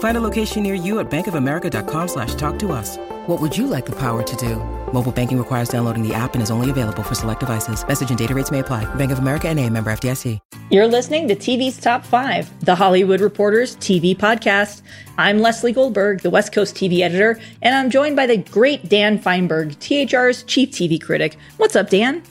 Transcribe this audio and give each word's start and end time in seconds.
Find 0.00 0.16
a 0.16 0.20
location 0.20 0.62
near 0.62 0.74
you 0.74 0.98
at 0.98 1.10
bankofamerica.com 1.10 2.08
slash 2.08 2.34
talk 2.34 2.58
to 2.60 2.72
us. 2.72 2.96
What 3.26 3.40
would 3.40 3.56
you 3.56 3.66
like 3.66 3.86
the 3.86 3.96
power 3.96 4.22
to 4.22 4.36
do? 4.36 4.56
Mobile 4.92 5.12
banking 5.12 5.38
requires 5.38 5.68
downloading 5.68 6.06
the 6.06 6.14
app 6.14 6.34
and 6.34 6.42
is 6.42 6.50
only 6.50 6.68
available 6.68 7.02
for 7.02 7.14
select 7.14 7.40
devices. 7.40 7.86
Message 7.86 8.08
and 8.08 8.18
data 8.18 8.34
rates 8.34 8.50
may 8.50 8.58
apply. 8.58 8.92
Bank 8.96 9.12
of 9.12 9.18
America 9.18 9.48
and 9.48 9.58
a 9.58 9.68
member 9.68 9.90
FDIC. 9.92 10.38
You're 10.70 10.86
listening 10.86 11.28
to 11.28 11.34
TV's 11.34 11.78
Top 11.78 12.04
5, 12.04 12.64
the 12.64 12.76
Hollywood 12.76 13.20
Reporters 13.20 13.76
TV 13.76 14.16
podcast. 14.16 14.82
I'm 15.18 15.40
Lesley 15.40 15.72
Goldberg, 15.72 16.20
the 16.20 16.30
West 16.30 16.52
Coast 16.52 16.76
TV 16.76 17.00
editor, 17.00 17.40
and 17.60 17.74
I'm 17.74 17.90
joined 17.90 18.16
by 18.16 18.26
the 18.26 18.38
great 18.38 18.88
Dan 18.88 19.18
Fienberg, 19.18 19.76
THR's 19.80 20.44
chief 20.44 20.70
TV 20.70 21.02
critic. 21.02 21.36
What's 21.56 21.76
up, 21.76 21.90
Dan? 21.90 22.22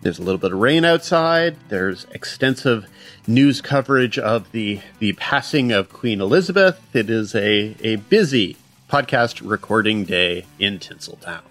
There's 0.00 0.18
a 0.18 0.22
little 0.22 0.38
bit 0.38 0.52
of 0.52 0.58
rain 0.58 0.84
outside. 0.84 1.56
There's 1.68 2.06
extensive 2.10 2.88
news 3.26 3.60
coverage 3.60 4.18
of 4.18 4.50
the 4.52 4.80
the 4.98 5.12
passing 5.14 5.72
of 5.72 5.92
Queen 5.92 6.20
Elizabeth. 6.20 6.80
It 6.94 7.10
is 7.10 7.34
a, 7.34 7.76
a 7.80 7.96
busy 7.96 8.56
podcast 8.88 9.40
recording 9.42 10.04
day 10.04 10.44
in 10.58 10.78
Tinseltown. 10.78 11.42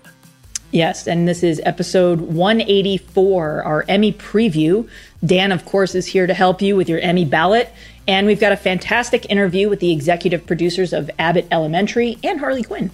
Yes, 0.72 1.06
and 1.06 1.28
this 1.28 1.44
is 1.44 1.60
episode 1.66 2.22
184, 2.22 3.64
our 3.64 3.84
Emmy 3.90 4.14
preview. 4.14 4.88
Dan, 5.26 5.52
of 5.52 5.66
course, 5.66 5.96
is 5.96 6.06
here 6.06 6.26
to 6.28 6.34
help 6.34 6.62
you 6.62 6.78
with 6.78 6.88
your 6.88 7.00
Emmy 7.00 7.26
ballot. 7.26 7.70
And 8.08 8.26
we've 8.26 8.40
got 8.40 8.54
a 8.54 8.58
fantastic 8.58 9.30
interview 9.30 9.68
with 9.68 9.82
the 9.82 9.92
executive 9.92 10.46
producers 10.46 10.94
of 10.94 11.12
Abbott 11.20 11.48
Elementary 11.52 12.18
and 12.24 12.40
Harley 12.40 12.64
Quinn. 12.64 12.90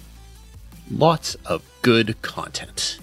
Lots 0.90 1.36
of 1.46 1.62
good 1.82 2.20
content. 2.22 2.98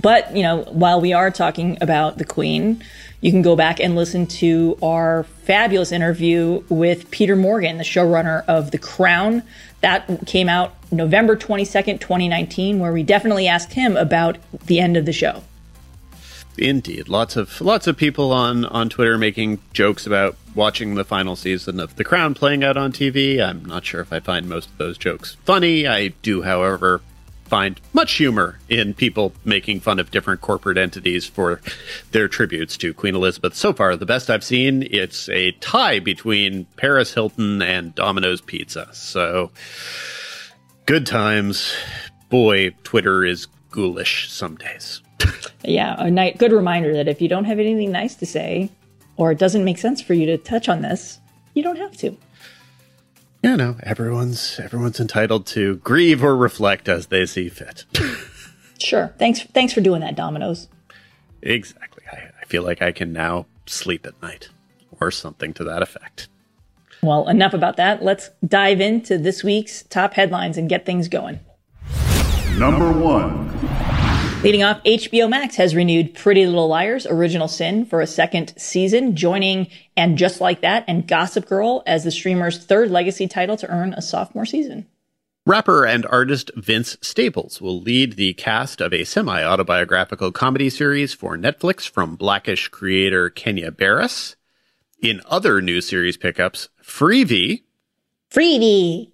But, 0.00 0.36
you 0.36 0.42
know, 0.42 0.62
while 0.62 1.00
we 1.00 1.12
are 1.12 1.30
talking 1.30 1.76
about 1.80 2.18
the 2.18 2.24
Queen, 2.24 2.84
you 3.20 3.32
can 3.32 3.42
go 3.42 3.56
back 3.56 3.80
and 3.80 3.96
listen 3.96 4.26
to 4.26 4.78
our 4.80 5.24
fabulous 5.24 5.90
interview 5.90 6.62
with 6.68 7.10
Peter 7.10 7.34
Morgan, 7.34 7.78
the 7.78 7.84
showrunner 7.84 8.44
of 8.46 8.70
The 8.70 8.78
Crown. 8.78 9.42
That 9.80 10.26
came 10.26 10.48
out 10.48 10.74
November 10.92 11.36
22nd, 11.36 12.00
2019, 12.00 12.78
where 12.78 12.92
we 12.92 13.02
definitely 13.02 13.48
asked 13.48 13.72
him 13.72 13.96
about 13.96 14.38
the 14.66 14.78
end 14.78 14.96
of 14.96 15.04
the 15.04 15.12
show. 15.12 15.42
Indeed, 16.56 17.08
lots 17.08 17.36
of 17.36 17.60
lots 17.60 17.86
of 17.86 17.96
people 17.96 18.32
on 18.32 18.64
on 18.64 18.88
Twitter 18.88 19.16
making 19.16 19.60
jokes 19.72 20.08
about 20.08 20.36
watching 20.56 20.96
the 20.96 21.04
final 21.04 21.36
season 21.36 21.78
of 21.78 21.94
The 21.94 22.02
Crown 22.02 22.34
playing 22.34 22.64
out 22.64 22.76
on 22.76 22.90
TV. 22.90 23.40
I'm 23.40 23.64
not 23.64 23.84
sure 23.84 24.00
if 24.00 24.12
I 24.12 24.18
find 24.18 24.48
most 24.48 24.68
of 24.70 24.78
those 24.78 24.98
jokes 24.98 25.36
funny. 25.44 25.86
I 25.86 26.08
do, 26.08 26.42
however, 26.42 27.00
find 27.48 27.80
much 27.92 28.14
humor 28.14 28.58
in 28.68 28.94
people 28.94 29.32
making 29.44 29.80
fun 29.80 29.98
of 29.98 30.10
different 30.10 30.40
corporate 30.40 30.78
entities 30.78 31.26
for 31.26 31.60
their 32.12 32.28
tributes 32.28 32.76
to 32.78 32.94
Queen 32.94 33.14
Elizabeth. 33.14 33.54
So 33.54 33.72
far, 33.72 33.96
the 33.96 34.06
best 34.06 34.30
I've 34.30 34.44
seen, 34.44 34.86
it's 34.90 35.28
a 35.28 35.52
tie 35.52 35.98
between 35.98 36.66
Paris 36.76 37.14
Hilton 37.14 37.62
and 37.62 37.94
Domino's 37.94 38.40
Pizza. 38.40 38.88
So, 38.92 39.50
good 40.86 41.06
times. 41.06 41.74
Boy, 42.28 42.70
Twitter 42.84 43.24
is 43.24 43.46
ghoulish 43.70 44.30
some 44.30 44.56
days. 44.56 45.02
yeah, 45.64 45.96
a 45.98 46.10
night, 46.10 46.38
good 46.38 46.52
reminder 46.52 46.92
that 46.94 47.08
if 47.08 47.20
you 47.20 47.28
don't 47.28 47.44
have 47.44 47.58
anything 47.58 47.90
nice 47.90 48.14
to 48.16 48.26
say, 48.26 48.70
or 49.16 49.32
it 49.32 49.38
doesn't 49.38 49.64
make 49.64 49.78
sense 49.78 50.00
for 50.00 50.14
you 50.14 50.26
to 50.26 50.38
touch 50.38 50.68
on 50.68 50.82
this, 50.82 51.18
you 51.54 51.62
don't 51.62 51.78
have 51.78 51.96
to 51.96 52.16
you 53.42 53.56
know, 53.56 53.76
everyone's 53.82 54.58
everyone's 54.60 55.00
entitled 55.00 55.46
to 55.46 55.76
grieve 55.76 56.22
or 56.22 56.36
reflect 56.36 56.88
as 56.88 57.06
they 57.06 57.26
see 57.26 57.48
fit. 57.48 57.84
sure. 58.78 59.14
Thanks 59.18 59.42
thanks 59.42 59.72
for 59.72 59.80
doing 59.80 60.00
that, 60.00 60.16
Dominoes. 60.16 60.68
Exactly. 61.42 62.04
I, 62.12 62.30
I 62.40 62.44
feel 62.46 62.62
like 62.62 62.82
I 62.82 62.92
can 62.92 63.12
now 63.12 63.46
sleep 63.66 64.06
at 64.06 64.20
night. 64.22 64.48
Or 65.00 65.12
something 65.12 65.54
to 65.54 65.62
that 65.62 65.80
effect. 65.80 66.26
Well, 67.04 67.28
enough 67.28 67.54
about 67.54 67.76
that. 67.76 68.02
Let's 68.02 68.30
dive 68.44 68.80
into 68.80 69.16
this 69.16 69.44
week's 69.44 69.84
top 69.84 70.14
headlines 70.14 70.58
and 70.58 70.68
get 70.68 70.84
things 70.84 71.06
going. 71.06 71.38
Number 72.58 72.90
one. 72.90 73.48
Leading 74.44 74.62
off, 74.62 74.80
HBO 74.84 75.28
Max 75.28 75.56
has 75.56 75.74
renewed 75.74 76.14
Pretty 76.14 76.46
Little 76.46 76.68
Liars 76.68 77.06
Original 77.06 77.48
Sin 77.48 77.84
for 77.84 78.00
a 78.00 78.06
second 78.06 78.54
season, 78.56 79.16
joining 79.16 79.66
And 79.96 80.16
Just 80.16 80.40
Like 80.40 80.60
That 80.60 80.84
and 80.86 81.08
Gossip 81.08 81.48
Girl 81.48 81.82
as 81.86 82.04
the 82.04 82.12
streamer's 82.12 82.56
third 82.56 82.88
legacy 82.88 83.26
title 83.26 83.56
to 83.56 83.68
earn 83.68 83.94
a 83.94 84.00
sophomore 84.00 84.46
season. 84.46 84.86
Rapper 85.44 85.84
and 85.84 86.06
artist 86.06 86.52
Vince 86.54 86.96
Staples 87.02 87.60
will 87.60 87.80
lead 87.80 88.12
the 88.12 88.32
cast 88.34 88.80
of 88.80 88.94
a 88.94 89.02
semi 89.02 89.42
autobiographical 89.42 90.30
comedy 90.30 90.70
series 90.70 91.12
for 91.12 91.36
Netflix 91.36 91.90
from 91.90 92.14
Blackish 92.14 92.68
creator 92.68 93.30
Kenya 93.30 93.72
Barris. 93.72 94.36
In 95.02 95.20
other 95.26 95.60
new 95.60 95.80
series 95.80 96.16
pickups, 96.16 96.68
Freebie. 96.80 97.64
Freevee 98.30 99.10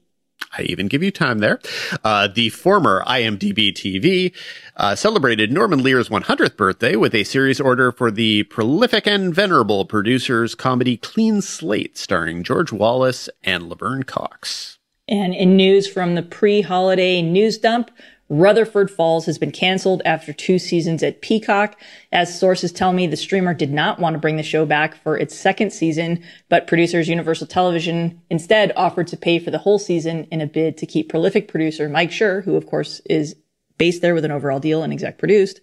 I 0.56 0.62
even 0.62 0.88
give 0.88 1.02
you 1.02 1.10
time 1.10 1.38
there. 1.38 1.60
Uh, 2.02 2.28
the 2.28 2.50
former 2.50 3.02
IMDb 3.06 3.72
TV 3.72 4.34
uh, 4.76 4.94
celebrated 4.94 5.50
Norman 5.52 5.82
Lear's 5.82 6.08
100th 6.08 6.56
birthday 6.56 6.96
with 6.96 7.14
a 7.14 7.24
series 7.24 7.60
order 7.60 7.90
for 7.92 8.10
the 8.10 8.44
prolific 8.44 9.06
and 9.06 9.34
venerable 9.34 9.84
producer's 9.84 10.54
comedy 10.54 10.96
Clean 10.96 11.40
Slate, 11.40 11.98
starring 11.98 12.42
George 12.42 12.72
Wallace 12.72 13.28
and 13.42 13.68
Laverne 13.68 14.02
Cox. 14.04 14.78
And 15.06 15.34
in 15.34 15.56
news 15.56 15.86
from 15.86 16.14
the 16.14 16.22
pre-holiday 16.22 17.20
news 17.20 17.58
dump, 17.58 17.90
Rutherford 18.38 18.90
Falls 18.90 19.26
has 19.26 19.38
been 19.38 19.52
canceled 19.52 20.02
after 20.04 20.32
two 20.32 20.58
seasons 20.58 21.04
at 21.04 21.22
Peacock. 21.22 21.80
As 22.10 22.38
sources 22.38 22.72
tell 22.72 22.92
me, 22.92 23.06
the 23.06 23.16
streamer 23.16 23.54
did 23.54 23.72
not 23.72 24.00
want 24.00 24.14
to 24.14 24.18
bring 24.18 24.36
the 24.36 24.42
show 24.42 24.66
back 24.66 25.00
for 25.02 25.16
its 25.16 25.36
second 25.36 25.72
season, 25.72 26.22
but 26.48 26.66
producers 26.66 27.08
Universal 27.08 27.46
Television 27.46 28.20
instead 28.30 28.72
offered 28.76 29.06
to 29.06 29.16
pay 29.16 29.38
for 29.38 29.52
the 29.52 29.58
whole 29.58 29.78
season 29.78 30.26
in 30.32 30.40
a 30.40 30.46
bid 30.46 30.76
to 30.78 30.86
keep 30.86 31.08
prolific 31.08 31.46
producer 31.46 31.88
Mike 31.88 32.10
Schur, 32.10 32.44
who 32.44 32.56
of 32.56 32.66
course 32.66 33.00
is 33.06 33.36
based 33.78 34.02
there 34.02 34.14
with 34.14 34.24
an 34.24 34.32
overall 34.32 34.58
deal 34.58 34.82
and 34.82 34.92
exec 34.92 35.16
produced, 35.16 35.60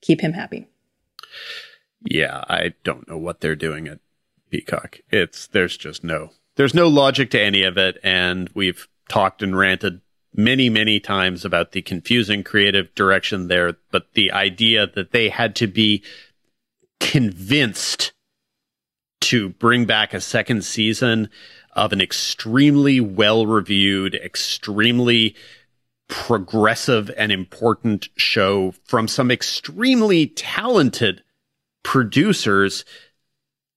keep 0.00 0.20
him 0.20 0.32
happy. 0.32 0.66
Yeah, 2.04 2.42
I 2.48 2.74
don't 2.82 3.08
know 3.08 3.18
what 3.18 3.40
they're 3.40 3.54
doing 3.54 3.86
at 3.86 4.00
Peacock. 4.50 4.98
It's 5.10 5.46
there's 5.46 5.76
just 5.76 6.02
no 6.02 6.30
there's 6.56 6.74
no 6.74 6.88
logic 6.88 7.30
to 7.30 7.40
any 7.40 7.62
of 7.62 7.78
it, 7.78 7.98
and 8.02 8.50
we've 8.54 8.88
talked 9.08 9.40
and 9.40 9.56
ranted 9.56 10.00
many, 10.34 10.68
many 10.68 11.00
times 11.00 11.44
about 11.44 11.72
the 11.72 11.82
confusing 11.82 12.44
creative 12.44 12.94
direction 12.94 13.48
there, 13.48 13.76
but 13.90 14.12
the 14.14 14.30
idea 14.32 14.86
that 14.86 15.12
they 15.12 15.28
had 15.28 15.56
to 15.56 15.66
be 15.66 16.02
convinced 17.00 18.12
to 19.20 19.50
bring 19.50 19.84
back 19.84 20.14
a 20.14 20.20
second 20.20 20.64
season 20.64 21.28
of 21.72 21.92
an 21.92 22.00
extremely 22.00 23.00
well 23.00 23.46
reviewed, 23.46 24.14
extremely 24.14 25.34
progressive 26.08 27.10
and 27.16 27.30
important 27.30 28.08
show 28.16 28.72
from 28.84 29.06
some 29.06 29.30
extremely 29.30 30.26
talented 30.26 31.22
producers, 31.82 32.84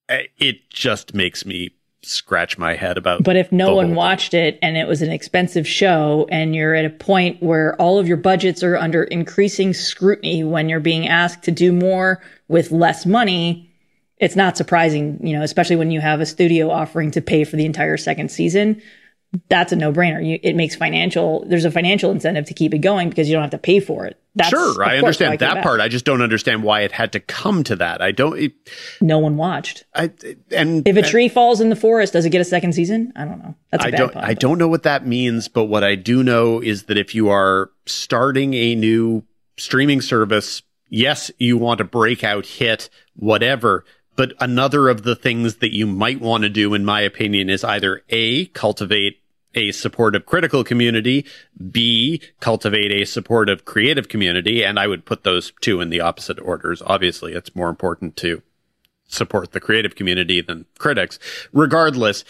it 0.09 0.69
just 0.69 1.13
makes 1.13 1.45
me 1.45 1.71
scratch 2.03 2.57
my 2.57 2.75
head 2.75 2.98
about. 2.98 3.24
But 3.24 3.36
if 3.36 3.51
no 3.51 3.75
one 3.75 3.95
watched 3.95 4.33
it 4.33 4.57
and 4.62 4.75
it 4.75 4.88
was 4.88 5.01
an 5.01 5.12
expensive 5.12 5.68
show 5.68 6.27
and 6.31 6.56
you're 6.56 6.74
at 6.74 6.86
a 6.86 6.89
point 6.89 7.42
where 7.42 7.75
all 7.80 8.00
of 8.00 8.07
your 8.07 8.18
budgets 8.18 8.63
are 8.63 8.75
under 8.75 9.03
increasing 9.03 9.74
scrutiny 9.74 10.44
when 10.44 10.68
you're 10.68 10.80
being 10.80 11.07
asked 11.07 11.44
to 11.44 11.51
do 11.51 11.71
more 11.71 12.21
with 12.48 12.71
less 12.71 13.06
money, 13.06 13.71
it's 14.18 14.36
not 14.36 14.57
surprising, 14.57 15.25
you 15.25 15.38
know, 15.38 15.44
especially 15.44 15.75
when 15.75 15.92
you 15.92 16.01
have 16.01 16.21
a 16.21 16.25
studio 16.25 16.69
offering 16.69 17.12
to 17.12 17.21
pay 17.21 17.44
for 17.44 17.56
the 17.56 17.65
entire 17.65 17.98
second 17.98 18.31
season. 18.31 18.81
That's 19.47 19.71
a 19.71 19.75
no 19.75 19.93
brainer. 19.93 20.39
It 20.43 20.55
makes 20.55 20.75
financial, 20.75 21.45
there's 21.47 21.65
a 21.65 21.71
financial 21.71 22.11
incentive 22.11 22.45
to 22.45 22.53
keep 22.53 22.73
it 22.73 22.79
going 22.79 23.09
because 23.09 23.29
you 23.29 23.33
don't 23.33 23.43
have 23.43 23.51
to 23.51 23.57
pay 23.57 23.79
for 23.79 24.05
it. 24.05 24.17
That's, 24.35 24.49
sure, 24.49 24.83
I 24.83 24.97
understand 24.97 25.39
that 25.39 25.61
part. 25.61 25.81
I 25.81 25.89
just 25.89 26.05
don't 26.05 26.21
understand 26.21 26.63
why 26.63 26.81
it 26.81 26.91
had 26.93 27.11
to 27.13 27.19
come 27.19 27.63
to 27.65 27.75
that. 27.77 28.01
I 28.01 28.11
don't. 28.11 28.39
It, 28.39 28.53
no 29.01 29.19
one 29.19 29.35
watched. 29.35 29.83
I 29.93 30.11
and 30.51 30.87
if 30.87 30.95
a 30.95 30.99
and, 30.99 31.07
tree 31.07 31.27
falls 31.27 31.59
in 31.59 31.69
the 31.69 31.75
forest, 31.75 32.13
does 32.13 32.25
it 32.25 32.29
get 32.29 32.39
a 32.39 32.45
second 32.45 32.73
season? 32.73 33.11
I 33.17 33.25
don't 33.25 33.39
know. 33.39 33.55
That's 33.71 33.83
a 33.83 33.87
I 33.87 33.91
bad 33.91 33.97
don't. 33.97 34.13
pun, 34.13 34.23
I 34.23 34.27
but- 34.27 34.39
don't 34.39 34.57
know 34.57 34.69
what 34.69 34.83
that 34.83 35.05
means, 35.05 35.49
but 35.49 35.65
what 35.65 35.83
I 35.83 35.95
do 35.95 36.23
know 36.23 36.61
is 36.61 36.83
that 36.83 36.97
if 36.97 37.13
you 37.13 37.27
are 37.29 37.71
starting 37.85 38.53
a 38.53 38.73
new 38.75 39.23
streaming 39.57 39.99
service, 39.99 40.61
yes, 40.89 41.29
you 41.37 41.57
want 41.57 41.81
a 41.81 41.85
breakout 41.85 42.45
hit, 42.45 42.89
whatever. 43.15 43.83
But 44.15 44.33
another 44.39 44.89
of 44.89 45.03
the 45.03 45.15
things 45.15 45.55
that 45.57 45.73
you 45.73 45.87
might 45.87 46.21
want 46.21 46.43
to 46.43 46.49
do, 46.49 46.73
in 46.73 46.85
my 46.85 47.01
opinion, 47.01 47.49
is 47.49 47.63
either 47.63 48.03
a 48.09 48.45
cultivate 48.47 49.20
a 49.53 49.71
supportive 49.71 50.25
critical 50.25 50.63
community, 50.63 51.25
B, 51.71 52.21
cultivate 52.39 52.92
a 52.92 53.06
supportive 53.06 53.65
creative 53.65 54.07
community. 54.07 54.63
And 54.63 54.80
I 54.80 54.88
would 54.88 55.06
put 55.06 55.24
those 55.24 55.51
two 55.62 55.81
in 55.81 55.89
the 55.89 56.01
opposite 56.01 56.39
orders. 56.39 56.81
Obviously, 56.86 57.33
it's 57.33 57.56
more 57.56 57.69
important 57.69 58.15
to 58.18 58.42
support 59.07 59.51
the 59.51 59.59
creative 59.59 59.95
community 59.95 60.42
than 60.42 60.65
critics. 60.77 61.19
Regardless, 61.51 62.24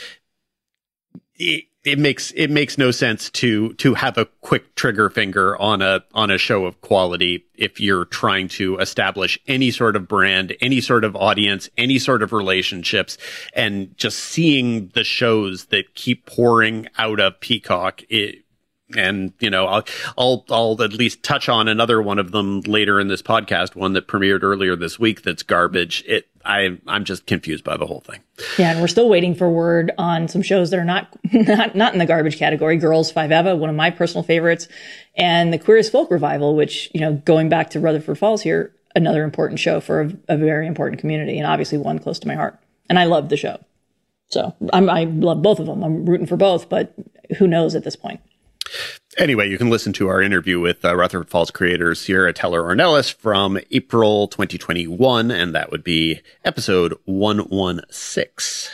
it, 1.35 1.65
it 1.83 1.97
makes 1.97 2.31
it 2.35 2.49
makes 2.51 2.77
no 2.77 2.91
sense 2.91 3.29
to 3.31 3.73
to 3.73 3.95
have 3.95 4.17
a 4.17 4.25
quick 4.41 4.75
trigger 4.75 5.09
finger 5.09 5.59
on 5.59 5.81
a 5.81 6.03
on 6.13 6.29
a 6.29 6.37
show 6.37 6.65
of 6.65 6.79
quality 6.81 7.45
if 7.55 7.79
you're 7.79 8.05
trying 8.05 8.47
to 8.47 8.77
establish 8.77 9.39
any 9.47 9.71
sort 9.71 9.95
of 9.95 10.07
brand, 10.07 10.55
any 10.61 10.79
sort 10.79 11.03
of 11.03 11.15
audience, 11.15 11.69
any 11.77 11.97
sort 11.97 12.21
of 12.21 12.33
relationships, 12.33 13.17
and 13.55 13.95
just 13.97 14.19
seeing 14.19 14.89
the 14.89 15.03
shows 15.03 15.65
that 15.65 15.95
keep 15.95 16.25
pouring 16.25 16.87
out 16.97 17.19
of 17.19 17.39
Peacock. 17.39 18.03
It, 18.09 18.43
and 18.97 19.33
you 19.39 19.49
know, 19.49 19.67
I'll 19.67 19.83
I'll 20.17 20.45
I'll 20.49 20.81
at 20.81 20.93
least 20.93 21.23
touch 21.23 21.49
on 21.49 21.67
another 21.67 22.01
one 22.01 22.19
of 22.19 22.31
them 22.31 22.61
later 22.61 22.99
in 22.99 23.07
this 23.07 23.21
podcast, 23.21 23.75
one 23.75 23.93
that 23.93 24.07
premiered 24.07 24.43
earlier 24.43 24.75
this 24.75 24.99
week. 24.99 25.23
That's 25.23 25.43
garbage. 25.43 26.03
It 26.07 26.27
I 26.45 26.77
I'm 26.87 27.05
just 27.05 27.25
confused 27.25 27.63
by 27.63 27.77
the 27.77 27.85
whole 27.85 28.01
thing. 28.01 28.21
Yeah, 28.57 28.71
and 28.71 28.81
we're 28.81 28.87
still 28.87 29.09
waiting 29.09 29.35
for 29.35 29.49
word 29.49 29.91
on 29.97 30.27
some 30.27 30.41
shows 30.41 30.69
that 30.71 30.79
are 30.79 30.85
not 30.85 31.15
not 31.33 31.75
not 31.75 31.93
in 31.93 31.99
the 31.99 32.05
garbage 32.05 32.37
category. 32.37 32.77
Girls 32.77 33.11
Five 33.11 33.31
Eva, 33.31 33.55
one 33.55 33.69
of 33.69 33.75
my 33.75 33.89
personal 33.89 34.23
favorites, 34.23 34.67
and 35.15 35.53
the 35.53 35.59
Queer 35.59 35.77
as 35.77 35.89
Folk 35.89 36.11
revival, 36.11 36.55
which 36.55 36.89
you 36.93 37.01
know, 37.01 37.13
going 37.25 37.49
back 37.49 37.69
to 37.71 37.79
Rutherford 37.79 38.17
Falls 38.17 38.41
here, 38.41 38.73
another 38.95 39.23
important 39.23 39.59
show 39.59 39.79
for 39.79 40.01
a, 40.01 40.11
a 40.29 40.37
very 40.37 40.67
important 40.67 40.99
community, 40.99 41.37
and 41.37 41.47
obviously 41.47 41.77
one 41.77 41.99
close 41.99 42.19
to 42.19 42.27
my 42.27 42.35
heart. 42.35 42.59
And 42.89 42.99
I 42.99 43.05
love 43.05 43.29
the 43.29 43.37
show, 43.37 43.63
so 44.29 44.55
I'm, 44.73 44.89
I 44.89 45.05
love 45.05 45.41
both 45.41 45.59
of 45.59 45.65
them. 45.65 45.83
I'm 45.83 46.05
rooting 46.05 46.27
for 46.27 46.37
both, 46.37 46.67
but 46.67 46.93
who 47.37 47.47
knows 47.47 47.75
at 47.75 47.83
this 47.83 47.95
point? 47.95 48.19
Anyway, 49.17 49.49
you 49.49 49.57
can 49.57 49.69
listen 49.69 49.91
to 49.93 50.07
our 50.07 50.21
interview 50.21 50.59
with 50.59 50.85
uh, 50.85 50.95
Rutherford 50.95 51.29
Falls 51.29 51.51
creator 51.51 51.93
Sierra 51.95 52.31
Teller 52.31 52.63
Ornelas 52.63 53.13
from 53.13 53.59
April 53.71 54.27
2021, 54.27 55.31
and 55.31 55.53
that 55.53 55.71
would 55.71 55.83
be 55.83 56.21
episode 56.45 56.97
116. 57.05 58.71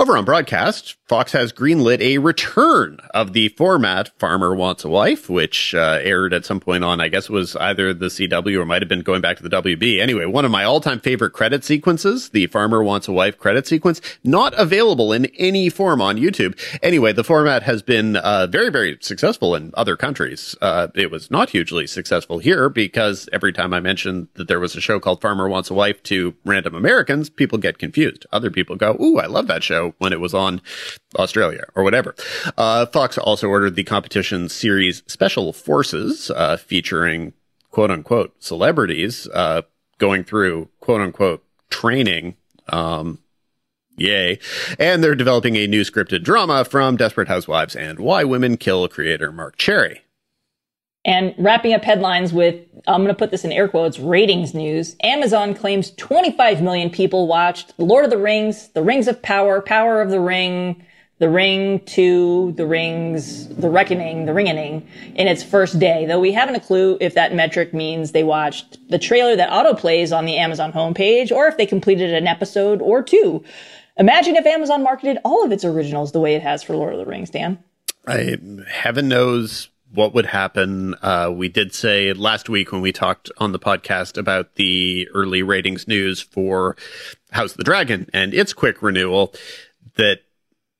Over 0.00 0.16
on 0.16 0.24
broadcast, 0.24 0.96
Fox 1.06 1.32
has 1.32 1.52
greenlit 1.52 2.00
a 2.00 2.18
return 2.18 2.98
of 3.12 3.32
the 3.32 3.48
format 3.50 4.10
Farmer 4.18 4.54
Wants 4.54 4.84
a 4.84 4.88
Wife, 4.88 5.28
which 5.28 5.74
uh, 5.74 5.98
aired 6.02 6.32
at 6.32 6.44
some 6.44 6.60
point 6.60 6.82
on, 6.82 7.00
I 7.00 7.08
guess 7.08 7.24
it 7.24 7.32
was 7.32 7.56
either 7.56 7.92
the 7.92 8.06
CW 8.06 8.58
or 8.58 8.64
might 8.64 8.82
have 8.82 8.88
been 8.88 9.02
going 9.02 9.20
back 9.20 9.36
to 9.36 9.42
the 9.42 9.62
WB. 9.62 10.00
Anyway, 10.00 10.24
one 10.24 10.44
of 10.44 10.50
my 10.50 10.64
all-time 10.64 11.00
favorite 11.00 11.32
credit 11.32 11.64
sequences, 11.64 12.30
the 12.30 12.46
Farmer 12.46 12.82
Wants 12.82 13.08
a 13.08 13.12
Wife 13.12 13.38
credit 13.38 13.66
sequence, 13.66 14.00
not 14.22 14.54
available 14.56 15.12
in 15.12 15.26
any 15.36 15.68
form 15.68 16.00
on 16.00 16.16
YouTube. 16.16 16.58
Anyway, 16.82 17.12
the 17.12 17.24
format 17.24 17.64
has 17.64 17.82
been 17.82 18.16
uh, 18.16 18.46
very, 18.46 18.70
very 18.70 18.96
successful 19.00 19.54
in 19.54 19.72
other 19.74 19.96
countries. 19.96 20.56
Uh, 20.62 20.88
it 20.94 21.10
was 21.10 21.30
not 21.30 21.50
hugely 21.50 21.86
successful 21.86 22.38
here 22.38 22.68
because 22.68 23.28
every 23.32 23.52
time 23.52 23.74
I 23.74 23.80
mentioned 23.80 24.28
that 24.34 24.48
there 24.48 24.60
was 24.60 24.74
a 24.74 24.80
show 24.80 24.98
called 25.00 25.20
Farmer 25.20 25.48
Wants 25.48 25.70
a 25.70 25.74
Wife 25.74 26.02
to 26.04 26.34
random 26.44 26.74
Americans, 26.74 27.28
people 27.28 27.58
get 27.58 27.78
confused. 27.78 28.26
Other 28.32 28.50
people 28.50 28.76
go, 28.76 28.96
"Ooh, 29.00 29.18
I 29.18 29.26
love 29.26 29.46
that 29.48 29.62
show." 29.62 29.94
when 29.98 30.12
it 30.12 30.20
was 30.20 30.34
on 30.34 30.60
Australia 31.16 31.64
or 31.74 31.82
whatever. 31.82 32.14
Uh, 32.56 32.86
Fox 32.86 33.18
also 33.18 33.48
ordered 33.48 33.76
the 33.76 33.84
competition 33.84 34.48
series 34.48 35.02
Special 35.06 35.52
Forces, 35.52 36.30
uh, 36.30 36.56
featuring 36.56 37.32
quote 37.70 37.90
unquote 37.90 38.34
celebrities, 38.42 39.28
uh, 39.34 39.62
going 39.98 40.24
through 40.24 40.68
quote 40.80 41.00
unquote 41.00 41.44
training. 41.70 42.36
Um, 42.68 43.18
Yay. 43.96 44.38
And 44.78 45.04
they're 45.04 45.14
developing 45.14 45.56
a 45.56 45.68
new 45.68 45.82
scripted 45.82 46.24
drama 46.24 46.64
from 46.64 46.96
Desperate 46.96 47.28
Housewives 47.28 47.76
and 47.76 48.00
Why 48.00 48.24
Women 48.24 48.56
Kill 48.56 48.88
creator 48.88 49.30
Marc 49.30 49.56
Cherry. 49.56 50.03
And 51.04 51.34
wrapping 51.36 51.74
up 51.74 51.84
headlines 51.84 52.32
with, 52.32 52.56
I'm 52.86 53.02
going 53.02 53.08
to 53.08 53.18
put 53.18 53.30
this 53.30 53.44
in 53.44 53.52
air 53.52 53.68
quotes, 53.68 53.98
ratings 53.98 54.54
news. 54.54 54.96
Amazon 55.02 55.54
claims 55.54 55.90
25 55.92 56.62
million 56.62 56.90
people 56.90 57.26
watched 57.26 57.74
Lord 57.78 58.04
of 58.04 58.10
the 58.10 58.18
Rings, 58.18 58.68
The 58.68 58.82
Rings 58.82 59.06
of 59.06 59.20
Power, 59.20 59.60
Power 59.60 60.00
of 60.00 60.10
the 60.10 60.20
Ring, 60.20 60.82
The 61.18 61.28
Ring 61.28 61.80
2, 61.84 62.54
The 62.56 62.66
Rings, 62.66 63.48
The 63.48 63.68
Reckoning, 63.68 64.24
The 64.24 64.32
Ringening 64.32 64.86
in 65.14 65.28
its 65.28 65.42
first 65.42 65.78
day, 65.78 66.06
though 66.06 66.20
we 66.20 66.32
haven't 66.32 66.56
a 66.56 66.60
clue 66.60 66.96
if 67.02 67.12
that 67.14 67.34
metric 67.34 67.74
means 67.74 68.12
they 68.12 68.24
watched 68.24 68.78
the 68.88 68.98
trailer 68.98 69.36
that 69.36 69.50
autoplays 69.50 70.16
on 70.16 70.24
the 70.24 70.38
Amazon 70.38 70.72
homepage 70.72 71.30
or 71.30 71.46
if 71.48 71.58
they 71.58 71.66
completed 71.66 72.14
an 72.14 72.26
episode 72.26 72.80
or 72.80 73.02
two. 73.02 73.44
Imagine 73.98 74.36
if 74.36 74.46
Amazon 74.46 74.82
marketed 74.82 75.18
all 75.22 75.44
of 75.44 75.52
its 75.52 75.64
originals 75.66 76.12
the 76.12 76.20
way 76.20 76.34
it 76.34 76.42
has 76.42 76.62
for 76.62 76.74
Lord 76.74 76.94
of 76.94 76.98
the 76.98 77.06
Rings, 77.06 77.30
Dan. 77.30 77.62
I, 78.06 78.36
heaven 78.68 79.08
knows 79.08 79.68
what 79.94 80.14
would 80.14 80.26
happen. 80.26 80.94
Uh, 81.00 81.32
we 81.34 81.48
did 81.48 81.72
say 81.72 82.12
last 82.12 82.48
week 82.48 82.72
when 82.72 82.80
we 82.80 82.92
talked 82.92 83.30
on 83.38 83.52
the 83.52 83.58
podcast 83.58 84.18
about 84.18 84.56
the 84.56 85.08
early 85.14 85.42
ratings 85.42 85.86
news 85.86 86.20
for 86.20 86.76
House 87.30 87.52
of 87.52 87.58
the 87.58 87.64
Dragon 87.64 88.08
and 88.12 88.34
its 88.34 88.52
quick 88.52 88.82
renewal 88.82 89.32
that 89.96 90.20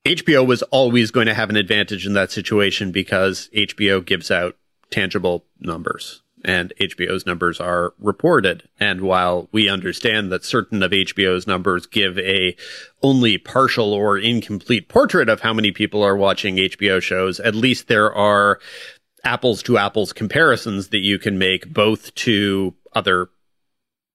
HBO 0.05 0.47
was 0.47 0.63
always 0.65 1.11
going 1.11 1.27
to 1.27 1.35
have 1.35 1.49
an 1.49 1.57
advantage 1.57 2.07
in 2.07 2.13
that 2.15 2.31
situation 2.31 2.93
because 2.93 3.49
HBO 3.55 4.05
gives 4.05 4.31
out 4.31 4.57
tangible 4.91 5.45
numbers 5.61 6.23
and 6.45 6.73
HBO's 6.79 7.25
numbers 7.25 7.59
are 7.59 7.95
reported. 7.99 8.69
And 8.79 9.01
while 9.01 9.49
we 9.51 9.69
understand 9.69 10.31
that 10.31 10.45
certain 10.45 10.83
of 10.83 10.91
HBO's 10.91 11.47
numbers 11.47 11.87
give 11.87 12.19
a 12.19 12.55
only 13.03 13.39
partial 13.39 13.93
or 13.93 14.19
incomplete 14.19 14.89
portrait 14.89 15.29
of 15.29 15.41
how 15.41 15.55
many 15.55 15.73
people 15.73 16.03
are 16.03 16.17
watching 16.17 16.57
HBO 16.57 17.01
shows, 17.01 17.41
at 17.41 17.55
least 17.55 17.89
there 17.89 18.13
are 18.13 18.61
apples 19.25 19.63
to 19.65 19.79
apples 19.79 20.13
comparisons 20.13 20.89
that 20.89 20.99
you 20.99 21.19
can 21.19 21.39
make 21.39 21.73
both 21.73 22.15
to 22.15 22.75
other 22.93 23.31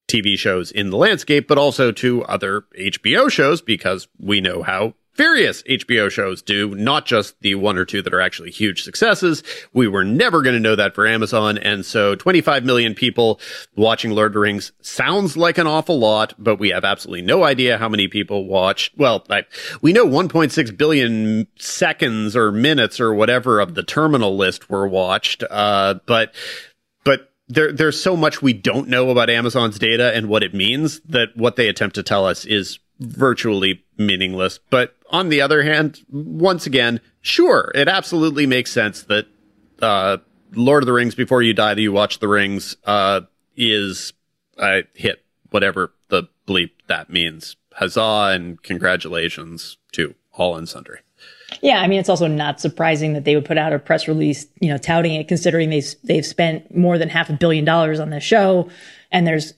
TV 0.09 0.37
shows 0.37 0.71
in 0.71 0.89
the 0.89 0.97
landscape, 0.97 1.47
but 1.47 1.57
also 1.57 1.91
to 1.91 2.23
other 2.23 2.65
HBO 2.77 3.29
shows 3.29 3.61
because 3.61 4.07
we 4.19 4.41
know 4.41 4.63
how 4.63 4.95
various 5.19 5.63
HBO 5.63 6.09
shows 6.09 6.41
do, 6.41 6.73
not 6.75 7.05
just 7.05 7.37
the 7.41 7.53
one 7.55 7.77
or 7.77 7.83
two 7.83 8.01
that 8.01 8.13
are 8.13 8.21
actually 8.21 8.51
huge 8.51 8.83
successes. 8.83 9.43
We 9.73 9.85
were 9.85 10.05
never 10.05 10.41
going 10.41 10.53
to 10.53 10.61
know 10.61 10.77
that 10.77 10.95
for 10.95 11.05
Amazon. 11.05 11.57
And 11.57 11.85
so 11.85 12.15
25 12.15 12.63
million 12.63 12.95
people 12.95 13.41
watching 13.75 14.11
Lord 14.11 14.27
of 14.27 14.33
the 14.33 14.39
Rings 14.39 14.71
sounds 14.79 15.35
like 15.35 15.57
an 15.57 15.67
awful 15.67 15.99
lot, 15.99 16.35
but 16.37 16.55
we 16.55 16.69
have 16.69 16.85
absolutely 16.85 17.23
no 17.23 17.43
idea 17.43 17.77
how 17.77 17.89
many 17.89 18.07
people 18.07 18.45
watched. 18.45 18.97
Well, 18.97 19.25
I, 19.29 19.43
we 19.81 19.91
know 19.91 20.07
1.6 20.07 20.77
billion 20.77 21.47
seconds 21.57 22.33
or 22.37 22.53
minutes 22.53 23.01
or 23.01 23.13
whatever 23.13 23.59
of 23.59 23.75
the 23.75 23.83
terminal 23.83 24.37
list 24.37 24.69
were 24.69 24.87
watched. 24.87 25.43
Uh, 25.49 25.95
but, 26.05 26.33
but 27.03 27.33
there, 27.49 27.73
there's 27.73 28.01
so 28.01 28.15
much 28.15 28.41
we 28.41 28.53
don't 28.53 28.87
know 28.87 29.09
about 29.09 29.29
Amazon's 29.29 29.79
data 29.79 30.15
and 30.15 30.29
what 30.29 30.43
it 30.43 30.53
means 30.53 31.01
that 31.01 31.35
what 31.35 31.57
they 31.57 31.67
attempt 31.67 31.95
to 31.95 32.03
tell 32.03 32.25
us 32.25 32.45
is 32.45 32.79
virtually 32.99 33.83
meaningless. 33.97 34.59
But 34.69 34.95
on 35.09 35.29
the 35.29 35.41
other 35.41 35.63
hand, 35.63 36.03
once 36.09 36.65
again, 36.65 37.01
sure, 37.21 37.71
it 37.75 37.87
absolutely 37.87 38.45
makes 38.45 38.71
sense 38.71 39.03
that 39.03 39.27
uh, 39.81 40.17
Lord 40.53 40.83
of 40.83 40.87
the 40.87 40.93
Rings 40.93 41.15
Before 41.15 41.41
You 41.41 41.53
Die, 41.53 41.73
that 41.73 41.81
you 41.81 41.91
watch 41.91 42.19
the 42.19 42.27
rings, 42.27 42.77
uh, 42.85 43.21
is 43.55 44.13
a 44.57 44.83
hit, 44.93 45.23
whatever 45.49 45.93
the 46.09 46.23
bleep 46.47 46.71
that 46.87 47.09
means. 47.09 47.55
Huzzah 47.73 48.31
and 48.33 48.61
congratulations 48.61 49.77
to 49.93 50.15
all 50.33 50.55
and 50.55 50.67
sundry. 50.67 50.99
Yeah, 51.61 51.81
I 51.81 51.87
mean, 51.87 51.99
it's 51.99 52.09
also 52.09 52.27
not 52.27 52.61
surprising 52.61 53.13
that 53.13 53.25
they 53.25 53.35
would 53.35 53.45
put 53.45 53.57
out 53.57 53.73
a 53.73 53.79
press 53.79 54.07
release, 54.07 54.47
you 54.59 54.69
know, 54.69 54.77
touting 54.77 55.15
it, 55.15 55.27
considering 55.27 55.69
they've 55.69 55.95
they've 56.03 56.25
spent 56.25 56.75
more 56.75 56.97
than 56.97 57.09
half 57.09 57.29
a 57.29 57.33
billion 57.33 57.65
dollars 57.65 57.99
on 57.99 58.11
this 58.11 58.23
show, 58.23 58.69
and 59.11 59.25
there's 59.25 59.53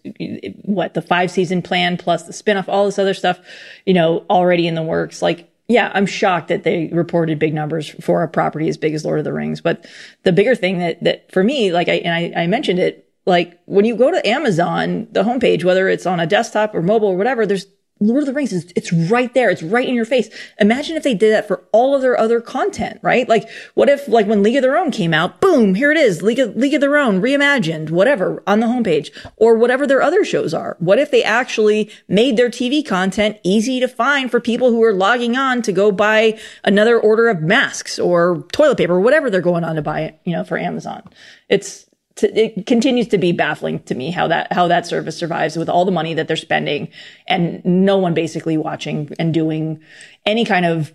what 0.63 0.93
the 0.93 1.01
five 1.01 1.31
season 1.31 1.61
plan 1.61 1.97
plus 1.97 2.23
the 2.23 2.33
spinoff, 2.33 2.65
all 2.67 2.85
this 2.85 2.99
other 2.99 3.13
stuff, 3.13 3.39
you 3.85 3.93
know, 3.93 4.25
already 4.29 4.67
in 4.67 4.75
the 4.75 4.83
works. 4.83 5.21
Like, 5.21 5.51
yeah, 5.67 5.91
I'm 5.93 6.05
shocked 6.05 6.49
that 6.49 6.63
they 6.63 6.89
reported 6.91 7.39
big 7.39 7.53
numbers 7.53 7.89
for 8.01 8.23
a 8.23 8.27
property 8.27 8.67
as 8.67 8.77
big 8.77 8.93
as 8.93 9.05
Lord 9.05 9.19
of 9.19 9.25
the 9.25 9.33
Rings. 9.33 9.61
But 9.61 9.85
the 10.23 10.31
bigger 10.31 10.55
thing 10.55 10.79
that 10.79 11.03
that 11.03 11.31
for 11.31 11.43
me, 11.43 11.71
like 11.71 11.89
I 11.89 11.95
and 11.95 12.35
I, 12.35 12.43
I 12.43 12.47
mentioned 12.47 12.79
it, 12.79 13.09
like 13.25 13.59
when 13.65 13.85
you 13.85 13.95
go 13.95 14.11
to 14.11 14.27
Amazon, 14.27 15.07
the 15.11 15.23
homepage, 15.23 15.63
whether 15.63 15.87
it's 15.87 16.05
on 16.05 16.19
a 16.19 16.27
desktop 16.27 16.75
or 16.75 16.81
mobile 16.81 17.09
or 17.09 17.17
whatever, 17.17 17.45
there's 17.45 17.67
Lord 18.01 18.23
of 18.23 18.27
the 18.27 18.33
Rings 18.33 18.51
is 18.51 18.71
it's 18.75 18.91
right 18.91 19.33
there. 19.33 19.49
It's 19.49 19.63
right 19.63 19.87
in 19.87 19.95
your 19.95 20.05
face. 20.05 20.29
Imagine 20.59 20.97
if 20.97 21.03
they 21.03 21.13
did 21.13 21.31
that 21.31 21.47
for 21.47 21.63
all 21.71 21.95
of 21.95 22.01
their 22.01 22.19
other 22.19 22.41
content, 22.41 22.99
right? 23.01 23.29
Like 23.29 23.47
what 23.75 23.89
if 23.89 24.07
like 24.07 24.27
when 24.27 24.43
League 24.43 24.55
of 24.55 24.63
Their 24.63 24.77
Own 24.77 24.91
came 24.91 25.13
out, 25.13 25.39
boom, 25.39 25.75
here 25.75 25.91
it 25.91 25.97
is, 25.97 26.21
League 26.21 26.39
of, 26.39 26.55
League 26.55 26.73
of 26.73 26.81
Their 26.81 26.97
Own 26.97 27.21
reimagined, 27.21 27.91
whatever, 27.91 28.41
on 28.47 28.59
the 28.59 28.67
homepage 28.67 29.11
or 29.37 29.57
whatever 29.57 29.85
their 29.85 30.01
other 30.01 30.25
shows 30.25 30.53
are. 30.53 30.75
What 30.79 30.99
if 30.99 31.11
they 31.11 31.23
actually 31.23 31.89
made 32.07 32.37
their 32.37 32.49
TV 32.49 32.85
content 32.85 33.37
easy 33.43 33.79
to 33.79 33.87
find 33.87 34.31
for 34.31 34.39
people 34.39 34.71
who 34.71 34.83
are 34.83 34.93
logging 34.93 35.37
on 35.37 35.61
to 35.61 35.71
go 35.71 35.91
buy 35.91 36.39
another 36.63 36.99
order 36.99 37.29
of 37.29 37.41
masks 37.41 37.99
or 37.99 38.43
toilet 38.51 38.77
paper, 38.77 38.93
or 38.93 38.99
whatever 38.99 39.29
they're 39.29 39.41
going 39.41 39.63
on 39.63 39.75
to 39.75 39.81
buy, 39.81 40.01
it, 40.01 40.19
you 40.23 40.33
know, 40.33 40.43
for 40.43 40.57
Amazon. 40.57 41.03
It's 41.49 41.85
to, 42.15 42.39
it 42.39 42.65
continues 42.65 43.07
to 43.09 43.17
be 43.17 43.31
baffling 43.31 43.79
to 43.83 43.95
me 43.95 44.11
how 44.11 44.27
that 44.27 44.51
how 44.51 44.67
that 44.67 44.85
service 44.85 45.17
survives 45.17 45.55
with 45.57 45.69
all 45.69 45.85
the 45.85 45.91
money 45.91 46.13
that 46.13 46.27
they're 46.27 46.35
spending 46.37 46.89
and 47.27 47.63
no 47.65 47.97
one 47.97 48.13
basically 48.13 48.57
watching 48.57 49.11
and 49.19 49.33
doing 49.33 49.79
any 50.25 50.45
kind 50.45 50.65
of 50.65 50.93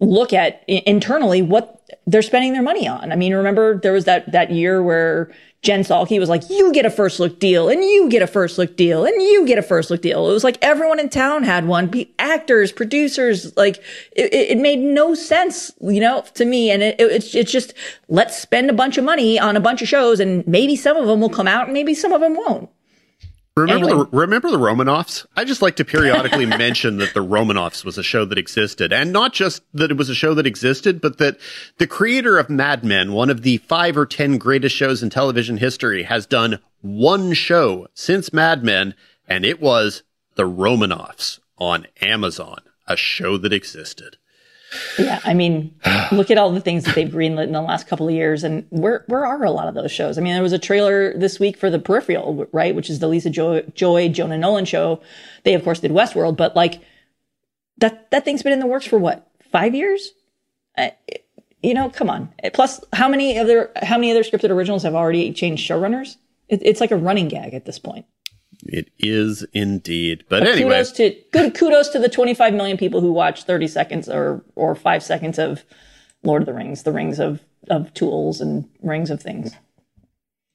look 0.00 0.32
at 0.32 0.62
internally 0.68 1.42
what 1.42 1.82
they're 2.06 2.22
spending 2.22 2.52
their 2.52 2.62
money 2.62 2.86
on. 2.86 3.12
I 3.12 3.16
mean, 3.16 3.34
remember 3.34 3.78
there 3.78 3.92
was 3.92 4.04
that 4.04 4.30
that 4.32 4.50
year 4.50 4.82
where 4.82 5.32
Jen 5.62 5.82
Salke 5.82 6.20
was 6.20 6.28
like, 6.28 6.48
you 6.48 6.72
get 6.72 6.86
a 6.86 6.90
first 6.90 7.18
look 7.18 7.40
deal 7.40 7.68
and 7.68 7.82
you 7.82 8.08
get 8.08 8.22
a 8.22 8.28
first 8.28 8.58
look 8.58 8.76
deal 8.76 9.04
and 9.04 9.20
you 9.20 9.44
get 9.44 9.58
a 9.58 9.62
first 9.62 9.90
look 9.90 10.00
deal. 10.00 10.30
It 10.30 10.32
was 10.32 10.44
like 10.44 10.56
everyone 10.62 11.00
in 11.00 11.08
town 11.08 11.42
had 11.42 11.66
one, 11.66 11.88
Be 11.88 12.14
actors, 12.18 12.70
producers, 12.70 13.56
like 13.56 13.78
it, 14.12 14.32
it 14.32 14.58
made 14.58 14.78
no 14.78 15.14
sense, 15.14 15.72
you 15.80 16.00
know, 16.00 16.24
to 16.34 16.44
me. 16.44 16.70
And 16.70 16.82
it, 16.82 17.00
it, 17.00 17.10
it's, 17.10 17.34
it's 17.34 17.50
just, 17.50 17.74
let's 18.08 18.38
spend 18.38 18.70
a 18.70 18.72
bunch 18.72 18.98
of 18.98 19.04
money 19.04 19.38
on 19.38 19.56
a 19.56 19.60
bunch 19.60 19.82
of 19.82 19.88
shows 19.88 20.20
and 20.20 20.46
maybe 20.46 20.76
some 20.76 20.96
of 20.96 21.06
them 21.08 21.20
will 21.20 21.28
come 21.28 21.48
out 21.48 21.64
and 21.64 21.72
maybe 21.72 21.92
some 21.92 22.12
of 22.12 22.20
them 22.20 22.36
won't. 22.36 22.70
Remember 23.58 23.90
anyway. 23.90 24.06
the 24.10 24.16
remember 24.16 24.50
the 24.50 24.58
Romanoffs? 24.58 25.26
I 25.36 25.44
just 25.44 25.62
like 25.62 25.76
to 25.76 25.84
periodically 25.84 26.46
mention 26.64 26.98
that 26.98 27.14
the 27.14 27.24
Romanoffs 27.24 27.84
was 27.84 27.98
a 27.98 28.02
show 28.02 28.24
that 28.24 28.38
existed, 28.38 28.92
and 28.92 29.12
not 29.12 29.32
just 29.32 29.62
that 29.74 29.90
it 29.90 29.96
was 29.96 30.08
a 30.08 30.14
show 30.14 30.34
that 30.34 30.46
existed, 30.46 31.00
but 31.00 31.18
that 31.18 31.38
the 31.78 31.86
creator 31.86 32.38
of 32.38 32.50
Mad 32.50 32.84
Men, 32.84 33.12
one 33.12 33.30
of 33.30 33.42
the 33.42 33.58
five 33.58 33.96
or 33.96 34.06
ten 34.06 34.38
greatest 34.38 34.74
shows 34.74 35.02
in 35.02 35.10
television 35.10 35.58
history, 35.58 36.04
has 36.04 36.26
done 36.26 36.58
one 36.80 37.32
show 37.32 37.88
since 37.94 38.32
Mad 38.32 38.62
Men, 38.62 38.94
and 39.26 39.44
it 39.44 39.60
was 39.60 40.02
the 40.36 40.48
Romanoffs 40.48 41.40
on 41.58 41.86
Amazon, 42.00 42.58
a 42.86 42.96
show 42.96 43.36
that 43.38 43.52
existed. 43.52 44.16
Yeah, 44.98 45.20
I 45.24 45.34
mean, 45.34 45.74
look 46.12 46.30
at 46.30 46.38
all 46.38 46.50
the 46.52 46.60
things 46.60 46.84
that 46.84 46.94
they've 46.94 47.08
greenlit 47.08 47.44
in 47.44 47.52
the 47.52 47.62
last 47.62 47.86
couple 47.86 48.08
of 48.08 48.14
years, 48.14 48.44
and 48.44 48.66
where 48.70 49.04
where 49.06 49.24
are 49.24 49.44
a 49.44 49.50
lot 49.50 49.68
of 49.68 49.74
those 49.74 49.92
shows? 49.92 50.18
I 50.18 50.20
mean, 50.20 50.34
there 50.34 50.42
was 50.42 50.52
a 50.52 50.58
trailer 50.58 51.16
this 51.16 51.40
week 51.40 51.56
for 51.56 51.70
The 51.70 51.78
Peripheral, 51.78 52.46
right, 52.52 52.74
which 52.74 52.90
is 52.90 52.98
the 52.98 53.08
Lisa 53.08 53.30
jo- 53.30 53.62
Joy 53.74 54.08
Jonah 54.08 54.38
Nolan 54.38 54.64
show. 54.64 55.00
They 55.44 55.54
of 55.54 55.64
course 55.64 55.80
did 55.80 55.92
Westworld, 55.92 56.36
but 56.36 56.54
like 56.54 56.80
that 57.78 58.10
that 58.10 58.24
thing's 58.24 58.42
been 58.42 58.52
in 58.52 58.60
the 58.60 58.66
works 58.66 58.86
for 58.86 58.98
what 58.98 59.30
five 59.50 59.74
years? 59.74 60.12
Uh, 60.76 60.90
you 61.62 61.74
know, 61.74 61.88
come 61.90 62.10
on. 62.10 62.32
Plus, 62.54 62.80
how 62.92 63.08
many 63.08 63.38
other 63.38 63.70
how 63.82 63.96
many 63.96 64.10
other 64.10 64.22
scripted 64.22 64.50
originals 64.50 64.82
have 64.82 64.94
already 64.94 65.32
changed 65.32 65.68
showrunners? 65.68 66.16
It, 66.48 66.60
it's 66.62 66.80
like 66.80 66.90
a 66.90 66.96
running 66.96 67.28
gag 67.28 67.54
at 67.54 67.64
this 67.64 67.78
point. 67.78 68.06
It 68.64 68.90
is 68.98 69.46
indeed. 69.52 70.24
But, 70.28 70.40
but 70.40 70.48
anyway, 70.48 70.70
kudos 70.70 70.92
to 70.92 71.16
good 71.32 71.54
kudos 71.54 71.88
to 71.90 71.98
the 71.98 72.08
25 72.08 72.54
million 72.54 72.76
people 72.76 73.00
who 73.00 73.12
watch 73.12 73.44
30 73.44 73.68
seconds 73.68 74.08
or 74.08 74.44
or 74.56 74.74
5 74.74 75.02
seconds 75.02 75.38
of 75.38 75.64
Lord 76.22 76.42
of 76.42 76.46
the 76.46 76.54
Rings, 76.54 76.82
the 76.82 76.92
rings 76.92 77.20
of 77.20 77.40
of 77.70 77.92
tools 77.94 78.40
and 78.40 78.68
rings 78.82 79.10
of 79.10 79.22
things. 79.22 79.52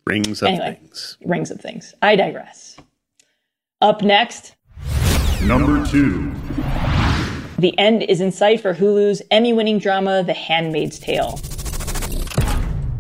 Rings 0.05 0.41
of 0.41 0.49
anyway, 0.49 0.77
things. 0.81 1.17
Rings 1.23 1.49
of 1.49 1.61
things. 1.61 1.93
I 2.01 2.15
digress. 2.17 2.77
Up 3.81 4.01
next, 4.01 4.55
number 5.43 5.85
2. 5.85 6.31
The 7.59 7.77
end 7.77 8.03
is 8.03 8.19
in 8.19 8.31
sight 8.31 8.59
for 8.59 8.73
Hulu's 8.73 9.21
Emmy-winning 9.31 9.79
drama 9.79 10.23
The 10.23 10.33
Handmaid's 10.33 10.99
Tale. 10.99 11.39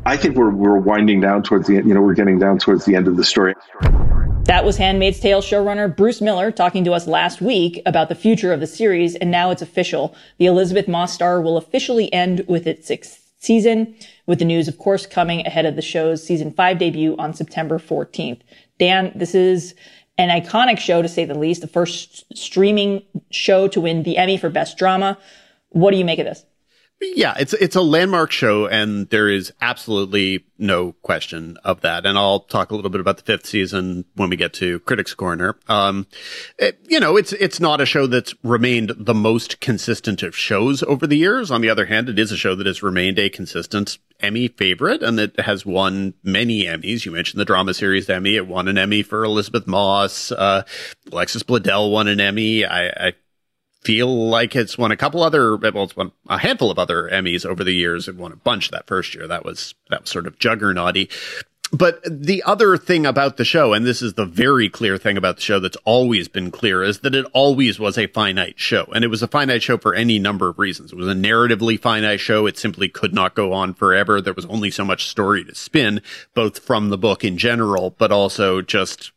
I 0.05 0.15
think 0.15 0.35
we're 0.35 0.51
we're 0.51 0.77
winding 0.77 1.19
down 1.19 1.43
towards 1.43 1.67
the 1.67 1.77
end. 1.77 1.87
You 1.87 1.93
know, 1.93 2.01
we're 2.01 2.13
getting 2.13 2.39
down 2.39 2.59
towards 2.59 2.85
the 2.85 2.95
end 2.95 3.07
of 3.07 3.17
the 3.17 3.23
story. 3.23 3.53
That 4.43 4.65
was 4.65 4.75
Handmaid's 4.75 5.21
Tale 5.21 5.41
showrunner 5.41 5.95
Bruce 5.95 6.19
Miller 6.19 6.51
talking 6.51 6.83
to 6.83 6.91
us 6.91 7.07
last 7.07 7.41
week 7.41 7.81
about 7.85 8.09
the 8.09 8.15
future 8.15 8.51
of 8.51 8.59
the 8.59 8.67
series, 8.67 9.15
and 9.15 9.31
now 9.31 9.51
it's 9.51 9.61
official. 9.61 10.13
The 10.37 10.47
Elisabeth 10.47 10.85
Moss 10.85 11.13
star 11.13 11.41
will 11.41 11.55
officially 11.55 12.11
end 12.11 12.43
with 12.49 12.67
its 12.67 12.85
sixth 12.85 13.31
season, 13.39 13.95
with 14.25 14.39
the 14.39 14.45
news, 14.45 14.67
of 14.67 14.77
course, 14.77 15.05
coming 15.05 15.47
ahead 15.47 15.65
of 15.65 15.77
the 15.77 15.81
show's 15.81 16.21
season 16.21 16.51
five 16.51 16.77
debut 16.77 17.15
on 17.17 17.33
September 17.33 17.79
14th. 17.79 18.41
Dan, 18.79 19.13
this 19.15 19.33
is 19.33 19.75
an 20.17 20.27
iconic 20.27 20.77
show 20.77 21.01
to 21.01 21.07
say 21.07 21.23
the 21.23 21.39
least, 21.39 21.61
the 21.61 21.67
first 21.67 22.25
streaming 22.37 23.01
show 23.31 23.69
to 23.69 23.79
win 23.79 24.03
the 24.03 24.17
Emmy 24.17 24.35
for 24.35 24.49
Best 24.49 24.77
Drama. 24.77 25.17
What 25.69 25.91
do 25.91 25.97
you 25.97 26.05
make 26.05 26.19
of 26.19 26.25
this? 26.25 26.43
Yeah, 27.15 27.35
it's 27.37 27.53
it's 27.53 27.75
a 27.75 27.81
landmark 27.81 28.31
show, 28.31 28.67
and 28.67 29.09
there 29.09 29.29
is 29.29 29.51
absolutely 29.61 30.45
no 30.57 30.93
question 31.03 31.57
of 31.63 31.81
that. 31.81 32.05
And 32.05 32.17
I'll 32.17 32.39
talk 32.39 32.71
a 32.71 32.75
little 32.75 32.89
bit 32.89 33.01
about 33.01 33.17
the 33.17 33.23
fifth 33.23 33.45
season 33.45 34.05
when 34.15 34.29
we 34.29 34.35
get 34.35 34.53
to 34.53 34.79
Critics 34.81 35.13
Corner. 35.13 35.57
Um, 35.67 36.07
it, 36.57 36.79
you 36.87 36.99
know, 36.99 37.17
it's 37.17 37.33
it's 37.33 37.59
not 37.59 37.81
a 37.81 37.85
show 37.85 38.07
that's 38.07 38.33
remained 38.43 38.93
the 38.97 39.13
most 39.13 39.59
consistent 39.59 40.23
of 40.23 40.35
shows 40.35 40.83
over 40.83 41.05
the 41.05 41.17
years. 41.17 41.51
On 41.51 41.61
the 41.61 41.69
other 41.69 41.85
hand, 41.85 42.09
it 42.09 42.17
is 42.17 42.31
a 42.31 42.37
show 42.37 42.55
that 42.55 42.67
has 42.67 42.81
remained 42.81 43.19
a 43.19 43.29
consistent 43.29 43.97
Emmy 44.19 44.47
favorite, 44.47 45.03
and 45.03 45.19
that 45.19 45.39
has 45.41 45.65
won 45.65 46.13
many 46.23 46.63
Emmys. 46.63 47.05
You 47.05 47.11
mentioned 47.11 47.39
the 47.39 47.45
drama 47.45 47.73
series 47.73 48.09
Emmy; 48.09 48.35
it 48.35 48.47
won 48.47 48.67
an 48.67 48.77
Emmy 48.77 49.03
for 49.03 49.23
Elisabeth 49.23 49.67
Moss. 49.67 50.31
Uh, 50.31 50.63
Alexis 51.11 51.43
Bledel 51.43 51.91
won 51.91 52.07
an 52.07 52.21
Emmy. 52.21 52.65
I, 52.65 52.87
I 52.87 53.13
feel 53.83 54.27
like 54.29 54.55
it's 54.55 54.77
won 54.77 54.91
a 54.91 54.97
couple 54.97 55.23
other, 55.23 55.55
well, 55.57 55.83
it's 55.83 55.95
won 55.95 56.11
a 56.29 56.37
handful 56.37 56.71
of 56.71 56.79
other 56.79 57.09
Emmys 57.09 57.45
over 57.45 57.63
the 57.63 57.73
years. 57.73 58.07
It 58.07 58.15
won 58.15 58.31
a 58.31 58.37
bunch 58.37 58.71
that 58.71 58.87
first 58.87 59.13
year. 59.13 59.27
That 59.27 59.45
was, 59.45 59.75
that 59.89 60.01
was 60.01 60.09
sort 60.09 60.27
of 60.27 60.39
juggernauty. 60.39 61.09
But 61.71 62.03
the 62.05 62.43
other 62.43 62.77
thing 62.77 63.07
about 63.07 63.37
the 63.37 63.45
show, 63.45 63.73
and 63.73 63.83
this 63.83 64.03
is 64.03 64.13
the 64.13 64.27
very 64.27 64.69
clear 64.69 64.99
thing 64.99 65.17
about 65.17 65.37
the 65.37 65.41
show 65.41 65.59
that's 65.59 65.77
always 65.85 66.27
been 66.27 66.51
clear, 66.51 66.83
is 66.83 66.99
that 66.99 67.15
it 67.15 67.25
always 67.33 67.79
was 67.79 67.97
a 67.97 68.05
finite 68.05 68.59
show. 68.59 68.85
And 68.93 69.03
it 69.03 69.07
was 69.07 69.23
a 69.23 69.27
finite 69.27 69.63
show 69.63 69.79
for 69.79 69.95
any 69.95 70.19
number 70.19 70.49
of 70.49 70.59
reasons. 70.59 70.91
It 70.91 70.97
was 70.97 71.07
a 71.07 71.15
narratively 71.15 71.79
finite 71.79 72.19
show. 72.19 72.45
It 72.45 72.59
simply 72.59 72.89
could 72.89 73.15
not 73.15 73.33
go 73.33 73.53
on 73.53 73.73
forever. 73.73 74.21
There 74.21 74.35
was 74.35 74.45
only 74.45 74.69
so 74.69 74.85
much 74.85 75.07
story 75.07 75.43
to 75.45 75.55
spin, 75.55 76.03
both 76.35 76.59
from 76.59 76.89
the 76.89 76.97
book 76.97 77.23
in 77.23 77.39
general, 77.39 77.95
but 77.97 78.11
also 78.11 78.61
just 78.61 79.11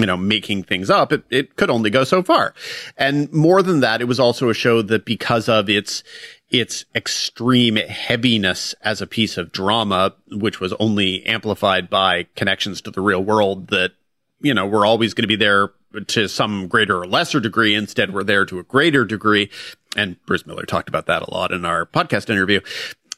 you 0.00 0.06
know, 0.06 0.16
making 0.16 0.64
things 0.64 0.90
up, 0.90 1.12
it, 1.12 1.24
it 1.30 1.56
could 1.56 1.70
only 1.70 1.90
go 1.90 2.04
so 2.04 2.22
far. 2.22 2.54
And 2.96 3.32
more 3.32 3.62
than 3.62 3.80
that, 3.80 4.00
it 4.00 4.06
was 4.06 4.18
also 4.18 4.48
a 4.48 4.54
show 4.54 4.82
that 4.82 5.04
because 5.04 5.48
of 5.48 5.68
its, 5.68 6.02
its 6.50 6.84
extreme 6.94 7.76
heaviness 7.76 8.74
as 8.82 9.00
a 9.00 9.06
piece 9.06 9.36
of 9.36 9.52
drama, 9.52 10.14
which 10.30 10.60
was 10.60 10.72
only 10.74 11.24
amplified 11.26 11.88
by 11.88 12.26
connections 12.34 12.80
to 12.82 12.90
the 12.90 13.00
real 13.00 13.22
world 13.22 13.68
that, 13.68 13.92
you 14.40 14.54
know, 14.54 14.66
we're 14.66 14.86
always 14.86 15.14
going 15.14 15.24
to 15.24 15.28
be 15.28 15.36
there 15.36 15.70
to 16.06 16.28
some 16.28 16.66
greater 16.68 16.98
or 16.98 17.06
lesser 17.06 17.40
degree. 17.40 17.74
Instead, 17.74 18.14
we're 18.14 18.24
there 18.24 18.44
to 18.46 18.58
a 18.58 18.62
greater 18.62 19.04
degree. 19.04 19.50
And 19.96 20.16
Bruce 20.24 20.46
Miller 20.46 20.64
talked 20.64 20.88
about 20.88 21.06
that 21.06 21.22
a 21.22 21.30
lot 21.30 21.52
in 21.52 21.64
our 21.64 21.84
podcast 21.84 22.30
interview 22.30 22.60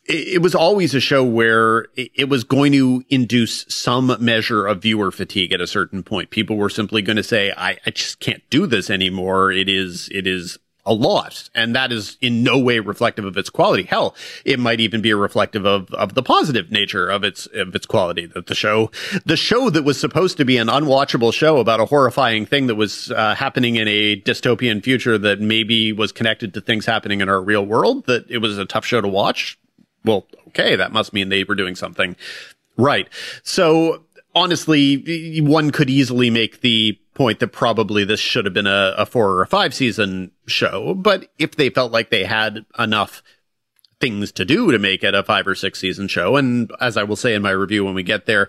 it 0.04 0.42
was 0.42 0.54
always 0.54 0.94
a 0.94 1.00
show 1.00 1.22
where 1.22 1.86
it 1.96 2.28
was 2.28 2.42
going 2.42 2.72
to 2.72 3.04
induce 3.08 3.64
some 3.68 4.16
measure 4.18 4.66
of 4.66 4.82
viewer 4.82 5.12
fatigue 5.12 5.52
at 5.52 5.60
a 5.60 5.66
certain 5.66 6.02
point. 6.02 6.30
People 6.30 6.56
were 6.56 6.70
simply 6.70 7.02
going 7.02 7.16
to 7.16 7.22
say, 7.22 7.52
I, 7.56 7.78
I 7.86 7.90
just 7.90 8.18
can't 8.18 8.42
do 8.50 8.66
this 8.66 8.90
anymore. 8.90 9.52
It 9.52 9.68
is, 9.68 10.08
it 10.12 10.26
is 10.26 10.58
a 10.84 10.92
lot. 10.92 11.48
And 11.54 11.76
that 11.76 11.92
is 11.92 12.18
in 12.20 12.42
no 12.42 12.58
way 12.58 12.80
reflective 12.80 13.24
of 13.24 13.36
its 13.36 13.48
quality. 13.48 13.84
Hell, 13.84 14.16
it 14.44 14.58
might 14.58 14.80
even 14.80 15.00
be 15.00 15.10
a 15.10 15.16
reflective 15.16 15.64
of, 15.64 15.94
of 15.94 16.14
the 16.14 16.22
positive 16.24 16.72
nature 16.72 17.08
of 17.08 17.22
its, 17.22 17.46
of 17.54 17.72
its 17.76 17.86
quality. 17.86 18.26
That 18.26 18.48
the 18.48 18.56
show, 18.56 18.90
the 19.24 19.36
show 19.36 19.70
that 19.70 19.84
was 19.84 20.00
supposed 20.00 20.36
to 20.38 20.44
be 20.44 20.56
an 20.56 20.66
unwatchable 20.66 21.32
show 21.32 21.58
about 21.58 21.78
a 21.78 21.86
horrifying 21.86 22.44
thing 22.44 22.66
that 22.66 22.74
was 22.74 23.12
uh, 23.12 23.36
happening 23.36 23.76
in 23.76 23.86
a 23.86 24.20
dystopian 24.20 24.82
future 24.82 25.16
that 25.18 25.40
maybe 25.40 25.92
was 25.92 26.10
connected 26.10 26.52
to 26.54 26.60
things 26.60 26.86
happening 26.86 27.20
in 27.20 27.28
our 27.28 27.40
real 27.40 27.64
world, 27.64 28.06
that 28.06 28.28
it 28.28 28.38
was 28.38 28.58
a 28.58 28.66
tough 28.66 28.84
show 28.84 29.00
to 29.00 29.08
watch 29.08 29.58
well, 30.04 30.26
okay, 30.48 30.76
that 30.76 30.92
must 30.92 31.12
mean 31.12 31.28
they 31.28 31.44
were 31.44 31.54
doing 31.54 31.74
something 31.74 32.16
right. 32.76 33.08
So 33.42 34.04
honestly, 34.34 35.40
one 35.40 35.70
could 35.70 35.90
easily 35.90 36.30
make 36.30 36.60
the 36.60 36.98
point 37.14 37.40
that 37.40 37.48
probably 37.48 38.04
this 38.04 38.20
should 38.20 38.44
have 38.44 38.54
been 38.54 38.66
a, 38.66 38.94
a 38.96 39.06
four 39.06 39.30
or 39.32 39.42
a 39.42 39.46
five 39.46 39.74
season 39.74 40.30
show. 40.46 40.94
But 40.94 41.28
if 41.38 41.56
they 41.56 41.70
felt 41.70 41.92
like 41.92 42.10
they 42.10 42.24
had 42.24 42.64
enough 42.78 43.22
things 44.00 44.32
to 44.32 44.44
do 44.44 44.72
to 44.72 44.78
make 44.78 45.04
it 45.04 45.14
a 45.14 45.22
five 45.22 45.46
or 45.46 45.54
six 45.54 45.78
season 45.78 46.08
show, 46.08 46.36
and 46.36 46.70
as 46.80 46.96
I 46.96 47.02
will 47.02 47.16
say 47.16 47.34
in 47.34 47.42
my 47.42 47.50
review 47.50 47.84
when 47.84 47.94
we 47.94 48.02
get 48.02 48.26
there, 48.26 48.48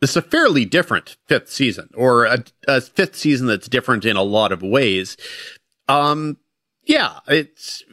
this 0.00 0.10
is 0.10 0.16
a 0.16 0.22
fairly 0.22 0.64
different 0.64 1.16
fifth 1.26 1.50
season 1.50 1.90
or 1.94 2.24
a, 2.24 2.44
a 2.66 2.80
fifth 2.80 3.16
season 3.16 3.46
that's 3.46 3.68
different 3.68 4.04
in 4.04 4.16
a 4.16 4.22
lot 4.22 4.50
of 4.50 4.62
ways. 4.62 5.16
Um, 5.88 6.38
yeah, 6.84 7.20
it's 7.28 7.84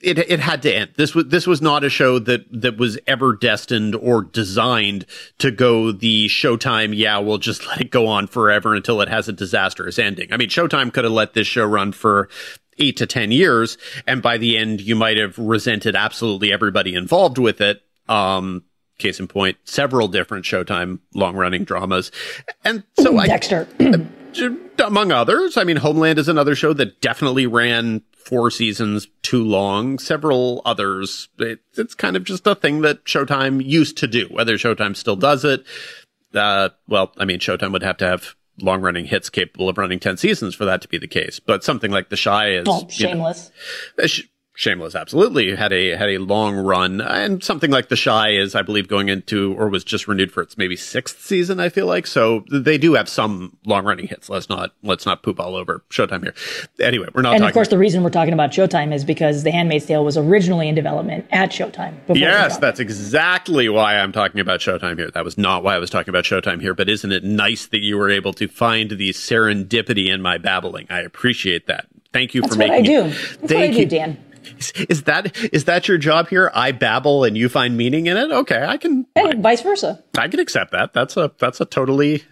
it 0.00 0.18
it 0.18 0.40
had 0.40 0.62
to 0.62 0.74
end. 0.74 0.90
This 0.96 1.14
was 1.14 1.26
this 1.26 1.46
was 1.46 1.62
not 1.62 1.84
a 1.84 1.90
show 1.90 2.18
that 2.20 2.44
that 2.50 2.76
was 2.76 2.98
ever 3.06 3.34
destined 3.34 3.94
or 3.94 4.22
designed 4.22 5.06
to 5.38 5.50
go 5.50 5.92
the 5.92 6.26
Showtime. 6.28 6.96
Yeah, 6.96 7.18
we'll 7.18 7.38
just 7.38 7.66
let 7.68 7.80
it 7.80 7.90
go 7.90 8.06
on 8.06 8.26
forever 8.26 8.74
until 8.74 9.00
it 9.00 9.08
has 9.08 9.28
a 9.28 9.32
disastrous 9.32 9.98
ending. 9.98 10.32
I 10.32 10.36
mean, 10.36 10.48
Showtime 10.48 10.92
could 10.92 11.04
have 11.04 11.12
let 11.12 11.34
this 11.34 11.46
show 11.46 11.64
run 11.64 11.92
for 11.92 12.28
eight 12.78 12.96
to 12.98 13.06
ten 13.06 13.32
years, 13.32 13.78
and 14.06 14.22
by 14.22 14.38
the 14.38 14.56
end, 14.56 14.80
you 14.80 14.96
might 14.96 15.16
have 15.16 15.38
resented 15.38 15.96
absolutely 15.96 16.52
everybody 16.52 16.94
involved 16.94 17.38
with 17.38 17.60
it. 17.60 17.82
Um, 18.08 18.64
case 18.98 19.18
in 19.18 19.28
point, 19.28 19.56
several 19.64 20.08
different 20.08 20.44
Showtime 20.44 20.98
long 21.14 21.36
running 21.36 21.64
dramas, 21.64 22.10
and 22.64 22.84
so 22.98 23.16
Dexter. 23.24 23.66
I, 23.78 24.06
among 24.84 25.12
others. 25.12 25.56
I 25.56 25.64
mean, 25.64 25.76
Homeland 25.76 26.18
is 26.18 26.28
another 26.28 26.54
show 26.54 26.72
that 26.74 27.00
definitely 27.00 27.46
ran 27.46 28.02
four 28.24 28.50
seasons 28.50 29.08
too 29.22 29.44
long. 29.44 29.98
Several 29.98 30.62
others. 30.64 31.28
It, 31.38 31.60
it's 31.76 31.94
kind 31.94 32.16
of 32.16 32.24
just 32.24 32.46
a 32.46 32.54
thing 32.54 32.82
that 32.82 33.04
Showtime 33.04 33.64
used 33.64 33.96
to 33.98 34.06
do. 34.06 34.26
Whether 34.30 34.56
Showtime 34.56 34.96
still 34.96 35.16
does 35.16 35.44
it, 35.44 35.64
uh, 36.34 36.70
well, 36.88 37.12
I 37.18 37.24
mean, 37.24 37.38
Showtime 37.38 37.72
would 37.72 37.82
have 37.82 37.96
to 37.98 38.06
have 38.06 38.34
long 38.60 38.82
running 38.82 39.06
hits 39.06 39.30
capable 39.30 39.68
of 39.68 39.78
running 39.78 39.98
10 39.98 40.16
seasons 40.16 40.54
for 40.54 40.64
that 40.66 40.82
to 40.82 40.88
be 40.88 40.98
the 40.98 41.08
case. 41.08 41.40
But 41.40 41.64
something 41.64 41.90
like 41.90 42.08
The 42.08 42.16
Chi 42.16 42.50
is. 42.52 42.68
Shameless. 42.88 43.50
You 43.98 44.04
know, 44.04 44.28
Shameless 44.60 44.94
absolutely 44.94 45.56
had 45.56 45.72
a 45.72 45.96
had 45.96 46.10
a 46.10 46.18
long 46.18 46.54
run, 46.54 47.00
and 47.00 47.42
something 47.42 47.70
like 47.70 47.88
The 47.88 47.96
Chi 47.96 48.32
is, 48.32 48.54
I 48.54 48.60
believe, 48.60 48.88
going 48.88 49.08
into 49.08 49.54
or 49.54 49.70
was 49.70 49.82
just 49.82 50.06
renewed 50.06 50.30
for 50.30 50.42
its 50.42 50.58
maybe 50.58 50.76
sixth 50.76 51.22
season. 51.22 51.58
I 51.58 51.70
feel 51.70 51.86
like 51.86 52.06
so 52.06 52.44
they 52.52 52.76
do 52.76 52.92
have 52.92 53.08
some 53.08 53.56
long 53.64 53.86
running 53.86 54.06
hits. 54.06 54.28
Let's 54.28 54.50
not 54.50 54.74
let's 54.82 55.06
not 55.06 55.22
poop 55.22 55.40
all 55.40 55.56
over 55.56 55.82
Showtime 55.88 56.24
here. 56.24 56.34
Anyway, 56.78 57.08
we're 57.14 57.22
not. 57.22 57.36
And 57.36 57.44
of 57.46 57.54
course, 57.54 57.68
the 57.68 57.78
reason 57.78 58.02
we're 58.02 58.10
talking 58.10 58.34
about 58.34 58.50
Showtime 58.50 58.92
is 58.92 59.02
because 59.02 59.44
The 59.44 59.50
Handmaid's 59.50 59.86
Tale 59.86 60.04
was 60.04 60.18
originally 60.18 60.68
in 60.68 60.74
development 60.74 61.24
at 61.30 61.52
Showtime. 61.52 61.94
Yes, 62.14 62.58
that's 62.58 62.80
exactly 62.80 63.70
why 63.70 63.96
I'm 63.96 64.12
talking 64.12 64.42
about 64.42 64.60
Showtime 64.60 64.98
here. 64.98 65.10
That 65.10 65.24
was 65.24 65.38
not 65.38 65.64
why 65.64 65.76
I 65.76 65.78
was 65.78 65.88
talking 65.88 66.10
about 66.10 66.24
Showtime 66.24 66.60
here. 66.60 66.74
But 66.74 66.90
isn't 66.90 67.12
it 67.12 67.24
nice 67.24 67.66
that 67.68 67.80
you 67.80 67.96
were 67.96 68.10
able 68.10 68.34
to 68.34 68.46
find 68.46 68.90
the 68.90 69.08
serendipity 69.12 70.10
in 70.10 70.20
my 70.20 70.36
babbling? 70.36 70.86
I 70.90 71.00
appreciate 71.00 71.66
that. 71.66 71.86
Thank 72.12 72.34
you 72.34 72.42
that's 72.42 72.54
for 72.54 72.58
making. 72.58 72.74
I 72.74 72.80
do. 72.82 73.04
It. 73.04 73.10
That's 73.40 73.52
Thank 73.52 73.74
I 73.76 73.78
do, 73.78 73.86
Dan. 73.86 74.24
Is, 74.60 74.72
is, 74.88 75.02
that 75.04 75.36
is 75.52 75.64
that 75.64 75.88
your 75.88 75.98
job 75.98 76.28
here? 76.28 76.50
I 76.54 76.72
babble 76.72 77.24
and 77.24 77.36
you 77.36 77.48
find 77.48 77.76
meaning 77.76 78.06
in 78.06 78.16
it. 78.16 78.30
Okay, 78.30 78.62
I 78.64 78.76
can. 78.76 79.06
Hey, 79.14 79.30
I, 79.30 79.34
vice 79.34 79.62
versa. 79.62 80.02
I 80.16 80.28
can 80.28 80.40
accept 80.40 80.72
that. 80.72 80.92
That's 80.92 81.16
a 81.16 81.32
that's 81.38 81.60
a 81.60 81.64
totally 81.64 82.22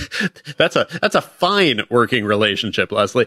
that's 0.56 0.76
a 0.76 0.86
that's 1.00 1.14
a 1.14 1.22
fine 1.22 1.82
working 1.90 2.24
relationship, 2.24 2.90
Leslie. 2.90 3.26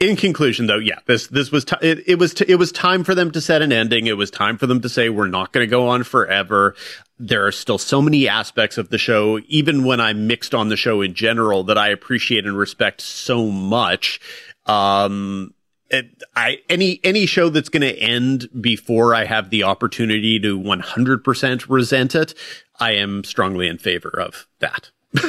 In 0.00 0.16
conclusion, 0.16 0.66
though, 0.66 0.78
yeah, 0.78 0.98
this 1.06 1.28
this 1.28 1.52
was 1.52 1.64
t- 1.64 1.76
it, 1.80 2.02
it 2.08 2.18
was 2.18 2.34
t- 2.34 2.46
it 2.48 2.56
was 2.56 2.72
time 2.72 3.04
for 3.04 3.14
them 3.14 3.30
to 3.30 3.40
set 3.40 3.62
an 3.62 3.72
ending. 3.72 4.08
It 4.08 4.16
was 4.16 4.30
time 4.30 4.58
for 4.58 4.66
them 4.66 4.80
to 4.80 4.88
say 4.88 5.08
we're 5.08 5.28
not 5.28 5.52
going 5.52 5.64
to 5.64 5.70
go 5.70 5.88
on 5.88 6.02
forever. 6.02 6.74
There 7.20 7.46
are 7.46 7.52
still 7.52 7.78
so 7.78 8.02
many 8.02 8.26
aspects 8.28 8.76
of 8.76 8.88
the 8.88 8.98
show, 8.98 9.38
even 9.46 9.84
when 9.84 10.00
I'm 10.00 10.26
mixed 10.26 10.52
on 10.52 10.68
the 10.68 10.76
show 10.76 11.00
in 11.00 11.14
general, 11.14 11.62
that 11.64 11.78
I 11.78 11.90
appreciate 11.90 12.44
and 12.44 12.58
respect 12.58 13.02
so 13.02 13.46
much. 13.46 14.20
Um, 14.66 15.54
it, 15.90 16.22
I 16.34 16.58
any 16.68 17.00
any 17.04 17.26
show 17.26 17.48
that's 17.48 17.68
going 17.68 17.82
to 17.82 17.98
end 17.98 18.48
before 18.60 19.14
I 19.14 19.24
have 19.24 19.50
the 19.50 19.62
opportunity 19.62 20.40
to 20.40 20.58
100% 20.58 21.68
resent 21.68 22.14
it, 22.14 22.34
I 22.80 22.92
am 22.92 23.24
strongly 23.24 23.68
in 23.68 23.78
favor 23.78 24.08
of 24.08 24.46
that. 24.60 24.90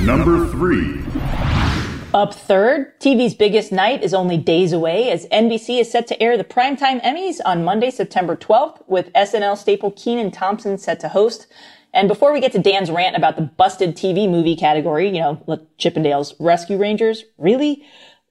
Number 0.00 0.46
3. 0.46 1.02
Up 2.14 2.32
third, 2.32 2.98
TV's 3.00 3.34
biggest 3.34 3.70
night 3.70 4.02
is 4.02 4.14
only 4.14 4.38
days 4.38 4.72
away 4.72 5.10
as 5.10 5.26
NBC 5.26 5.80
is 5.80 5.90
set 5.92 6.06
to 6.06 6.22
air 6.22 6.38
the 6.38 6.44
primetime 6.44 7.02
Emmys 7.02 7.36
on 7.44 7.64
Monday, 7.64 7.90
September 7.90 8.34
12th, 8.34 8.80
with 8.86 9.12
SNL 9.12 9.58
staple 9.58 9.90
Kenan 9.90 10.30
Thompson 10.30 10.78
set 10.78 11.00
to 11.00 11.08
host. 11.10 11.46
And 11.92 12.08
before 12.08 12.32
we 12.32 12.40
get 12.40 12.52
to 12.52 12.58
Dan's 12.58 12.90
rant 12.90 13.14
about 13.14 13.36
the 13.36 13.42
busted 13.42 13.94
TV 13.94 14.28
movie 14.30 14.56
category, 14.56 15.08
you 15.08 15.20
know, 15.20 15.42
Chippendales 15.78 16.34
Rescue 16.38 16.78
Rangers, 16.78 17.24
really? 17.36 17.84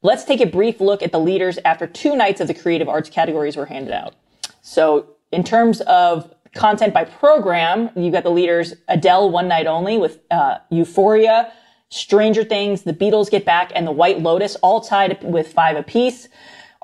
Let's 0.08 0.24
take 0.24 0.40
a 0.40 0.46
brief 0.46 0.80
look 0.80 1.04
at 1.04 1.12
the 1.12 1.20
leaders 1.20 1.60
after 1.66 1.86
two 1.86 2.16
nights 2.16 2.40
of 2.40 2.48
the 2.48 2.54
creative 2.54 2.88
arts 2.88 3.10
categories 3.10 3.58
were 3.58 3.66
handed 3.66 3.92
out. 3.92 4.16
So 4.62 5.06
in 5.34 5.44
terms 5.44 5.82
of 5.82 6.34
content 6.56 6.94
by 6.94 7.04
program, 7.04 7.90
you've 7.94 8.14
got 8.14 8.24
the 8.24 8.32
leaders 8.32 8.74
Adele 8.88 9.30
One 9.30 9.50
Night 9.50 9.68
Only 9.68 9.98
with 9.98 10.20
uh, 10.32 10.60
Euphoria, 10.70 11.52
Stranger 11.90 12.46
Things, 12.46 12.84
The 12.84 12.94
Beatles 12.94 13.30
Get 13.30 13.44
Back, 13.44 13.74
and 13.76 13.86
The 13.86 13.92
White 13.92 14.22
Lotus, 14.22 14.56
all 14.64 14.80
tied 14.80 15.22
with 15.24 15.52
five 15.52 15.76
apiece. 15.76 16.30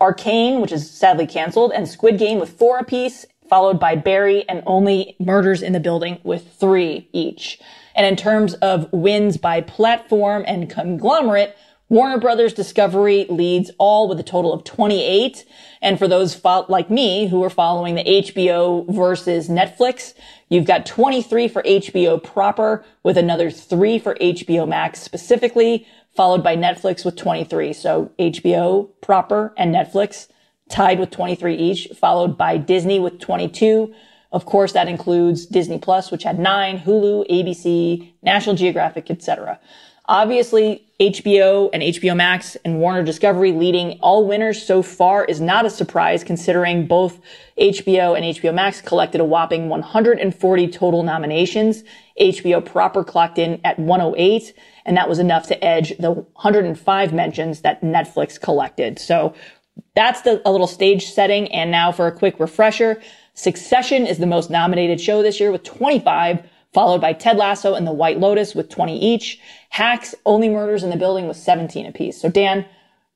Arcane, 0.01 0.60
which 0.60 0.74
is 0.74 0.92
sadly 0.92 1.25
canceled, 1.25 1.72
and 1.72 1.88
Squid 1.88 2.20
Game 2.20 2.42
with 2.42 2.50
four 2.50 2.77
apiece, 2.77 3.25
followed 3.50 3.80
by 3.80 3.95
Barry 3.95 4.43
and 4.50 4.62
Only 4.65 5.15
Murders 5.17 5.62
in 5.62 5.71
the 5.71 5.80
Building 5.80 6.19
with 6.24 6.54
three 6.56 7.08
each. 7.13 7.58
And 7.95 8.06
in 8.06 8.17
terms 8.17 8.56
of 8.56 8.91
wins 8.91 9.38
by 9.38 9.62
platform 9.62 10.43
and 10.45 10.69
conglomerate, 10.69 11.56
Warner 11.93 12.17
Brothers 12.17 12.53
Discovery 12.53 13.27
leads 13.29 13.69
all 13.77 14.10
with 14.10 14.19
a 14.19 14.23
total 14.23 14.51
of 14.51 14.63
28. 14.63 15.45
And 15.79 15.99
for 15.99 16.08
those 16.08 16.34
fo- 16.34 16.65
like 16.67 16.89
me 16.89 17.27
who 17.27 17.43
are 17.43 17.51
following 17.51 17.93
the 17.93 18.03
HBO 18.03 18.91
versus 18.91 19.47
Netflix, 19.47 20.15
you've 20.49 20.65
got 20.65 20.88
23 20.88 21.47
for 21.47 21.62
HBO 21.62 22.23
proper 22.23 22.84
with 23.03 23.15
another 23.15 23.51
three 23.51 23.99
for 23.99 24.15
HBO 24.15 24.67
Max 24.67 25.03
specifically, 25.03 25.86
followed 26.15 26.43
by 26.43 26.58
Netflix 26.58 27.06
with 27.06 27.15
23. 27.15 27.73
So 27.73 28.12
HBO 28.17 28.89
proper 29.01 29.53
and 29.56 29.71
Netflix 29.71 30.29
tied 30.69 30.99
with 30.99 31.12
23 31.12 31.56
each, 31.56 31.89
followed 31.95 32.36
by 32.36 32.58
Disney 32.58 32.99
with 32.99 33.19
22. 33.19 33.93
Of 34.32 34.47
course, 34.47 34.71
that 34.71 34.88
includes 34.88 35.45
Disney 35.45 35.77
Plus, 35.77 36.10
which 36.10 36.23
had 36.23 36.39
nine, 36.39 36.79
Hulu, 36.79 37.29
ABC, 37.29 38.13
National 38.23 38.56
Geographic, 38.56 39.12
etc. 39.12 39.60
Obviously, 40.08 40.88
HBO 41.12 41.70
and 41.74 41.84
HBO 41.84 42.16
Max 42.16 42.56
and 42.63 42.80
Warner 42.80 43.04
Discovery 43.04 43.52
leading 43.52 44.00
all 44.00 44.26
winners 44.26 44.66
so 44.66 44.82
far 44.82 45.26
is 45.26 45.42
not 45.42 45.66
a 45.66 45.70
surprise 45.70 46.24
considering 46.24 46.88
both 46.88 47.20
HBO 47.58 48.16
and 48.16 48.24
HBO 48.24 48.54
Max 48.54 48.82
collected 48.82 49.20
a 49.20 49.26
whopping 49.26 49.70
140 49.70 50.68
total 50.70 51.04
nominations. 51.04 51.84
HBO 52.20 52.63
proper 52.63 53.04
clocked 53.04 53.38
in 53.38 53.60
at 53.63 53.78
108 53.80 54.54
and 54.86 54.96
that 54.96 55.10
was 55.10 55.20
enough 55.20 55.48
to 55.48 55.63
edge 55.63 55.98
the 55.98 56.12
105 56.12 57.13
mentions 57.13 57.62
that 57.62 57.82
Netflix 57.82 58.39
collected. 58.39 58.98
So 58.98 59.34
that's 59.96 60.22
the, 60.22 60.42
a 60.48 60.52
little 60.52 60.68
stage 60.68 61.08
setting. 61.08 61.52
And 61.52 61.70
now 61.70 61.92
for 61.92 62.08
a 62.08 62.12
quick 62.12 62.39
refresher, 62.39 63.02
Succession 63.36 64.06
is 64.06 64.20
the 64.20 64.28
most 64.28 64.52
nominated 64.52 65.02
show 65.02 65.24
this 65.24 65.39
year 65.39 65.52
with 65.52 65.63
25 65.63 66.48
followed 66.74 67.02
by 67.02 67.14
Ted 67.14 67.38
Lasso 67.38 67.76
and 67.76 67.86
The 67.86 67.94
White 67.94 68.20
Lotus 68.20 68.56
with 68.56 68.70
20 68.70 69.00
each. 69.00 69.40
Hacks, 69.70 70.16
Only 70.26 70.50
Murders 70.50 70.84
in 70.84 70.90
the 70.90 70.98
Building 70.98 71.28
with 71.28 71.38
17 71.38 71.86
apiece. 71.86 72.20
So 72.20 72.30
Dan, 72.30 72.66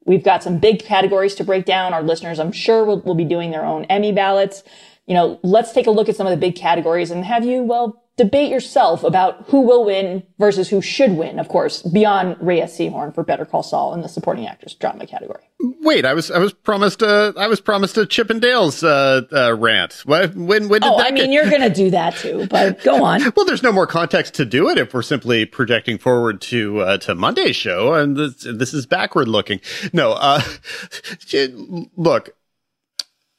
we've 0.06 0.24
got 0.24 0.44
some 0.44 0.60
big 0.60 0.80
categories 0.80 1.36
to 1.36 1.44
break 1.44 1.66
down. 1.66 1.94
Our 1.94 2.04
listeners, 2.04 2.40
I'm 2.40 2.52
sure, 2.52 2.86
will, 2.86 3.02
will 3.02 3.16
be 3.16 3.26
doing 3.26 3.52
their 3.52 3.66
own 3.66 3.86
Emmy 3.86 4.12
ballots. 4.12 4.64
You 5.06 5.14
know, 5.14 5.40
let's 5.44 5.72
take 5.72 5.88
a 5.88 5.92
look 5.92 6.10
at 6.10 6.16
some 6.16 6.28
of 6.28 6.32
the 6.32 6.38
big 6.38 6.56
categories 6.56 7.12
and 7.12 7.26
have 7.26 7.46
you, 7.46 7.64
well, 7.64 8.04
debate 8.18 8.52
yourself 8.52 9.04
about 9.04 9.46
who 9.48 9.62
will 9.62 9.86
win 9.86 10.24
versus 10.40 10.70
who 10.70 10.82
should 10.82 11.12
win, 11.12 11.40
of 11.40 11.48
course, 11.48 11.84
beyond 11.84 12.36
Rhea 12.42 12.66
Seehorn 12.66 13.14
for 13.14 13.24
Better 13.24 13.46
Call 13.46 13.62
Saul 13.62 13.94
in 13.94 14.02
the 14.02 14.10
supporting 14.10 14.48
actress 14.48 14.74
drama 14.74 15.06
category. 15.06 15.44
Wait, 15.60 16.04
I 16.04 16.14
was 16.14 16.30
I 16.30 16.40
was 16.40 16.54
promised 16.54 17.02
a 17.02 17.34
I 17.38 17.48
was 17.48 17.62
promised 17.62 17.98
a 17.98 18.02
Chippendales 18.02 18.84
uh, 18.84 19.26
uh, 19.36 19.56
rant. 19.56 20.02
When 20.06 20.48
when 20.48 20.68
when 20.68 20.82
did 20.82 20.92
oh, 20.92 20.98
that 20.98 21.08
I 21.08 21.12
mean, 21.12 21.26
get- 21.26 21.32
you're 21.32 21.50
going 21.50 21.62
to 21.62 21.70
do 21.74 21.92
that 21.92 22.16
too, 22.16 22.48
but 22.48 22.84
go 22.84 23.04
on. 23.04 23.22
well, 23.36 23.46
there's 23.46 23.64
no 23.64 23.72
more 23.72 23.88
context 23.88 24.34
to 24.36 24.46
do 24.46 24.70
it 24.70 24.78
if 24.78 24.94
we're 24.94 25.02
simply 25.02 25.46
projecting 25.46 25.98
forward 25.98 26.42
to 26.42 26.82
uh, 26.82 26.98
to 27.00 27.16
Monday's 27.16 27.56
show, 27.56 27.94
and 27.94 28.18
this, 28.18 28.48
this 28.52 28.74
is 28.74 28.86
backward 28.86 29.28
looking. 29.28 29.62
No, 29.94 30.14
uh, 30.14 30.42
look, 31.96 32.36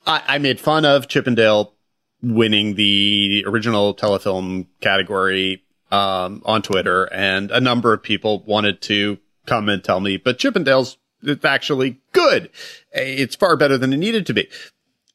I, 0.07 0.23
I 0.27 0.39
made 0.39 0.61
fun 0.61 0.85
of 0.85 1.09
Chippendale 1.09 1.75
winning 2.23 2.75
the 2.75 3.45
original 3.47 3.95
telefilm 3.95 4.67
category 4.81 5.63
um, 5.91 6.43
on 6.45 6.63
Twitter, 6.63 7.05
and 7.05 7.51
a 7.51 7.61
number 7.61 7.93
of 7.93 8.03
people 8.03 8.43
wanted 8.47 8.81
to 8.83 9.19
come 9.47 9.69
and 9.69 9.83
tell 9.83 10.01
me, 10.01 10.17
but 10.17 10.39
Chippendales 10.39 10.97
it's 11.23 11.45
actually 11.45 12.01
good. 12.13 12.51
It's 12.93 13.37
far 13.37 13.57
better 13.57 13.79
than 13.79 13.93
it 13.93 13.97
needed 13.99 14.27
to 14.27 14.35
be. 14.35 14.49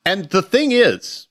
And 0.05 0.25
the 0.29 0.41
thing 0.41 0.71
is, 0.71 1.27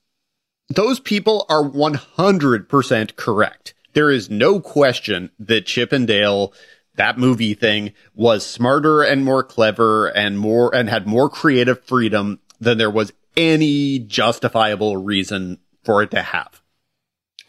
those 0.69 1.01
people 1.01 1.45
are 1.49 1.63
100% 1.63 3.17
correct. 3.17 3.75
There 3.93 4.11
is 4.11 4.31
no 4.31 4.61
question 4.61 5.31
that 5.39 5.67
Chippendale, 5.67 6.55
that 6.95 7.19
movie 7.19 7.55
thing, 7.55 7.93
was 8.15 8.47
smarter 8.47 9.03
and 9.03 9.25
more 9.25 9.43
clever 9.43 10.07
and 10.07 10.39
more, 10.39 10.75
and 10.75 10.89
had 10.89 11.07
more 11.07 11.29
creative 11.29 11.85
freedom 11.85 12.41
than 12.59 12.79
there 12.79 12.91
was 12.91 13.13
any 13.37 13.99
justifiable 13.99 14.97
reason 14.97 15.59
for 15.85 16.03
it 16.03 16.11
to 16.12 16.23
have. 16.23 16.62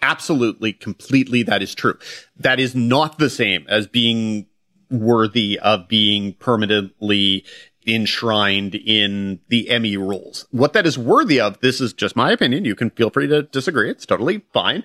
Absolutely, 0.01 0.73
completely, 0.73 1.43
that 1.43 1.63
is 1.63 1.73
true. 1.73 1.97
That 2.35 2.59
is 2.59 2.75
not 2.75 3.19
the 3.19 3.29
same 3.29 3.65
as 3.69 3.87
being 3.87 4.47
worthy 4.89 5.57
of 5.59 5.87
being 5.87 6.33
permanently 6.33 7.45
enshrined 7.87 8.75
in 8.75 9.39
the 9.49 9.69
Emmy 9.69 9.97
rules. 9.97 10.45
What 10.51 10.73
that 10.73 10.85
is 10.85 10.97
worthy 10.97 11.39
of, 11.39 11.59
this 11.61 11.81
is 11.81 11.93
just 11.93 12.15
my 12.15 12.31
opinion. 12.31 12.65
You 12.65 12.75
can 12.75 12.89
feel 12.89 13.09
free 13.09 13.27
to 13.27 13.43
disagree. 13.43 13.89
It's 13.89 14.05
totally 14.05 14.43
fine. 14.53 14.83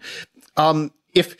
Um, 0.57 0.93
if, 1.15 1.37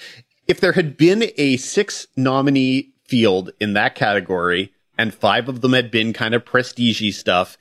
if 0.47 0.61
there 0.61 0.73
had 0.73 0.97
been 0.97 1.31
a 1.37 1.57
six 1.57 2.07
nominee 2.17 2.93
field 3.05 3.51
in 3.61 3.73
that 3.73 3.95
category 3.95 4.73
and 4.97 5.15
five 5.15 5.49
of 5.49 5.61
them 5.61 5.73
had 5.73 5.91
been 5.91 6.13
kind 6.13 6.35
of 6.35 6.45
prestige 6.45 7.17
stuff 7.17 7.57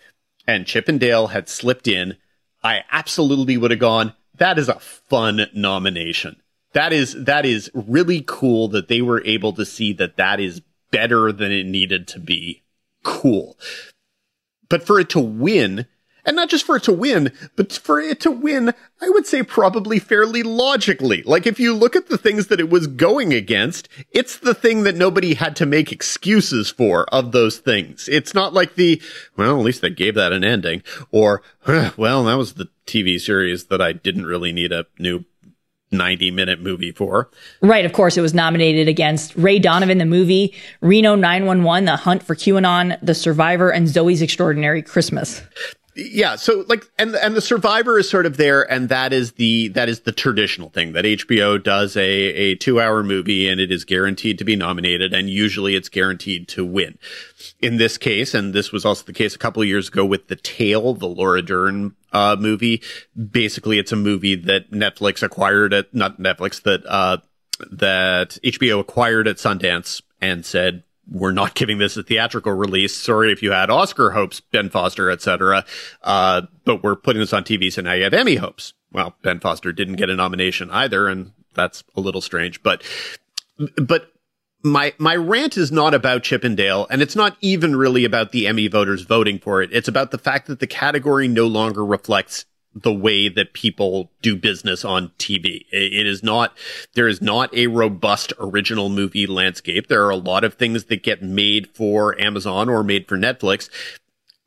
and 0.48 0.66
Chip 0.66 0.88
and 0.88 1.00
Dale 1.00 1.28
had 1.28 1.50
slipped 1.50 1.88
in, 1.88 2.18
I 2.64 2.84
absolutely 2.92 3.58
would 3.58 3.72
have 3.72 3.80
gone, 3.80 4.14
that 4.38 4.58
is 4.58 4.70
a 4.70 4.80
fun 4.80 5.48
nomination. 5.54 6.42
That 6.74 6.94
is, 6.94 7.14
that 7.26 7.46
is 7.46 7.72
really 7.74 8.24
cool 8.26 8.68
that 8.70 8.88
they 8.88 9.02
were 9.02 9.24
able 9.26 9.54
to 9.54 9.66
see 9.66 9.94
that 9.94 10.18
that 10.18 10.40
is 10.40 10.62
better 10.92 11.32
than 11.32 11.52
it 11.52 11.66
needed 11.66 12.08
to 12.10 12.20
be. 12.20 12.64
Cool. 13.04 13.58
But 14.70 14.84
for 14.84 15.00
it 15.00 15.10
to 15.10 15.20
win, 15.20 15.88
and 16.28 16.36
not 16.36 16.50
just 16.50 16.66
for 16.66 16.76
it 16.76 16.84
to 16.84 16.92
win, 16.92 17.32
but 17.56 17.72
for 17.72 18.00
it 18.00 18.20
to 18.20 18.30
win, 18.30 18.74
I 19.02 19.10
would 19.10 19.26
say 19.26 19.42
probably 19.44 19.98
fairly 19.98 20.44
logically. 20.44 21.24
Like 21.24 21.48
if 21.48 21.58
you 21.60 21.74
look 21.74 21.96
at 21.96 22.10
the 22.10 22.18
things 22.18 22.48
that 22.48 22.60
it 22.60 22.70
was 22.70 22.86
going 22.86 23.34
against, 23.34 23.88
it's 24.12 24.38
the 24.38 24.54
thing 24.54 24.84
that 24.84 24.98
nobody 24.98 25.36
had 25.36 25.56
to 25.56 25.66
make 25.66 25.92
excuses 25.92 26.70
for 26.70 27.06
of 27.14 27.32
those 27.32 27.58
things. 27.60 28.10
It's 28.10 28.34
not 28.34 28.54
like 28.54 28.76
the, 28.76 29.02
well, 29.38 29.58
at 29.58 29.64
least 29.64 29.82
they 29.82 29.90
gave 29.90 30.16
that 30.16 30.34
an 30.34 30.44
ending, 30.44 30.84
or, 31.12 31.42
well, 31.66 32.26
that 32.26 32.38
was 32.38 32.56
the 32.56 32.68
TV 32.86 33.20
series 33.20 33.66
that 33.66 33.82
I 33.82 33.94
didn't 33.94 34.26
really 34.26 34.52
need 34.52 34.74
a 34.74 34.86
new 35.00 35.24
90 35.92 36.32
minute 36.32 36.62
movie 36.62 36.92
for. 36.92 37.30
Right. 37.62 37.86
Of 37.86 37.94
course, 37.94 38.18
it 38.18 38.22
was 38.22 38.34
nominated 38.34 38.90
against 38.90 39.34
Ray 39.38 39.60
Donovan, 39.60 40.00
the 40.00 40.06
movie, 40.06 40.54
Reno 40.82 41.16
911, 41.16 41.86
The 41.86 41.96
Hunt 41.96 42.24
for 42.24 42.36
QAnon, 42.36 43.00
The 43.02 43.16
Survivor, 43.16 43.70
and 43.70 43.88
Zoe's 43.88 44.22
Extraordinary 44.22 44.82
Christmas 44.82 45.42
yeah 45.98 46.36
so 46.36 46.64
like 46.68 46.86
and 47.00 47.16
and 47.16 47.36
the 47.36 47.42
survivor 47.42 47.98
is 47.98 48.08
sort 48.08 48.26
of 48.26 48.38
there 48.38 48.70
and 48.72 48.90
that 48.90 49.12
is 49.12 49.34
the 49.34 49.68
that 49.70 49.90
is 49.90 50.02
the 50.02 50.12
traditional 50.12 50.70
thing 50.70 50.94
that 50.94 51.06
hbo 51.06 51.62
does 51.62 51.98
a 51.98 52.08
a 52.08 52.56
two 52.56 52.80
hour 52.80 53.04
movie 53.04 53.50
and 53.50 53.60
it 53.60 53.72
is 53.72 53.84
guaranteed 53.84 54.38
to 54.38 54.46
be 54.46 54.56
nominated 54.56 55.14
and 55.14 55.30
usually 55.30 55.76
it's 55.76 55.90
guaranteed 55.90 56.48
to 56.48 56.64
win. 56.64 56.98
In 57.60 57.78
this 57.78 57.98
case 57.98 58.34
and 58.34 58.54
this 58.54 58.72
was 58.72 58.86
also 58.86 59.04
the 59.04 59.14
case 59.14 59.36
a 59.36 59.40
couple 59.40 59.62
of 59.62 59.68
years 59.68 59.88
ago 59.88 60.06
with 60.06 60.28
the 60.28 60.36
tale 60.36 60.94
the 60.94 61.08
laura 61.08 61.42
dern 61.42 61.96
uh, 62.14 62.36
movie 62.40 62.82
basically 63.32 63.80
it's 63.80 63.92
a 63.92 63.96
movie 63.96 64.36
that 64.36 64.72
netflix 64.72 65.24
acquired 65.24 65.74
at 65.74 65.94
not 65.94 66.20
netflix 66.20 66.62
that 66.62 66.86
uh 66.86 67.18
that 67.72 68.38
hbo 68.44 68.80
acquired 68.80 69.28
at 69.28 69.38
sundance 69.38 70.02
and 70.22 70.46
said 70.46 70.84
we're 71.10 71.32
not 71.32 71.56
giving 71.56 71.78
this 71.78 71.98
a 71.98 72.04
theatrical 72.04 72.54
release. 72.54 72.96
Sorry 72.96 73.32
if 73.32 73.42
you 73.42 73.52
had 73.52 73.70
Oscar 73.70 74.12
hopes, 74.12 74.40
Ben 74.40 74.70
Foster, 74.70 75.10
etc. 75.10 75.66
Uh, 76.04 76.44
but 76.66 76.84
we're 76.84 76.96
putting 76.96 77.20
this 77.20 77.34
on 77.34 77.44
TV, 77.44 77.72
so 77.72 77.82
now 77.82 77.94
you 77.94 78.04
have 78.04 78.14
Emmy 78.14 78.36
hopes. 78.36 78.74
Well, 78.92 79.16
Ben 79.22 79.40
Foster 79.40 79.72
didn't 79.72 79.96
get 79.96 80.10
a 80.10 80.16
nomination 80.16 80.70
either, 80.72 81.08
and 81.08 81.32
that's 81.54 81.84
a 81.96 82.02
little 82.02 82.22
strange. 82.22 82.62
But, 82.64 82.84
but 83.76 84.12
my 84.64 84.94
my 84.98 85.16
rant 85.16 85.58
is 85.58 85.72
not 85.72 85.94
about 85.94 86.24
Chippendale, 86.24 86.88
and 86.90 87.02
it's 87.02 87.16
not 87.16 87.38
even 87.42 87.76
really 87.76 88.06
about 88.06 88.32
the 88.32 88.48
Emmy 88.48 88.68
voters 88.68 89.04
voting 89.04 89.40
for 89.40 89.62
it. 89.62 89.70
It's 89.72 89.88
about 89.88 90.12
the 90.12 90.18
fact 90.18 90.48
that 90.48 90.60
the 90.60 90.68
category 90.68 91.28
no 91.28 91.48
longer 91.48 91.86
reflects 91.86 92.46
the 92.76 92.94
way 92.94 93.28
that 93.28 93.54
people 93.54 94.12
do 94.22 94.36
business 94.36 94.86
on 94.86 95.10
TV. 95.18 95.66
It 95.72 96.06
is 96.06 96.22
not, 96.24 96.56
there 96.94 97.08
is 97.08 97.22
not 97.22 97.54
a 97.56 97.68
robust 97.68 98.34
original 98.40 98.90
movie 98.90 99.28
landscape. 99.28 99.88
There 99.88 100.06
are 100.06 100.12
a 100.12 100.16
lot 100.16 100.44
of 100.44 100.54
things 100.54 100.86
that 100.86 101.04
get 101.04 101.24
made 101.24 101.70
for 101.76 102.20
Amazon 102.22 102.70
or 102.70 102.84
made 102.84 103.08
for 103.08 103.18
Netflix. 103.18 103.70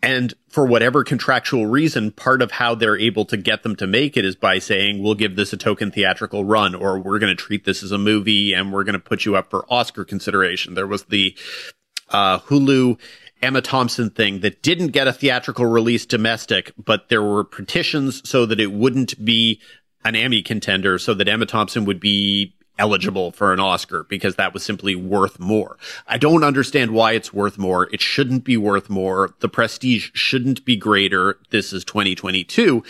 And 0.02 0.32
for 0.48 0.64
whatever 0.64 1.04
contractual 1.04 1.66
reason, 1.66 2.12
part 2.12 2.40
of 2.40 2.52
how 2.52 2.74
they're 2.74 2.96
able 2.96 3.26
to 3.26 3.36
get 3.36 3.62
them 3.62 3.76
to 3.76 3.86
make 3.86 4.16
it 4.16 4.24
is 4.24 4.34
by 4.34 4.58
saying, 4.58 5.02
we'll 5.02 5.14
give 5.14 5.36
this 5.36 5.52
a 5.52 5.58
token 5.58 5.90
theatrical 5.90 6.44
run, 6.44 6.74
or 6.74 6.98
we're 6.98 7.18
going 7.18 7.36
to 7.36 7.42
treat 7.42 7.64
this 7.64 7.82
as 7.82 7.92
a 7.92 7.98
movie 7.98 8.54
and 8.54 8.72
we're 8.72 8.84
going 8.84 8.94
to 8.94 8.98
put 8.98 9.26
you 9.26 9.36
up 9.36 9.50
for 9.50 9.66
Oscar 9.70 10.04
consideration. 10.04 10.74
There 10.74 10.86
was 10.86 11.04
the, 11.04 11.36
uh, 12.08 12.38
Hulu 12.40 12.98
Emma 13.42 13.62
Thompson 13.62 14.10
thing 14.10 14.40
that 14.40 14.62
didn't 14.62 14.88
get 14.88 15.08
a 15.08 15.12
theatrical 15.12 15.66
release 15.66 16.04
domestic, 16.06 16.72
but 16.82 17.08
there 17.08 17.22
were 17.22 17.44
petitions 17.44 18.28
so 18.28 18.46
that 18.46 18.60
it 18.60 18.72
wouldn't 18.72 19.24
be 19.24 19.60
an 20.04 20.14
Emmy 20.14 20.42
contender 20.42 20.98
so 20.98 21.14
that 21.14 21.28
Emma 21.28 21.46
Thompson 21.46 21.84
would 21.84 22.00
be 22.00 22.54
eligible 22.78 23.30
for 23.30 23.52
an 23.52 23.60
Oscar 23.60 24.04
because 24.04 24.36
that 24.36 24.54
was 24.54 24.62
simply 24.62 24.94
worth 24.94 25.38
more. 25.38 25.76
I 26.06 26.16
don't 26.16 26.42
understand 26.42 26.92
why 26.92 27.12
it's 27.12 27.32
worth 27.32 27.58
more. 27.58 27.88
It 27.92 28.00
shouldn't 28.00 28.42
be 28.42 28.56
worth 28.56 28.88
more. 28.88 29.34
The 29.40 29.48
prestige 29.48 30.10
shouldn't 30.14 30.64
be 30.64 30.76
greater. 30.76 31.38
This 31.50 31.72
is 31.72 31.84
2022. 31.84 32.82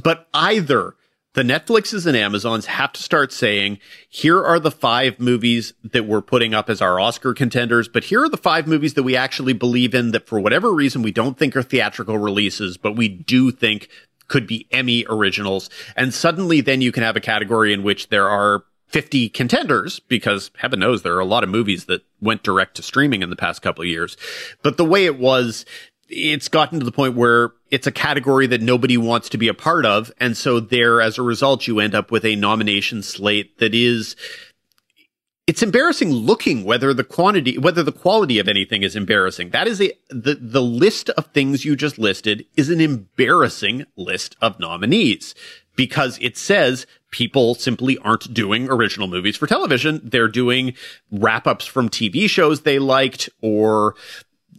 But 0.00 0.28
either 0.32 0.94
the 1.36 1.42
Netflixes 1.42 2.06
and 2.06 2.16
Amazons 2.16 2.64
have 2.64 2.94
to 2.94 3.02
start 3.02 3.30
saying, 3.30 3.78
here 4.08 4.42
are 4.42 4.58
the 4.58 4.70
five 4.70 5.20
movies 5.20 5.74
that 5.84 6.06
we're 6.06 6.22
putting 6.22 6.54
up 6.54 6.70
as 6.70 6.80
our 6.80 6.98
Oscar 6.98 7.34
contenders, 7.34 7.88
but 7.88 8.04
here 8.04 8.24
are 8.24 8.28
the 8.30 8.38
five 8.38 8.66
movies 8.66 8.94
that 8.94 9.02
we 9.02 9.14
actually 9.14 9.52
believe 9.52 9.94
in 9.94 10.12
that 10.12 10.26
for 10.26 10.40
whatever 10.40 10.72
reason 10.72 11.02
we 11.02 11.12
don't 11.12 11.36
think 11.36 11.54
are 11.54 11.62
theatrical 11.62 12.16
releases, 12.16 12.78
but 12.78 12.96
we 12.96 13.06
do 13.06 13.50
think 13.50 13.90
could 14.28 14.46
be 14.46 14.66
Emmy 14.70 15.04
originals. 15.10 15.68
And 15.94 16.14
suddenly 16.14 16.62
then 16.62 16.80
you 16.80 16.90
can 16.90 17.02
have 17.02 17.16
a 17.16 17.20
category 17.20 17.74
in 17.74 17.82
which 17.82 18.08
there 18.08 18.30
are 18.30 18.64
50 18.86 19.28
contenders 19.28 20.00
because 20.00 20.50
heaven 20.56 20.80
knows 20.80 21.02
there 21.02 21.16
are 21.16 21.20
a 21.20 21.26
lot 21.26 21.44
of 21.44 21.50
movies 21.50 21.84
that 21.84 22.02
went 22.18 22.44
direct 22.44 22.76
to 22.76 22.82
streaming 22.82 23.20
in 23.20 23.28
the 23.28 23.36
past 23.36 23.60
couple 23.60 23.82
of 23.82 23.88
years. 23.88 24.16
But 24.62 24.78
the 24.78 24.86
way 24.86 25.04
it 25.04 25.18
was 25.18 25.66
it's 26.08 26.48
gotten 26.48 26.78
to 26.78 26.84
the 26.84 26.92
point 26.92 27.14
where 27.14 27.52
it's 27.70 27.86
a 27.86 27.92
category 27.92 28.46
that 28.46 28.62
nobody 28.62 28.96
wants 28.96 29.28
to 29.30 29.38
be 29.38 29.48
a 29.48 29.54
part 29.54 29.84
of. 29.84 30.12
And 30.18 30.36
so 30.36 30.60
there, 30.60 31.00
as 31.00 31.18
a 31.18 31.22
result, 31.22 31.66
you 31.66 31.80
end 31.80 31.94
up 31.94 32.10
with 32.10 32.24
a 32.24 32.36
nomination 32.36 33.02
slate 33.02 33.58
that 33.58 33.74
is, 33.74 34.16
it's 35.46 35.62
embarrassing 35.62 36.10
looking 36.10 36.64
whether 36.64 36.92
the 36.92 37.04
quantity, 37.04 37.58
whether 37.58 37.82
the 37.82 37.92
quality 37.92 38.38
of 38.38 38.48
anything 38.48 38.82
is 38.82 38.96
embarrassing. 38.96 39.50
That 39.50 39.68
is 39.68 39.80
a, 39.80 39.92
the, 40.10 40.34
the 40.40 40.62
list 40.62 41.10
of 41.10 41.26
things 41.26 41.64
you 41.64 41.76
just 41.76 41.98
listed 41.98 42.44
is 42.56 42.70
an 42.70 42.80
embarrassing 42.80 43.86
list 43.96 44.36
of 44.40 44.58
nominees 44.58 45.34
because 45.76 46.18
it 46.20 46.36
says 46.36 46.86
people 47.10 47.54
simply 47.54 47.98
aren't 47.98 48.32
doing 48.34 48.68
original 48.68 49.06
movies 49.06 49.36
for 49.36 49.46
television. 49.46 50.00
They're 50.02 50.28
doing 50.28 50.74
wrap 51.12 51.46
ups 51.46 51.66
from 51.66 51.88
TV 51.88 52.28
shows 52.28 52.62
they 52.62 52.78
liked 52.78 53.28
or 53.40 53.94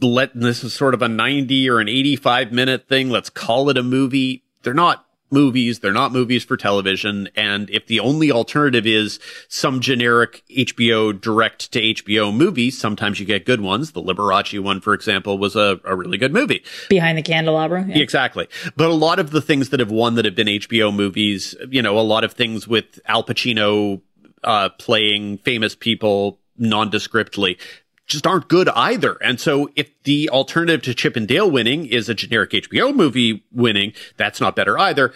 let 0.02 0.40
this 0.40 0.64
is 0.64 0.74
sort 0.74 0.94
of 0.94 1.02
a 1.02 1.08
90 1.08 1.70
or 1.70 1.80
an 1.80 1.90
85 1.90 2.52
minute 2.52 2.88
thing. 2.88 3.10
Let's 3.10 3.30
call 3.30 3.70
it 3.70 3.78
a 3.78 3.84
movie. 3.84 4.44
They're 4.64 4.74
not 4.74 5.08
movies. 5.30 5.80
They're 5.80 5.92
not 5.92 6.12
movies 6.12 6.44
for 6.44 6.56
television. 6.56 7.30
And 7.36 7.70
if 7.70 7.88
the 7.88 8.00
only 8.00 8.32
alternative 8.32 8.86
is 8.86 9.20
some 9.48 9.82
generic 9.82 10.44
HBO 10.50 11.20
direct 11.20 11.72
to 11.74 11.82
HBO 11.82 12.34
movie, 12.34 12.72
sometimes 12.72 13.20
you 13.20 13.26
get 13.26 13.46
good 13.46 13.62
ones. 13.62 13.92
The 13.92 14.02
Liberace 14.02 14.60
one, 14.62 14.82
for 14.82 14.94
example, 14.94 15.38
was 15.38 15.56
a, 15.56 15.80
a 15.84 15.96
really 15.96 16.18
good 16.18 16.34
movie. 16.34 16.64
Behind 16.90 17.18
the 17.18 17.22
Candelabra. 17.24 17.86
Yeah. 17.88 17.98
Exactly. 17.98 18.48
But 18.76 18.90
a 18.90 18.94
lot 18.94 19.20
of 19.20 19.32
the 19.32 19.42
things 19.42 19.70
that 19.70 19.80
have 19.80 19.92
won 19.92 20.16
that 20.16 20.26
have 20.26 20.36
been 20.36 20.48
HBO 20.48 20.96
movies, 20.96 21.56
you 21.70 21.82
know, 21.82 21.98
a 21.98 22.02
lot 22.02 22.24
of 22.24 22.34
things 22.34 22.68
with 22.68 23.00
Al 23.06 23.24
Pacino, 23.24 24.02
uh, 24.44 24.70
playing 24.70 25.40
famous 25.40 25.76
people 25.76 26.40
nondescriptly 26.60 27.60
just 28.08 28.26
aren't 28.26 28.48
good 28.48 28.70
either. 28.70 29.18
And 29.22 29.40
so 29.40 29.70
if 29.76 29.92
the 30.04 30.30
alternative 30.30 30.82
to 30.84 30.94
Chip 30.94 31.16
and 31.16 31.28
Dale 31.28 31.50
winning 31.50 31.86
is 31.86 32.10
a 32.10 32.14
generic 32.14 32.52
HBO 32.52 32.96
movie 32.96 33.44
winning, 33.52 33.94
that's 34.16 34.42
not 34.42 34.56
better 34.56 34.80
either. 34.80 35.14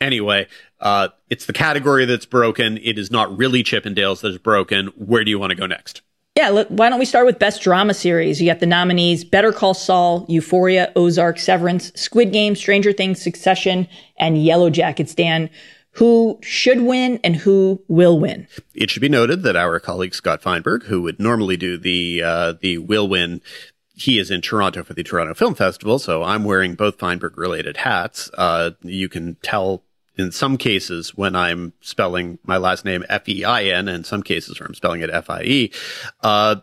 Anyway, 0.00 0.48
uh, 0.80 1.08
it's 1.30 1.46
the 1.46 1.52
category 1.52 2.04
that's 2.04 2.26
broken. 2.26 2.76
It 2.78 2.98
is 2.98 3.10
not 3.10 3.36
really 3.38 3.62
Chip 3.62 3.86
and 3.86 3.94
Dale's 3.94 4.20
that 4.22 4.32
is 4.32 4.38
broken. 4.38 4.88
Where 4.96 5.22
do 5.22 5.30
you 5.30 5.38
want 5.38 5.50
to 5.50 5.56
go 5.56 5.66
next? 5.66 6.02
Yeah, 6.34 6.62
why 6.68 6.88
don't 6.88 6.98
we 6.98 7.04
start 7.04 7.26
with 7.26 7.38
best 7.38 7.60
drama 7.60 7.92
series? 7.92 8.40
You 8.40 8.48
got 8.48 8.58
the 8.58 8.66
nominees 8.66 9.22
Better 9.22 9.52
Call 9.52 9.74
Saul, 9.74 10.24
Euphoria, 10.28 10.90
Ozark, 10.96 11.38
Severance, 11.38 11.92
Squid 11.94 12.32
Game, 12.32 12.56
Stranger 12.56 12.92
Things, 12.92 13.20
Succession, 13.20 13.86
and 14.16 14.36
Yellowjackets. 14.36 15.14
Dan, 15.14 15.50
who 15.92 16.38
should 16.42 16.80
win 16.80 17.20
and 17.22 17.36
who 17.36 17.82
will 17.88 18.18
win. 18.18 18.46
It 18.74 18.90
should 18.90 19.02
be 19.02 19.08
noted 19.08 19.42
that 19.42 19.56
our 19.56 19.78
colleague 19.78 20.14
Scott 20.14 20.42
Feinberg, 20.42 20.84
who 20.84 21.02
would 21.02 21.20
normally 21.20 21.56
do 21.56 21.76
the 21.76 22.22
uh, 22.22 22.54
the 22.60 22.78
will 22.78 23.08
win, 23.08 23.40
he 23.94 24.18
is 24.18 24.30
in 24.30 24.40
Toronto 24.40 24.82
for 24.82 24.94
the 24.94 25.02
Toronto 25.02 25.34
Film 25.34 25.54
Festival, 25.54 25.98
so 25.98 26.22
I'm 26.22 26.44
wearing 26.44 26.74
both 26.74 26.98
Feinberg 26.98 27.36
related 27.36 27.76
hats. 27.78 28.30
Uh, 28.34 28.70
you 28.82 29.08
can 29.08 29.36
tell 29.42 29.82
in 30.16 30.32
some 30.32 30.56
cases 30.56 31.14
when 31.14 31.36
I'm 31.36 31.72
spelling 31.80 32.38
my 32.44 32.56
last 32.56 32.84
name 32.84 33.04
F 33.08 33.28
E 33.28 33.44
I 33.44 33.64
N, 33.64 33.88
and 33.88 33.98
in 33.98 34.04
some 34.04 34.22
cases 34.22 34.58
where 34.58 34.66
I'm 34.66 34.74
spelling 34.74 35.02
it 35.02 35.10
F 35.10 35.28
I 35.30 35.42
E. 35.42 35.72
Uh, 36.22 36.56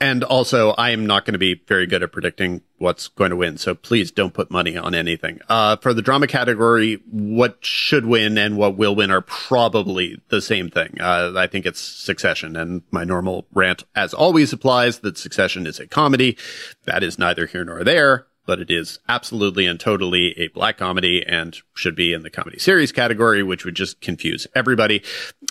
and 0.00 0.24
also, 0.24 0.70
I 0.70 0.90
am 0.90 1.04
not 1.04 1.26
going 1.26 1.34
to 1.34 1.38
be 1.38 1.62
very 1.66 1.86
good 1.86 2.02
at 2.02 2.10
predicting 2.10 2.62
what's 2.78 3.08
going 3.08 3.28
to 3.30 3.36
win. 3.36 3.58
So 3.58 3.74
please 3.74 4.10
don't 4.10 4.32
put 4.32 4.50
money 4.50 4.74
on 4.74 4.94
anything. 4.94 5.40
Uh, 5.46 5.76
for 5.76 5.92
the 5.92 6.00
drama 6.00 6.26
category, 6.26 7.02
what 7.10 7.58
should 7.60 8.06
win 8.06 8.38
and 8.38 8.56
what 8.56 8.78
will 8.78 8.96
win 8.96 9.10
are 9.10 9.20
probably 9.20 10.18
the 10.30 10.40
same 10.40 10.70
thing. 10.70 10.98
Uh, 10.98 11.34
I 11.36 11.46
think 11.46 11.66
it's 11.66 11.80
Succession 11.80 12.56
and 12.56 12.82
my 12.90 13.04
normal 13.04 13.46
rant 13.52 13.84
as 13.94 14.14
always 14.14 14.54
applies 14.54 15.00
that 15.00 15.18
Succession 15.18 15.66
is 15.66 15.78
a 15.78 15.86
comedy. 15.86 16.38
That 16.84 17.02
is 17.02 17.18
neither 17.18 17.44
here 17.44 17.64
nor 17.64 17.84
there. 17.84 18.26
But 18.50 18.58
it 18.58 18.68
is 18.68 18.98
absolutely 19.08 19.64
and 19.64 19.78
totally 19.78 20.36
a 20.36 20.48
black 20.48 20.76
comedy 20.76 21.24
and 21.24 21.58
should 21.72 21.94
be 21.94 22.12
in 22.12 22.24
the 22.24 22.30
comedy 22.30 22.58
series 22.58 22.90
category, 22.90 23.44
which 23.44 23.64
would 23.64 23.76
just 23.76 24.00
confuse 24.00 24.44
everybody. 24.56 25.04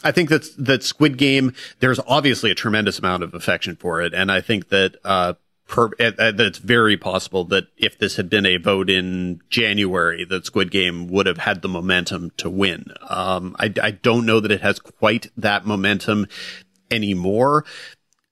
I 0.03 0.11
think 0.11 0.27
that 0.27 0.45
that 0.57 0.83
Squid 0.83 1.17
Game, 1.17 1.53
there's 1.79 2.01
obviously 2.05 2.51
a 2.51 2.55
tremendous 2.55 2.99
amount 2.99 3.23
of 3.23 3.33
affection 3.33 3.77
for 3.77 4.01
it, 4.01 4.13
and 4.13 4.29
I 4.29 4.41
think 4.41 4.67
that 4.67 4.97
uh, 5.05 5.35
per, 5.65 5.85
uh, 5.97 6.11
that 6.17 6.41
it's 6.41 6.57
very 6.57 6.97
possible 6.97 7.45
that 7.45 7.67
if 7.77 7.97
this 7.97 8.17
had 8.17 8.29
been 8.29 8.45
a 8.45 8.57
vote 8.57 8.89
in 8.89 9.39
January, 9.49 10.25
that 10.25 10.45
Squid 10.45 10.69
Game 10.69 11.07
would 11.07 11.25
have 11.25 11.37
had 11.37 11.61
the 11.61 11.69
momentum 11.69 12.33
to 12.35 12.49
win. 12.49 12.87
Um, 13.07 13.55
I, 13.57 13.73
I 13.81 13.91
don't 13.91 14.25
know 14.25 14.41
that 14.41 14.51
it 14.51 14.59
has 14.59 14.77
quite 14.77 15.31
that 15.37 15.65
momentum 15.65 16.27
anymore. 16.91 17.63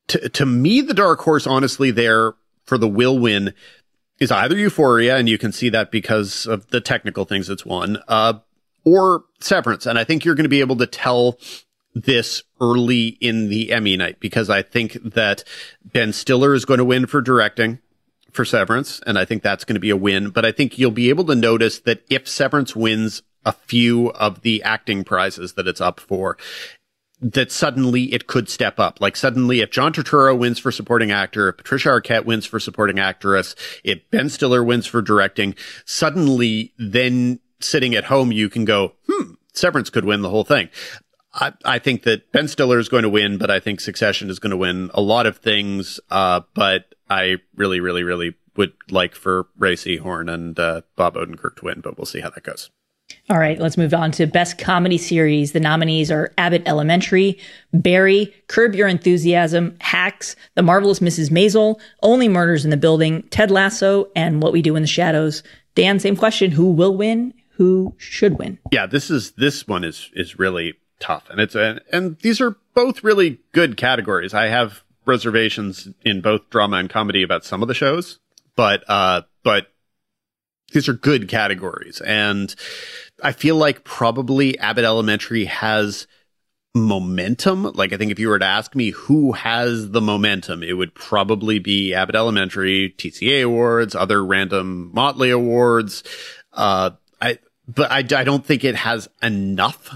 To, 0.09 0.27
to 0.27 0.45
me, 0.45 0.81
the 0.81 0.93
dark 0.93 1.21
horse, 1.21 1.47
honestly, 1.47 1.89
there 1.89 2.33
for 2.67 2.77
the 2.77 2.87
will 2.87 3.17
win 3.17 3.53
is 4.19 4.31
either 4.31 4.57
Euphoria, 4.57 5.17
and 5.17 5.29
you 5.29 5.37
can 5.37 5.51
see 5.51 5.69
that 5.69 5.91
because 5.91 6.45
of 6.45 6.67
the 6.67 6.81
technical 6.81 7.25
things 7.25 7.49
it's 7.49 7.65
won, 7.65 7.97
uh, 8.07 8.33
or 8.83 9.25
Severance. 9.39 9.85
And 9.85 9.99
I 9.99 10.03
think 10.03 10.25
you're 10.25 10.35
going 10.35 10.45
to 10.45 10.49
be 10.49 10.61
able 10.61 10.77
to 10.77 10.87
tell 10.87 11.37
this 11.93 12.43
early 12.61 13.07
in 13.19 13.49
the 13.49 13.71
Emmy 13.71 13.97
night 13.97 14.19
because 14.19 14.49
I 14.49 14.61
think 14.61 14.93
that 15.03 15.43
Ben 15.83 16.13
Stiller 16.13 16.53
is 16.53 16.65
going 16.65 16.77
to 16.77 16.85
win 16.85 17.05
for 17.05 17.21
directing 17.21 17.79
for 18.31 18.45
Severance. 18.45 19.01
And 19.05 19.17
I 19.17 19.25
think 19.25 19.43
that's 19.43 19.65
going 19.65 19.75
to 19.75 19.79
be 19.79 19.89
a 19.89 19.97
win. 19.97 20.29
But 20.29 20.45
I 20.45 20.51
think 20.51 20.77
you'll 20.77 20.91
be 20.91 21.09
able 21.09 21.25
to 21.25 21.35
notice 21.35 21.79
that 21.79 22.03
if 22.09 22.27
Severance 22.27 22.75
wins 22.75 23.23
a 23.45 23.51
few 23.51 24.11
of 24.11 24.41
the 24.41 24.61
acting 24.63 25.03
prizes 25.03 25.53
that 25.53 25.67
it's 25.67 25.81
up 25.81 25.99
for, 25.99 26.37
that 27.19 27.51
suddenly 27.51 28.13
it 28.13 28.27
could 28.27 28.49
step 28.49 28.79
up. 28.79 29.01
Like 29.01 29.15
suddenly, 29.15 29.61
if 29.61 29.71
John 29.71 29.93
Turturro 29.93 30.37
wins 30.37 30.59
for 30.59 30.71
supporting 30.71 31.11
actor, 31.11 31.49
if 31.49 31.57
Patricia 31.57 31.89
Arquette 31.89 32.25
wins 32.25 32.45
for 32.45 32.59
supporting 32.59 32.99
actress, 32.99 33.55
if 33.83 33.99
Ben 34.11 34.29
Stiller 34.29 34.63
wins 34.63 34.85
for 34.85 35.01
directing, 35.01 35.55
suddenly 35.85 36.73
then 36.77 37.39
sitting 37.59 37.95
at 37.95 38.05
home, 38.05 38.31
you 38.31 38.49
can 38.49 38.65
go, 38.65 38.93
hmm, 39.07 39.33
Severance 39.53 39.89
could 39.89 40.05
win 40.05 40.21
the 40.21 40.29
whole 40.29 40.43
thing. 40.43 40.69
I, 41.33 41.53
I 41.65 41.79
think 41.79 42.03
that 42.03 42.31
Ben 42.31 42.47
Stiller 42.47 42.79
is 42.79 42.89
going 42.89 43.03
to 43.03 43.09
win, 43.09 43.37
but 43.37 43.49
I 43.49 43.59
think 43.59 43.79
Succession 43.79 44.29
is 44.29 44.39
going 44.39 44.51
to 44.51 44.57
win 44.57 44.91
a 44.93 45.01
lot 45.01 45.25
of 45.25 45.37
things. 45.37 45.99
Uh, 46.09 46.41
but 46.53 46.95
I 47.09 47.37
really, 47.55 47.79
really, 47.79 48.03
really 48.03 48.35
would 48.55 48.73
like 48.89 49.15
for 49.15 49.47
Rhea 49.57 49.75
Seehorn 49.75 50.31
and 50.31 50.59
uh, 50.59 50.81
Bob 50.95 51.15
Odenkirk 51.15 51.57
to 51.57 51.65
win, 51.65 51.81
but 51.81 51.97
we'll 51.97 52.05
see 52.05 52.21
how 52.21 52.29
that 52.31 52.43
goes. 52.43 52.69
All 53.29 53.39
right, 53.39 53.59
let's 53.59 53.77
move 53.77 53.93
on 53.93 54.11
to 54.13 54.25
Best 54.25 54.57
Comedy 54.57 54.97
Series. 54.97 55.51
The 55.51 55.59
nominees 55.59 56.09
are 56.11 56.33
Abbott 56.37 56.63
Elementary, 56.65 57.37
Barry, 57.73 58.33
Curb 58.47 58.73
Your 58.73 58.87
Enthusiasm, 58.87 59.75
Hacks, 59.81 60.37
The 60.55 60.63
Marvelous 60.63 60.99
Mrs. 60.99 61.29
Maisel, 61.29 61.77
Only 62.01 62.29
Murders 62.29 62.63
in 62.63 62.71
the 62.71 62.77
Building, 62.77 63.23
Ted 63.23 63.51
Lasso, 63.51 64.09
and 64.15 64.41
What 64.41 64.53
We 64.53 64.61
Do 64.61 64.77
in 64.77 64.81
the 64.81 64.87
Shadows. 64.87 65.43
Dan, 65.75 65.99
same 65.99 66.15
question. 66.15 66.51
Who 66.51 66.71
will 66.71 66.95
win? 66.95 67.33
Who 67.51 67.93
should 67.97 68.39
win? 68.39 68.59
Yeah, 68.71 68.85
this 68.85 69.09
is 69.09 69.31
this 69.31 69.67
one 69.67 69.83
is 69.83 70.09
is 70.13 70.39
really 70.39 70.75
tough, 70.99 71.29
and 71.29 71.41
it's 71.41 71.55
a, 71.55 71.81
and 71.91 72.17
these 72.19 72.39
are 72.39 72.55
both 72.75 73.03
really 73.03 73.39
good 73.51 73.75
categories. 73.75 74.33
I 74.33 74.47
have 74.47 74.83
reservations 75.05 75.89
in 76.05 76.21
both 76.21 76.49
drama 76.49 76.77
and 76.77 76.89
comedy 76.89 77.23
about 77.23 77.43
some 77.43 77.61
of 77.61 77.67
the 77.67 77.73
shows, 77.73 78.19
but 78.55 78.83
uh, 78.87 79.23
but 79.43 79.67
these 80.71 80.89
are 80.89 80.93
good 80.93 81.27
categories, 81.27 82.01
and 82.01 82.53
I 83.23 83.31
feel 83.31 83.55
like 83.55 83.83
probably 83.83 84.57
Abbott 84.59 84.85
Elementary 84.85 85.45
has 85.45 86.07
momentum. 86.75 87.63
Like 87.63 87.93
I 87.93 87.97
think 87.97 88.11
if 88.11 88.19
you 88.19 88.29
were 88.29 88.39
to 88.39 88.45
ask 88.45 88.75
me 88.75 88.91
who 88.91 89.33
has 89.33 89.91
the 89.91 90.01
momentum, 90.01 90.63
it 90.63 90.73
would 90.73 90.93
probably 90.93 91.59
be 91.59 91.93
Abbott 91.93 92.15
Elementary, 92.15 92.93
TCA 92.97 93.43
awards, 93.43 93.95
other 93.95 94.23
random 94.23 94.91
Motley 94.93 95.31
awards. 95.31 96.03
Uh, 96.53 96.91
I, 97.21 97.39
but 97.67 97.91
I, 97.91 97.99
I 97.99 98.23
don't 98.23 98.45
think 98.45 98.63
it 98.63 98.75
has 98.75 99.09
enough 99.21 99.93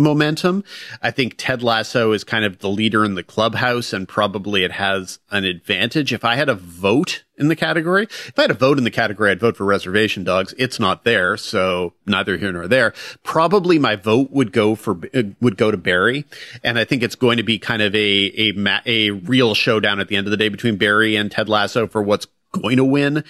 momentum. 0.00 0.64
I 1.02 1.10
think 1.10 1.34
Ted 1.36 1.62
Lasso 1.62 2.12
is 2.12 2.24
kind 2.24 2.44
of 2.44 2.58
the 2.58 2.68
leader 2.68 3.04
in 3.04 3.14
the 3.14 3.22
clubhouse 3.22 3.92
and 3.92 4.08
probably 4.08 4.64
it 4.64 4.72
has 4.72 5.18
an 5.30 5.44
advantage. 5.44 6.12
If 6.12 6.24
I 6.24 6.34
had 6.34 6.48
a 6.48 6.54
vote 6.54 7.24
in 7.36 7.48
the 7.48 7.56
category, 7.56 8.04
if 8.04 8.38
I 8.38 8.42
had 8.42 8.50
a 8.50 8.54
vote 8.54 8.78
in 8.78 8.84
the 8.84 8.90
category, 8.90 9.30
I'd 9.30 9.40
vote 9.40 9.56
for 9.56 9.64
reservation 9.64 10.24
dogs. 10.24 10.54
It's 10.58 10.80
not 10.80 11.04
there. 11.04 11.36
So 11.36 11.94
neither 12.06 12.36
here 12.36 12.52
nor 12.52 12.66
there. 12.66 12.92
Probably 13.22 13.78
my 13.78 13.96
vote 13.96 14.30
would 14.30 14.52
go 14.52 14.74
for, 14.74 14.98
uh, 15.14 15.22
would 15.40 15.56
go 15.56 15.70
to 15.70 15.76
Barry. 15.76 16.24
And 16.64 16.78
I 16.78 16.84
think 16.84 17.02
it's 17.02 17.16
going 17.16 17.36
to 17.36 17.42
be 17.42 17.58
kind 17.58 17.82
of 17.82 17.94
a, 17.94 18.52
a, 18.54 18.80
a 18.86 19.10
real 19.10 19.54
showdown 19.54 20.00
at 20.00 20.08
the 20.08 20.16
end 20.16 20.26
of 20.26 20.30
the 20.30 20.36
day 20.36 20.48
between 20.48 20.76
Barry 20.76 21.16
and 21.16 21.30
Ted 21.30 21.48
Lasso 21.48 21.86
for 21.86 22.02
what's 22.02 22.26
going 22.52 22.76
to 22.76 22.84
win. 22.84 23.24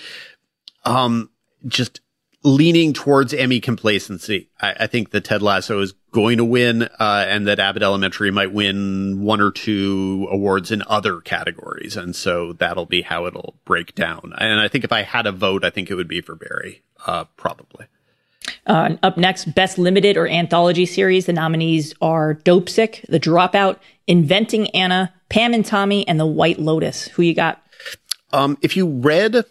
Um, 0.84 1.30
just, 1.66 2.00
leaning 2.42 2.92
towards 2.92 3.34
Emmy 3.34 3.60
complacency. 3.60 4.48
I, 4.60 4.74
I, 4.80 4.86
think 4.86 5.10
that 5.10 5.24
Ted 5.24 5.42
Lasso 5.42 5.80
is 5.80 5.94
going 6.10 6.38
to 6.38 6.44
win, 6.44 6.82
uh, 6.82 7.24
and 7.28 7.46
that 7.46 7.58
Abbott 7.58 7.82
Elementary 7.82 8.30
might 8.30 8.52
win 8.52 9.22
one 9.22 9.40
or 9.40 9.50
two 9.50 10.26
awards 10.30 10.70
in 10.70 10.82
other 10.86 11.20
categories. 11.20 11.96
And 11.96 12.14
so 12.14 12.52
that'll 12.54 12.86
be 12.86 13.02
how 13.02 13.26
it'll 13.26 13.54
break 13.64 13.94
down. 13.94 14.32
And 14.38 14.60
I 14.60 14.68
think 14.68 14.84
if 14.84 14.92
I 14.92 15.02
had 15.02 15.26
a 15.26 15.32
vote, 15.32 15.64
I 15.64 15.70
think 15.70 15.90
it 15.90 15.94
would 15.94 16.08
be 16.08 16.20
for 16.20 16.34
Barry, 16.34 16.82
uh, 17.06 17.24
probably. 17.36 17.86
Uh, 18.66 18.96
up 19.02 19.16
next, 19.16 19.54
Best 19.54 19.78
Limited 19.78 20.16
or 20.16 20.26
Anthology 20.26 20.86
Series. 20.86 21.26
The 21.26 21.32
nominees 21.32 21.94
are 22.00 22.34
Dopesick, 22.34 23.06
The 23.08 23.20
Dropout, 23.20 23.78
Inventing 24.06 24.70
Anna, 24.70 25.12
Pam 25.28 25.54
and 25.54 25.64
Tommy, 25.64 26.06
and 26.08 26.18
The 26.18 26.26
White 26.26 26.58
Lotus. 26.58 27.08
Who 27.08 27.22
you 27.22 27.34
got? 27.34 27.62
Um, 28.32 28.58
if 28.62 28.76
you 28.76 28.86
read 28.88 29.44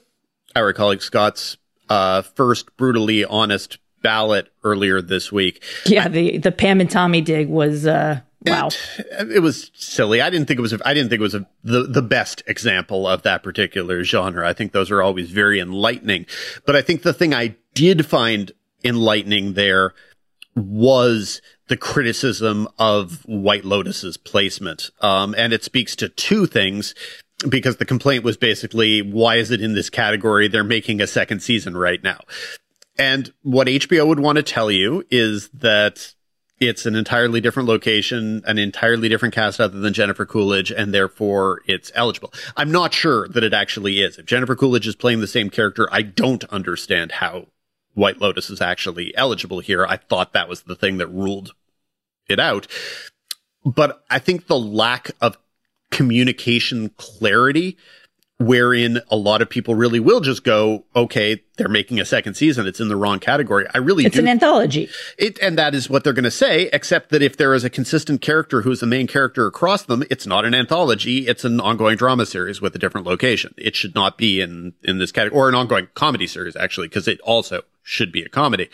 our 0.55 0.73
colleague 0.73 1.01
Scott's 1.01 1.57
uh, 1.89 2.21
first 2.21 2.75
brutally 2.77 3.25
honest 3.25 3.77
ballot 4.01 4.51
earlier 4.63 5.01
this 5.01 5.31
week. 5.31 5.63
Yeah, 5.85 6.07
the 6.07 6.37
the 6.37 6.51
Pam 6.51 6.81
and 6.81 6.89
Tommy 6.89 7.21
dig 7.21 7.49
was 7.49 7.85
uh, 7.85 8.21
wow. 8.45 8.69
It, 8.97 9.31
it, 9.31 9.39
was 9.39 9.71
silly. 9.73 10.21
I 10.21 10.29
didn't 10.29 10.47
think 10.47 10.59
it 10.59 10.61
was. 10.61 10.73
A, 10.73 10.79
I 10.85 10.93
didn't 10.93 11.09
think 11.09 11.19
it 11.19 11.23
was 11.23 11.35
a, 11.35 11.47
the 11.63 11.83
the 11.83 12.01
best 12.01 12.43
example 12.47 13.07
of 13.07 13.23
that 13.23 13.43
particular 13.43 14.03
genre. 14.03 14.47
I 14.47 14.53
think 14.53 14.71
those 14.71 14.91
are 14.91 15.01
always 15.01 15.31
very 15.31 15.59
enlightening. 15.59 16.25
But 16.65 16.75
I 16.75 16.81
think 16.81 17.03
the 17.03 17.13
thing 17.13 17.33
I 17.33 17.55
did 17.73 18.05
find 18.05 18.51
enlightening 18.83 19.53
there 19.53 19.93
was 20.55 21.41
the 21.67 21.77
criticism 21.77 22.67
of 22.77 23.23
White 23.25 23.63
Lotus's 23.63 24.17
placement. 24.17 24.89
Um, 25.01 25.35
and 25.37 25.53
it 25.53 25.63
speaks 25.63 25.95
to 25.97 26.09
two 26.09 26.45
things 26.45 26.95
because 27.47 27.77
the 27.77 27.85
complaint 27.85 28.23
was 28.23 28.37
basically, 28.37 29.01
why 29.01 29.35
is 29.35 29.51
it 29.51 29.61
in 29.61 29.73
this 29.73 29.89
category? 29.89 30.47
They're 30.47 30.63
making 30.63 30.99
a 30.99 31.07
second 31.07 31.41
season 31.41 31.77
right 31.77 32.03
now. 32.03 32.19
And 32.99 33.33
what 33.43 33.67
HBO 33.67 34.05
would 34.05 34.19
want 34.19 34.35
to 34.35 34.43
tell 34.43 34.69
you 34.69 35.05
is 35.09 35.47
that 35.49 36.13
it's 36.59 36.85
an 36.85 36.95
entirely 36.95 37.39
different 37.39 37.69
location, 37.69 38.43
an 38.45 38.57
entirely 38.57 39.07
different 39.07 39.33
cast 39.33 39.61
other 39.61 39.79
than 39.79 39.93
Jennifer 39.93 40.25
Coolidge, 40.25 40.71
and 40.71 40.93
therefore 40.93 41.61
it's 41.65 41.93
eligible. 41.95 42.33
I'm 42.57 42.71
not 42.71 42.93
sure 42.93 43.29
that 43.29 43.43
it 43.43 43.53
actually 43.53 44.01
is. 44.01 44.17
If 44.17 44.25
Jennifer 44.25 44.57
Coolidge 44.57 44.85
is 44.85 44.97
playing 44.97 45.21
the 45.21 45.27
same 45.27 45.49
character, 45.49 45.87
I 45.93 46.01
don't 46.01 46.43
understand 46.45 47.13
how 47.13 47.47
White 47.93 48.19
Lotus 48.19 48.49
is 48.49 48.59
actually 48.59 49.15
eligible 49.15 49.61
here. 49.61 49.85
I 49.85 49.95
thought 49.95 50.33
that 50.33 50.49
was 50.49 50.63
the 50.63 50.75
thing 50.75 50.97
that 50.97 51.07
ruled 51.07 51.53
it 52.27 52.39
out. 52.39 52.67
But 53.63 54.03
I 54.09 54.19
think 54.19 54.47
the 54.47 54.59
lack 54.59 55.11
of 55.21 55.37
communication 55.89 56.89
clarity 56.97 57.77
wherein 58.39 59.01
a 59.09 59.17
lot 59.17 59.41
of 59.41 59.49
people 59.49 59.75
really 59.75 59.99
will 59.99 60.21
just 60.21 60.45
go, 60.45 60.85
okay, 60.95 61.43
they're 61.57 61.67
making 61.67 61.99
a 61.99 62.05
second 62.05 62.35
season. 62.35 62.65
It's 62.65 62.79
in 62.79 62.87
the 62.87 62.95
wrong 62.95 63.19
category. 63.19 63.67
I 63.73 63.79
really 63.79 64.05
it's 64.05 64.15
do. 64.15 64.21
an 64.21 64.29
anthology. 64.29 64.89
It, 65.17 65.37
and 65.39 65.57
that 65.57 65.75
is 65.75 65.89
what 65.89 66.05
they're 66.05 66.13
going 66.13 66.23
to 66.23 66.31
say, 66.31 66.69
except 66.71 67.09
that 67.09 67.21
if 67.21 67.35
there 67.35 67.53
is 67.53 67.65
a 67.65 67.69
consistent 67.69 68.21
character 68.21 68.61
who's 68.61 68.79
the 68.79 68.87
main 68.87 69.07
character 69.07 69.45
across 69.45 69.83
them, 69.83 70.03
it's 70.09 70.25
not 70.25 70.45
an 70.45 70.55
anthology. 70.55 71.27
It's 71.27 71.43
an 71.43 71.59
ongoing 71.59 71.97
drama 71.97 72.25
series 72.25 72.61
with 72.61 72.73
a 72.75 72.79
different 72.79 73.05
location. 73.05 73.53
It 73.57 73.75
should 73.75 73.93
not 73.93 74.17
be 74.17 74.39
in, 74.39 74.73
in 74.83 74.99
this 74.99 75.11
category 75.11 75.37
or 75.37 75.49
an 75.49 75.55
ongoing 75.55 75.89
comedy 75.93 76.25
series, 76.25 76.55
actually, 76.55 76.87
because 76.87 77.09
it 77.09 77.19
also 77.21 77.63
should 77.83 78.11
be 78.11 78.23
a 78.23 78.29
comedy 78.29 78.69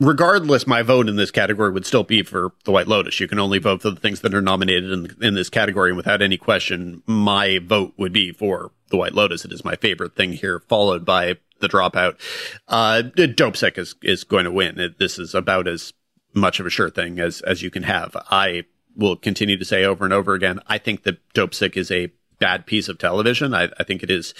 regardless, 0.00 0.66
my 0.66 0.80
vote 0.82 1.08
in 1.08 1.16
this 1.16 1.30
category 1.30 1.70
would 1.70 1.86
still 1.86 2.04
be 2.04 2.22
for 2.22 2.52
the 2.64 2.72
White 2.72 2.88
Lotus. 2.88 3.20
You 3.20 3.28
can 3.28 3.38
only 3.38 3.58
vote 3.58 3.82
for 3.82 3.90
the 3.90 4.00
things 4.00 4.22
that 4.22 4.34
are 4.34 4.40
nominated 4.40 4.90
in, 4.90 5.16
in 5.20 5.34
this 5.34 5.50
category. 5.50 5.90
And 5.90 5.96
without 5.96 6.22
any 6.22 6.38
question, 6.38 7.02
my 7.06 7.58
vote 7.58 7.92
would 7.98 8.12
be 8.12 8.32
for 8.32 8.72
the 8.90 8.96
White 8.96 9.14
Lotus. 9.14 9.44
It 9.44 9.52
is 9.52 9.64
my 9.64 9.76
favorite 9.76 10.14
thing 10.14 10.34
here, 10.34 10.60
followed 10.68 11.04
by 11.04 11.36
the 11.60 11.68
dropout. 11.68 12.16
Uh, 12.68 13.02
Dopesick 13.16 13.78
is, 13.78 13.94
is 14.02 14.24
going 14.24 14.44
to 14.44 14.50
win. 14.50 14.78
It, 14.78 14.98
this 14.98 15.18
is 15.18 15.34
about 15.34 15.66
as 15.66 15.92
much 16.34 16.60
of 16.60 16.66
a 16.66 16.70
sure 16.70 16.90
thing 16.90 17.18
as, 17.18 17.40
as 17.42 17.62
you 17.62 17.70
can 17.70 17.82
have. 17.84 18.16
I 18.30 18.64
will 18.96 19.16
continue 19.16 19.56
to 19.56 19.64
say 19.64 19.84
over 19.84 20.04
and 20.04 20.12
over 20.12 20.34
again, 20.34 20.60
I 20.66 20.78
think 20.78 21.04
that 21.04 21.18
Dopesick 21.34 21.76
is 21.76 21.90
a 21.90 22.12
bad 22.38 22.66
piece 22.66 22.88
of 22.88 22.98
television. 22.98 23.54
I, 23.54 23.68
I 23.78 23.84
think 23.84 24.02
it 24.02 24.10
is 24.10 24.34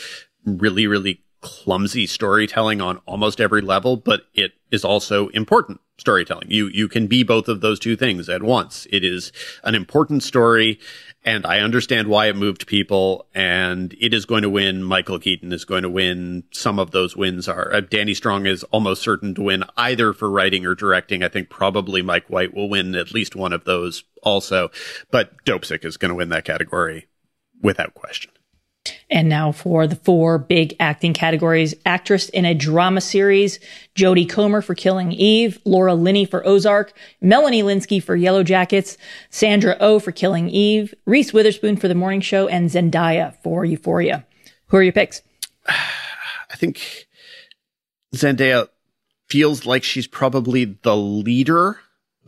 really, 0.44 0.86
really 0.86 1.22
clumsy 1.40 2.06
storytelling 2.06 2.80
on 2.80 2.98
almost 3.06 3.40
every 3.40 3.62
level, 3.62 3.96
but 3.96 4.22
it 4.34 4.52
is 4.70 4.84
also 4.84 5.28
important 5.28 5.80
storytelling. 5.98 6.50
You, 6.50 6.68
you 6.68 6.88
can 6.88 7.06
be 7.06 7.22
both 7.22 7.48
of 7.48 7.60
those 7.60 7.78
two 7.78 7.96
things 7.96 8.28
at 8.28 8.42
once. 8.42 8.86
It 8.90 9.04
is 9.04 9.32
an 9.64 9.74
important 9.74 10.22
story 10.22 10.78
and 11.24 11.44
I 11.44 11.60
understand 11.60 12.08
why 12.08 12.26
it 12.26 12.36
moved 12.36 12.66
people, 12.66 13.26
and 13.34 13.94
it 14.00 14.14
is 14.14 14.24
going 14.24 14.42
to 14.42 14.50
win. 14.50 14.82
Michael 14.82 15.18
Keaton 15.18 15.52
is 15.52 15.64
going 15.64 15.82
to 15.82 15.90
win. 15.90 16.44
Some 16.52 16.78
of 16.78 16.92
those 16.92 17.16
wins 17.16 17.46
are 17.46 17.72
uh, 17.72 17.80
Danny 17.80 18.14
Strong 18.14 18.46
is 18.46 18.62
almost 18.64 19.02
certain 19.02 19.34
to 19.34 19.42
win 19.42 19.64
either 19.76 20.12
for 20.12 20.30
writing 20.30 20.64
or 20.64 20.74
directing. 20.74 21.22
I 21.22 21.28
think 21.28 21.50
probably 21.50 22.00
Mike 22.00 22.30
White 22.30 22.54
will 22.54 22.68
win 22.68 22.94
at 22.94 23.12
least 23.12 23.36
one 23.36 23.52
of 23.52 23.64
those 23.64 24.04
also, 24.22 24.70
but 25.10 25.44
Dopesick 25.44 25.84
is 25.84 25.96
going 25.96 26.10
to 26.10 26.14
win 26.14 26.30
that 26.30 26.44
category 26.44 27.06
without 27.62 27.94
question. 27.94 28.30
And 29.10 29.28
now 29.28 29.50
for 29.50 29.86
the 29.86 29.96
four 29.96 30.38
big 30.38 30.76
acting 30.78 31.12
categories. 31.12 31.74
Actress 31.84 32.28
in 32.28 32.44
a 32.44 32.54
drama 32.54 33.00
series, 33.00 33.58
Jodie 33.96 34.28
Comer 34.28 34.62
for 34.62 34.74
Killing 34.74 35.10
Eve, 35.12 35.58
Laura 35.64 35.94
Linney 35.94 36.24
for 36.24 36.46
Ozark, 36.46 36.92
Melanie 37.20 37.62
Lynskey 37.62 38.02
for 38.02 38.14
Yellow 38.14 38.44
Jackets, 38.44 38.96
Sandra 39.28 39.76
O 39.80 39.94
oh 39.94 39.98
for 39.98 40.12
Killing 40.12 40.48
Eve, 40.48 40.94
Reese 41.06 41.32
Witherspoon 41.32 41.76
for 41.76 41.88
The 41.88 41.94
Morning 41.94 42.20
Show, 42.20 42.46
and 42.46 42.70
Zendaya 42.70 43.34
for 43.42 43.64
Euphoria. 43.64 44.24
Who 44.66 44.76
are 44.76 44.82
your 44.82 44.92
picks? 44.92 45.22
I 45.66 46.56
think 46.56 47.08
Zendaya 48.14 48.68
feels 49.28 49.66
like 49.66 49.82
she's 49.82 50.06
probably 50.06 50.64
the 50.64 50.96
leader 50.96 51.80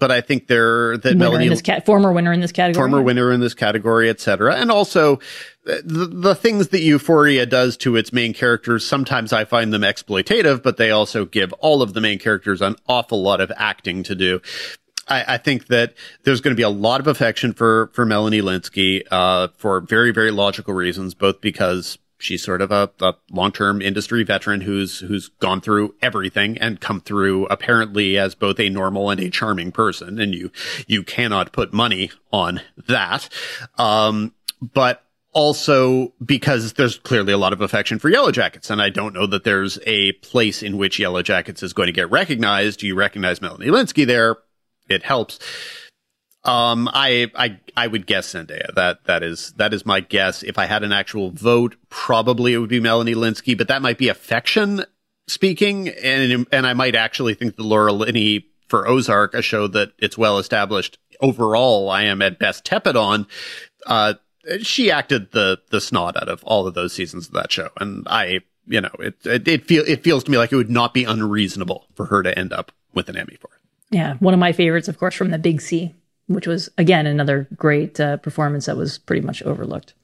but 0.02 0.10
I 0.10 0.20
think 0.20 0.48
they're 0.48 0.98
that 0.98 1.10
winner 1.10 1.16
Melanie, 1.16 1.44
in 1.44 1.50
this 1.50 1.62
cat, 1.62 1.86
former 1.86 2.12
winner 2.12 2.32
in 2.32 2.40
this 2.40 2.50
category, 2.50 2.82
former 2.82 3.00
winner 3.00 3.30
in 3.30 3.38
this 3.38 3.54
category, 3.54 4.10
etc. 4.10 4.56
And 4.56 4.68
also 4.68 5.20
uh, 5.64 5.76
the, 5.84 6.10
the 6.12 6.34
things 6.34 6.70
that 6.70 6.80
Euphoria 6.80 7.46
does 7.46 7.76
to 7.76 7.94
its 7.94 8.12
main 8.12 8.34
characters. 8.34 8.84
Sometimes 8.84 9.32
I 9.32 9.44
find 9.44 9.72
them 9.72 9.82
exploitative, 9.82 10.60
but 10.60 10.76
they 10.76 10.90
also 10.90 11.24
give 11.24 11.52
all 11.60 11.82
of 11.82 11.92
the 11.92 12.00
main 12.00 12.18
characters 12.18 12.60
an 12.60 12.74
awful 12.88 13.22
lot 13.22 13.40
of 13.40 13.52
acting 13.56 14.02
to 14.02 14.16
do. 14.16 14.40
I, 15.06 15.34
I, 15.34 15.38
think 15.38 15.68
that 15.68 15.94
there's 16.24 16.40
going 16.40 16.50
to 16.50 16.56
be 16.56 16.64
a 16.64 16.68
lot 16.68 16.98
of 16.98 17.06
affection 17.06 17.52
for 17.52 17.92
for 17.94 18.04
Melanie 18.04 18.42
Lynskey 18.42 19.04
uh, 19.08 19.48
for 19.56 19.82
very 19.82 20.10
very 20.10 20.32
logical 20.32 20.74
reasons, 20.74 21.14
both 21.14 21.40
because 21.40 21.96
she's 22.22 22.42
sort 22.42 22.62
of 22.62 22.70
a, 22.70 22.90
a 23.00 23.14
long-term 23.30 23.82
industry 23.82 24.22
veteran 24.22 24.60
who's 24.62 25.00
who's 25.00 25.28
gone 25.40 25.60
through 25.60 25.94
everything 26.00 26.56
and 26.58 26.80
come 26.80 27.00
through 27.00 27.46
apparently 27.46 28.18
as 28.18 28.34
both 28.34 28.58
a 28.60 28.68
normal 28.68 29.10
and 29.10 29.20
a 29.20 29.30
charming 29.30 29.72
person 29.72 30.20
and 30.20 30.34
you 30.34 30.50
you 30.86 31.02
cannot 31.02 31.52
put 31.52 31.72
money 31.72 32.10
on 32.32 32.60
that 32.88 33.28
um, 33.78 34.32
but 34.60 35.04
also 35.32 36.12
because 36.24 36.74
there's 36.74 36.98
clearly 36.98 37.32
a 37.32 37.38
lot 37.38 37.52
of 37.52 37.60
affection 37.60 37.98
for 37.98 38.08
Yellow 38.08 38.30
Jackets, 38.30 38.70
and 38.70 38.82
I 38.82 38.90
don't 38.90 39.14
know 39.14 39.26
that 39.26 39.44
there's 39.44 39.78
a 39.86 40.12
place 40.12 40.62
in 40.62 40.76
which 40.76 40.98
Yellow 40.98 41.22
Jackets 41.22 41.62
is 41.62 41.72
going 41.72 41.86
to 41.86 41.92
get 41.92 42.10
recognized. 42.10 42.82
You 42.82 42.94
recognize 42.94 43.40
Melanie 43.40 43.68
Lynskey 43.68 44.06
there, 44.06 44.36
it 44.88 45.02
helps. 45.02 45.38
Um, 46.44 46.88
I, 46.92 47.30
I, 47.36 47.60
I 47.76 47.86
would 47.86 48.06
guess 48.06 48.32
Zendaya. 48.32 48.74
That, 48.74 49.04
that 49.04 49.22
is, 49.22 49.52
that 49.58 49.72
is 49.72 49.86
my 49.86 50.00
guess. 50.00 50.42
If 50.42 50.58
I 50.58 50.66
had 50.66 50.82
an 50.82 50.90
actual 50.90 51.30
vote, 51.30 51.76
probably 51.88 52.52
it 52.52 52.58
would 52.58 52.68
be 52.68 52.80
Melanie 52.80 53.14
Lynskey, 53.14 53.56
but 53.56 53.68
that 53.68 53.80
might 53.80 53.96
be 53.96 54.08
affection 54.08 54.84
speaking. 55.28 55.88
And, 55.88 56.46
and 56.50 56.66
I 56.66 56.72
might 56.72 56.96
actually 56.96 57.34
think 57.34 57.54
that 57.56 57.62
Laura 57.62 57.92
Linney 57.92 58.48
for 58.66 58.88
Ozark, 58.88 59.34
a 59.34 59.42
show 59.42 59.68
that 59.68 59.92
it's 59.98 60.18
well 60.18 60.38
established 60.38 60.98
overall, 61.20 61.88
I 61.90 62.02
am 62.02 62.20
at 62.20 62.40
best 62.40 62.64
tepid 62.64 62.96
on. 62.96 63.28
Uh, 63.86 64.14
she 64.62 64.90
acted 64.90 65.30
the, 65.30 65.60
the 65.70 65.80
snot 65.80 66.16
out 66.16 66.28
of 66.28 66.42
all 66.42 66.66
of 66.66 66.74
those 66.74 66.92
seasons 66.92 67.28
of 67.28 67.34
that 67.34 67.52
show. 67.52 67.68
And 67.78 68.04
I, 68.08 68.40
you 68.66 68.80
know, 68.80 68.90
it, 68.98 69.14
it, 69.24 69.46
it 69.46 69.64
feel, 69.66 69.84
it 69.86 70.02
feels 70.02 70.24
to 70.24 70.30
me 70.30 70.38
like 70.38 70.50
it 70.50 70.56
would 70.56 70.70
not 70.70 70.92
be 70.92 71.04
unreasonable 71.04 71.86
for 71.94 72.06
her 72.06 72.24
to 72.24 72.36
end 72.36 72.52
up 72.52 72.72
with 72.94 73.08
an 73.08 73.16
Emmy 73.16 73.36
for 73.40 73.48
it. 73.54 73.94
Yeah. 73.94 74.14
One 74.14 74.34
of 74.34 74.40
my 74.40 74.50
favorites, 74.50 74.88
of 74.88 74.98
course, 74.98 75.14
from 75.14 75.30
the 75.30 75.38
Big 75.38 75.60
C 75.60 75.94
which 76.32 76.46
was 76.46 76.68
again 76.78 77.06
another 77.06 77.48
great 77.56 77.98
uh, 78.00 78.16
performance 78.18 78.66
that 78.66 78.76
was 78.76 78.98
pretty 78.98 79.22
much 79.24 79.42
overlooked. 79.42 79.94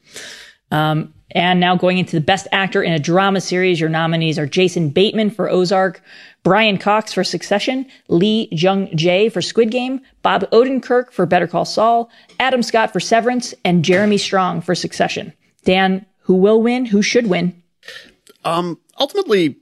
Um, 0.70 1.14
and 1.30 1.60
now 1.60 1.76
going 1.76 1.98
into 1.98 2.16
the 2.16 2.24
best 2.24 2.46
actor 2.52 2.82
in 2.82 2.92
a 2.92 2.98
drama 2.98 3.40
series, 3.40 3.80
your 3.80 3.90
nominees 3.90 4.38
are 4.38 4.46
Jason 4.46 4.90
Bateman 4.90 5.30
for 5.30 5.48
Ozark, 5.48 6.02
Brian 6.42 6.78
Cox 6.78 7.12
for 7.12 7.24
Succession, 7.24 7.86
Lee 8.08 8.48
Jung 8.50 8.88
Jae 8.88 9.30
for 9.30 9.42
Squid 9.42 9.70
Game, 9.70 10.00
Bob 10.22 10.50
Odenkirk 10.50 11.10
for 11.10 11.26
Better 11.26 11.46
Call 11.46 11.64
Saul, 11.64 12.10
Adam 12.40 12.62
Scott 12.62 12.92
for 12.92 13.00
Severance, 13.00 13.54
and 13.64 13.84
Jeremy 13.84 14.16
Strong 14.16 14.62
for 14.62 14.74
Succession. 14.74 15.32
Dan, 15.64 16.06
who 16.20 16.34
will 16.34 16.62
win? 16.62 16.86
Who 16.86 17.02
should 17.02 17.26
win? 17.26 17.62
Um, 18.44 18.78
ultimately, 18.98 19.56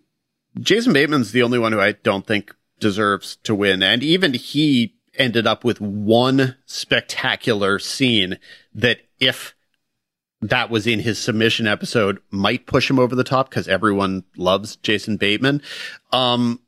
Jason 0.61 0.93
Bateman's 0.93 1.33
the 1.33 1.43
only 1.43 1.59
one 1.59 1.73
who 1.73 1.81
I 1.81 1.93
don't 1.93 2.27
think 2.27 2.55
deserves 2.79 3.37
to 3.45 3.55
win, 3.55 3.83
and 3.83 4.03
even 4.03 4.35
he 4.35 4.96
ended 5.19 5.47
up 5.47 5.65
with 5.65 5.81
one 5.81 6.57
spectacular 6.67 7.79
scene 7.79 8.39
that 8.75 9.01
if 9.19 9.55
that 10.41 10.71
was 10.71 10.87
in 10.87 11.01
his 11.01 11.19
submission 11.19 11.67
episode 11.67 12.19
might 12.31 12.67
push 12.67 12.91
him 12.91 12.99
over 12.99 13.15
the 13.15 13.25
top 13.25 13.49
because 13.51 13.69
everyone 13.69 14.25
loves 14.37 14.77
Jason 14.77 15.17
Bateman. 15.17 15.63
Um, 16.13 16.61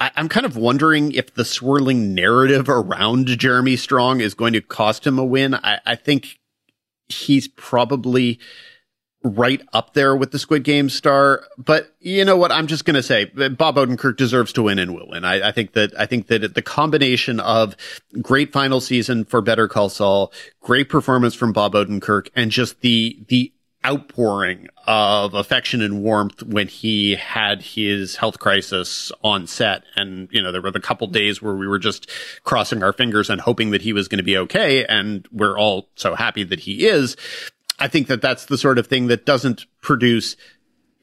I, 0.00 0.10
am 0.16 0.28
kind 0.28 0.44
of 0.44 0.56
wondering 0.56 1.12
if 1.12 1.34
the 1.34 1.44
swirling 1.44 2.14
narrative 2.14 2.68
around 2.68 3.26
Jeremy 3.26 3.76
Strong 3.76 4.20
is 4.20 4.34
going 4.34 4.52
to 4.54 4.60
cost 4.60 5.06
him 5.06 5.18
a 5.18 5.24
win. 5.24 5.54
I, 5.54 5.80
I 5.86 5.94
think 5.94 6.40
he's 7.08 7.48
probably 7.48 8.40
right 9.24 9.62
up 9.72 9.94
there 9.94 10.14
with 10.14 10.30
the 10.30 10.38
Squid 10.38 10.62
Game 10.62 10.90
star. 10.90 11.44
But 11.56 11.94
you 11.98 12.24
know 12.24 12.36
what? 12.36 12.52
I'm 12.52 12.66
just 12.66 12.84
going 12.84 12.94
to 12.94 13.02
say 13.02 13.24
Bob 13.24 13.76
Odenkirk 13.76 14.16
deserves 14.16 14.52
to 14.52 14.62
win 14.62 14.78
and 14.78 14.94
will 14.94 15.08
win. 15.08 15.24
I, 15.24 15.48
I, 15.48 15.52
think 15.52 15.72
that, 15.72 15.98
I 15.98 16.06
think 16.06 16.26
that 16.28 16.54
the 16.54 16.62
combination 16.62 17.40
of 17.40 17.74
great 18.20 18.52
final 18.52 18.80
season 18.80 19.24
for 19.24 19.40
Better 19.40 19.66
Call 19.66 19.88
Saul, 19.88 20.32
great 20.60 20.90
performance 20.90 21.34
from 21.34 21.52
Bob 21.52 21.72
Odenkirk, 21.72 22.28
and 22.36 22.50
just 22.50 22.82
the, 22.82 23.24
the 23.28 23.50
outpouring 23.86 24.68
of 24.86 25.34
affection 25.34 25.82
and 25.82 26.02
warmth 26.02 26.42
when 26.42 26.68
he 26.68 27.14
had 27.14 27.62
his 27.62 28.16
health 28.16 28.38
crisis 28.38 29.10
on 29.22 29.46
set. 29.46 29.84
And, 29.96 30.28
you 30.32 30.42
know, 30.42 30.52
there 30.52 30.62
were 30.62 30.68
a 30.68 30.80
couple 30.80 31.06
days 31.06 31.42
where 31.42 31.54
we 31.54 31.66
were 31.66 31.78
just 31.78 32.10
crossing 32.44 32.82
our 32.82 32.92
fingers 32.92 33.28
and 33.30 33.40
hoping 33.40 33.70
that 33.70 33.82
he 33.82 33.92
was 33.92 34.08
going 34.08 34.18
to 34.18 34.24
be 34.24 34.38
okay. 34.38 34.84
And 34.86 35.26
we're 35.32 35.58
all 35.58 35.88
so 35.96 36.14
happy 36.14 36.44
that 36.44 36.60
he 36.60 36.86
is. 36.86 37.16
I 37.84 37.88
think 37.88 38.06
that 38.06 38.22
that's 38.22 38.46
the 38.46 38.56
sort 38.56 38.78
of 38.78 38.86
thing 38.86 39.08
that 39.08 39.26
doesn't 39.26 39.66
produce 39.82 40.36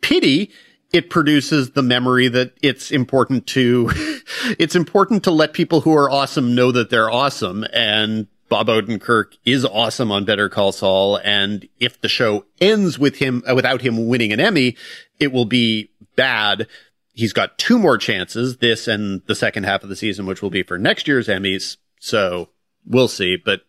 pity. 0.01 0.49
It 0.91 1.11
produces 1.11 1.73
the 1.73 1.83
memory 1.83 2.27
that 2.29 2.53
it's 2.63 2.89
important 2.89 3.45
to, 3.49 3.91
it's 4.57 4.75
important 4.75 5.23
to 5.25 5.31
let 5.31 5.53
people 5.53 5.81
who 5.81 5.93
are 5.93 6.09
awesome 6.09 6.55
know 6.55 6.71
that 6.71 6.89
they're 6.89 7.11
awesome. 7.11 7.67
And 7.71 8.25
Bob 8.49 8.65
Odenkirk 8.65 9.37
is 9.45 9.63
awesome 9.63 10.11
on 10.11 10.25
Better 10.25 10.49
Call 10.49 10.71
Saul. 10.71 11.17
And 11.17 11.69
if 11.79 12.01
the 12.01 12.09
show 12.09 12.45
ends 12.59 12.97
with 12.97 13.17
him, 13.17 13.43
uh, 13.47 13.53
without 13.53 13.81
him 13.81 14.07
winning 14.07 14.33
an 14.33 14.39
Emmy, 14.39 14.75
it 15.19 15.31
will 15.31 15.45
be 15.45 15.91
bad. 16.15 16.65
He's 17.13 17.31
got 17.31 17.59
two 17.59 17.77
more 17.77 17.99
chances, 17.99 18.57
this 18.57 18.87
and 18.87 19.21
the 19.27 19.35
second 19.35 19.65
half 19.65 19.83
of 19.83 19.89
the 19.89 19.95
season, 19.95 20.25
which 20.25 20.41
will 20.41 20.49
be 20.49 20.63
for 20.63 20.79
next 20.79 21.07
year's 21.07 21.27
Emmys. 21.27 21.77
So 21.99 22.49
we'll 22.87 23.07
see. 23.07 23.35
But 23.37 23.61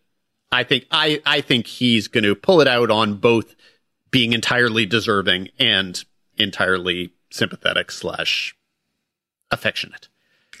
I 0.53 0.63
think 0.63 0.85
I 0.91 1.21
I 1.25 1.41
think 1.41 1.67
he's 1.67 2.07
going 2.07 2.23
to 2.23 2.35
pull 2.35 2.61
it 2.61 2.67
out 2.67 2.91
on 2.91 3.15
both 3.15 3.55
being 4.11 4.33
entirely 4.33 4.85
deserving 4.85 5.49
and 5.59 6.03
entirely 6.37 7.11
sympathetic 7.31 7.91
slash 7.91 8.55
affectionate. 9.51 10.07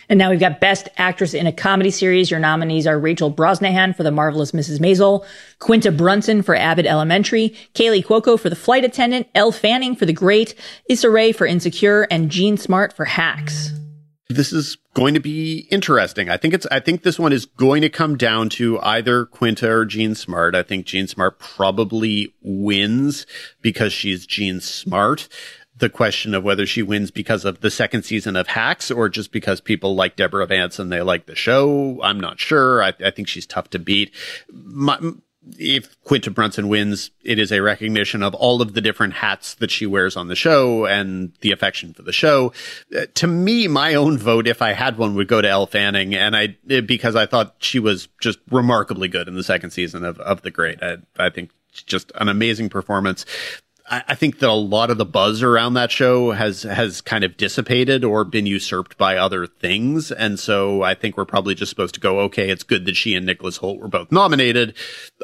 And 0.09 0.17
now 0.17 0.31
we've 0.31 0.39
got 0.39 0.59
Best 0.59 0.89
Actress 0.97 1.33
in 1.33 1.47
a 1.47 1.51
Comedy 1.51 1.89
Series. 1.89 2.29
Your 2.29 2.39
nominees 2.39 2.85
are 2.85 2.99
Rachel 2.99 3.31
Brosnahan 3.31 3.95
for 3.95 4.03
The 4.03 4.11
Marvelous 4.11 4.51
Mrs. 4.51 4.79
Maisel, 4.79 5.25
Quinta 5.59 5.91
Brunson 5.91 6.41
for 6.41 6.55
Abbott 6.55 6.85
Elementary, 6.85 7.55
Kaley 7.73 8.03
Cuoco 8.03 8.37
for 8.37 8.49
The 8.49 8.55
Flight 8.55 8.83
Attendant, 8.83 9.27
Elle 9.33 9.53
Fanning 9.53 9.95
for 9.95 10.05
The 10.05 10.13
Great, 10.13 10.55
Issa 10.89 11.09
Rae 11.09 11.31
for 11.31 11.47
Insecure, 11.47 12.05
and 12.11 12.29
Jean 12.29 12.57
Smart 12.57 12.91
for 12.91 13.05
Hacks 13.05 13.71
this 14.33 14.51
is 14.51 14.77
going 14.93 15.13
to 15.13 15.19
be 15.19 15.67
interesting. 15.71 16.29
I 16.29 16.37
think 16.37 16.53
it's, 16.53 16.65
I 16.71 16.79
think 16.79 17.03
this 17.03 17.19
one 17.19 17.33
is 17.33 17.45
going 17.45 17.81
to 17.81 17.89
come 17.89 18.17
down 18.17 18.49
to 18.49 18.79
either 18.81 19.25
Quinta 19.25 19.69
or 19.69 19.85
Jean 19.85 20.15
Smart. 20.15 20.55
I 20.55 20.63
think 20.63 20.85
Jean 20.85 21.07
Smart 21.07 21.39
probably 21.39 22.33
wins 22.41 23.25
because 23.61 23.93
she's 23.93 24.25
Jean 24.25 24.61
Smart. 24.61 25.27
The 25.75 25.89
question 25.89 26.35
of 26.35 26.43
whether 26.43 26.65
she 26.67 26.83
wins 26.83 27.09
because 27.09 27.45
of 27.45 27.61
the 27.61 27.71
second 27.71 28.03
season 28.03 28.35
of 28.35 28.47
Hacks 28.47 28.91
or 28.91 29.09
just 29.09 29.31
because 29.31 29.59
people 29.59 29.95
like 29.95 30.15
Deborah 30.15 30.45
Vance 30.45 30.77
and 30.77 30.91
they 30.91 31.01
like 31.01 31.25
the 31.25 31.35
show, 31.35 31.99
I'm 32.03 32.19
not 32.19 32.39
sure. 32.39 32.83
I, 32.83 32.93
I 33.03 33.09
think 33.09 33.27
she's 33.27 33.47
tough 33.47 33.69
to 33.71 33.79
beat. 33.79 34.13
My, 34.51 34.99
if 35.57 36.01
Quinta 36.03 36.31
Brunson 36.31 36.67
wins, 36.67 37.11
it 37.23 37.39
is 37.39 37.51
a 37.51 37.61
recognition 37.61 38.23
of 38.23 38.33
all 38.35 38.61
of 38.61 38.73
the 38.73 38.81
different 38.81 39.15
hats 39.15 39.55
that 39.55 39.71
she 39.71 39.85
wears 39.85 40.15
on 40.15 40.27
the 40.27 40.35
show 40.35 40.85
and 40.85 41.33
the 41.41 41.51
affection 41.51 41.93
for 41.93 42.01
the 42.01 42.13
show. 42.13 42.53
Uh, 42.95 43.05
to 43.15 43.27
me, 43.27 43.67
my 43.67 43.93
own 43.93 44.17
vote, 44.17 44.47
if 44.47 44.61
I 44.61 44.73
had 44.73 44.97
one, 44.97 45.15
would 45.15 45.27
go 45.27 45.41
to 45.41 45.49
Elle 45.49 45.67
Fanning, 45.67 46.15
and 46.15 46.35
I 46.35 46.55
because 46.65 47.15
I 47.15 47.25
thought 47.25 47.55
she 47.59 47.79
was 47.79 48.07
just 48.21 48.39
remarkably 48.49 49.07
good 49.07 49.27
in 49.27 49.35
the 49.35 49.43
second 49.43 49.71
season 49.71 50.03
of 50.03 50.19
of 50.19 50.41
The 50.41 50.51
Great. 50.51 50.81
I, 50.81 50.97
I 51.17 51.29
think 51.29 51.51
just 51.73 52.11
an 52.15 52.29
amazing 52.29 52.69
performance. 52.69 53.25
I 53.85 54.15
think 54.15 54.39
that 54.39 54.49
a 54.49 54.53
lot 54.53 54.89
of 54.91 54.97
the 54.97 55.05
buzz 55.05 55.43
around 55.43 55.73
that 55.73 55.91
show 55.91 56.31
has 56.31 56.63
has 56.63 57.01
kind 57.01 57.25
of 57.25 57.35
dissipated 57.35 58.05
or 58.05 58.23
been 58.23 58.45
usurped 58.45 58.97
by 58.97 59.17
other 59.17 59.45
things, 59.45 60.09
and 60.09 60.39
so 60.39 60.81
I 60.81 60.93
think 60.95 61.17
we're 61.17 61.25
probably 61.25 61.53
just 61.53 61.69
supposed 61.69 61.93
to 61.95 61.99
go, 61.99 62.21
okay, 62.21 62.49
it's 62.49 62.63
good 62.63 62.85
that 62.85 62.95
she 62.95 63.13
and 63.13 63.25
Nicholas 63.25 63.57
Hoult 63.57 63.79
were 63.79 63.89
both 63.89 64.09
nominated, 64.09 64.75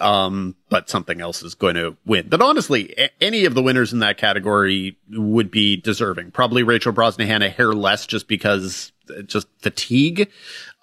um, 0.02 0.56
but 0.68 0.90
something 0.90 1.22
else 1.22 1.42
is 1.42 1.56
going 1.56 1.76
to 1.76 1.96
win. 2.06 2.28
But 2.28 2.42
honestly, 2.42 2.94
a- 2.98 3.24
any 3.24 3.46
of 3.46 3.54
the 3.54 3.64
winners 3.64 3.94
in 3.94 4.00
that 4.00 4.18
category 4.18 4.98
would 5.10 5.50
be 5.52 5.78
deserving. 5.78 6.32
Probably 6.32 6.62
Rachel 6.62 6.92
Brosnahan 6.92 7.46
a 7.46 7.50
hair 7.50 7.72
less, 7.72 8.06
just 8.06 8.28
because 8.28 8.92
uh, 9.10 9.22
just 9.22 9.48
fatigue. 9.60 10.30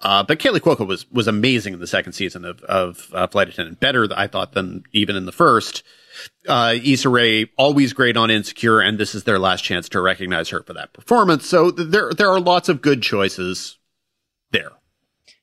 Uh, 0.00 0.22
but 0.22 0.38
Kaley 0.38 0.60
Cuoco 0.60 0.86
was 0.86 1.10
was 1.12 1.28
amazing 1.28 1.74
in 1.74 1.80
the 1.80 1.86
second 1.86 2.14
season 2.14 2.46
of 2.46 2.62
of 2.62 3.10
uh, 3.12 3.26
Flight 3.26 3.50
Attendant, 3.50 3.80
better 3.80 4.08
I 4.16 4.28
thought 4.28 4.52
than 4.52 4.84
even 4.92 5.14
in 5.14 5.26
the 5.26 5.32
first 5.32 5.82
uh, 6.48 6.74
Issa 6.82 7.08
Rae 7.08 7.50
always 7.56 7.92
great 7.92 8.16
on 8.16 8.30
Insecure, 8.30 8.80
and 8.80 8.98
this 8.98 9.14
is 9.14 9.24
their 9.24 9.38
last 9.38 9.62
chance 9.62 9.88
to 9.90 10.00
recognize 10.00 10.48
her 10.50 10.62
for 10.62 10.72
that 10.74 10.92
performance. 10.92 11.46
So 11.46 11.70
th- 11.70 11.88
there 11.90 12.12
there 12.12 12.30
are 12.30 12.40
lots 12.40 12.68
of 12.68 12.80
good 12.82 13.02
choices 13.02 13.78
there. 14.50 14.72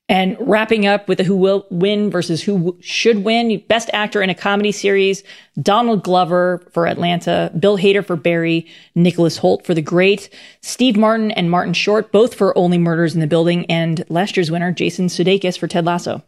And 0.09 0.35
wrapping 0.39 0.85
up 0.85 1.07
with 1.07 1.19
the 1.19 1.23
who 1.23 1.35
will 1.35 1.65
win 1.71 2.11
versus 2.11 2.43
who 2.43 2.53
w- 2.53 2.77
should 2.81 3.23
win. 3.23 3.63
Best 3.69 3.89
actor 3.93 4.21
in 4.21 4.29
a 4.29 4.35
comedy 4.35 4.73
series, 4.73 5.23
Donald 5.59 6.03
Glover 6.03 6.61
for 6.71 6.87
Atlanta, 6.87 7.51
Bill 7.57 7.77
Hader 7.77 8.05
for 8.05 8.17
Barry, 8.17 8.67
Nicholas 8.95 9.39
Hoult 9.39 9.65
for 9.65 9.73
The 9.73 9.81
Great, 9.81 10.29
Steve 10.61 10.97
Martin 10.97 11.31
and 11.31 11.49
Martin 11.49 11.73
Short, 11.73 12.11
both 12.11 12.35
for 12.35 12.55
Only 12.57 12.77
Murders 12.77 13.15
in 13.15 13.21
the 13.21 13.27
Building, 13.27 13.65
and 13.67 14.03
last 14.09 14.35
year's 14.35 14.51
winner, 14.51 14.73
Jason 14.73 15.07
Sudeikis 15.07 15.57
for 15.57 15.67
Ted 15.67 15.85
Lasso. 15.85 16.21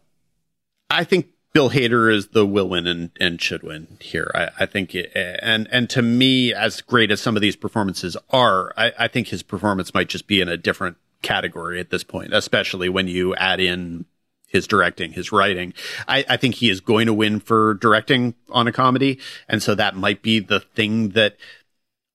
I 0.88 1.04
think 1.04 1.26
Bill 1.56 1.70
Hader 1.70 2.14
is 2.14 2.28
the 2.28 2.44
will 2.44 2.68
win 2.68 2.86
and, 2.86 3.10
and 3.18 3.40
should 3.40 3.62
win 3.62 3.96
here. 3.98 4.30
I, 4.34 4.50
I 4.60 4.66
think, 4.66 4.94
it, 4.94 5.10
and 5.14 5.66
and 5.72 5.88
to 5.88 6.02
me, 6.02 6.52
as 6.52 6.82
great 6.82 7.10
as 7.10 7.22
some 7.22 7.34
of 7.34 7.40
these 7.40 7.56
performances 7.56 8.14
are, 8.28 8.74
I, 8.76 8.92
I 8.98 9.08
think 9.08 9.28
his 9.28 9.42
performance 9.42 9.94
might 9.94 10.10
just 10.10 10.26
be 10.26 10.42
in 10.42 10.50
a 10.50 10.58
different 10.58 10.98
category 11.22 11.80
at 11.80 11.88
this 11.88 12.04
point, 12.04 12.34
especially 12.34 12.90
when 12.90 13.08
you 13.08 13.34
add 13.36 13.58
in 13.58 14.04
his 14.46 14.66
directing, 14.66 15.12
his 15.12 15.32
writing. 15.32 15.72
I, 16.06 16.26
I 16.28 16.36
think 16.36 16.56
he 16.56 16.68
is 16.68 16.82
going 16.82 17.06
to 17.06 17.14
win 17.14 17.40
for 17.40 17.72
directing 17.72 18.34
on 18.50 18.68
a 18.68 18.72
comedy, 18.72 19.18
and 19.48 19.62
so 19.62 19.74
that 19.76 19.96
might 19.96 20.20
be 20.20 20.40
the 20.40 20.60
thing 20.60 21.10
that 21.10 21.38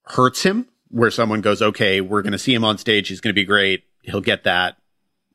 hurts 0.04 0.44
him. 0.44 0.68
Where 0.90 1.10
someone 1.10 1.42
goes, 1.42 1.64
okay, 1.64 2.00
we're 2.00 2.22
going 2.22 2.34
to 2.34 2.38
see 2.38 2.54
him 2.54 2.64
on 2.64 2.78
stage, 2.78 3.08
he's 3.08 3.22
going 3.22 3.34
to 3.34 3.42
be 3.42 3.46
great, 3.46 3.86
he'll 4.04 4.22
get 4.22 4.44
that, 4.44 4.78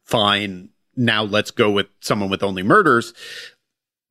fine. 0.05 0.69
Now 0.99 1.25
let's 1.25 1.51
go 1.51 1.71
with 1.71 1.89
someone 2.01 2.31
with 2.31 2.43
only 2.43 2.63
murders 2.63 3.13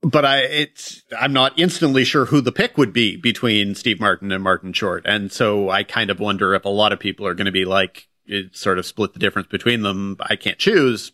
but 0.05 0.23
I 0.23 0.41
it's 0.41 1.03
I'm 1.19 1.33
not 1.33 1.57
instantly 1.57 2.03
sure 2.05 2.25
who 2.25 2.39
the 2.39 2.51
pick 2.51 2.77
would 2.77 2.93
be 2.93 3.17
between 3.17 3.73
Steve 3.73 3.99
Martin 3.99 4.31
and 4.31 4.43
Martin 4.43 4.71
Short, 4.71 5.03
and 5.05 5.31
so 5.31 5.69
I 5.69 5.83
kind 5.83 6.09
of 6.09 6.19
wonder 6.19 6.53
if 6.53 6.63
a 6.63 6.69
lot 6.69 6.93
of 6.93 6.99
people 6.99 7.25
are 7.25 7.33
going 7.33 7.45
to 7.45 7.51
be 7.51 7.65
like 7.65 8.07
it 8.25 8.55
sort 8.55 8.77
of 8.77 8.85
split 8.85 9.13
the 9.13 9.19
difference 9.19 9.47
between 9.47 9.81
them. 9.81 10.17
I 10.21 10.35
can't 10.35 10.59
choose. 10.59 11.11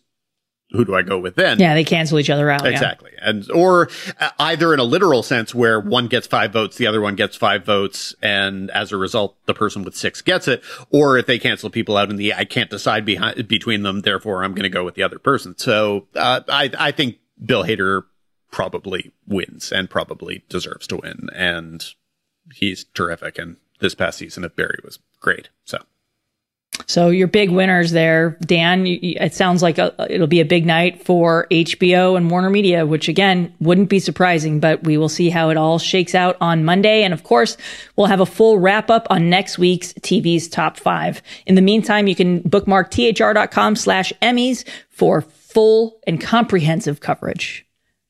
Who 0.72 0.86
do 0.86 0.94
I 0.94 1.02
go 1.02 1.18
with 1.18 1.34
then? 1.34 1.60
Yeah, 1.60 1.74
they 1.74 1.84
cancel 1.84 2.18
each 2.18 2.30
other 2.30 2.50
out. 2.50 2.66
Exactly. 2.66 3.10
Yeah. 3.14 3.28
And, 3.28 3.50
or 3.50 3.90
uh, 4.18 4.30
either 4.38 4.72
in 4.72 4.80
a 4.80 4.84
literal 4.84 5.22
sense 5.22 5.54
where 5.54 5.78
one 5.78 6.06
gets 6.08 6.26
five 6.26 6.50
votes, 6.50 6.78
the 6.78 6.86
other 6.86 7.02
one 7.02 7.14
gets 7.14 7.36
five 7.36 7.66
votes. 7.66 8.14
And 8.22 8.70
as 8.70 8.90
a 8.90 8.96
result, 8.96 9.36
the 9.44 9.52
person 9.52 9.84
with 9.84 9.94
six 9.94 10.22
gets 10.22 10.48
it. 10.48 10.64
Or 10.88 11.18
if 11.18 11.26
they 11.26 11.38
cancel 11.38 11.68
people 11.68 11.98
out 11.98 12.08
in 12.08 12.16
the, 12.16 12.32
I 12.32 12.46
can't 12.46 12.70
decide 12.70 13.04
behind, 13.04 13.46
between 13.48 13.82
them. 13.82 14.00
Therefore, 14.00 14.42
I'm 14.42 14.54
going 14.54 14.62
to 14.62 14.70
go 14.70 14.82
with 14.82 14.94
the 14.94 15.02
other 15.02 15.18
person. 15.18 15.58
So, 15.58 16.06
uh, 16.16 16.40
I, 16.48 16.70
I 16.78 16.90
think 16.90 17.18
Bill 17.44 17.64
Hader 17.64 18.04
probably 18.52 19.10
wins 19.26 19.72
and 19.72 19.90
probably 19.90 20.44
deserves 20.48 20.86
to 20.86 20.98
win. 20.98 21.28
And 21.34 21.84
he's 22.54 22.84
terrific. 22.94 23.38
And 23.38 23.56
this 23.80 23.96
past 23.96 24.18
season 24.18 24.44
of 24.44 24.54
Barry 24.54 24.78
was 24.84 25.00
great. 25.18 25.48
So. 25.64 25.78
So 26.86 27.10
your 27.10 27.28
big 27.28 27.50
winners 27.50 27.92
there, 27.92 28.38
Dan. 28.40 28.86
It 28.86 29.34
sounds 29.34 29.62
like 29.62 29.78
a, 29.78 29.94
it'll 30.08 30.26
be 30.26 30.40
a 30.40 30.44
big 30.44 30.66
night 30.66 31.04
for 31.04 31.46
HBO 31.50 32.16
and 32.16 32.30
Warner 32.30 32.50
Media, 32.50 32.86
which 32.86 33.08
again 33.08 33.54
wouldn't 33.60 33.88
be 33.88 33.98
surprising. 33.98 34.58
But 34.58 34.82
we 34.84 34.96
will 34.96 35.08
see 35.08 35.28
how 35.30 35.50
it 35.50 35.56
all 35.56 35.78
shakes 35.78 36.14
out 36.14 36.36
on 36.40 36.64
Monday, 36.64 37.02
and 37.02 37.12
of 37.12 37.24
course, 37.24 37.56
we'll 37.96 38.06
have 38.06 38.20
a 38.20 38.26
full 38.26 38.58
wrap 38.58 38.90
up 38.90 39.06
on 39.10 39.28
next 39.28 39.58
week's 39.58 39.92
TV's 39.94 40.48
top 40.48 40.78
five. 40.78 41.22
In 41.46 41.54
the 41.56 41.62
meantime, 41.62 42.08
you 42.08 42.14
can 42.16 42.40
bookmark 42.40 42.90
thr.com/emmys 42.90 44.64
for 44.88 45.20
full 45.20 46.00
and 46.06 46.20
comprehensive 46.20 47.00
coverage. 47.00 47.66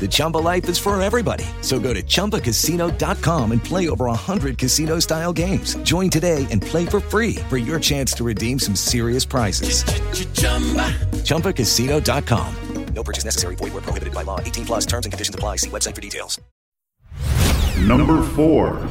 The 0.00 0.08
Chumba 0.10 0.38
life 0.38 0.68
is 0.68 0.78
for 0.78 1.00
everybody. 1.00 1.44
So 1.60 1.78
go 1.78 1.94
to 1.94 2.02
ChumbaCasino.com 2.02 3.52
and 3.52 3.62
play 3.62 3.88
over 3.88 4.06
100 4.06 4.58
casino 4.58 4.98
style 4.98 5.32
games. 5.32 5.76
Join 5.84 6.10
today 6.10 6.48
and 6.50 6.60
play 6.60 6.84
for 6.84 6.98
free 6.98 7.36
for 7.48 7.58
your 7.58 7.78
chance 7.78 8.12
to 8.14 8.24
redeem 8.24 8.58
some 8.58 8.74
serious 8.74 9.24
prizes. 9.24 9.84
ChumbaCasino.com. 11.22 12.56
No 12.94 13.02
purchase 13.02 13.24
necessary. 13.24 13.56
Void 13.56 13.72
where 13.72 13.82
prohibited 13.82 14.14
by 14.14 14.22
law. 14.22 14.38
18 14.40 14.66
plus 14.66 14.86
terms 14.86 15.06
and 15.06 15.12
conditions 15.12 15.34
apply. 15.34 15.56
See 15.56 15.70
website 15.70 15.94
for 15.94 16.00
details. 16.00 16.40
Number 17.80 18.22
four. 18.22 18.86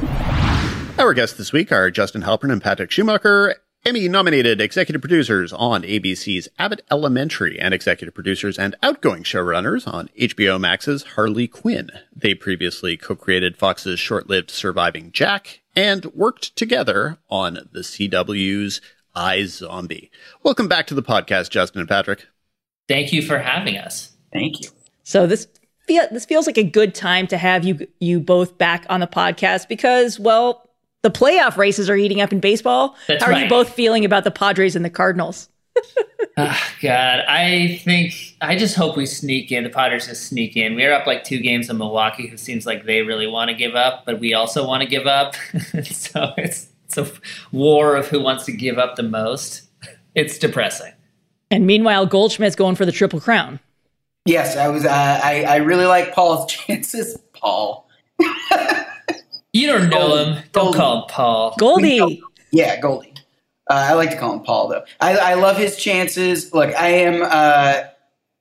Our 0.98 1.14
guests 1.14 1.38
this 1.38 1.52
week 1.52 1.72
are 1.72 1.90
Justin 1.90 2.22
Halpern 2.22 2.52
and 2.52 2.62
Patrick 2.62 2.90
Schumacher, 2.90 3.56
Emmy 3.84 4.08
nominated 4.08 4.60
executive 4.60 5.02
producers 5.02 5.52
on 5.52 5.82
ABC's 5.82 6.48
Abbott 6.56 6.82
Elementary 6.88 7.58
and 7.58 7.74
executive 7.74 8.14
producers 8.14 8.56
and 8.56 8.76
outgoing 8.80 9.24
showrunners 9.24 9.92
on 9.92 10.08
HBO 10.16 10.60
Max's 10.60 11.02
Harley 11.02 11.48
Quinn. 11.48 11.90
They 12.14 12.32
previously 12.34 12.96
co-created 12.96 13.56
Fox's 13.56 13.98
short-lived 13.98 14.52
Surviving 14.52 15.10
Jack 15.10 15.62
and 15.74 16.04
worked 16.14 16.54
together 16.54 17.18
on 17.28 17.68
the 17.72 17.80
CW's 17.80 18.80
iZombie. 19.16 20.10
Welcome 20.44 20.68
back 20.68 20.86
to 20.86 20.94
the 20.94 21.02
podcast, 21.02 21.50
Justin 21.50 21.80
and 21.80 21.88
Patrick. 21.88 22.28
Thank 22.86 23.12
you 23.12 23.20
for 23.20 23.38
having 23.38 23.78
us. 23.78 24.12
Thank 24.32 24.60
you. 24.60 24.68
So 25.02 25.26
this 25.26 25.48
feel, 25.88 26.04
this 26.12 26.24
feels 26.24 26.46
like 26.46 26.56
a 26.56 26.62
good 26.62 26.94
time 26.94 27.26
to 27.26 27.36
have 27.36 27.64
you 27.64 27.88
you 27.98 28.20
both 28.20 28.58
back 28.58 28.86
on 28.88 29.00
the 29.00 29.08
podcast 29.08 29.66
because 29.66 30.20
well 30.20 30.68
the 31.02 31.10
playoff 31.10 31.56
races 31.56 31.90
are 31.90 31.96
heating 31.96 32.20
up 32.20 32.32
in 32.32 32.40
baseball. 32.40 32.96
That's 33.06 33.22
How 33.22 33.30
are 33.30 33.32
right. 33.32 33.44
you 33.44 33.48
both 33.48 33.70
feeling 33.74 34.04
about 34.04 34.24
the 34.24 34.30
Padres 34.30 34.76
and 34.76 34.84
the 34.84 34.90
Cardinals? 34.90 35.48
Ah, 36.38 36.74
God, 36.80 37.20
I 37.28 37.78
think 37.84 38.14
I 38.40 38.56
just 38.56 38.74
hope 38.74 38.96
we 38.96 39.04
sneak 39.04 39.52
in. 39.52 39.64
The 39.64 39.70
Padres 39.70 40.06
just 40.06 40.28
sneak 40.28 40.56
in. 40.56 40.74
We 40.74 40.84
are 40.86 40.92
up 40.92 41.06
like 41.06 41.24
two 41.24 41.40
games 41.40 41.68
in 41.68 41.76
Milwaukee, 41.76 42.26
who 42.26 42.38
seems 42.38 42.64
like 42.64 42.86
they 42.86 43.02
really 43.02 43.26
want 43.26 43.50
to 43.50 43.54
give 43.54 43.74
up, 43.74 44.06
but 44.06 44.18
we 44.18 44.32
also 44.32 44.66
want 44.66 44.82
to 44.82 44.88
give 44.88 45.06
up. 45.06 45.34
so 45.84 46.32
it's 46.38 46.68
it's 46.86 46.96
a 46.96 47.06
war 47.52 47.96
of 47.96 48.08
who 48.08 48.22
wants 48.22 48.46
to 48.46 48.52
give 48.52 48.78
up 48.78 48.96
the 48.96 49.02
most. 49.02 49.62
It's 50.14 50.38
depressing. 50.38 50.92
And 51.50 51.66
meanwhile, 51.66 52.06
Goldschmidt's 52.06 52.56
going 52.56 52.76
for 52.76 52.86
the 52.86 52.92
triple 52.92 53.20
crown. 53.20 53.60
Yes, 54.24 54.56
I 54.56 54.68
was. 54.68 54.86
Uh, 54.86 55.20
I 55.22 55.44
I 55.46 55.56
really 55.56 55.86
like 55.86 56.14
Paul's 56.14 56.46
chances. 56.50 57.18
Paul. 57.34 57.86
You 59.52 59.66
don't 59.66 59.88
know 59.90 60.08
Goldie. 60.08 60.24
him. 60.32 60.44
Don't 60.52 60.64
Goldie. 60.64 60.78
call 60.78 60.96
him 61.02 61.08
Paul. 61.08 61.54
Goldie. 61.58 62.22
Yeah, 62.52 62.80
Goldie. 62.80 63.14
Uh, 63.70 63.86
I 63.90 63.92
like 63.94 64.10
to 64.10 64.16
call 64.18 64.34
him 64.34 64.40
Paul 64.40 64.68
though. 64.68 64.84
I, 65.00 65.16
I 65.16 65.34
love 65.34 65.56
his 65.56 65.76
chances. 65.76 66.52
Look, 66.52 66.74
I 66.74 66.88
am 66.88 67.22
uh, 67.22 67.88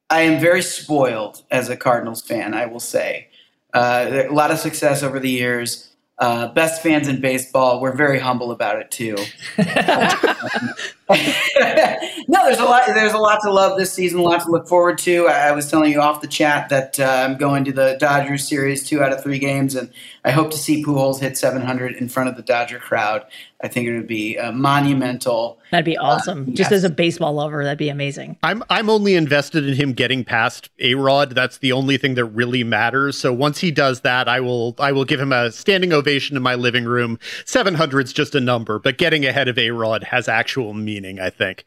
I 0.09 0.21
am 0.21 0.39
very 0.41 0.61
spoiled 0.61 1.43
as 1.51 1.69
a 1.69 1.77
Cardinals 1.77 2.21
fan. 2.21 2.53
I 2.53 2.65
will 2.65 2.79
say 2.79 3.27
uh, 3.73 4.23
a 4.29 4.33
lot 4.33 4.51
of 4.51 4.59
success 4.59 5.03
over 5.03 5.19
the 5.19 5.29
years. 5.29 5.89
Uh, 6.17 6.47
best 6.49 6.83
fans 6.83 7.07
in 7.07 7.19
baseball. 7.19 7.81
We're 7.81 7.95
very 7.95 8.19
humble 8.19 8.51
about 8.51 8.79
it 8.79 8.91
too. 8.91 9.15
no, 12.27 12.45
there's 12.45 12.59
a 12.59 12.65
lot. 12.65 12.83
there's 12.87 13.13
a 13.13 13.17
lot 13.17 13.39
to 13.43 13.51
love 13.51 13.77
this 13.77 13.93
season, 13.93 14.19
a 14.19 14.23
lot 14.23 14.41
to 14.43 14.51
look 14.51 14.67
forward 14.67 14.97
to. 14.99 15.27
I, 15.27 15.49
I 15.49 15.51
was 15.51 15.69
telling 15.69 15.91
you 15.91 16.01
off 16.01 16.21
the 16.21 16.27
chat 16.27 16.69
that 16.69 16.99
uh, 16.99 17.27
I'm 17.27 17.37
going 17.37 17.65
to 17.65 17.71
the 17.71 17.97
Dodgers 17.99 18.47
series, 18.47 18.87
two 18.87 19.03
out 19.03 19.11
of 19.11 19.21
three 19.21 19.39
games, 19.39 19.75
and 19.75 19.91
I 20.23 20.31
hope 20.31 20.51
to 20.51 20.57
see 20.57 20.83
Pujols 20.83 21.19
hit 21.19 21.37
700 21.37 21.95
in 21.95 22.07
front 22.07 22.29
of 22.29 22.35
the 22.35 22.43
Dodger 22.43 22.79
crowd. 22.79 23.25
I 23.63 23.67
think 23.67 23.87
it 23.87 23.95
would 23.95 24.07
be 24.07 24.37
uh, 24.37 24.51
monumental. 24.51 25.59
That'd 25.71 25.85
be 25.85 25.97
awesome. 25.97 26.47
Uh, 26.49 26.53
Just 26.53 26.71
as 26.71 26.83
a 26.83 26.89
baseball 26.89 27.33
lover, 27.33 27.63
that'd 27.63 27.77
be 27.77 27.89
amazing. 27.89 28.37
I'm 28.43 28.63
I'm 28.69 28.89
only 28.89 29.15
invested 29.15 29.67
in 29.67 29.75
him 29.75 29.93
getting 29.93 30.23
past 30.23 30.69
A 30.79 30.95
Rod. 30.95 31.31
That's 31.31 31.59
the 31.59 31.71
only 31.71 31.97
thing 31.97 32.15
that 32.15 32.25
really 32.25 32.63
matters. 32.63 33.17
So 33.17 33.31
once 33.31 33.59
he 33.59 33.71
does 33.71 34.01
that, 34.01 34.27
I 34.27 34.39
will 34.39 34.75
I 34.79 34.91
will 34.91 35.05
give 35.05 35.19
him 35.19 35.31
a 35.31 35.51
standing 35.51 35.93
ovation 35.93 36.35
in 36.35 36.43
my 36.43 36.55
living 36.55 36.85
room. 36.85 37.19
Seven 37.45 37.75
hundred's 37.75 38.13
just 38.13 38.33
a 38.35 38.41
number, 38.41 38.79
but 38.79 38.97
getting 38.97 39.25
ahead 39.25 39.47
of 39.47 39.57
A 39.57 39.69
Rod 39.69 40.05
has 40.05 40.27
actual 40.27 40.73
meaning. 40.73 41.00
I 41.19 41.29
think. 41.29 41.65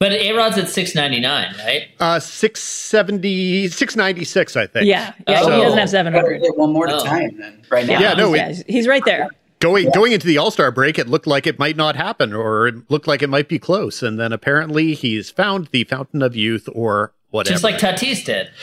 But 0.00 0.12
A 0.12 0.32
Rod's 0.32 0.56
at 0.58 0.68
six 0.68 0.94
ninety 0.94 1.18
nine, 1.18 1.54
right? 1.58 1.88
Uh, 1.98 2.20
670, 2.20 3.68
696, 3.68 4.56
I 4.56 4.66
think. 4.66 4.86
Yeah, 4.86 5.12
yeah. 5.26 5.40
Oh. 5.42 5.50
He 5.56 5.60
doesn't 5.62 5.78
have 5.78 5.90
700. 5.90 6.40
get 6.42 6.56
one 6.56 6.72
more 6.72 6.86
to 6.86 6.96
Oh. 6.96 7.04
time 7.04 7.36
then, 7.38 7.62
right 7.70 7.84
now. 7.86 7.98
Yeah, 8.00 8.14
no, 8.14 8.32
he's, 8.32 8.62
he's 8.68 8.86
right 8.86 9.04
there. 9.04 9.28
Going 9.60 9.90
going 9.90 10.12
into 10.12 10.28
the 10.28 10.38
All 10.38 10.52
Star 10.52 10.70
break, 10.70 11.00
it 11.00 11.08
looked 11.08 11.26
like 11.26 11.48
it 11.48 11.58
might 11.58 11.76
not 11.76 11.96
happen, 11.96 12.32
or 12.32 12.68
it 12.68 12.88
looked 12.88 13.08
like 13.08 13.22
it 13.22 13.28
might 13.28 13.48
be 13.48 13.58
close, 13.58 14.00
and 14.04 14.20
then 14.20 14.32
apparently 14.32 14.94
he's 14.94 15.30
found 15.30 15.66
the 15.72 15.82
fountain 15.82 16.22
of 16.22 16.36
youth, 16.36 16.68
or 16.72 17.12
whatever. 17.30 17.52
Just 17.52 17.64
like 17.64 17.76
Tatis 17.76 18.24
did. 18.24 18.50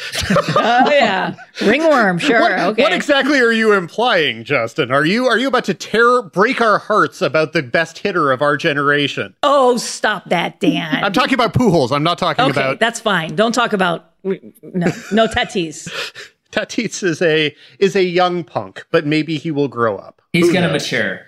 Oh 0.57 0.89
yeah, 0.89 1.35
ringworm. 1.61 2.17
Sure. 2.17 2.39
What, 2.39 2.51
okay. 2.51 2.83
what 2.83 2.93
exactly 2.93 3.39
are 3.39 3.51
you 3.51 3.73
implying, 3.73 4.43
Justin? 4.43 4.91
Are 4.91 5.05
you 5.05 5.25
are 5.27 5.37
you 5.37 5.47
about 5.47 5.65
to 5.65 5.73
tear 5.73 6.21
break 6.21 6.61
our 6.61 6.79
hearts 6.79 7.21
about 7.21 7.53
the 7.53 7.61
best 7.61 7.99
hitter 7.99 8.31
of 8.31 8.41
our 8.41 8.57
generation? 8.57 9.35
oh, 9.43 9.77
stop 9.77 10.29
that, 10.29 10.59
Dan. 10.59 11.03
I'm 11.03 11.13
talking 11.13 11.33
about 11.33 11.53
Pujols. 11.53 11.91
I'm 11.91 12.03
not 12.03 12.17
talking 12.17 12.45
okay, 12.45 12.51
about 12.51 12.79
that's 12.79 12.99
fine. 12.99 13.35
Don't 13.35 13.53
talk 13.53 13.73
about 13.73 14.11
no, 14.23 14.91
no 15.11 15.27
Tatis. 15.27 15.89
Tatis 16.51 17.03
is 17.03 17.21
a 17.21 17.55
is 17.79 17.95
a 17.95 18.03
young 18.03 18.43
punk, 18.43 18.85
but 18.91 19.05
maybe 19.05 19.37
he 19.37 19.51
will 19.51 19.67
grow 19.67 19.97
up. 19.97 20.21
He's 20.31 20.51
gonna 20.51 20.71
mature. 20.71 21.21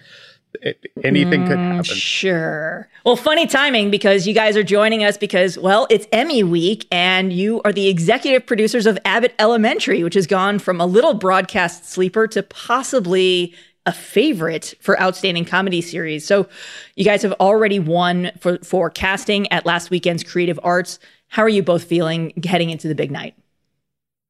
It- 0.61 0.91
anything 1.03 1.45
could 1.45 1.57
Mm, 1.57 1.67
happen. 1.75 1.83
Sure. 1.83 2.87
Well, 3.05 3.15
funny 3.15 3.45
timing 3.47 3.91
because 3.91 4.25
you 4.27 4.33
guys 4.33 4.57
are 4.57 4.63
joining 4.63 5.03
us 5.03 5.17
because, 5.17 5.57
well, 5.57 5.85
it's 5.89 6.07
Emmy 6.11 6.41
week 6.43 6.87
and 6.91 7.31
you 7.31 7.61
are 7.63 7.71
the 7.71 7.87
executive 7.87 8.45
producers 8.45 8.85
of 8.85 8.97
Abbott 9.05 9.33
Elementary, 9.39 10.03
which 10.03 10.15
has 10.15 10.25
gone 10.25 10.57
from 10.59 10.81
a 10.81 10.85
little 10.85 11.13
broadcast 11.13 11.89
sleeper 11.89 12.27
to 12.27 12.41
possibly 12.43 13.53
a 13.85 13.91
favorite 13.93 14.73
for 14.81 14.99
outstanding 15.01 15.45
comedy 15.45 15.79
series. 15.81 16.25
So 16.25 16.47
you 16.95 17.05
guys 17.05 17.21
have 17.21 17.33
already 17.33 17.79
won 17.79 18.31
for, 18.39 18.57
for 18.59 18.89
casting 18.89 19.49
at 19.51 19.65
last 19.65 19.89
weekend's 19.89 20.23
Creative 20.23 20.59
Arts. 20.63 20.99
How 21.29 21.43
are 21.43 21.49
you 21.49 21.61
both 21.63 21.83
feeling 21.83 22.33
heading 22.45 22.69
into 22.69 22.87
the 22.87 22.95
big 22.95 23.11
night? 23.11 23.35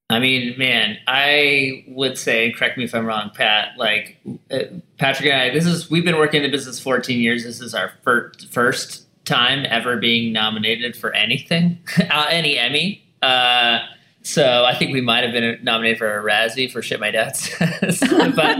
I 0.09 0.19
mean, 0.19 0.57
man, 0.57 0.97
I 1.05 1.83
would 1.87 2.17
say, 2.17 2.51
correct 2.53 2.77
me 2.77 2.85
if 2.85 2.95
I'm 2.95 3.05
wrong, 3.05 3.29
Pat. 3.33 3.77
Like 3.77 4.17
uh, 4.49 4.59
Patrick 4.97 5.29
and 5.29 5.41
I, 5.41 5.49
this 5.49 5.65
is 5.65 5.89
we've 5.89 6.05
been 6.05 6.17
working 6.17 6.43
in 6.43 6.49
the 6.49 6.55
business 6.55 6.79
14 6.79 7.19
years. 7.19 7.43
This 7.43 7.59
is 7.59 7.73
our 7.73 7.91
fir- 8.03 8.31
first 8.49 9.05
time 9.25 9.65
ever 9.69 9.97
being 9.97 10.31
nominated 10.31 10.95
for 10.95 11.13
anything, 11.13 11.79
uh, 12.09 12.27
any 12.29 12.57
Emmy. 12.57 13.03
Uh, 13.21 13.79
so 14.21 14.65
I 14.65 14.75
think 14.75 14.93
we 14.93 15.01
might 15.01 15.23
have 15.23 15.33
been 15.33 15.59
nominated 15.63 15.97
for 15.97 16.19
a 16.19 16.23
Razzie 16.23 16.71
for 16.71 16.81
shit 16.81 16.99
my 16.99 17.11
dad 17.11 17.35
says. 17.35 17.99
but 18.35 18.57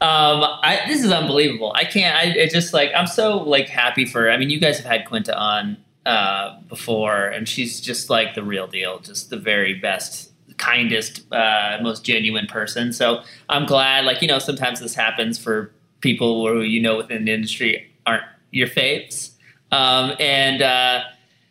um, 0.00 0.42
I, 0.62 0.82
this 0.88 1.04
is 1.04 1.12
unbelievable. 1.12 1.72
I 1.76 1.84
can't. 1.84 2.16
I 2.16 2.36
it 2.36 2.50
just 2.50 2.72
like 2.72 2.90
I'm 2.96 3.06
so 3.06 3.38
like 3.38 3.68
happy 3.68 4.06
for. 4.06 4.30
I 4.30 4.36
mean, 4.36 4.50
you 4.50 4.58
guys 4.58 4.78
have 4.78 4.86
had 4.86 5.06
Quinta 5.06 5.36
on 5.36 5.76
uh, 6.06 6.60
before, 6.68 7.26
and 7.26 7.48
she's 7.48 7.80
just 7.80 8.10
like 8.10 8.34
the 8.34 8.42
real 8.42 8.66
deal, 8.66 8.98
just 8.98 9.30
the 9.30 9.36
very 9.36 9.74
best, 9.74 10.31
kindest, 10.62 11.30
uh, 11.32 11.78
most 11.82 12.04
genuine 12.04 12.46
person. 12.46 12.92
So 12.92 13.22
I'm 13.48 13.66
glad. 13.66 14.04
Like 14.04 14.22
you 14.22 14.28
know, 14.28 14.38
sometimes 14.38 14.80
this 14.80 14.94
happens 14.94 15.38
for 15.38 15.72
people 16.00 16.46
who 16.46 16.60
you 16.60 16.80
know 16.80 16.96
within 16.96 17.24
the 17.24 17.32
industry 17.32 17.90
aren't 18.06 18.24
your 18.50 18.68
faves, 18.68 19.32
um, 19.72 20.12
and 20.20 20.62
uh, 20.62 21.02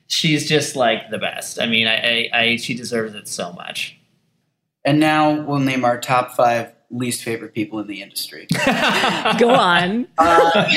she's 0.08 0.48
just 0.48 0.76
like 0.76 1.10
the 1.10 1.18
best. 1.18 1.60
I 1.60 1.66
mean, 1.66 1.88
I, 1.88 1.96
I, 1.96 2.30
I 2.34 2.56
she 2.56 2.74
deserves 2.74 3.14
it 3.16 3.28
so 3.28 3.52
much. 3.54 3.98
And 4.84 5.00
now 5.00 5.42
we'll 5.42 5.60
name 5.60 5.86
our 5.86 6.00
top 6.00 6.32
five 6.32 6.74
least 6.90 7.24
favorite 7.24 7.54
people 7.54 7.80
in 7.80 7.88
the 7.88 8.02
industry. 8.02 8.48
Go 9.38 9.52
on. 9.52 10.08
Uh, 10.18 10.70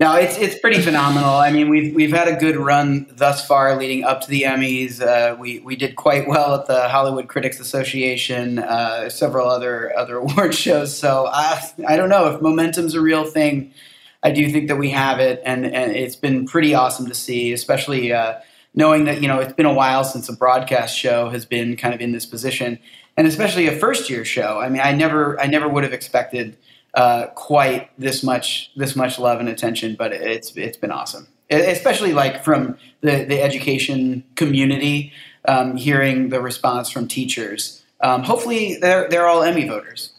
no, 0.00 0.14
it's 0.14 0.38
it's 0.38 0.56
pretty 0.56 0.80
phenomenal. 0.80 1.30
I 1.30 1.50
mean, 1.50 1.68
we've 1.68 1.92
we've 1.92 2.12
had 2.12 2.28
a 2.28 2.36
good 2.36 2.56
run 2.56 3.08
thus 3.10 3.44
far, 3.44 3.76
leading 3.76 4.04
up 4.04 4.20
to 4.20 4.30
the 4.30 4.42
Emmys. 4.42 5.00
Uh, 5.00 5.34
we 5.36 5.58
we 5.58 5.74
did 5.74 5.96
quite 5.96 6.28
well 6.28 6.54
at 6.54 6.66
the 6.66 6.88
Hollywood 6.88 7.26
Critics 7.26 7.58
Association, 7.58 8.60
uh, 8.60 9.08
several 9.08 9.48
other 9.48 9.96
other 9.98 10.16
award 10.18 10.54
shows. 10.54 10.96
So 10.96 11.26
I 11.26 11.68
I 11.86 11.96
don't 11.96 12.08
know 12.08 12.32
if 12.32 12.40
momentum's 12.40 12.94
a 12.94 13.00
real 13.00 13.24
thing. 13.24 13.74
I 14.22 14.30
do 14.30 14.48
think 14.50 14.68
that 14.68 14.76
we 14.76 14.90
have 14.90 15.18
it, 15.18 15.42
and 15.44 15.66
and 15.66 15.90
it's 15.90 16.16
been 16.16 16.46
pretty 16.46 16.74
awesome 16.74 17.06
to 17.06 17.14
see, 17.14 17.52
especially. 17.52 18.12
Uh, 18.12 18.40
knowing 18.74 19.06
that 19.06 19.20
you 19.20 19.26
know 19.26 19.40
it's 19.40 19.54
been 19.54 19.66
a 19.66 19.72
while 19.72 20.04
since 20.04 20.28
a 20.28 20.32
broadcast 20.32 20.96
show 20.96 21.30
has 21.30 21.44
been 21.44 21.76
kind 21.76 21.94
of 21.94 22.00
in 22.00 22.12
this 22.12 22.26
position, 22.26 22.78
and 23.16 23.26
especially 23.26 23.66
a 23.66 23.72
first 23.72 24.08
year 24.08 24.24
show. 24.24 24.60
I 24.60 24.68
mean, 24.68 24.82
I 24.82 24.92
never 24.92 25.40
I 25.40 25.46
never 25.46 25.68
would 25.68 25.82
have 25.82 25.92
expected 25.92 26.56
uh, 26.98 27.28
quite 27.28 27.90
this 27.96 28.24
much 28.24 28.72
this 28.74 28.96
much 28.96 29.20
love 29.20 29.38
and 29.38 29.48
attention, 29.48 29.94
but 29.96 30.12
it's 30.12 30.56
it's 30.56 30.76
been 30.76 30.90
awesome, 30.90 31.28
especially 31.48 32.12
like 32.12 32.42
from 32.42 32.76
the 33.02 33.24
the 33.24 33.40
education 33.40 34.24
community, 34.34 35.12
um, 35.46 35.76
hearing 35.76 36.30
the 36.30 36.40
response 36.40 36.90
from 36.90 37.06
teachers. 37.06 37.84
Um, 38.00 38.24
hopefully, 38.24 38.78
they're 38.80 39.08
they're 39.08 39.28
all 39.28 39.44
Emmy 39.44 39.68
voters. 39.68 40.12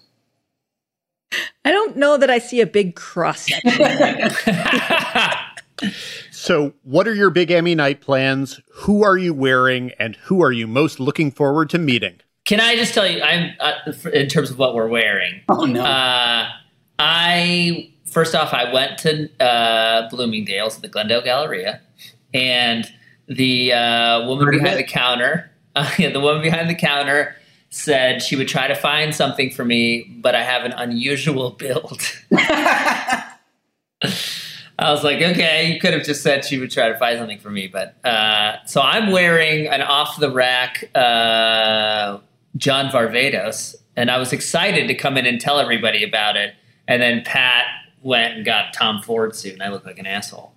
I 1.66 1.72
don't 1.72 1.98
know 1.98 2.16
that 2.18 2.30
I 2.30 2.40
see 2.40 2.62
a 2.62 2.66
big 2.66 2.96
cross 2.96 3.48
section. 3.48 4.32
So, 6.32 6.74
what 6.84 7.08
are 7.08 7.14
your 7.14 7.30
big 7.30 7.52
Emmy 7.52 7.76
night 7.76 8.02
plans? 8.02 8.60
Who 8.74 9.04
are 9.04 9.18
you 9.18 9.34
wearing, 9.34 9.92
and 10.00 10.16
who 10.16 10.42
are 10.42 10.52
you 10.52 10.68
most 10.68 11.00
looking 11.00 11.32
forward 11.32 11.70
to 11.72 11.78
meeting? 11.78 12.22
Can 12.46 12.60
I 12.60 12.76
just 12.76 12.94
tell 12.94 13.06
you, 13.06 13.22
I'm 13.22 13.52
uh, 13.60 13.74
in 14.12 14.28
terms 14.28 14.50
of 14.50 14.58
what 14.58 14.74
we're 14.74 14.88
wearing. 14.88 15.42
Oh 15.50 15.66
no! 15.66 15.84
Uh, 15.84 16.50
I 17.00 17.92
first 18.06 18.36
off, 18.36 18.54
I 18.54 18.72
went 18.72 18.98
to 19.00 19.30
uh, 19.42 20.10
Bloomingdale's 20.10 20.76
at 20.76 20.82
the 20.82 20.88
Glendale 20.88 21.22
Galleria, 21.22 21.82
and 22.34 22.92
the 23.28 23.74
uh, 23.74 24.28
woman 24.28 24.50
behind 24.52 24.78
the 24.78 24.84
counter, 24.84 25.50
uh, 25.76 25.90
yeah, 25.98 26.12
the 26.12 26.20
woman 26.20 26.42
behind 26.42 26.70
the 26.70 26.76
counter 26.76 27.36
said 27.70 28.22
she 28.22 28.36
would 28.36 28.48
try 28.48 28.68
to 28.68 28.76
find 28.76 29.14
something 29.14 29.52
for 29.52 29.64
me, 29.64 30.04
but 30.22 30.34
I 30.36 30.44
have 30.44 30.66
an 30.66 30.74
unusual 30.74 31.52
build. 31.60 32.02
I 34.82 34.92
was 34.92 35.04
like, 35.04 35.22
okay, 35.22 35.72
you 35.72 35.80
could 35.80 35.94
have 35.94 36.04
just 36.04 36.24
said 36.24 36.46
she 36.46 36.58
would 36.58 36.72
try 36.72 36.88
to 36.88 36.98
find 36.98 37.20
something 37.20 37.38
for 37.40 37.52
me, 37.52 37.68
but 37.68 38.04
uh, 38.06 38.58
so 38.66 38.82
I'm 38.82 39.12
wearing 39.12 39.68
an 39.68 39.82
off 39.82 40.20
the 40.20 40.32
rack 40.32 40.90
uh, 40.96 42.18
John 42.58 42.90
Varvatos, 42.90 43.76
and 43.96 44.10
I 44.10 44.18
was 44.18 44.34
excited 44.34 44.88
to 44.88 44.96
come 44.96 45.18
in 45.18 45.26
and 45.26 45.40
tell 45.40 45.60
everybody 45.60 46.04
about 46.04 46.38
it, 46.38 46.56
and 46.90 47.02
then 47.02 47.22
Pat 47.24 47.66
went 48.02 48.36
and 48.36 48.46
got 48.46 48.74
Tom 48.74 49.02
Ford 49.02 49.36
suit, 49.36 49.54
and 49.54 49.64
I 49.64 49.70
look 49.70 49.86
like 49.86 50.00
an 50.00 50.06
asshole. 50.06 50.54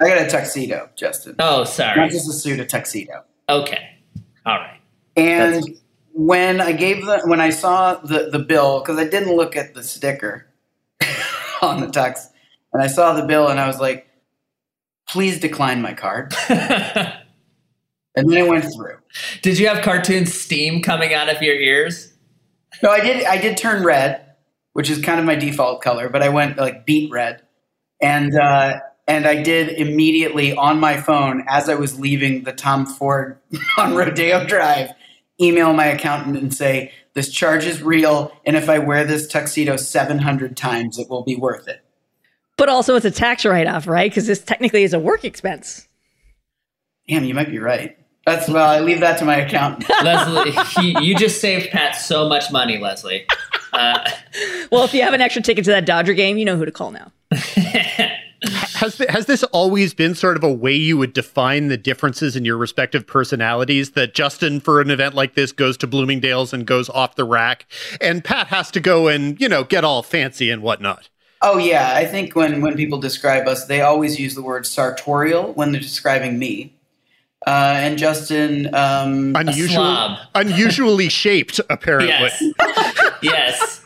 I 0.00 0.08
got 0.08 0.18
a 0.18 0.28
tuxedo, 0.28 0.88
Justin. 0.96 1.36
Oh, 1.38 1.64
sorry. 1.64 2.00
Not 2.00 2.10
just 2.10 2.28
a 2.28 2.32
suit, 2.32 2.58
a 2.60 2.64
tuxedo. 2.64 3.24
Okay, 3.48 3.98
all 4.46 4.56
right. 4.56 4.80
And 5.16 5.54
That's- 5.56 5.78
when 6.14 6.60
I 6.60 6.72
gave 6.72 7.04
the 7.06 7.20
when 7.24 7.40
I 7.40 7.50
saw 7.50 7.94
the 7.96 8.30
the 8.30 8.38
bill 8.38 8.80
because 8.80 8.98
I 8.98 9.04
didn't 9.04 9.34
look 9.34 9.56
at 9.56 9.74
the 9.74 9.82
sticker 9.82 10.46
on 11.62 11.80
the 11.80 11.86
tux, 11.86 12.26
and 12.72 12.82
I 12.82 12.86
saw 12.86 13.14
the 13.14 13.24
bill 13.24 13.48
and 13.48 13.58
I 13.58 13.66
was 13.66 13.80
like, 13.80 14.06
"Please 15.08 15.40
decline 15.40 15.82
my 15.82 15.94
card." 15.94 16.34
and 16.48 17.16
then 18.14 18.38
it 18.38 18.48
went 18.48 18.64
through. 18.74 18.98
Did 19.42 19.58
you 19.58 19.68
have 19.68 19.82
cartoon 19.82 20.26
steam 20.26 20.82
coming 20.82 21.14
out 21.14 21.28
of 21.34 21.42
your 21.42 21.54
ears? 21.54 22.12
No, 22.82 22.90
I 22.90 23.00
did. 23.00 23.24
I 23.24 23.38
did 23.38 23.56
turn 23.56 23.82
red, 23.84 24.31
which 24.72 24.90
is 24.90 25.00
kind 25.00 25.20
of 25.20 25.26
my 25.26 25.34
default 25.34 25.82
color, 25.82 26.08
but 26.08 26.22
I 26.22 26.28
went 26.28 26.56
like 26.58 26.86
beet 26.86 27.10
red, 27.10 27.42
and 28.00 28.36
uh, 28.36 28.80
and 29.06 29.26
I 29.26 29.42
did 29.42 29.68
immediately 29.70 30.54
on 30.56 30.80
my 30.80 30.96
phone 30.96 31.44
as 31.48 31.68
I 31.68 31.74
was 31.74 31.98
leaving 31.98 32.44
the 32.44 32.52
Tom 32.52 32.86
Ford 32.86 33.38
on 33.78 33.94
Rodeo 33.94 34.46
Drive, 34.46 34.90
email 35.40 35.72
my 35.72 35.86
accountant 35.86 36.36
and 36.36 36.54
say 36.54 36.92
this 37.14 37.30
charge 37.30 37.64
is 37.66 37.82
real, 37.82 38.32
and 38.46 38.56
if 38.56 38.68
I 38.68 38.78
wear 38.78 39.04
this 39.04 39.26
tuxedo 39.26 39.76
seven 39.76 40.18
hundred 40.18 40.56
times, 40.56 40.98
it 40.98 41.08
will 41.10 41.24
be 41.24 41.36
worth 41.36 41.68
it. 41.68 41.80
but 42.56 42.68
also, 42.68 42.96
it's 42.96 43.04
a 43.06 43.10
tax 43.10 43.44
write 43.44 43.66
off, 43.66 43.86
right? 43.86 44.10
Because 44.10 44.26
this 44.26 44.42
technically 44.42 44.82
is 44.84 44.94
a 44.94 44.98
work 44.98 45.24
expense. 45.24 45.88
Damn, 47.08 47.24
you 47.24 47.34
might 47.34 47.50
be 47.50 47.58
right. 47.58 47.98
That's 48.24 48.48
well, 48.48 48.68
I 48.68 48.78
leave 48.78 49.00
that 49.00 49.18
to 49.18 49.24
my 49.24 49.36
accountant. 49.36 49.90
Lesley, 50.04 50.52
he, 50.80 51.04
you 51.04 51.16
just 51.16 51.40
saved 51.40 51.70
Pat 51.70 51.96
so 51.96 52.28
much 52.28 52.52
money, 52.52 52.78
Lesley. 52.78 53.26
Uh, 53.72 54.10
Well, 54.70 54.84
if 54.84 54.94
you 54.94 55.02
have 55.02 55.12
an 55.14 55.20
extra 55.20 55.42
ticket 55.42 55.64
to 55.66 55.70
that 55.72 55.84
Dodger 55.84 56.14
game, 56.14 56.38
you 56.38 56.44
know 56.44 56.56
who 56.56 56.64
to 56.64 56.72
call 56.72 56.90
now. 56.90 57.12
Has 58.74 58.96
th- 58.96 59.08
has 59.08 59.26
this 59.26 59.44
always 59.44 59.94
been 59.94 60.16
sort 60.16 60.36
of 60.36 60.42
a 60.42 60.52
way 60.52 60.74
you 60.74 60.98
would 60.98 61.12
define 61.12 61.68
the 61.68 61.76
differences 61.76 62.34
in 62.34 62.44
your 62.44 62.56
respective 62.56 63.06
personalities? 63.06 63.92
That 63.92 64.14
Justin, 64.14 64.58
for 64.58 64.80
an 64.80 64.90
event 64.90 65.14
like 65.14 65.34
this, 65.36 65.52
goes 65.52 65.76
to 65.76 65.86
Bloomingdale's 65.86 66.52
and 66.52 66.66
goes 66.66 66.88
off 66.88 67.14
the 67.14 67.22
rack, 67.24 67.66
and 68.00 68.24
Pat 68.24 68.48
has 68.48 68.72
to 68.72 68.80
go 68.80 69.06
and 69.06 69.40
you 69.40 69.48
know 69.48 69.62
get 69.62 69.84
all 69.84 70.02
fancy 70.02 70.50
and 70.50 70.60
whatnot. 70.60 71.08
Oh 71.40 71.58
yeah, 71.58 71.92
I 71.94 72.04
think 72.04 72.34
when 72.34 72.60
when 72.62 72.74
people 72.74 72.98
describe 72.98 73.46
us, 73.46 73.66
they 73.66 73.82
always 73.82 74.18
use 74.18 74.34
the 74.34 74.42
word 74.42 74.66
sartorial 74.66 75.52
when 75.52 75.70
they're 75.70 75.80
describing 75.80 76.36
me. 76.36 76.74
Uh, 77.46 77.74
and 77.78 77.96
Justin, 77.98 78.74
um, 78.74 79.34
unusual, 79.36 80.16
unusually 80.34 81.08
shaped, 81.08 81.60
apparently. 81.70 82.08
Yes. 82.08 82.42
yes. 83.22 83.84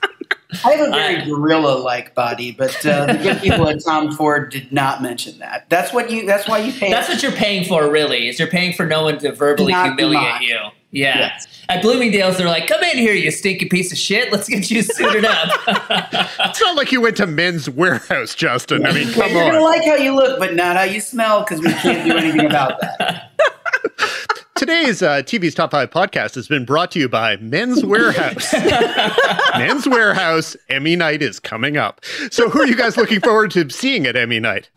I 0.65 0.73
have 0.73 0.89
a 0.89 0.91
very 0.91 1.25
gorilla-like 1.25 2.15
body, 2.15 2.53
but 2.53 2.75
uh, 2.87 3.07
the 3.07 3.19
good 3.19 3.39
people 3.43 3.69
at 3.69 3.85
Tom 3.85 4.13
Ford 4.13 4.51
did 4.51 4.73
not 4.73 5.03
mention 5.03 5.39
that. 5.39 5.69
That's 5.69 5.93
what 5.93 6.11
you. 6.11 6.25
That's 6.27 6.49
why 6.49 6.59
you 6.59 6.73
pay. 6.73 6.91
That's 6.91 7.09
what 7.09 7.23
you're 7.23 7.33
paying 7.33 7.65
for, 7.65 7.91
really. 7.91 8.29
Is 8.29 8.39
you're 8.39 8.49
paying 8.49 8.73
for 8.73 8.87
no 8.87 9.03
one 9.05 9.19
to 9.19 9.33
verbally 9.33 9.73
Not 9.73 9.87
humiliate 9.89 10.23
mocked. 10.23 10.45
you. 10.45 10.59
Yeah. 10.93 11.19
Yes. 11.19 11.47
At 11.69 11.83
Bloomingdale's, 11.83 12.39
they're 12.39 12.47
like, 12.47 12.69
"Come 12.69 12.83
in 12.85 12.97
here, 12.97 13.13
you 13.13 13.31
stinky 13.33 13.67
piece 13.67 13.93
of 13.93 13.99
shit. 13.99 14.33
Let's 14.33 14.49
get 14.49 14.71
you 14.71 14.83
suited 14.83 15.25
up." 15.25 15.51
It's 16.39 16.61
not 16.61 16.77
like 16.77 16.91
you 16.93 17.01
went 17.03 17.17
to 17.19 17.27
Men's 17.27 17.69
Wearhouse, 17.69 18.35
Justin. 18.35 18.87
I 18.87 18.93
mean, 18.93 19.13
come 19.13 19.25
on. 19.25 19.31
You're 19.33 19.51
gonna 19.51 19.61
like 19.65 19.85
how 19.85 19.97
you 19.97 20.15
look, 20.15 20.39
but 20.39 20.55
not 20.55 20.77
how 20.77 20.85
you 20.85 21.01
smell, 21.01 21.41
because 21.41 21.61
we 21.61 21.73
can't 21.75 22.09
do 22.09 22.17
anything 22.17 22.47
about 22.47 22.81
that. 22.81 23.33
Today's 24.57 25.03
uh, 25.03 25.17
TV's 25.23 25.55
Top 25.55 25.71
5 25.71 25.91
podcast 25.91 26.35
has 26.35 26.49
been 26.49 26.65
brought 26.65 26.91
to 26.93 26.99
you 26.99 27.11
by 27.11 27.37
Men's 27.37 27.83
Wearhouse. 27.83 28.53
Men's 29.59 29.85
Wearhouse, 29.85 30.57
Emmy 30.71 30.97
Night 30.97 31.21
is 31.21 31.39
coming 31.39 31.77
up. 31.77 32.03
So, 32.31 32.49
who 32.49 32.63
are 32.63 32.67
you 32.67 32.75
guys 32.75 32.97
looking 32.97 33.21
forward 33.21 33.51
to 33.51 33.69
seeing 33.69 34.07
at 34.07 34.17
Emmy 34.17 34.41
Night? 34.41 34.71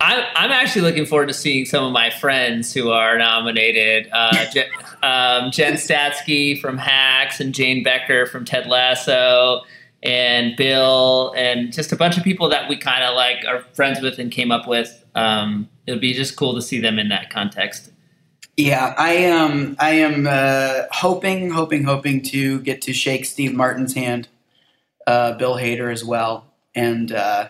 I'm, 0.00 0.24
I'm 0.34 0.50
actually 0.50 0.82
looking 0.82 1.06
forward 1.06 1.28
to 1.28 1.34
seeing 1.34 1.64
some 1.64 1.84
of 1.84 1.92
my 1.92 2.10
friends 2.10 2.74
who 2.74 2.90
are 2.90 3.16
nominated. 3.16 4.10
Uh, 4.12 4.50
Je- 4.50 4.68
um, 5.02 5.50
Jen 5.50 5.74
Statsky 5.74 6.60
from 6.60 6.76
Hacks 6.76 7.40
and 7.40 7.54
Jane 7.54 7.82
Becker 7.82 8.26
from 8.26 8.44
Ted 8.44 8.66
Lasso 8.66 9.62
and 10.02 10.54
Bill 10.56 11.32
and 11.34 11.72
just 11.72 11.92
a 11.92 11.96
bunch 11.96 12.18
of 12.18 12.24
people 12.24 12.48
that 12.50 12.68
we 12.68 12.76
kind 12.76 13.04
of 13.04 13.14
like 13.14 13.44
are 13.48 13.62
friends 13.72 14.02
with 14.02 14.18
and 14.18 14.30
came 14.30 14.52
up 14.52 14.68
with. 14.68 15.02
Um, 15.14 15.68
it 15.86 15.92
would 15.92 16.00
be 16.00 16.12
just 16.12 16.36
cool 16.36 16.54
to 16.54 16.60
see 16.62 16.78
them 16.78 16.98
in 16.98 17.08
that 17.08 17.30
context. 17.30 17.91
Yeah, 18.56 18.94
I 18.98 19.12
am. 19.14 19.76
I 19.78 19.90
am 19.92 20.26
uh, 20.28 20.82
hoping, 20.90 21.50
hoping, 21.50 21.84
hoping 21.84 22.22
to 22.24 22.60
get 22.60 22.82
to 22.82 22.92
shake 22.92 23.24
Steve 23.24 23.54
Martin's 23.54 23.94
hand, 23.94 24.28
uh, 25.06 25.32
Bill 25.34 25.56
Hader 25.56 25.90
as 25.90 26.04
well, 26.04 26.52
and 26.74 27.10
uh, 27.12 27.48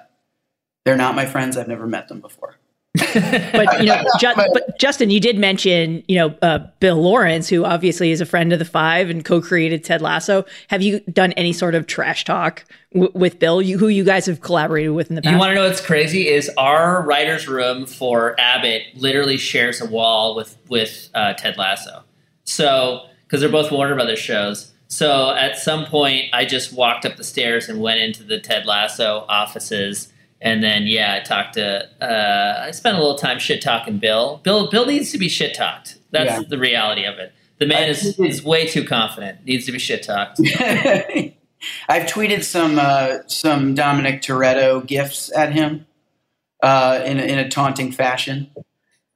they're 0.85 0.97
not 0.97 1.17
my 1.17 1.27
friends. 1.27 1.57
I've 1.57 1.69
never 1.69 1.87
met 1.89 2.09
them 2.09 2.21
before. 2.21 2.57
But 2.95 3.81
you 3.81 3.87
know, 3.87 4.03
Ju- 4.21 4.33
but 4.37 4.79
Justin, 4.79 5.11
you 5.11 5.21
did 5.21 5.39
mention 5.39 6.03
you 6.09 6.17
know 6.17 6.35
uh, 6.43 6.59
Bill 6.81 7.01
Lawrence, 7.01 7.49
who 7.49 7.65
obviously 7.65 8.11
is 8.11 8.21
a 8.21 8.27
friend 8.27 8.53
of 8.53 8.59
the 8.59 8.65
Five 8.65 9.09
and 9.09 9.25
co-created 9.25 9.83
Ted 9.85 10.03
Lasso. 10.03 10.45
Have 10.69 10.83
you 10.83 11.01
done 11.01 11.33
any 11.33 11.53
sort 11.53 11.75
of 11.75 11.87
trash 11.87 12.25
talk 12.25 12.65
w- 12.93 13.11
with 13.15 13.39
Bill, 13.39 13.63
you, 13.63 13.79
who 13.79 13.89
you 13.89 14.05
guys 14.05 14.27
have 14.27 14.41
collaborated 14.43 14.93
with 14.93 15.09
in 15.09 15.17
the 15.17 15.23
past? 15.23 15.33
You 15.33 15.39
want 15.39 15.51
to 15.51 15.55
know 15.55 15.67
what's 15.67 15.81
crazy? 15.85 16.29
Is 16.29 16.51
our 16.59 17.03
writer's 17.03 17.49
room 17.49 17.87
for 17.87 18.39
Abbott 18.39 18.83
literally 18.95 19.39
shares 19.39 19.81
a 19.81 19.87
wall 19.87 20.35
with 20.37 20.59
with 20.69 21.09
uh, 21.15 21.33
Ted 21.35 21.57
Lasso. 21.57 22.05
So 22.45 23.07
because 23.27 23.41
they're 23.41 23.51
both 23.51 23.73
Warner 23.73 23.95
Brothers 23.95 24.19
shows. 24.19 24.73
So 24.89 25.31
at 25.35 25.57
some 25.57 25.87
point, 25.87 26.27
I 26.35 26.45
just 26.45 26.75
walked 26.75 27.07
up 27.07 27.17
the 27.17 27.25
stairs 27.25 27.71
and 27.71 27.81
went 27.81 28.01
into 28.01 28.23
the 28.23 28.39
Ted 28.39 28.67
Lasso 28.67 29.25
offices. 29.27 30.12
And 30.45 30.63
then, 30.63 30.87
yeah, 30.89 31.15
I 31.15 31.21
talked 31.25 31.55
to. 31.55 31.89
Uh, 32.05 32.65
I 32.67 32.73
spent 32.73 32.97
a 32.97 33.01
little 33.01 33.17
time 33.17 33.39
shit 33.39 33.63
talking 33.63 33.99
Bill. 33.99 34.41
Bill, 34.43 34.69
Bill 34.71 34.87
needs 34.87 35.13
to 35.13 35.19
be 35.19 35.29
shit 35.29 35.55
talked. 35.55 35.99
That's 36.11 36.31
Yeah. 36.33 36.43
the 36.49 36.59
reality 36.59 37.05
of 37.05 37.19
it. 37.19 37.33
The 37.61 37.67
man 37.67 37.89
is, 37.89 38.19
is 38.19 38.43
way 38.43 38.67
too 38.67 38.85
confident. 38.85 39.45
Needs 39.47 39.67
to 39.67 39.73
be 39.73 39.79
shit 39.79 40.03
talked. 40.03 40.41
I've 41.89 42.07
tweeted 42.07 42.43
some 42.43 42.79
uh, 42.79 43.19
some 43.29 43.75
Dominic 43.77 44.21
Toretto 44.21 44.85
gifts 44.85 45.31
at 45.37 45.53
him 45.53 45.87
uh, 46.61 47.01
in 47.05 47.21
a, 47.21 47.23
in 47.23 47.39
a 47.39 47.49
taunting 47.49 47.93
fashion. 47.93 48.51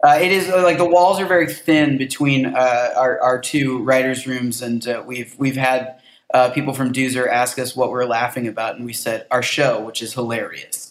Uh, 0.04 0.18
it 0.20 0.30
is 0.30 0.48
uh, 0.48 0.62
like 0.62 0.78
the 0.78 0.88
walls 0.88 1.18
are 1.18 1.26
very 1.26 1.52
thin 1.52 1.98
between 1.98 2.46
uh, 2.46 2.90
our, 2.96 3.20
our 3.20 3.40
two 3.40 3.82
writers' 3.82 4.28
rooms, 4.28 4.62
and 4.62 4.86
uh, 4.86 5.02
we've 5.04 5.34
we've 5.38 5.56
had 5.56 5.98
uh, 6.32 6.50
people 6.50 6.72
from 6.72 6.92
Doozer 6.92 7.28
ask 7.28 7.58
us 7.58 7.74
what 7.74 7.90
we're 7.90 8.04
laughing 8.04 8.46
about, 8.46 8.76
and 8.76 8.84
we 8.84 8.92
said 8.92 9.26
our 9.32 9.42
show, 9.42 9.80
which 9.82 10.00
is 10.02 10.14
hilarious. 10.14 10.85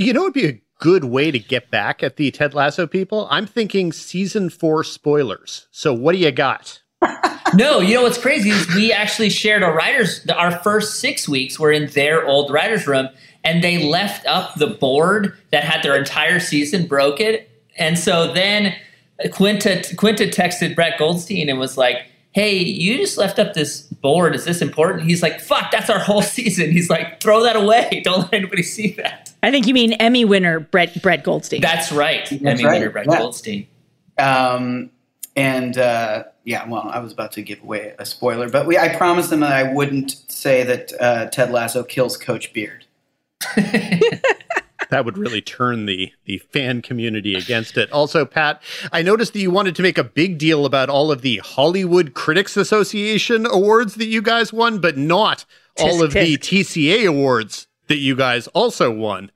You 0.00 0.14
know, 0.14 0.22
it'd 0.22 0.32
be 0.32 0.46
a 0.46 0.62
good 0.78 1.04
way 1.04 1.30
to 1.30 1.38
get 1.38 1.70
back 1.70 2.02
at 2.02 2.16
the 2.16 2.30
Ted 2.30 2.54
Lasso 2.54 2.86
people. 2.86 3.28
I'm 3.30 3.46
thinking 3.46 3.92
season 3.92 4.48
four 4.48 4.82
spoilers. 4.82 5.66
So, 5.70 5.92
what 5.92 6.12
do 6.12 6.18
you 6.18 6.32
got? 6.32 6.80
no, 7.54 7.80
you 7.80 7.96
know 7.96 8.02
what's 8.04 8.16
crazy 8.16 8.48
is 8.48 8.74
we 8.74 8.94
actually 8.94 9.28
shared 9.28 9.62
a 9.62 9.66
writers. 9.66 10.26
Our 10.34 10.52
first 10.60 11.00
six 11.00 11.28
weeks 11.28 11.58
were 11.58 11.70
in 11.70 11.90
their 11.90 12.26
old 12.26 12.50
writers' 12.50 12.86
room, 12.86 13.10
and 13.44 13.62
they 13.62 13.84
left 13.84 14.24
up 14.26 14.54
the 14.54 14.68
board 14.68 15.36
that 15.50 15.64
had 15.64 15.82
their 15.82 15.96
entire 15.96 16.40
season 16.40 16.86
broken. 16.86 17.40
And 17.76 17.98
so 17.98 18.32
then 18.32 18.74
Quinta 19.32 19.84
Quinta 19.98 20.28
texted 20.28 20.74
Brett 20.74 20.98
Goldstein 20.98 21.50
and 21.50 21.58
was 21.58 21.76
like, 21.76 22.06
"Hey, 22.32 22.58
you 22.58 22.96
just 22.98 23.18
left 23.18 23.38
up 23.38 23.54
this 23.54 23.82
board. 23.82 24.34
Is 24.34 24.44
this 24.44 24.62
important?" 24.62 25.04
He's 25.04 25.22
like, 25.22 25.40
"Fuck, 25.40 25.70
that's 25.70 25.90
our 25.90 25.98
whole 25.98 26.22
season." 26.36 26.70
He's 26.70 26.90
like, 26.90 27.20
"Throw 27.20 27.42
that 27.44 27.56
away. 27.56 28.00
Don't 28.04 28.20
let 28.20 28.34
anybody 28.34 28.62
see 28.62 28.92
that." 28.92 29.32
I 29.42 29.50
think 29.50 29.66
you 29.66 29.74
mean 29.74 29.94
Emmy 29.94 30.24
winner 30.24 30.60
Brett 30.60 31.00
Brett 31.02 31.24
Goldstein. 31.24 31.60
That's 31.60 31.92
right. 31.92 32.28
That's 32.28 32.42
Emmy 32.42 32.64
right, 32.64 32.78
winner 32.78 32.90
Brett 32.90 33.06
yeah. 33.08 33.18
Goldstein. 33.18 33.66
Um, 34.18 34.90
and 35.36 35.78
uh, 35.78 36.24
yeah, 36.44 36.68
well, 36.68 36.88
I 36.90 37.00
was 37.00 37.12
about 37.12 37.32
to 37.32 37.42
give 37.42 37.62
away 37.62 37.94
a 37.98 38.04
spoiler, 38.04 38.48
but 38.48 38.66
we 38.66 38.76
I 38.76 38.94
promised 38.96 39.30
them 39.30 39.40
that 39.40 39.52
I 39.52 39.72
wouldn't 39.72 40.10
say 40.30 40.62
that 40.64 40.92
uh, 41.00 41.26
Ted 41.26 41.50
Lasso 41.50 41.82
kills 41.82 42.16
Coach 42.16 42.52
Beard. 42.52 42.86
That 44.90 45.04
would 45.04 45.16
really 45.16 45.40
turn 45.40 45.86
the 45.86 46.12
the 46.24 46.38
fan 46.38 46.82
community 46.82 47.34
against 47.34 47.76
it. 47.76 47.90
Also, 47.92 48.24
Pat, 48.24 48.62
I 48.92 49.02
noticed 49.02 49.32
that 49.32 49.40
you 49.40 49.50
wanted 49.50 49.76
to 49.76 49.82
make 49.82 49.98
a 49.98 50.04
big 50.04 50.38
deal 50.38 50.66
about 50.66 50.90
all 50.90 51.10
of 51.10 51.22
the 51.22 51.38
Hollywood 51.38 52.14
Critics 52.14 52.56
Association 52.56 53.46
awards 53.46 53.94
that 53.94 54.06
you 54.06 54.20
guys 54.22 54.52
won, 54.52 54.78
but 54.78 54.96
not 54.96 55.44
all 55.78 55.98
Tisk, 55.98 56.04
of 56.04 56.12
the 56.12 56.36
TCA 56.36 57.08
awards 57.08 57.68
that 57.86 57.98
you 57.98 58.16
guys 58.16 58.46
also 58.48 58.90
won. 58.90 59.30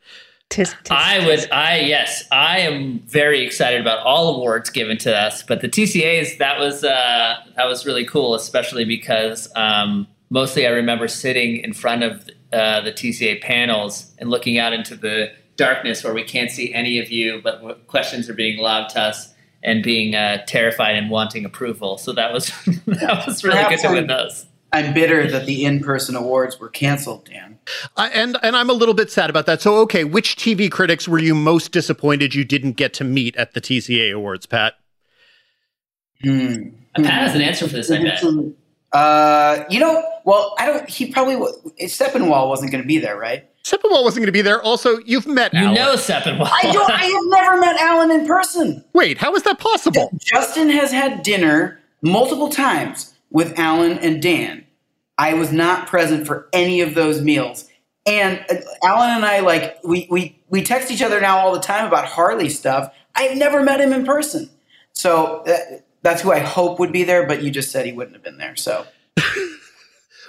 Tisk, 0.51 0.77
tisk, 0.85 0.95
I 0.95 1.27
would, 1.27 1.51
I 1.51 1.81
yes, 1.81 2.25
I 2.31 2.61
am 2.61 3.01
very 3.01 3.45
excited 3.45 3.81
about 3.81 4.01
all 4.01 4.37
awards 4.37 4.71
given 4.71 4.99
to 4.99 5.17
us, 5.17 5.43
but 5.43 5.61
the 5.61 5.69
TCAs 5.69 6.39
that 6.39 6.59
was 6.59 6.85
uh, 6.85 7.37
that 7.57 7.67
was 7.67 7.87
really 7.87 8.05
cool, 8.05 8.35
especially 8.35 8.85
because 8.85 9.51
um, 9.57 10.07
mostly 10.31 10.67
I 10.67 10.71
remember 10.71 11.09
sitting 11.09 11.57
in 11.59 11.73
front 11.73 12.03
of 12.03 12.29
uh, 12.53 12.81
the 12.83 12.93
TCA 12.93 13.41
panels 13.41 14.15
and 14.19 14.31
looking 14.31 14.59
out 14.59 14.73
into 14.73 14.95
the 14.95 15.33
darkness 15.57 16.03
where 16.05 16.15
we 16.15 16.25
can't 16.25 16.51
see 16.51 16.73
any 16.75 16.99
of 16.99 17.11
you, 17.11 17.41
but 17.43 17.87
questions 17.87 18.29
are 18.29 18.35
being 18.35 18.59
lobbed 18.59 18.91
to 18.91 19.01
us 19.01 19.33
and 19.63 19.83
being 19.83 20.15
uh, 20.15 20.45
terrified 20.47 20.97
and 20.97 21.11
wanting 21.11 21.45
approval. 21.45 21.97
So 21.99 22.13
that 22.13 22.33
was 22.33 22.47
that 22.87 23.25
was 23.27 23.43
really 23.45 23.57
Perhaps 23.57 23.83
good 23.83 23.89
to 23.89 23.95
win 23.95 24.11
I'm- 24.11 24.19
those. 24.25 24.47
I'm 24.73 24.93
bitter 24.93 25.31
that 25.31 25.47
the 25.47 25.65
in-person 25.67 26.17
awards 26.17 26.59
were 26.59 26.69
canceled, 26.69 27.27
Dan. 27.27 27.61
I, 27.97 28.09
and 28.09 28.37
and 28.43 28.57
I'm 28.57 28.69
a 28.69 28.73
little 28.73 28.93
bit 28.93 29.09
sad 29.09 29.31
about 29.31 29.47
that. 29.47 29.63
So, 29.63 29.77
okay, 29.83 30.03
which 30.03 30.35
TV 30.35 30.69
critics 30.69 31.07
were 31.07 31.21
you 31.21 31.33
most 31.33 31.71
disappointed 31.71 32.35
you 32.35 32.45
didn't 32.45 32.73
get 32.73 32.93
to 32.95 33.05
meet 33.05 33.37
at 33.37 33.55
the 33.55 33.61
TCA 33.61 34.13
awards, 34.13 34.47
Pat? 34.47 34.75
Hmm. 36.23 36.71
Pat 36.97 37.05
has 37.07 37.35
an 37.37 37.43
answer 37.43 37.69
for 37.69 37.75
this, 37.75 37.89
I 37.89 38.03
bet. 38.03 38.23
Uh, 38.93 39.65
you 39.71 39.79
know, 39.79 40.03
well, 40.25 40.57
I 40.59 40.67
don't. 40.67 40.89
He 40.89 41.13
probably 41.13 41.37
wa- 41.37 41.53
Sepinwall 41.83 42.49
wasn't 42.49 42.73
going 42.73 42.83
to 42.83 42.89
be 42.89 42.99
there, 42.99 43.17
right? 43.17 43.49
Sepinwall 43.65 44.05
wasn't 44.05 44.21
going 44.23 44.27
to 44.27 44.33
be 44.33 44.43
there. 44.43 44.63
Also, 44.63 44.99
you've 45.07 45.27
met 45.27 45.53
You 45.55 45.61
Alan. 45.61 45.75
know 45.75 45.95
Sepinwall. 45.95 46.49
I 46.53 46.71
don't. 46.71 46.91
I 46.91 47.05
have 47.05 47.25
never 47.27 47.61
met 47.61 47.77
Alan 47.81 48.11
in 48.11 48.27
person. 48.27 48.85
Wait, 48.93 49.17
how 49.19 49.35
is 49.35 49.43
that 49.45 49.59
possible? 49.59 50.11
Justin 50.19 50.69
has 50.71 50.93
had 50.93 51.23
dinner 51.23 51.81
multiple 52.03 52.51
times 52.51 53.15
with 53.31 53.59
Alan 53.59 53.99
and 53.99 54.21
Dan. 54.23 54.65
I 55.17 55.33
was 55.35 55.51
not 55.51 55.87
present 55.87 56.27
for 56.27 56.49
any 56.53 56.83
of 56.83 56.95
those 56.95 57.23
meals. 57.23 57.69
And 58.05 58.45
uh, 58.51 58.57
Alan 58.85 59.11
and 59.11 59.25
I, 59.25 59.41
like, 59.41 59.79
we, 59.83 60.07
we, 60.11 60.39
we 60.51 60.63
text 60.63 60.91
each 60.91 61.01
other 61.03 61.19
now 61.21 61.39
all 61.39 61.53
the 61.55 61.61
time 61.61 61.87
about 61.87 62.05
Harley 62.05 62.51
stuff. 62.51 62.93
I've 63.15 63.37
never 63.39 63.63
met 63.63 63.81
him 63.81 63.95
in 63.95 64.05
person. 64.05 64.51
So 64.93 65.43
uh, 65.47 65.57
that's 66.03 66.21
who 66.21 66.33
I 66.33 66.41
hope 66.41 66.79
would 66.81 66.93
be 66.93 67.03
there, 67.05 67.27
but 67.27 67.43
you 67.43 67.51
just 67.51 67.71
said 67.71 67.87
he 67.87 67.93
wouldn't 67.93 68.15
have 68.15 68.23
been 68.23 68.37
there. 68.37 68.57
So 68.57 68.85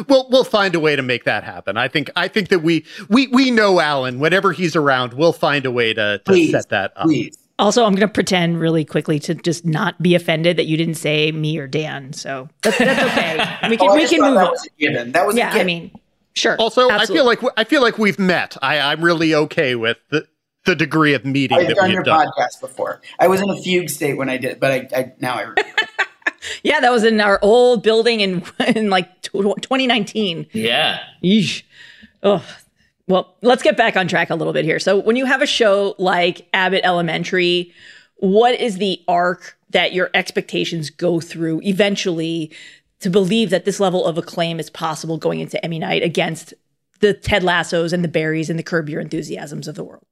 We'll 0.08 0.28
we'll 0.30 0.44
find 0.44 0.76
a 0.76 0.80
way 0.80 0.96
to 0.96 1.02
make 1.02 1.24
that 1.26 1.44
happen. 1.44 1.78
I 1.78 1.88
think 1.88 2.10
I 2.16 2.28
think 2.28 2.50
that 2.50 2.60
we 2.60 2.86
we 3.10 3.28
we 3.28 3.52
know 3.52 3.80
Alan. 3.80 4.20
Whenever 4.20 4.52
he's 4.52 4.76
around, 4.76 5.14
we'll 5.14 5.34
find 5.34 5.66
a 5.66 5.72
way 5.72 5.94
to, 5.94 6.18
to 6.18 6.24
Please, 6.26 6.52
set 6.52 6.70
that 6.70 6.94
up. 6.98 7.06
please. 7.08 7.38
Also, 7.58 7.86
I'm 7.86 7.94
going 7.96 8.06
to 8.06 8.14
pretend 8.14 8.60
really 8.60 8.84
quickly 8.84 9.18
to 9.20 9.34
just 9.34 9.66
not 9.66 10.02
be 10.02 10.14
offended 10.14 10.58
that 10.58 10.66
you 10.66 10.76
didn't 10.76 10.96
say 10.96 11.32
me 11.32 11.58
or 11.58 11.68
Dan. 11.68 12.12
So 12.12 12.50
that's, 12.64 12.78
that's 12.78 13.02
okay. 13.12 13.38
We 13.70 13.78
can 13.78 13.90
Oh, 13.90 13.96
we 13.96 14.06
can 14.10 14.20
move 14.22 14.34
that 14.36 14.46
on. 14.48 14.52
was 14.52 14.66
a 14.66 14.70
given. 14.82 15.12
That 15.14 15.26
was 15.26 15.36
a 15.36 15.40
Yeah, 15.40 15.52
I 15.54 15.64
mean, 15.64 15.92
Sure. 16.34 16.58
Also, 16.60 16.90
absolutely. 16.92 17.38
I 17.38 17.40
feel 17.40 17.48
like 17.48 17.54
I 17.58 17.64
feel 17.64 17.82
like 17.82 17.98
we've 17.98 18.20
met. 18.20 18.58
I, 18.62 18.80
I'm 18.92 19.02
really 19.02 19.34
okay 19.34 19.76
with 19.76 19.98
the 20.10 20.28
the 20.66 20.76
degree 20.76 21.14
of 21.14 21.24
meeting 21.24 21.58
I've 21.58 21.68
that 21.68 21.76
done 21.78 21.86
we've 21.86 21.94
your 21.94 22.04
done. 22.04 22.28
podcast 22.28 22.60
before. 22.60 23.00
I 23.20 23.28
was 23.30 23.40
in 23.40 23.50
a 23.50 23.56
fugue 23.56 23.90
state 23.90 24.16
when 24.18 24.28
I 24.30 24.36
did, 24.36 24.60
but 24.60 24.72
I, 24.74 24.88
I 24.94 25.14
now 25.22 25.36
I 25.36 25.42
remember. 25.42 25.64
Yeah, 26.64 26.80
that 26.80 26.92
was 26.92 27.04
in 27.04 27.20
our 27.22 27.40
old 27.42 27.84
building 27.84 28.20
in 28.20 28.44
in 28.76 28.90
like 28.90 29.22
2019. 29.22 30.48
Yeah. 30.54 31.00
Yeesh. 31.24 31.64
Oh, 32.24 32.46
well, 33.08 33.36
let's 33.42 33.64
get 33.64 33.78
back 33.78 33.96
on 33.96 34.08
track 34.08 34.30
a 34.30 34.36
little 34.36 34.54
bit 34.54 34.66
here. 34.66 34.80
So, 34.80 34.98
when 34.98 35.16
you 35.16 35.26
have 35.26 35.42
a 35.42 35.48
show 35.48 35.96
like 35.98 36.48
Abbott 36.54 36.82
Elementary, 36.84 37.72
what 38.18 38.60
is 38.60 38.78
the 38.78 39.02
arc 39.08 39.58
that 39.72 39.94
your 39.94 40.10
expectations 40.14 40.90
go 40.90 41.20
through 41.20 41.62
eventually 41.64 42.52
to 43.00 43.10
believe 43.10 43.50
that 43.50 43.66
this 43.66 43.80
level 43.80 44.06
of 44.06 44.18
acclaim 44.18 44.60
is 44.60 44.70
possible 44.70 45.18
going 45.18 45.40
into 45.40 45.64
Emmy 45.64 45.80
night 45.80 46.02
against 46.02 46.54
the 47.02 47.14
Ted 47.14 47.44
Lassos 47.44 47.94
and 47.94 48.04
the 48.04 48.08
Barrys 48.08 48.50
and 48.50 48.58
the 48.58 48.64
Curb 48.64 48.90
Your 48.90 49.02
Enthusiasms 49.02 49.68
of 49.68 49.76
the 49.76 49.84
world? 49.84 50.06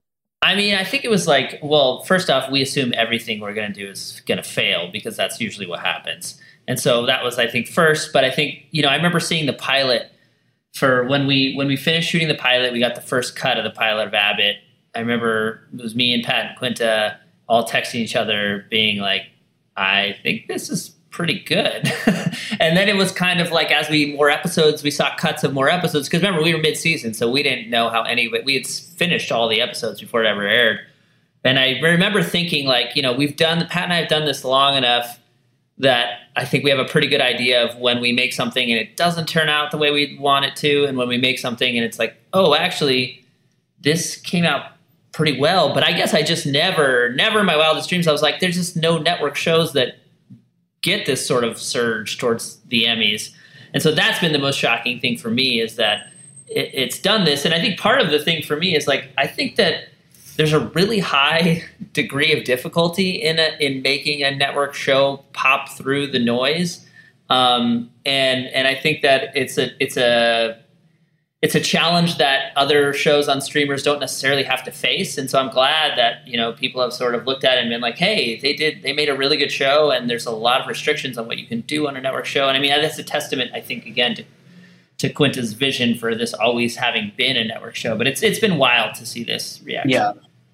I 0.43 0.55
mean, 0.55 0.75
I 0.75 0.83
think 0.83 1.05
it 1.05 1.09
was 1.09 1.25
like, 1.25 1.57
well, 1.63 2.03
first 2.03 2.29
off, 2.29 2.51
we 2.51 2.61
assume 2.61 2.93
everything 2.97 3.39
we're 3.39 3.53
going 3.53 3.71
to 3.71 3.79
do 3.79 3.89
is 3.89 4.21
going 4.25 4.37
to 4.37 4.43
fail 4.43 4.91
because 4.91 5.15
that's 5.15 5.39
usually 5.39 5.65
what 5.65 5.79
happens. 5.79 6.39
And 6.67 6.77
so 6.77 7.05
that 7.05 7.23
was, 7.23 7.39
I 7.39 7.47
think, 7.47 7.67
first. 7.67 8.11
But 8.11 8.25
I 8.25 8.29
think, 8.29 8.65
you 8.71 8.81
know, 8.81 8.89
I 8.89 8.95
remember 8.97 9.21
seeing 9.21 9.45
the 9.45 9.53
pilot 9.53 10.11
for 10.73 11.05
when 11.05 11.27
we 11.27 11.53
when 11.55 11.67
we 11.67 11.77
finished 11.77 12.09
shooting 12.09 12.27
the 12.27 12.35
pilot, 12.35 12.73
we 12.73 12.79
got 12.79 12.95
the 12.95 13.01
first 13.01 13.35
cut 13.37 13.57
of 13.57 13.63
the 13.63 13.69
pilot 13.69 14.07
of 14.07 14.13
Abbott. 14.13 14.57
I 14.93 14.99
remember 14.99 15.67
it 15.73 15.81
was 15.81 15.95
me 15.95 16.13
and 16.13 16.23
Pat 16.23 16.47
and 16.47 16.57
Quinta 16.57 17.19
all 17.47 17.65
texting 17.65 17.95
each 17.95 18.15
other, 18.15 18.65
being 18.69 18.97
like, 18.97 19.27
"I 19.77 20.17
think 20.23 20.47
this 20.47 20.69
is 20.69 20.95
pretty 21.13 21.39
good." 21.39 21.89
and 22.59 22.75
then 22.75 22.89
it 22.89 22.97
was 22.97 23.11
kind 23.11 23.39
of 23.39 23.51
like 23.51 23.71
as 23.71 23.89
we 23.89 24.13
more 24.15 24.29
episodes, 24.29 24.83
we 24.83 24.91
saw 24.91 25.15
cuts 25.15 25.45
of 25.45 25.53
more 25.53 25.69
episodes 25.69 26.09
because 26.09 26.21
remember 26.21 26.43
we 26.43 26.53
were 26.53 26.61
mid 26.61 26.75
season, 26.75 27.13
so 27.13 27.31
we 27.31 27.41
didn't 27.41 27.69
know 27.69 27.89
how 27.89 28.03
any 28.03 28.25
of 28.25 28.33
it. 28.33 28.43
We 28.43 28.55
had 28.55 28.67
finished 28.67 29.31
all 29.31 29.47
the 29.47 29.61
episodes 29.61 30.01
before 30.01 30.23
it 30.23 30.27
ever 30.27 30.45
aired. 30.45 30.79
And 31.45 31.59
I 31.59 31.79
remember 31.81 32.23
thinking, 32.23 32.67
like, 32.67 32.95
you 32.95 33.01
know, 33.01 33.13
we've 33.13 33.35
done 33.35 33.65
Pat 33.67 33.83
and 33.83 33.93
I 33.93 33.97
have 33.97 34.09
done 34.09 34.25
this 34.25 34.43
long 34.43 34.75
enough 34.75 35.19
that 35.77 36.19
I 36.35 36.45
think 36.45 36.63
we 36.63 36.69
have 36.69 36.79
a 36.79 36.85
pretty 36.85 37.07
good 37.07 37.21
idea 37.21 37.65
of 37.65 37.77
when 37.77 37.99
we 37.99 38.11
make 38.11 38.31
something 38.31 38.71
and 38.71 38.79
it 38.79 38.95
doesn't 38.95 39.27
turn 39.27 39.49
out 39.49 39.71
the 39.71 39.77
way 39.77 39.91
we 39.91 40.17
want 40.19 40.45
it 40.45 40.55
to, 40.57 40.85
and 40.85 40.97
when 40.97 41.07
we 41.07 41.17
make 41.17 41.39
something 41.39 41.75
and 41.75 41.85
it's 41.85 41.99
like, 41.99 42.15
oh, 42.31 42.55
actually, 42.55 43.23
this 43.81 44.17
came 44.17 44.45
out 44.45 44.71
pretty 45.11 45.39
well. 45.39 45.73
But 45.73 45.83
I 45.83 45.91
guess 45.91 46.13
I 46.13 46.23
just 46.23 46.45
never, 46.45 47.11
never 47.13 47.39
in 47.39 47.45
my 47.45 47.57
wildest 47.57 47.89
dreams, 47.89 48.07
I 48.07 48.11
was 48.11 48.21
like, 48.21 48.39
there's 48.39 48.55
just 48.55 48.75
no 48.75 48.97
network 48.97 49.35
shows 49.35 49.73
that 49.73 49.97
get 50.83 51.07
this 51.07 51.25
sort 51.25 51.43
of 51.43 51.57
surge 51.57 52.19
towards 52.19 52.57
the 52.67 52.83
Emmys. 52.83 53.31
And 53.73 53.81
so 53.81 53.91
that's 53.91 54.19
been 54.19 54.33
the 54.33 54.39
most 54.39 54.59
shocking 54.59 54.99
thing 54.99 55.17
for 55.17 55.31
me 55.31 55.59
is 55.59 55.77
that 55.77 56.11
it, 56.47 56.69
it's 56.73 56.99
done 56.99 57.25
this. 57.25 57.43
And 57.45 57.53
I 57.53 57.59
think 57.59 57.79
part 57.79 57.99
of 58.01 58.11
the 58.11 58.19
thing 58.19 58.43
for 58.43 58.55
me 58.55 58.75
is 58.75 58.87
like, 58.87 59.09
I 59.17 59.25
think 59.25 59.55
that 59.55 59.85
there's 60.35 60.53
a 60.53 60.59
really 60.59 60.99
high 60.99 61.63
degree 61.93 62.37
of 62.37 62.43
difficulty 62.43 63.11
in 63.11 63.39
a, 63.39 63.55
in 63.59 63.81
making 63.81 64.23
a 64.23 64.31
network 64.35 64.73
show 64.73 65.23
pop 65.33 65.69
through 65.69 66.07
the 66.07 66.19
noise, 66.19 66.85
um, 67.29 67.89
and 68.05 68.47
and 68.47 68.67
I 68.67 68.75
think 68.75 69.01
that 69.01 69.35
it's 69.35 69.57
a 69.57 69.71
it's 69.79 69.97
a 69.97 70.59
it's 71.43 71.55
a 71.55 71.59
challenge 71.59 72.19
that 72.19 72.53
other 72.55 72.93
shows 72.93 73.27
on 73.27 73.41
streamers 73.41 73.83
don't 73.83 73.99
necessarily 73.99 74.43
have 74.43 74.63
to 74.63 74.71
face. 74.71 75.17
And 75.17 75.29
so 75.29 75.37
I'm 75.37 75.49
glad 75.49 75.97
that 75.97 76.25
you 76.25 76.37
know 76.37 76.53
people 76.53 76.81
have 76.81 76.93
sort 76.93 77.15
of 77.15 77.27
looked 77.27 77.43
at 77.43 77.57
it 77.57 77.61
and 77.61 77.69
been 77.69 77.81
like, 77.81 77.97
hey, 77.97 78.39
they 78.39 78.53
did 78.53 78.81
they 78.81 78.93
made 78.93 79.09
a 79.09 79.15
really 79.15 79.35
good 79.35 79.51
show, 79.51 79.91
and 79.91 80.09
there's 80.09 80.25
a 80.25 80.31
lot 80.31 80.61
of 80.61 80.67
restrictions 80.67 81.17
on 81.17 81.27
what 81.27 81.37
you 81.37 81.45
can 81.45 81.59
do 81.61 81.85
on 81.85 81.97
a 81.97 82.01
network 82.01 82.25
show. 82.25 82.47
And 82.47 82.55
I 82.55 82.61
mean 82.61 82.71
that's 82.71 82.97
a 82.97 83.03
testament, 83.03 83.51
I 83.53 83.59
think, 83.59 83.85
again 83.85 84.15
to 84.15 84.23
to 84.99 85.09
Quinta's 85.11 85.51
vision 85.51 85.95
for 85.95 86.15
this 86.15 86.33
always 86.33 86.77
having 86.77 87.11
been 87.17 87.35
a 87.35 87.43
network 87.43 87.75
show. 87.75 87.97
But 87.97 88.07
it's 88.07 88.23
it's 88.23 88.39
been 88.39 88.57
wild 88.57 88.95
to 88.95 89.05
see 89.05 89.25
this 89.25 89.59
reaction. 89.65 89.89
Yeah. 89.89 90.13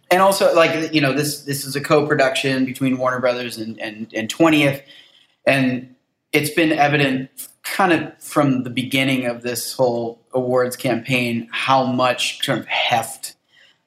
And 0.09 0.23
also, 0.23 0.55
like 0.55 0.91
you 0.91 1.01
know, 1.01 1.13
this 1.13 1.41
this 1.43 1.65
is 1.65 1.75
a 1.75 1.81
co-production 1.81 2.65
between 2.65 2.97
Warner 2.97 3.19
Brothers 3.19 3.59
and 3.59 3.79
and, 3.79 4.11
and 4.15 4.27
20th, 4.27 4.81
and 5.45 5.93
it's 6.31 6.49
been 6.49 6.71
evident 6.71 7.29
kind 7.73 7.93
of 7.93 8.17
from 8.21 8.63
the 8.63 8.69
beginning 8.69 9.25
of 9.25 9.41
this 9.41 9.73
whole 9.73 10.19
awards 10.33 10.75
campaign 10.75 11.47
how 11.51 11.83
much 11.85 12.43
sort 12.43 12.59
of 12.59 12.65
heft 12.67 13.35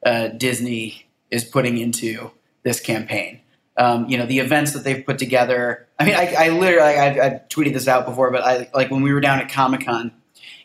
uh, 0.05 0.29
Disney 0.29 1.07
is 1.31 1.45
putting 1.45 1.79
into 1.79 2.31
this 2.63 2.81
campaign. 2.81 3.41
Um, 3.77 4.07
you 4.09 4.19
know, 4.19 4.27
the 4.27 4.39
events 4.39 4.73
that 4.73 4.85
they've 4.85 5.05
put 5.05 5.19
together. 5.19 5.87
I 5.99 6.05
mean, 6.05 6.15
I, 6.15 6.35
I 6.39 6.49
literally, 6.51 6.95
I've, 6.95 7.19
I've 7.19 7.49
tweeted 7.49 7.73
this 7.73 7.89
out 7.89 8.05
before, 8.05 8.31
but 8.31 8.43
I 8.43 8.69
like 8.75 8.91
when 8.91 9.03
we 9.03 9.13
were 9.13 9.21
down 9.21 9.39
at 9.39 9.51
Comic 9.51 9.87
Con 9.87 10.13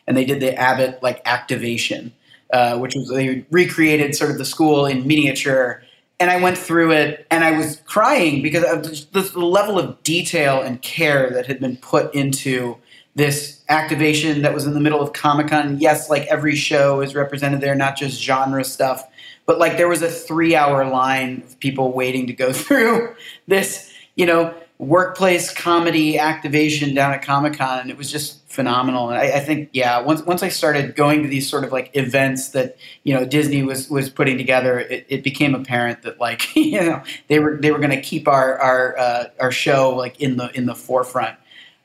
and 0.06 0.16
they 0.16 0.24
did 0.24 0.40
the 0.40 0.54
Abbott 0.54 1.02
like 1.02 1.22
activation, 1.24 2.12
uh, 2.52 2.78
which 2.78 2.94
was 2.94 3.08
they 3.08 3.46
recreated 3.50 4.14
sort 4.14 4.30
of 4.30 4.38
the 4.38 4.44
school 4.44 4.84
in 4.84 5.06
miniature. 5.06 5.82
And 6.20 6.30
I 6.30 6.40
went 6.40 6.58
through 6.58 6.92
it 6.92 7.26
and 7.30 7.44
I 7.44 7.56
was 7.56 7.80
crying 7.86 8.42
because 8.42 8.64
of 8.64 8.82
the, 9.12 9.22
the 9.22 9.44
level 9.44 9.78
of 9.78 10.02
detail 10.02 10.60
and 10.60 10.82
care 10.82 11.30
that 11.30 11.46
had 11.46 11.60
been 11.60 11.76
put 11.76 12.14
into 12.14 12.76
this 13.18 13.60
activation 13.68 14.42
that 14.42 14.54
was 14.54 14.64
in 14.64 14.74
the 14.74 14.80
middle 14.80 15.00
of 15.00 15.12
Comic 15.12 15.48
Con. 15.48 15.76
Yes, 15.80 16.08
like 16.08 16.22
every 16.28 16.54
show 16.54 17.00
is 17.00 17.16
represented 17.16 17.60
there, 17.60 17.74
not 17.74 17.96
just 17.96 18.22
genre 18.22 18.62
stuff, 18.62 19.04
but 19.44 19.58
like 19.58 19.76
there 19.76 19.88
was 19.88 20.02
a 20.02 20.08
three 20.08 20.54
hour 20.54 20.88
line 20.88 21.42
of 21.44 21.58
people 21.58 21.92
waiting 21.92 22.28
to 22.28 22.32
go 22.32 22.52
through 22.54 23.14
this, 23.48 23.92
you 24.14 24.24
know, 24.24 24.54
workplace 24.78 25.52
comedy 25.52 26.16
activation 26.16 26.94
down 26.94 27.12
at 27.12 27.20
Comic 27.20 27.54
Con. 27.54 27.80
And 27.80 27.90
it 27.90 27.96
was 27.96 28.08
just 28.08 28.48
phenomenal. 28.48 29.10
And 29.10 29.18
I, 29.18 29.38
I, 29.38 29.40
think, 29.40 29.70
yeah, 29.72 30.00
once 30.00 30.22
once 30.22 30.44
I 30.44 30.48
started 30.48 30.94
going 30.94 31.24
to 31.24 31.28
these 31.28 31.50
sort 31.50 31.64
of 31.64 31.72
like 31.72 31.90
events 31.94 32.50
that 32.50 32.76
you 33.02 33.12
know 33.12 33.24
Disney 33.26 33.64
was 33.64 33.90
was 33.90 34.08
putting 34.08 34.38
together, 34.38 34.78
it, 34.78 35.06
it 35.08 35.24
became 35.24 35.56
apparent 35.56 36.02
that 36.02 36.20
like 36.20 36.54
you 36.56 36.80
know 36.80 37.02
they 37.26 37.40
were 37.40 37.56
they 37.56 37.72
were 37.72 37.78
going 37.78 37.90
to 37.90 38.00
keep 38.00 38.28
our 38.28 38.56
our 38.60 38.96
uh, 38.96 39.24
our 39.40 39.50
show 39.50 39.90
like 39.90 40.20
in 40.20 40.36
the 40.36 40.56
in 40.56 40.66
the 40.66 40.76
forefront. 40.76 41.36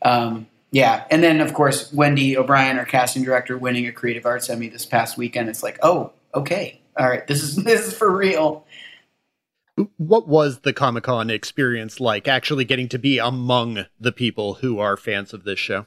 Um, 0.04 0.46
yeah, 0.74 1.06
and 1.12 1.24
then 1.24 1.40
of 1.40 1.54
course 1.54 1.94
Wendy 1.94 2.36
O'Brien, 2.36 2.80
our 2.80 2.86
casting 2.86 3.24
director, 3.24 3.60
winning 3.60 3.86
a 3.86 3.92
Creative 3.92 4.26
Arts 4.26 4.50
Emmy 4.50 4.70
this 4.70 4.88
past 4.88 5.18
weekend. 5.18 5.48
It's 5.48 5.62
like, 5.62 5.78
oh, 5.84 6.12
okay, 6.34 6.82
all 6.98 7.08
right, 7.08 7.26
this 7.28 7.44
is 7.44 7.56
this 7.64 7.88
is 7.88 7.94
for 7.96 8.12
real. 8.12 8.66
What 9.98 10.28
was 10.28 10.62
the 10.62 10.74
Comic 10.74 11.04
Con 11.04 11.30
experience 11.30 12.00
like? 12.00 12.28
Actually, 12.28 12.66
getting 12.66 12.90
to 12.90 12.98
be 12.98 13.20
among 13.20 13.86
the 14.00 14.12
people 14.12 14.56
who 14.56 14.80
are 14.80 14.98
fans 14.98 15.32
of 15.32 15.44
this 15.44 15.60
show. 15.60 15.86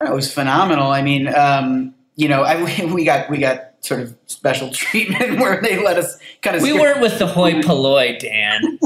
It 0.00 0.12
was 0.12 0.32
phenomenal. 0.32 0.90
I 0.90 1.02
mean, 1.02 1.28
um, 1.28 1.94
you 2.16 2.28
know, 2.28 2.42
I, 2.42 2.84
we 2.92 3.04
got 3.04 3.30
we 3.30 3.38
got 3.38 3.74
sort 3.78 4.00
of 4.00 4.16
special 4.26 4.70
treatment 4.72 5.38
where 5.38 5.60
they 5.60 5.80
let 5.80 5.98
us 5.98 6.18
kind 6.42 6.56
of. 6.56 6.62
We 6.62 6.72
weren't 6.72 7.00
with 7.00 7.20
the 7.20 7.28
hoi 7.28 7.62
polloi, 7.62 8.18
Dan. 8.18 8.80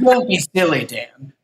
Don't 0.00 0.26
be 0.26 0.40
silly, 0.54 0.86
Dan. 0.86 1.34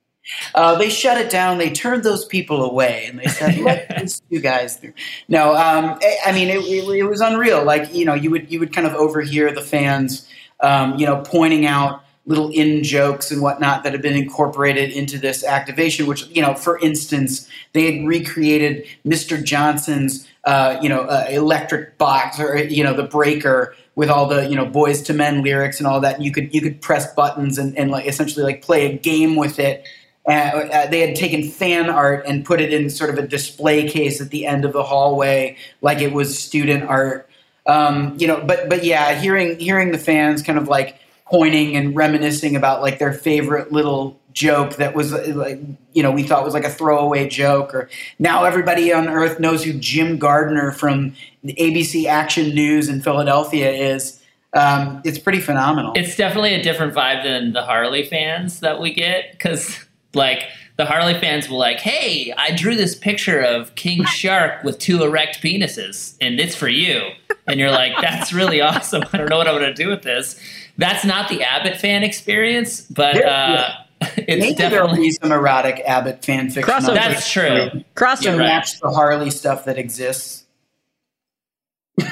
Uh, 0.55 0.77
they 0.77 0.89
shut 0.89 1.19
it 1.19 1.31
down. 1.31 1.59
They 1.59 1.71
turned 1.71 2.03
those 2.03 2.25
people 2.25 2.63
away, 2.63 3.07
and 3.07 3.19
they 3.19 3.27
said, 3.27 3.59
"Let 3.59 3.99
these 3.99 4.23
two 4.31 4.41
guys 4.41 4.77
through." 4.77 4.95
No, 5.29 5.55
um, 5.55 5.99
I 6.25 6.33
mean 6.33 6.49
it, 6.49 6.65
it, 6.65 6.89
it, 6.99 7.03
was 7.05 7.21
unreal. 7.21 7.65
Like 7.65 7.93
you 7.95 8.05
know, 8.05 8.15
you 8.15 8.31
would 8.31 8.51
you 8.51 8.59
would 8.61 8.73
kind 8.73 8.87
of 8.87 8.95
overhear 8.95 9.53
the 9.53 9.61
fans, 9.61 10.29
um, 10.61 10.97
you 10.97 11.07
know, 11.07 11.23
pointing 11.23 11.67
out 11.67 12.03
little 12.27 12.49
in 12.49 12.83
jokes 12.83 13.31
and 13.31 13.43
whatnot 13.43 13.85
that 13.85 13.93
had 13.93 14.01
been 14.01 14.17
incorporated 14.17 14.91
into 14.93 15.19
this 15.19 15.45
activation. 15.45 16.07
Which 16.07 16.27
you 16.29 16.41
know, 16.41 16.55
for 16.55 16.79
instance, 16.79 17.49
they 17.73 17.93
had 17.93 18.07
recreated 18.07 18.87
Mr. 19.07 19.43
Johnson's, 19.43 20.27
uh, 20.45 20.79
you 20.81 20.89
know, 20.89 21.03
uh, 21.03 21.27
electric 21.29 21.99
box 21.99 22.41
or 22.41 22.57
you 22.57 22.83
know, 22.83 22.95
the 22.95 23.05
breaker 23.05 23.75
with 23.95 24.11
all 24.11 24.27
the 24.27 24.49
you 24.49 24.57
know 24.57 24.67
Boyz 24.67 25.09
II 25.09 25.17
Men 25.17 25.43
lyrics 25.43 25.79
and 25.79 25.87
all 25.87 26.01
that. 26.01 26.17
And 26.17 26.25
you 26.25 26.33
could 26.33 26.55
you 26.55 26.61
could 26.61 26.81
press 26.81 27.13
buttons 27.15 27.59
and, 27.59 27.77
and 27.77 27.91
like 27.91 28.07
essentially 28.07 28.45
like 28.45 28.63
play 28.63 28.93
a 28.93 28.97
game 28.97 29.37
with 29.37 29.59
it. 29.59 29.87
Uh, 30.27 30.87
they 30.87 31.01
had 31.01 31.15
taken 31.15 31.43
fan 31.43 31.91
art 31.91 32.25
and 32.27 32.47
put 32.47 32.61
it 32.61 32.73
in 32.73 32.89
sort 32.89 33.11
of 33.11 33.19
a 33.19 33.27
display 33.27 33.87
case 33.87 34.23
at 34.23 34.31
the 34.31 34.47
end 34.47 34.65
of 34.65 34.73
the 34.73 34.83
hallway, 34.83 35.57
like 35.83 36.01
it 36.01 36.13
was 36.13 36.39
student 36.39 36.85
art. 36.85 37.29
Um, 37.67 38.15
you 38.19 38.27
know, 38.27 38.43
but 38.43 38.69
but 38.71 38.85
yeah, 38.85 39.15
hearing 39.15 39.59
hearing 39.59 39.93
the 39.93 39.99
fans 39.99 40.43
kind 40.43 40.59
of 40.59 40.67
like 40.67 40.99
pointing 41.27 41.77
and 41.77 41.95
reminiscing 41.95 42.57
about 42.57 42.81
like 42.81 42.99
their 42.99 43.13
favorite 43.13 43.71
little 43.73 44.19
joke 44.33 44.77
that 44.77 44.95
was 44.95 45.13
like 45.13 45.61
you 45.93 46.03
know 46.03 46.11
we 46.11 46.23
thought 46.23 46.45
was 46.45 46.55
like 46.55 46.65
a 46.65 46.71
throwaway 46.71 47.29
joke, 47.29 47.75
or 47.75 47.91
now 48.19 48.45
everybody 48.45 48.95
on 48.95 49.09
earth 49.09 49.39
knows 49.39 49.63
who 49.63 49.75
Jim 49.75 50.19
Gardner 50.19 50.73
from 50.73 51.15
ABC 51.45 52.07
Action 52.07 52.55
News 52.55 52.89
in 52.89 53.03
Philadelphia 53.03 53.71
is. 53.71 54.21
Um, 54.55 55.03
it's 55.05 55.19
pretty 55.19 55.41
phenomenal. 55.41 55.95
It's 55.97 56.17
definitely 56.17 56.55
a 56.55 56.63
different 56.63 56.95
vibe 56.95 57.25
than 57.25 57.55
the 57.55 57.63
Harley 57.63 58.05
fans 58.05 58.61
that 58.61 58.81
we 58.81 58.95
get 58.95 59.33
because 59.33 59.84
like 60.15 60.45
the 60.77 60.85
Harley 60.85 61.15
fans 61.15 61.49
will 61.49 61.59
like, 61.59 61.81
"Hey, 61.81 62.33
I 62.37 62.55
drew 62.55 62.75
this 62.75 62.95
picture 62.95 63.41
of 63.41 63.75
King 63.75 64.05
Shark 64.05 64.65
with 64.65 64.79
two 64.79 65.03
erect 65.03 65.43
penises, 65.43 66.17
and 66.21 66.41
it's 66.41 66.55
for 66.55 66.69
you." 66.69 67.11
And 67.47 67.61
you're 67.61 67.71
like, 67.71 67.93
"That's 68.01 68.33
really 68.33 68.61
awesome. 68.61 69.05
I 69.13 69.19
don't 69.19 69.29
know 69.29 69.39
what 69.39 69.49
I'm 69.49 69.59
going 69.59 69.75
to 69.75 69.75
do 69.75 69.89
with 69.89 70.03
this." 70.03 70.41
That's 70.77 71.05
not 71.05 71.29
the 71.29 71.43
Abbott 71.43 71.77
fan 71.77 72.03
experience, 72.03 72.81
but 72.81 73.25
uh, 73.25 73.69
it's 74.01 74.17
Maybe 74.27 74.55
definitely 74.55 74.69
there'll 74.71 74.97
be 74.97 75.11
some 75.11 75.33
erotic 75.33 75.83
Abbott 75.87 76.25
fan 76.25 76.51
fiction. 76.51 76.73
Crossover. 76.75 76.95
That's 76.95 77.35
there 77.35 77.69
true. 77.71 77.81
To 77.81 77.85
Crossover. 77.95 78.39
Match 78.39 78.81
the 78.81 78.91
Harley 78.91 79.31
stuff 79.31 79.65
that 79.67 79.79
exists. 79.79 80.45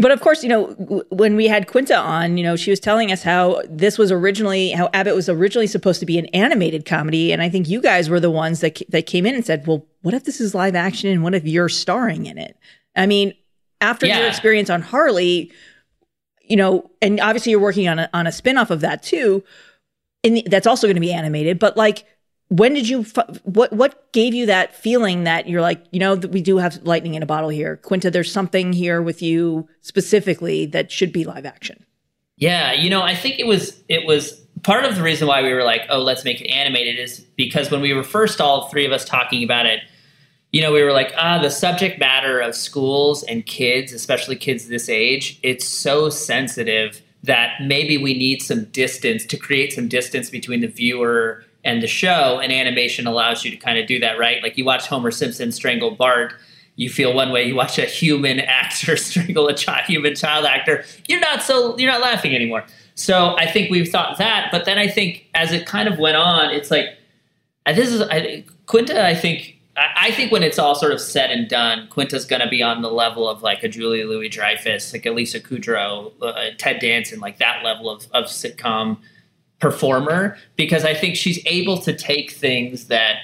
But 0.00 0.12
of 0.12 0.20
course, 0.20 0.42
you 0.42 0.48
know, 0.48 0.66
when 1.10 1.36
we 1.36 1.46
had 1.46 1.66
Quinta 1.66 1.96
on, 1.96 2.38
you 2.38 2.42
know, 2.42 2.56
she 2.56 2.70
was 2.70 2.80
telling 2.80 3.12
us 3.12 3.22
how 3.22 3.60
this 3.68 3.98
was 3.98 4.10
originally 4.10 4.70
how 4.70 4.88
Abbott 4.94 5.14
was 5.14 5.28
originally 5.28 5.66
supposed 5.66 6.00
to 6.00 6.06
be 6.06 6.18
an 6.18 6.26
animated 6.26 6.86
comedy, 6.86 7.32
and 7.32 7.42
I 7.42 7.50
think 7.50 7.68
you 7.68 7.82
guys 7.82 8.08
were 8.08 8.20
the 8.20 8.30
ones 8.30 8.60
that 8.60 8.80
that 8.88 9.06
came 9.06 9.26
in 9.26 9.34
and 9.34 9.44
said, 9.44 9.66
"Well, 9.66 9.86
what 10.02 10.14
if 10.14 10.24
this 10.24 10.40
is 10.40 10.54
live 10.54 10.74
action 10.74 11.10
and 11.10 11.22
what 11.22 11.34
if 11.34 11.44
you're 11.44 11.68
starring 11.68 12.26
in 12.26 12.38
it?" 12.38 12.56
I 12.96 13.06
mean, 13.06 13.34
after 13.80 14.06
yeah. 14.06 14.20
your 14.20 14.28
experience 14.28 14.70
on 14.70 14.80
Harley, 14.80 15.52
you 16.42 16.56
know, 16.56 16.90
and 17.02 17.20
obviously 17.20 17.50
you're 17.50 17.60
working 17.60 17.88
on 17.88 17.98
a 17.98 18.08
on 18.14 18.26
a 18.26 18.30
spinoff 18.30 18.70
of 18.70 18.80
that 18.80 19.02
too, 19.02 19.44
and 20.24 20.42
that's 20.46 20.66
also 20.66 20.86
going 20.86 20.96
to 20.96 21.00
be 21.00 21.12
animated. 21.12 21.58
But 21.58 21.76
like, 21.76 22.06
when 22.50 22.74
did 22.74 22.88
you 22.88 23.04
what 23.44 23.72
what 23.72 24.12
gave 24.12 24.34
you 24.34 24.44
that 24.46 24.74
feeling 24.74 25.24
that 25.24 25.48
you're 25.48 25.60
like 25.60 25.82
you 25.92 26.00
know 26.00 26.16
that 26.16 26.32
we 26.32 26.42
do 26.42 26.58
have 26.58 26.78
lightning 26.82 27.14
in 27.14 27.22
a 27.22 27.26
bottle 27.26 27.48
here? 27.48 27.76
Quinta 27.76 28.10
there's 28.10 28.30
something 28.30 28.72
here 28.72 29.00
with 29.00 29.22
you 29.22 29.68
specifically 29.80 30.66
that 30.66 30.90
should 30.90 31.12
be 31.12 31.24
live 31.24 31.46
action. 31.46 31.84
Yeah 32.36 32.72
you 32.72 32.90
know 32.90 33.02
i 33.02 33.14
think 33.14 33.38
it 33.38 33.46
was 33.46 33.80
it 33.88 34.06
was 34.06 34.32
part 34.62 34.84
of 34.84 34.96
the 34.96 35.02
reason 35.02 35.28
why 35.28 35.42
we 35.42 35.52
were 35.52 35.62
like 35.62 35.82
oh 35.90 36.00
let's 36.00 36.24
make 36.24 36.40
it 36.40 36.48
animated 36.48 36.98
is 36.98 37.20
because 37.36 37.70
when 37.70 37.80
we 37.80 37.92
were 37.92 38.02
first 38.02 38.40
all 38.40 38.68
three 38.68 38.84
of 38.84 38.92
us 38.92 39.04
talking 39.04 39.44
about 39.44 39.66
it 39.66 39.80
you 40.52 40.60
know 40.60 40.72
we 40.72 40.82
were 40.82 40.92
like 40.92 41.12
ah 41.16 41.38
the 41.40 41.50
subject 41.50 42.00
matter 42.00 42.40
of 42.40 42.54
schools 42.54 43.22
and 43.24 43.46
kids 43.46 43.92
especially 43.92 44.36
kids 44.36 44.68
this 44.68 44.88
age 44.88 45.38
it's 45.42 45.66
so 45.66 46.08
sensitive 46.08 47.02
that 47.22 47.60
maybe 47.60 47.98
we 47.98 48.14
need 48.14 48.40
some 48.40 48.64
distance 48.66 49.26
to 49.26 49.36
create 49.36 49.72
some 49.72 49.86
distance 49.86 50.30
between 50.30 50.60
the 50.60 50.66
viewer 50.66 51.44
and 51.64 51.82
the 51.82 51.86
show 51.86 52.40
and 52.42 52.52
animation 52.52 53.06
allows 53.06 53.44
you 53.44 53.50
to 53.50 53.56
kind 53.56 53.78
of 53.78 53.86
do 53.86 53.98
that 54.00 54.18
right? 54.18 54.42
Like 54.42 54.56
you 54.56 54.64
watch 54.64 54.86
homer 54.86 55.10
simpson 55.10 55.52
strangle 55.52 55.92
bart 55.92 56.34
you 56.76 56.88
feel 56.88 57.12
one 57.12 57.30
way 57.30 57.42
you 57.44 57.54
watch 57.54 57.78
a 57.78 57.84
human 57.84 58.40
actor 58.60 58.96
strangle 58.96 59.48
a 59.48 59.54
child, 59.54 59.84
human 59.86 60.14
child 60.14 60.46
actor 60.46 60.84
you're 61.08 61.20
not 61.20 61.42
so 61.42 61.76
you're 61.78 61.90
not 61.90 62.00
laughing 62.00 62.34
anymore. 62.34 62.64
So 62.94 63.34
i 63.38 63.46
think 63.46 63.70
we've 63.70 63.88
thought 63.88 64.18
that 64.18 64.48
but 64.52 64.64
then 64.66 64.78
i 64.78 64.86
think 64.86 65.26
as 65.34 65.52
it 65.52 65.66
kind 65.66 65.88
of 65.88 65.98
went 65.98 66.16
on 66.16 66.50
it's 66.50 66.70
like 66.70 66.98
this 67.66 67.90
is 67.90 68.02
I, 68.02 68.44
quinta 68.66 69.06
i 69.06 69.14
think 69.14 69.60
I 69.96 70.10
think 70.10 70.30
when 70.30 70.42
it's 70.42 70.58
all 70.58 70.74
sort 70.74 70.92
of 70.92 71.00
said 71.00 71.30
and 71.30 71.48
done, 71.48 71.88
Quinta's 71.88 72.24
going 72.24 72.42
to 72.42 72.48
be 72.48 72.62
on 72.62 72.82
the 72.82 72.90
level 72.90 73.28
of 73.28 73.42
like 73.42 73.62
a 73.62 73.68
Julia 73.68 74.06
Louis 74.06 74.28
Dreyfus, 74.28 74.92
like 74.92 75.06
Lisa 75.06 75.40
Kudrow, 75.40 76.12
uh, 76.20 76.50
Ted 76.58 76.80
Danson, 76.80 77.20
like 77.20 77.38
that 77.38 77.64
level 77.64 77.88
of, 77.88 78.06
of 78.12 78.24
sitcom 78.24 78.98
performer 79.60 80.36
because 80.56 80.84
I 80.84 80.94
think 80.94 81.16
she's 81.16 81.40
able 81.46 81.78
to 81.78 81.94
take 81.94 82.30
things 82.30 82.86
that 82.86 83.16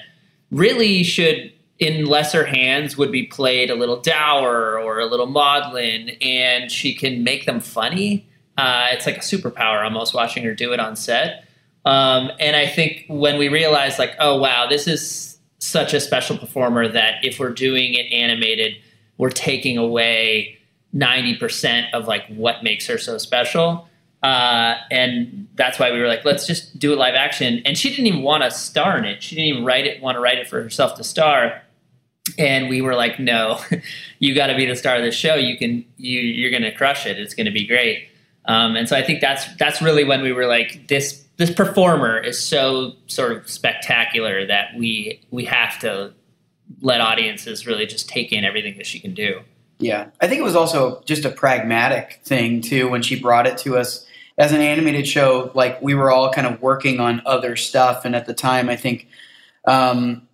really 0.50 1.02
should 1.02 1.52
in 1.78 2.06
lesser 2.06 2.44
hands 2.44 2.96
would 2.96 3.12
be 3.12 3.24
played 3.24 3.70
a 3.70 3.74
little 3.74 4.00
dour 4.00 4.78
or 4.78 4.98
a 4.98 5.06
little 5.06 5.26
maudlin 5.26 6.10
and 6.20 6.70
she 6.70 6.94
can 6.94 7.24
make 7.24 7.44
them 7.46 7.60
funny. 7.60 8.26
Uh, 8.56 8.86
it's 8.90 9.06
like 9.06 9.18
a 9.18 9.20
superpower. 9.20 9.84
Almost 9.84 10.14
watching 10.14 10.44
her 10.44 10.54
do 10.54 10.72
it 10.72 10.80
on 10.80 10.96
set. 10.96 11.44
Um, 11.84 12.32
and 12.40 12.56
i 12.56 12.66
think 12.66 13.04
when 13.06 13.38
we 13.38 13.48
realized 13.48 13.98
like 14.00 14.16
oh 14.18 14.38
wow 14.38 14.66
this 14.68 14.88
is 14.88 15.38
such 15.60 15.94
a 15.94 16.00
special 16.00 16.36
performer 16.36 16.88
that 16.88 17.24
if 17.24 17.38
we're 17.38 17.52
doing 17.52 17.94
it 17.94 18.12
animated 18.12 18.76
we're 19.18 19.30
taking 19.30 19.78
away 19.78 20.58
90% 20.94 21.90
of 21.92 22.06
like 22.08 22.26
what 22.28 22.62
makes 22.62 22.86
her 22.86 22.98
so 22.98 23.18
special 23.18 23.88
uh, 24.26 24.80
and 24.90 25.46
that's 25.54 25.78
why 25.78 25.92
we 25.92 26.00
were 26.00 26.08
like, 26.08 26.24
let's 26.24 26.48
just 26.48 26.76
do 26.80 26.92
a 26.92 26.96
live 26.96 27.14
action. 27.14 27.62
And 27.64 27.78
she 27.78 27.90
didn't 27.90 28.06
even 28.06 28.22
want 28.22 28.42
to 28.42 28.50
star 28.50 28.98
in 28.98 29.04
it. 29.04 29.22
She 29.22 29.36
didn't 29.36 29.50
even 29.50 29.64
write 29.64 29.86
it, 29.86 30.02
want 30.02 30.16
to 30.16 30.20
write 30.20 30.38
it 30.38 30.48
for 30.48 30.60
herself 30.60 30.96
to 30.96 31.04
star. 31.04 31.62
And 32.36 32.68
we 32.68 32.82
were 32.82 32.96
like, 32.96 33.20
no, 33.20 33.60
you 34.18 34.34
got 34.34 34.48
to 34.48 34.56
be 34.56 34.66
the 34.66 34.74
star 34.74 34.96
of 34.96 35.04
the 35.04 35.12
show. 35.12 35.36
You 35.36 35.56
can, 35.56 35.84
you, 35.96 36.18
you're 36.18 36.50
going 36.50 36.64
to 36.64 36.74
crush 36.74 37.06
it. 37.06 37.20
It's 37.20 37.34
going 37.34 37.46
to 37.46 37.52
be 37.52 37.68
great. 37.68 38.08
Um, 38.46 38.74
and 38.74 38.88
so 38.88 38.96
I 38.96 39.02
think 39.02 39.20
that's 39.20 39.44
that's 39.58 39.80
really 39.80 40.02
when 40.02 40.22
we 40.22 40.32
were 40.32 40.46
like, 40.46 40.88
this 40.88 41.24
this 41.36 41.52
performer 41.52 42.18
is 42.18 42.42
so 42.42 42.94
sort 43.06 43.30
of 43.30 43.48
spectacular 43.48 44.44
that 44.46 44.74
we 44.76 45.20
we 45.30 45.44
have 45.44 45.78
to 45.80 46.12
let 46.80 47.00
audiences 47.00 47.64
really 47.64 47.86
just 47.86 48.08
take 48.08 48.32
in 48.32 48.44
everything 48.44 48.76
that 48.76 48.86
she 48.86 48.98
can 48.98 49.14
do. 49.14 49.40
Yeah, 49.78 50.06
I 50.20 50.28
think 50.28 50.40
it 50.40 50.44
was 50.44 50.56
also 50.56 51.02
just 51.04 51.24
a 51.24 51.30
pragmatic 51.30 52.20
thing 52.24 52.60
too 52.60 52.88
when 52.88 53.02
she 53.02 53.20
brought 53.20 53.46
it 53.46 53.58
to 53.58 53.76
us 53.76 54.05
as 54.38 54.52
an 54.52 54.60
animated 54.60 55.06
show, 55.06 55.50
like 55.54 55.80
we 55.80 55.94
were 55.94 56.10
all 56.10 56.30
kind 56.30 56.46
of 56.46 56.60
working 56.60 57.00
on 57.00 57.22
other 57.24 57.56
stuff, 57.56 58.04
and 58.04 58.14
at 58.14 58.26
the 58.26 58.34
time, 58.34 58.68
I 58.68 58.76
think 58.76 59.08
um, 59.66 60.28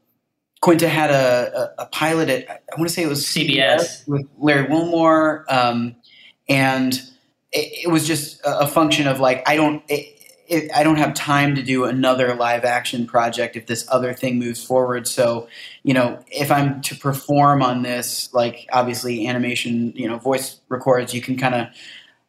Quinta 0.61 0.88
had 0.88 1.11
a, 1.11 1.72
a, 1.78 1.82
a, 1.82 1.86
pilot 1.86 2.28
at 2.28 2.48
I 2.48 2.76
want 2.78 2.88
to 2.88 2.94
say 2.94 3.03
it 3.03 3.09
was 3.09 3.24
CBS, 3.24 4.07
with 4.09 4.26
Larry 4.38 4.68
Wilmore, 4.68 5.44
um, 5.48 5.96
and 6.48 6.94
it, 7.53 7.84
it, 7.84 7.90
was 7.90 8.07
just 8.07 8.40
a, 8.44 8.66
function 8.66 9.07
of 9.07 9.20
like 9.20 9.48
I 9.48 9.57
don't. 9.57 9.82
It, 9.88 10.18
it, 10.48 10.70
I 10.74 10.82
don't 10.82 10.96
have 10.96 11.14
time 11.14 11.55
to 11.55 11.62
do 11.62 11.84
another 11.84 12.34
live 12.34 12.64
action 12.64 13.07
project 13.07 13.57
if 13.57 13.66
this 13.66 13.86
other 13.90 14.12
thing 14.12 14.38
moves 14.38 14.62
forward. 14.62 15.07
So, 15.07 15.48
you 15.82 15.94
know, 15.94 16.22
if 16.28 16.50
I'm 16.50 16.82
to 16.82 16.96
perform 16.96 17.62
on 17.62 17.82
this, 17.82 18.32
like 18.34 18.68
obviously 18.72 19.26
animation, 19.26 19.92
you 19.94 20.09
know, 20.09 20.18
voice 20.18 20.61
records, 20.68 21.14
you 21.14 21.22
can 21.22 21.38
kind 21.38 21.55
of 21.55 21.68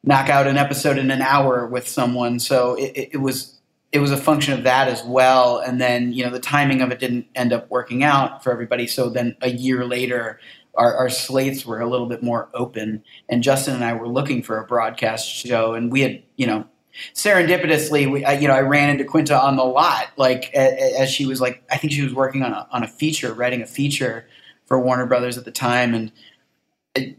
knock 0.04 0.30
out 0.30 0.48
an 0.48 0.58
episode 0.58 0.98
in 0.98 1.12
an 1.12 1.22
hour 1.22 1.66
with 1.66 1.88
someone. 1.88 2.40
So 2.40 2.76
it, 2.76 3.10
it, 3.14 3.18
was 3.18 3.60
it 3.92 4.00
was 4.00 4.12
a 4.12 4.18
function 4.18 4.54
of 4.54 4.64
that 4.64 4.88
as 4.88 5.04
well. 5.04 5.60
And 5.60 5.80
then 5.80 6.14
you 6.14 6.24
know 6.24 6.30
the 6.30 6.40
timing 6.40 6.82
of 6.82 6.92
it 6.92 7.00
didn't 7.00 7.28
end 7.36 7.54
up 7.54 7.70
working 7.70 8.04
out 8.04 8.44
for 8.44 8.52
everybody. 8.52 8.88
So 8.88 9.10
then 9.10 9.36
a 9.42 9.50
year 9.50 9.86
later, 9.86 10.40
our, 10.76 10.96
our 10.96 11.10
slates 11.10 11.66
were 11.66 11.80
a 11.80 11.90
little 11.90 12.08
bit 12.08 12.24
more 12.24 12.50
open. 12.54 13.04
And 13.30 13.44
Justin 13.44 13.76
and 13.76 13.86
I 13.86 13.94
were 13.94 14.08
looking 14.08 14.44
for 14.44 14.58
a 14.58 14.66
broadcast 14.66 15.30
show, 15.30 15.74
and 15.74 15.92
we 15.92 16.02
had 16.02 16.24
you 16.36 16.48
know 16.48 16.66
serendipitously, 17.14 18.12
we, 18.12 18.20
you 18.40 18.48
know, 18.48 18.54
I 18.54 18.62
ran 18.62 18.90
into 18.90 19.04
Quinta 19.04 19.40
on 19.40 19.56
the 19.56 19.64
lot, 19.64 20.10
like 20.18 20.54
as 20.54 21.10
she 21.10 21.26
was 21.26 21.42
like, 21.42 21.64
I 21.72 21.78
think 21.78 21.94
she 21.94 22.04
was 22.04 22.14
working 22.14 22.44
on 22.44 22.54
a 22.54 22.68
on 22.72 22.84
a 22.84 22.88
feature, 22.88 23.34
writing 23.34 23.62
a 23.62 23.68
feature 23.68 24.28
for 24.66 24.80
Warner 24.80 25.06
Brothers 25.06 25.38
at 25.38 25.46
the 25.46 25.52
time, 25.52 25.94
and 25.94 26.12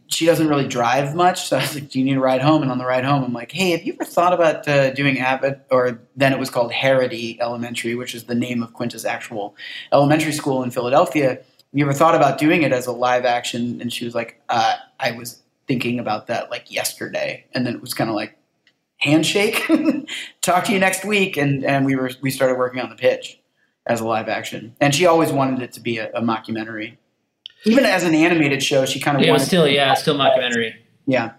she 0.07 0.27
doesn't 0.27 0.47
really 0.49 0.69
drive 0.69 1.15
much. 1.15 1.49
So 1.49 1.57
I 1.57 1.63
was 1.63 1.75
like, 1.75 1.91
"Do 1.91 1.99
you 1.99 2.05
need 2.05 2.17
a 2.17 2.21
ride 2.21 2.41
home?" 2.41 2.63
And 2.63 2.71
on 2.71 2.79
the 2.79 2.87
ride 2.87 3.05
home, 3.05 3.25
I'm 3.25 3.33
like, 3.33 3.51
"Hey, 3.51 3.71
have 3.71 3.83
you 3.83 3.93
ever 3.95 4.05
thought 4.05 4.33
about 4.33 4.67
uh, 4.69 4.91
doing 4.91 5.19
Abbott?" 5.19 5.61
Or 5.71 6.01
then 6.17 6.33
it 6.33 6.39
was 6.39 6.51
called 6.51 6.73
Harrity 6.73 7.39
Elementary, 7.41 7.95
which 7.97 8.15
is 8.15 8.25
the 8.25 8.35
name 8.37 8.63
of 8.63 8.73
Quinta's 8.73 9.05
actual 9.05 9.57
elementary 9.93 10.33
school 10.33 10.63
in 10.63 10.71
Philadelphia. 10.71 11.31
Have 11.31 11.45
you 11.73 11.85
ever 11.85 11.93
thought 11.93 12.15
about 12.15 12.39
doing 12.39 12.63
it 12.63 12.73
as 12.73 12.87
a 12.87 12.93
live 12.93 13.25
action? 13.25 13.81
And 13.81 13.93
she 13.93 14.05
was 14.05 14.15
like, 14.15 14.41
uh, 14.49 14.77
"I 15.01 15.11
was 15.11 15.43
thinking 15.67 15.99
about 15.99 16.29
that 16.29 16.51
like 16.51 16.71
yesterday." 16.71 17.45
And 17.53 17.67
then 17.67 17.75
it 17.75 17.81
was 17.81 17.95
kind 17.95 18.09
of 18.09 18.15
like 18.15 18.39
handshake, 18.99 19.61
talk 20.41 20.65
to 20.67 20.73
you 20.73 20.79
next 20.79 21.05
week, 21.05 21.37
and 21.37 21.65
and 21.65 21.85
we 21.85 21.97
were 21.97 22.13
we 22.21 22.31
started 22.31 22.59
working 22.59 22.81
on 22.81 22.91
the 22.91 22.97
pitch 22.97 23.41
as 23.87 24.01
a 24.01 24.07
live 24.07 24.29
action. 24.29 24.77
And 24.81 24.95
she 24.95 25.05
always 25.05 25.33
wanted 25.33 25.63
it 25.63 25.73
to 25.73 25.81
be 25.81 25.99
a, 25.99 26.11
a 26.13 26.23
mockumentary 26.23 26.97
even 27.65 27.85
as 27.85 28.05
an 28.05 28.15
animated 28.15 28.63
show, 28.63 28.85
she 28.87 29.01
kind 29.01 29.17
of 29.17 29.25
yeah, 29.25 29.37
still 29.39 29.69
yeah, 29.69 29.95
still 29.95 30.17
mockumentary. 30.17 30.75
Yeah. 31.07 31.33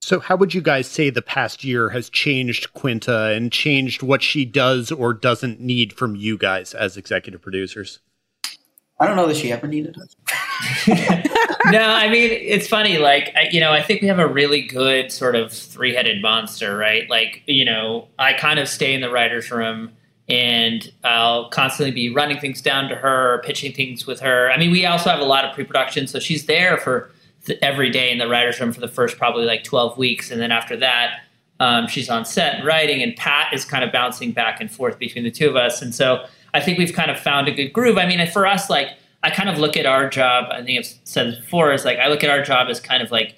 So, 0.00 0.20
how 0.20 0.36
would 0.36 0.54
you 0.54 0.60
guys 0.60 0.86
say 0.86 1.10
the 1.10 1.22
past 1.22 1.64
year 1.64 1.90
has 1.90 2.08
changed 2.08 2.72
Quinta 2.72 3.32
and 3.34 3.50
changed 3.50 4.02
what 4.02 4.22
she 4.22 4.44
does 4.44 4.92
or 4.92 5.12
doesn't 5.12 5.60
need 5.60 5.92
from 5.92 6.16
you 6.16 6.38
guys 6.38 6.72
as 6.72 6.96
executive 6.96 7.42
producers? 7.42 7.98
I 9.00 9.06
don't 9.06 9.16
know 9.16 9.26
that 9.28 9.36
she 9.36 9.52
ever 9.52 9.66
needed 9.66 9.96
us. 9.96 10.16
no, 11.66 11.80
I 11.80 12.08
mean 12.08 12.30
it's 12.30 12.66
funny. 12.66 12.98
Like 12.98 13.34
you 13.50 13.60
know, 13.60 13.72
I 13.72 13.82
think 13.82 14.02
we 14.02 14.08
have 14.08 14.18
a 14.18 14.26
really 14.26 14.62
good 14.62 15.12
sort 15.12 15.36
of 15.36 15.52
three-headed 15.52 16.20
monster, 16.20 16.76
right? 16.76 17.08
Like 17.08 17.42
you 17.46 17.64
know, 17.64 18.08
I 18.18 18.32
kind 18.32 18.58
of 18.58 18.68
stay 18.68 18.94
in 18.94 19.00
the 19.00 19.10
writers' 19.10 19.50
room 19.50 19.92
and 20.28 20.92
I'll 21.04 21.48
constantly 21.48 21.90
be 21.90 22.12
running 22.14 22.38
things 22.38 22.60
down 22.60 22.88
to 22.90 22.94
her, 22.94 23.42
pitching 23.44 23.72
things 23.72 24.06
with 24.06 24.20
her. 24.20 24.50
I 24.50 24.58
mean, 24.58 24.70
we 24.70 24.84
also 24.84 25.08
have 25.08 25.20
a 25.20 25.24
lot 25.24 25.44
of 25.44 25.54
pre-production, 25.54 26.06
so 26.06 26.18
she's 26.18 26.46
there 26.46 26.76
for 26.76 27.10
the, 27.46 27.62
every 27.64 27.90
day 27.90 28.10
in 28.10 28.18
the 28.18 28.28
writers' 28.28 28.60
room 28.60 28.72
for 28.72 28.80
the 28.80 28.88
first 28.88 29.16
probably 29.16 29.46
like 29.46 29.64
twelve 29.64 29.96
weeks, 29.96 30.30
and 30.30 30.40
then 30.40 30.52
after 30.52 30.76
that, 30.76 31.20
um, 31.60 31.86
she's 31.86 32.10
on 32.10 32.24
set 32.24 32.56
and 32.56 32.66
writing, 32.66 33.02
and 33.02 33.16
Pat 33.16 33.52
is 33.54 33.64
kind 33.64 33.82
of 33.82 33.90
bouncing 33.92 34.32
back 34.32 34.60
and 34.60 34.70
forth 34.70 34.98
between 34.98 35.24
the 35.24 35.30
two 35.30 35.48
of 35.48 35.56
us, 35.56 35.80
and 35.82 35.94
so 35.94 36.26
I 36.54 36.60
think 36.60 36.78
we've 36.78 36.92
kind 36.92 37.10
of 37.10 37.18
found 37.18 37.48
a 37.48 37.52
good 37.52 37.72
groove. 37.72 37.98
I 37.98 38.06
mean, 38.06 38.26
for 38.30 38.46
us, 38.46 38.68
like 38.68 38.88
I 39.22 39.30
kind 39.30 39.48
of 39.48 39.58
look 39.58 39.76
at 39.76 39.86
our 39.86 40.08
job. 40.08 40.48
I 40.50 40.62
think 40.62 40.78
I've 40.78 40.92
said 41.04 41.28
this 41.28 41.38
before. 41.38 41.72
Is 41.72 41.84
like 41.84 41.98
I 41.98 42.08
look 42.08 42.22
at 42.22 42.30
our 42.30 42.42
job 42.42 42.68
as 42.68 42.80
kind 42.80 43.02
of 43.02 43.10
like 43.10 43.34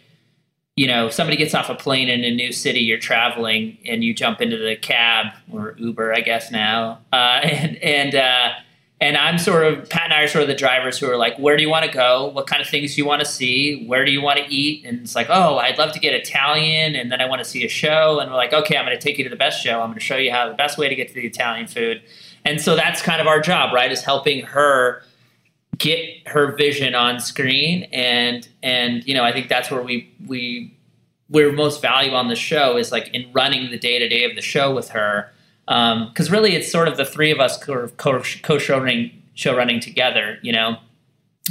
you 0.80 0.86
know, 0.86 1.08
if 1.08 1.12
somebody 1.12 1.36
gets 1.36 1.52
off 1.52 1.68
a 1.68 1.74
plane 1.74 2.08
in 2.08 2.24
a 2.24 2.34
new 2.34 2.52
city, 2.52 2.80
you're 2.80 2.96
traveling, 2.96 3.76
and 3.84 4.02
you 4.02 4.14
jump 4.14 4.40
into 4.40 4.56
the 4.56 4.76
cab 4.76 5.26
or 5.52 5.74
Uber, 5.76 6.14
I 6.14 6.22
guess 6.22 6.50
now, 6.50 7.00
uh, 7.12 7.16
and 7.42 7.76
and 7.82 8.14
uh, 8.14 8.52
and 8.98 9.18
I'm 9.18 9.36
sort 9.36 9.66
of 9.66 9.90
Pat 9.90 10.04
and 10.04 10.14
I 10.14 10.22
are 10.22 10.28
sort 10.28 10.40
of 10.40 10.48
the 10.48 10.54
drivers 10.54 10.98
who 10.98 11.10
are 11.10 11.18
like, 11.18 11.38
where 11.38 11.58
do 11.58 11.62
you 11.62 11.68
want 11.68 11.84
to 11.84 11.92
go? 11.92 12.28
What 12.28 12.46
kind 12.46 12.62
of 12.62 12.68
things 12.68 12.94
do 12.94 13.02
you 13.02 13.06
want 13.06 13.20
to 13.20 13.26
see? 13.26 13.84
Where 13.86 14.06
do 14.06 14.10
you 14.10 14.22
want 14.22 14.38
to 14.38 14.46
eat? 14.46 14.86
And 14.86 15.00
it's 15.00 15.14
like, 15.14 15.26
oh, 15.28 15.58
I'd 15.58 15.76
love 15.76 15.92
to 15.92 16.00
get 16.00 16.14
Italian, 16.14 16.96
and 16.96 17.12
then 17.12 17.20
I 17.20 17.26
want 17.28 17.40
to 17.40 17.44
see 17.44 17.62
a 17.62 17.68
show, 17.68 18.18
and 18.18 18.30
we're 18.30 18.38
like, 18.38 18.54
okay, 18.54 18.78
I'm 18.78 18.86
going 18.86 18.98
to 18.98 19.02
take 19.02 19.18
you 19.18 19.24
to 19.24 19.30
the 19.30 19.36
best 19.36 19.62
show. 19.62 19.82
I'm 19.82 19.88
going 19.88 19.98
to 19.98 20.00
show 20.00 20.16
you 20.16 20.32
how 20.32 20.48
the 20.48 20.54
best 20.54 20.78
way 20.78 20.88
to 20.88 20.94
get 20.94 21.08
to 21.08 21.14
the 21.14 21.26
Italian 21.26 21.66
food, 21.66 22.00
and 22.46 22.58
so 22.58 22.74
that's 22.74 23.02
kind 23.02 23.20
of 23.20 23.26
our 23.26 23.40
job, 23.40 23.74
right? 23.74 23.92
Is 23.92 24.02
helping 24.02 24.46
her 24.46 25.02
get 25.78 26.28
her 26.28 26.54
vision 26.56 26.94
on 26.94 27.20
screen 27.20 27.84
and 27.92 28.48
and 28.62 29.06
you 29.06 29.14
know 29.14 29.24
I 29.24 29.32
think 29.32 29.48
that's 29.48 29.70
where 29.70 29.82
we 29.82 30.12
we 30.26 30.74
we're 31.30 31.52
most 31.52 31.80
valuable 31.80 32.18
on 32.18 32.28
the 32.28 32.36
show 32.36 32.76
is 32.76 32.90
like 32.92 33.08
in 33.14 33.32
running 33.32 33.70
the 33.70 33.78
day 33.78 33.98
to 33.98 34.08
day 34.08 34.24
of 34.24 34.34
the 34.34 34.42
show 34.42 34.74
with 34.74 34.90
her. 34.90 35.30
Because 35.66 36.28
um, 36.28 36.32
really 36.32 36.56
it's 36.56 36.70
sort 36.70 36.88
of 36.88 36.96
the 36.96 37.04
three 37.04 37.30
of 37.30 37.38
us 37.38 37.56
co 37.62 38.58
show 38.58 38.78
running 38.78 39.22
show 39.34 39.56
running 39.56 39.80
together 39.80 40.38
you 40.42 40.52
know? 40.52 40.76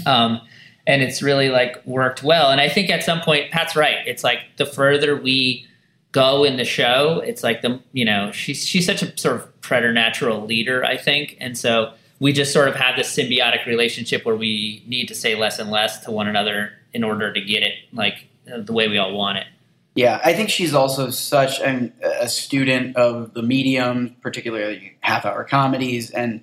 Um, 0.05 0.41
and 0.85 1.01
it's 1.01 1.21
really 1.21 1.49
like 1.49 1.85
worked 1.85 2.23
well. 2.23 2.51
And 2.51 2.59
I 2.59 2.67
think 2.67 2.89
at 2.89 3.03
some 3.03 3.21
point 3.21 3.51
Pat's 3.51 3.75
right. 3.75 4.05
It's 4.05 4.23
like 4.23 4.39
the 4.57 4.65
further 4.65 5.15
we 5.15 5.65
go 6.11 6.43
in 6.43 6.57
the 6.57 6.65
show 6.65 7.19
it's 7.19 7.43
like 7.43 7.61
the 7.61 7.79
you 7.93 8.03
know 8.03 8.31
she's 8.31 8.65
she's 8.65 8.83
such 8.83 9.03
a 9.03 9.15
sort 9.15 9.35
of 9.35 9.61
preternatural 9.61 10.45
leader 10.45 10.83
I 10.83 10.97
think. 10.97 11.37
And 11.39 11.57
so 11.57 11.93
we 12.19 12.33
just 12.33 12.51
sort 12.51 12.67
of 12.67 12.75
have 12.75 12.95
this 12.95 13.15
symbiotic 13.15 13.65
relationship 13.65 14.25
where 14.25 14.35
we 14.35 14.83
need 14.87 15.07
to 15.07 15.15
say 15.15 15.35
less 15.35 15.59
and 15.59 15.71
less 15.71 15.99
to 16.05 16.11
one 16.11 16.27
another 16.27 16.73
in 16.93 17.03
order 17.03 17.31
to 17.31 17.41
get 17.41 17.63
it 17.63 17.73
like 17.93 18.27
the 18.45 18.73
way 18.73 18.87
we 18.87 18.97
all 18.97 19.13
want 19.13 19.37
it. 19.37 19.47
Yeah, 19.95 20.21
I 20.23 20.33
think 20.33 20.49
she's 20.49 20.73
also 20.73 21.09
such 21.09 21.59
an, 21.59 21.93
a 22.01 22.29
student 22.29 22.95
of 22.95 23.33
the 23.33 23.41
medium, 23.41 24.15
particularly 24.21 24.97
half 25.01 25.25
hour 25.25 25.43
comedies, 25.43 26.11
and 26.11 26.41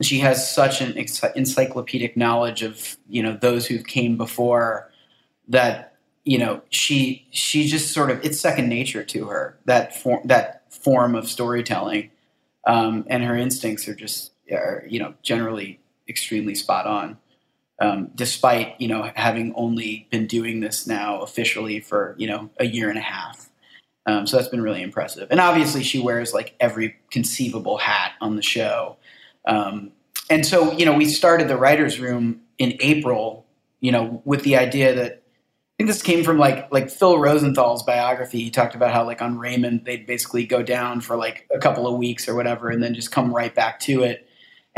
she 0.00 0.18
has 0.18 0.52
such 0.52 0.80
an 0.80 0.96
encyclopedic 1.36 2.16
knowledge 2.16 2.62
of 2.62 2.96
you 3.08 3.22
know 3.22 3.36
those 3.36 3.66
who 3.66 3.82
came 3.82 4.16
before 4.16 4.90
that 5.48 5.96
you 6.24 6.38
know 6.38 6.62
she 6.70 7.26
she 7.30 7.66
just 7.66 7.92
sort 7.92 8.10
of 8.10 8.24
it's 8.24 8.40
second 8.40 8.68
nature 8.68 9.04
to 9.04 9.26
her 9.26 9.58
that 9.64 9.96
form 9.96 10.20
that 10.24 10.72
form 10.72 11.14
of 11.14 11.28
storytelling, 11.28 12.10
um, 12.66 13.04
and 13.08 13.22
her 13.22 13.36
instincts 13.36 13.86
are 13.86 13.94
just 13.94 14.32
are 14.50 14.84
you 14.88 14.98
know 14.98 15.14
generally 15.22 15.80
extremely 16.08 16.54
spot 16.54 16.86
on. 16.86 17.18
Um, 17.80 18.10
despite 18.16 18.80
you 18.80 18.88
know 18.88 19.10
having 19.14 19.54
only 19.54 20.08
been 20.10 20.26
doing 20.26 20.60
this 20.60 20.86
now 20.86 21.20
officially 21.20 21.78
for 21.78 22.16
you 22.18 22.26
know 22.26 22.50
a 22.58 22.66
year 22.66 22.88
and 22.88 22.98
a 22.98 23.02
half. 23.02 23.48
Um, 24.06 24.26
so 24.26 24.36
that's 24.36 24.48
been 24.48 24.62
really 24.62 24.82
impressive. 24.82 25.28
And 25.30 25.38
obviously, 25.38 25.84
she 25.84 26.00
wears 26.00 26.32
like 26.32 26.54
every 26.60 26.96
conceivable 27.10 27.76
hat 27.76 28.12
on 28.20 28.36
the 28.36 28.42
show. 28.42 28.96
Um, 29.44 29.92
and 30.30 30.44
so 30.44 30.72
you 30.72 30.84
know 30.84 30.94
we 30.94 31.04
started 31.04 31.46
the 31.48 31.56
writers' 31.56 32.00
room 32.00 32.40
in 32.58 32.76
April. 32.80 33.46
You 33.80 33.92
know 33.92 34.22
with 34.24 34.42
the 34.42 34.56
idea 34.56 34.92
that 34.94 35.22
I 35.78 35.84
think 35.84 35.88
this 35.88 36.02
came 36.02 36.24
from 36.24 36.38
like 36.38 36.72
like 36.72 36.90
Phil 36.90 37.20
Rosenthal's 37.20 37.84
biography. 37.84 38.42
He 38.42 38.50
talked 38.50 38.74
about 38.74 38.92
how 38.92 39.04
like 39.04 39.22
on 39.22 39.38
Raymond 39.38 39.84
they'd 39.84 40.04
basically 40.04 40.46
go 40.46 40.64
down 40.64 41.00
for 41.00 41.14
like 41.14 41.46
a 41.54 41.60
couple 41.60 41.86
of 41.86 41.96
weeks 41.96 42.28
or 42.28 42.34
whatever, 42.34 42.70
and 42.70 42.82
then 42.82 42.92
just 42.92 43.12
come 43.12 43.32
right 43.32 43.54
back 43.54 43.78
to 43.80 44.02
it 44.02 44.27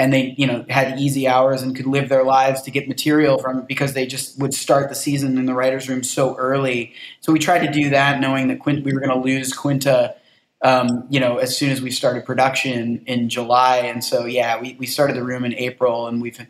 and 0.01 0.15
they 0.15 0.35
you 0.39 0.47
know 0.47 0.65
had 0.71 0.99
easy 0.99 1.29
hours 1.29 1.61
and 1.61 1.77
could 1.77 1.87
live 1.87 2.09
their 2.09 2.25
lives 2.25 2.63
to 2.63 2.71
get 2.71 2.89
material 2.89 3.37
from 3.37 3.67
because 3.67 3.93
they 3.93 4.07
just 4.07 4.39
would 4.39 4.55
start 4.55 4.89
the 4.89 4.95
season 4.95 5.37
in 5.37 5.45
the 5.45 5.53
writers 5.53 5.91
room 5.91 6.03
so 6.03 6.35
early. 6.37 6.95
So 7.21 7.35
we 7.35 7.39
tried 7.39 7.67
to 7.67 7.71
do 7.71 7.91
that 7.91 8.19
knowing 8.19 8.49
that 8.49 8.61
Quint, 8.61 8.83
we 8.83 8.95
were 8.95 9.01
going 9.01 9.13
to 9.13 9.23
lose 9.23 9.53
quinta 9.53 10.17
um, 10.63 11.07
you 11.11 11.21
know 11.21 11.37
as 11.37 11.55
soon 11.55 11.69
as 11.69 11.83
we 11.83 11.91
started 11.91 12.25
production 12.25 13.03
in 13.07 13.29
july. 13.29 13.77
And 13.79 14.03
so 14.03 14.25
yeah 14.25 14.59
we, 14.59 14.75
we 14.79 14.87
started 14.87 15.17
the 15.17 15.23
room 15.23 15.45
in 15.45 15.55
april 15.55 16.07
and 16.07 16.23
we've 16.23 16.41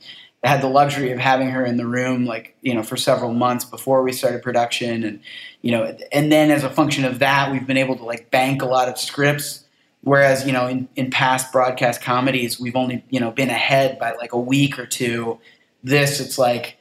had 0.44 0.62
the 0.62 0.68
luxury 0.68 1.10
of 1.10 1.18
having 1.18 1.50
her 1.50 1.66
in 1.66 1.76
the 1.76 1.86
room 1.86 2.26
like 2.26 2.56
you 2.62 2.72
know 2.72 2.84
for 2.84 2.96
several 2.96 3.34
months 3.34 3.64
before 3.64 4.04
we 4.04 4.12
started 4.12 4.42
production. 4.42 5.02
And 5.02 5.20
you 5.60 5.72
know 5.72 5.96
and 6.12 6.30
then 6.30 6.52
as 6.52 6.62
a 6.62 6.70
function 6.70 7.04
of 7.04 7.18
that 7.18 7.50
we've 7.50 7.66
been 7.66 7.78
able 7.78 7.96
to 7.96 8.04
like 8.04 8.30
bank 8.30 8.62
a 8.62 8.66
lot 8.66 8.88
of 8.88 8.96
scripts 8.96 9.64
Whereas, 10.02 10.46
you 10.46 10.52
know, 10.52 10.66
in, 10.66 10.88
in 10.96 11.10
past 11.10 11.52
broadcast 11.52 12.00
comedies, 12.00 12.58
we've 12.58 12.76
only, 12.76 13.04
you 13.10 13.20
know, 13.20 13.30
been 13.30 13.50
ahead 13.50 13.98
by 13.98 14.12
like 14.12 14.32
a 14.32 14.40
week 14.40 14.78
or 14.78 14.86
two. 14.86 15.38
This, 15.82 16.20
it's 16.20 16.38
like, 16.38 16.78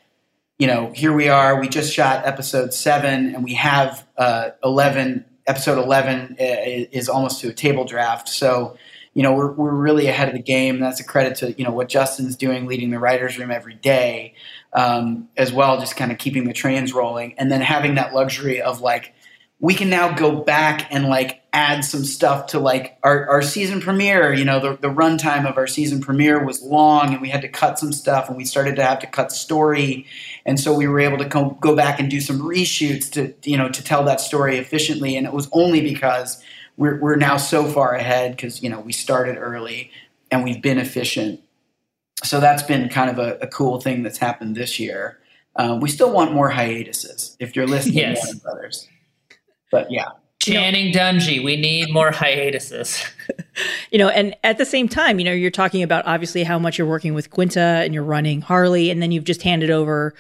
you 0.58 0.68
know, 0.68 0.92
here 0.94 1.14
we 1.14 1.30
are. 1.30 1.60
We 1.60 1.70
just 1.70 1.94
shot 1.94 2.26
episode 2.26 2.74
seven, 2.74 3.34
and 3.34 3.44
we 3.44 3.54
have 3.56 4.06
uh, 4.18 4.50
eleven. 4.64 5.26
Episode 5.48 5.82
eleven 5.82 6.38
uh, 6.40 6.46
is 6.92 7.10
almost 7.10 7.42
to 7.42 7.50
a 7.50 7.54
table 7.54 7.84
draft. 7.84 8.30
So, 8.30 8.78
you 9.16 9.24
know, 9.24 9.34
we're 9.34 9.52
we're 9.52 9.74
really 9.74 10.08
ahead 10.08 10.28
of 10.28 10.36
the 10.36 10.42
game. 10.42 10.80
That's 10.80 11.00
a 11.00 11.04
credit 11.04 11.38
to 11.38 11.54
you 11.58 11.64
know 11.64 11.72
what 11.72 11.90
Justin's 11.90 12.36
doing, 12.36 12.68
leading 12.68 12.92
the 12.92 13.00
writers' 13.00 13.40
room 13.40 13.50
every 13.50 13.74
day, 13.74 14.36
um, 14.74 15.28
as 15.38 15.52
well, 15.52 15.80
just 15.80 15.96
kind 15.96 16.12
of 16.12 16.20
keeping 16.20 16.46
the 16.46 16.54
trains 16.54 16.94
rolling, 16.94 17.34
and 17.38 17.52
then 17.52 17.62
having 17.62 17.96
that 17.96 18.14
luxury 18.14 18.62
of 18.62 18.82
like 18.82 19.14
we 19.60 19.74
can 19.74 19.90
now 19.90 20.14
go 20.14 20.36
back 20.36 20.88
and 20.92 21.08
like 21.08 21.39
add 21.54 21.84
some 21.84 22.04
stuff 22.04 22.48
to 22.48 22.60
like 22.60 22.98
our, 23.04 23.28
our 23.28 23.42
season 23.42 23.82
premiere. 23.82 24.34
You 24.34 24.46
know, 24.46 24.60
the, 24.60 24.78
the 24.78 24.94
runtime 24.94 25.50
of 25.50 25.58
our 25.58 25.68
season 25.68 26.02
premiere 26.02 26.44
was 26.44 26.62
long 26.62 27.14
and 27.14 27.22
we 27.22 27.30
had 27.30 27.42
to 27.42 27.48
cut 27.48 27.80
some 27.80 27.92
stuff 27.92 28.28
and 28.28 28.38
we 28.38 28.46
started 28.46 28.76
to 28.76 28.84
have 28.84 29.00
to 29.00 29.08
cut 29.08 29.32
story. 29.32 30.06
And 30.46 30.60
so 30.60 30.74
we 30.74 30.88
were 30.88 31.00
able 31.00 31.18
to 31.18 31.28
co- 31.28 31.58
go 31.62 31.76
back 31.76 32.00
and 32.00 32.10
do 32.10 32.22
some 32.22 32.40
reshoots 32.40 33.12
to, 33.14 33.34
you 33.50 33.58
know, 33.58 33.70
to 33.70 33.84
tell 33.84 34.04
that 34.04 34.22
story 34.22 34.58
efficiently. 34.58 35.16
And 35.16 35.26
it 35.26 35.34
was 35.34 35.50
only 35.52 35.82
because 35.82 36.44
we're, 36.78 37.00
we're 37.00 37.16
now 37.16 37.38
so 37.38 37.66
far 37.66 37.94
ahead 37.94 38.36
because, 38.36 38.62
you 38.62 38.70
know, 38.70 38.80
we 38.80 38.94
started 38.94 39.38
early 39.38 39.92
and 40.32 40.44
we've 40.44 40.62
been 40.62 40.78
efficient. 40.78 41.42
So 42.24 42.40
that's 42.40 42.64
been 42.64 42.90
kind 42.90 43.10
of 43.10 43.18
a, 43.18 43.38
a 43.42 43.48
cool 43.48 43.80
thing 43.80 44.04
that's 44.04 44.18
happened 44.18 44.56
this 44.56 44.80
year. 44.80 45.20
Um, 45.56 45.80
we 45.80 45.90
still 45.90 46.12
want 46.12 46.34
more 46.34 46.50
hiatuses 46.50 47.36
if 47.40 47.56
you're 47.56 47.68
listening, 47.68 47.98
yes. 47.98 48.24
Warner 48.24 48.40
Brothers. 48.40 48.88
But 49.72 49.92
yeah. 49.92 50.10
Channing 50.40 50.94
Dungey, 50.94 51.44
we 51.44 51.58
need 51.58 51.92
more 51.92 52.12
hiatuses. 52.12 53.04
you 53.92 54.00
know, 54.00 54.08
and 54.08 54.36
at 54.44 54.58
the 54.58 54.66
same 54.66 54.88
time, 54.88 55.20
you 55.20 55.26
know, 55.26 55.34
you're 55.34 55.52
talking 55.52 55.84
about 55.84 56.08
obviously 56.08 56.44
how 56.44 56.58
much 56.58 56.78
you're 56.78 56.88
working 56.88 57.14
with 57.14 57.30
Quinta 57.30 57.60
and 57.60 57.94
you're 57.94 58.04
running 58.04 58.42
Harley, 58.42 58.90
and 58.90 59.02
then 59.02 59.12
you've 59.12 59.26
just 59.26 59.42
handed 59.42 59.70
over 59.70 60.14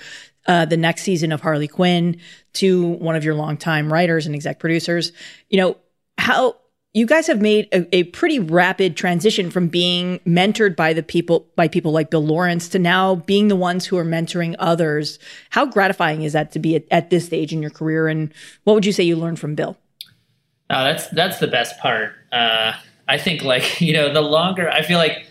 uh, 0.46 0.66
the 0.66 0.78
next 0.78 1.04
season 1.04 1.32
of 1.32 1.42
Harley 1.42 1.68
Quinn 1.68 2.20
to 2.54 2.88
one 2.88 3.16
of 3.16 3.24
your 3.24 3.36
longtime 3.36 3.92
writers 3.92 4.26
and 4.26 4.36
exec 4.36 4.60
producers. 4.60 5.12
You 5.50 5.58
know, 5.62 5.78
how 6.18 6.58
you 6.94 7.06
guys 7.06 7.28
have 7.28 7.40
made 7.40 7.68
a, 7.72 7.96
a, 7.96 8.04
pretty 8.06 8.40
rapid 8.40 8.98
transition 8.98 9.52
from 9.52 9.68
being 9.68 10.20
mentored 10.20 10.76
by 10.76 10.92
the 10.92 11.04
people 11.04 11.48
by 11.56 11.68
people 11.68 11.92
like 11.92 12.10
Bill 12.10 12.26
Lawrence 12.26 12.68
to 12.70 12.80
now 12.80 13.16
being 13.16 13.48
the 13.48 13.56
ones 13.56 13.86
who 13.86 13.98
are 13.98 14.06
mentoring 14.06 14.56
others. 14.58 15.20
How 15.52 15.66
gratifying 15.66 16.24
is 16.24 16.34
that 16.34 16.52
to 16.54 16.60
be 16.60 16.76
at, 16.76 16.86
at 16.90 17.10
this 17.10 17.28
stage 17.28 17.54
in 17.54 17.62
your 17.62 17.72
career? 17.72 18.08
And 18.08 18.34
what 18.64 18.74
would 18.74 18.86
you 18.86 18.92
say 18.92 19.04
you 19.04 19.16
learned 19.16 19.40
from 19.40 19.56
Bill? 19.56 19.78
Uh, 20.70 20.84
that's 20.84 21.08
that's 21.08 21.40
the 21.40 21.48
best 21.48 21.80
part. 21.80 22.14
Uh, 22.32 22.74
I 23.08 23.18
think 23.18 23.44
like 23.44 23.82
you 23.82 23.94
know 23.94 24.14
the 24.14 24.22
longer 24.22 24.70
I 24.70 24.82
feel 24.84 24.98
like 24.98 25.26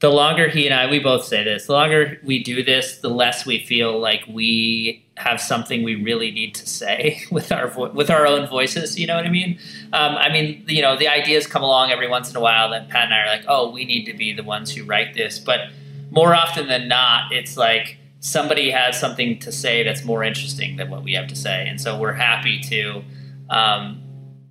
the 0.00 0.08
longer 0.10 0.48
he 0.48 0.66
and 0.66 0.74
I, 0.74 0.90
we 0.90 0.98
both 0.98 1.24
say 1.24 1.44
this, 1.44 1.66
the 1.66 1.74
longer 1.74 2.18
we 2.24 2.42
do 2.42 2.64
this, 2.64 2.98
the 2.98 3.10
less 3.10 3.44
we 3.44 3.58
feel 3.58 3.98
like 3.98 4.24
we 4.26 5.04
have 5.18 5.38
something 5.38 5.82
we 5.82 5.94
really 5.94 6.30
need 6.30 6.54
to 6.54 6.66
say 6.66 7.22
with 7.30 7.52
our 7.52 7.68
vo- 7.68 7.92
with 7.92 8.10
our 8.10 8.26
own 8.26 8.48
voices. 8.48 8.98
You 8.98 9.06
know 9.06 9.16
what 9.16 9.26
I 9.26 9.30
mean? 9.30 9.58
Um, 9.92 10.16
I 10.16 10.30
mean, 10.30 10.64
you 10.66 10.80
know, 10.80 10.96
the 10.96 11.08
ideas 11.08 11.46
come 11.46 11.62
along 11.62 11.90
every 11.90 12.08
once 12.08 12.30
in 12.30 12.36
a 12.36 12.40
while 12.40 12.70
that 12.70 12.88
Pat 12.88 13.04
and 13.04 13.14
I 13.14 13.22
are 13.22 13.26
like, 13.26 13.44
oh, 13.46 13.70
we 13.70 13.84
need 13.84 14.06
to 14.06 14.14
be 14.14 14.32
the 14.32 14.42
ones 14.42 14.74
who 14.74 14.84
write 14.84 15.14
this. 15.14 15.38
But 15.38 15.70
more 16.10 16.34
often 16.34 16.66
than 16.66 16.88
not, 16.88 17.30
it's 17.32 17.58
like 17.58 17.98
somebody 18.20 18.70
has 18.70 18.98
something 18.98 19.38
to 19.40 19.52
say 19.52 19.82
that's 19.82 20.04
more 20.04 20.24
interesting 20.24 20.76
than 20.76 20.90
what 20.90 21.02
we 21.02 21.12
have 21.12 21.28
to 21.28 21.36
say, 21.36 21.68
and 21.68 21.80
so 21.80 21.98
we're 21.98 22.14
happy 22.14 22.58
to. 22.60 23.04
Um, 23.50 24.02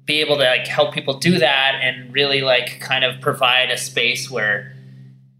be 0.10 0.22
able 0.22 0.38
to 0.38 0.43
like 0.43 0.66
help 0.66 0.91
people 0.91 1.20
do 1.20 1.38
that 1.38 1.80
and 1.84 2.12
really 2.12 2.41
like 2.41 2.80
kind 2.80 3.05
of 3.05 3.22
provide 3.22 3.70
a 3.70 3.78
space 3.78 4.28
where 4.28 4.76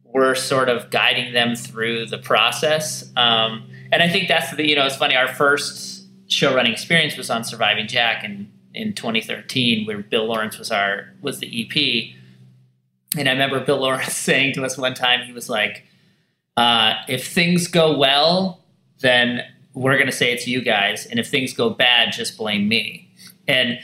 we're 0.04 0.36
sort 0.36 0.70
of 0.70 0.92
guiding 0.92 1.34
them 1.34 1.56
through 1.56 2.06
the 2.06 2.20
process. 2.20 3.12
Um, 3.18 3.68
and 3.92 4.04
I 4.04 4.08
think 4.08 4.28
that's 4.28 4.56
the, 4.56 4.70
you 4.70 4.76
know, 4.76 4.86
it's 4.86 4.96
funny. 4.96 5.16
Our 5.16 5.28
first 5.28 6.06
show 6.28 6.54
running 6.54 6.72
experience 6.72 7.18
was 7.18 7.32
on 7.32 7.44
Surviving 7.44 7.88
Jack 7.88 8.24
in, 8.24 8.52
in 8.76 8.94
2013, 8.94 9.88
where 9.88 9.98
Bill 9.98 10.28
Lawrence 10.28 10.60
was 10.60 10.70
our, 10.70 11.16
was 11.20 11.40
the 11.40 11.48
EP. 11.48 12.16
And 13.18 13.28
I 13.28 13.32
remember 13.32 13.60
Bill 13.60 13.78
Lawrence 13.78 14.14
saying 14.16 14.54
to 14.54 14.64
us 14.64 14.78
one 14.78 14.94
time, 14.94 15.26
he 15.26 15.34
was 15.34 15.50
like, 15.50 15.84
uh, 16.58 16.94
if 17.08 17.28
things 17.28 17.66
go 17.66 17.98
well, 17.98 18.64
then 19.00 19.42
we're 19.74 19.96
going 19.96 20.06
to 20.06 20.16
say 20.16 20.32
it's 20.32 20.46
you 20.46 20.62
guys. 20.62 21.08
And 21.08 21.20
if 21.20 21.28
things 21.28 21.54
go 21.54 21.72
bad, 21.72 22.12
just 22.12 22.38
blame 22.38 22.68
me. 22.68 23.10
And, 23.48 23.80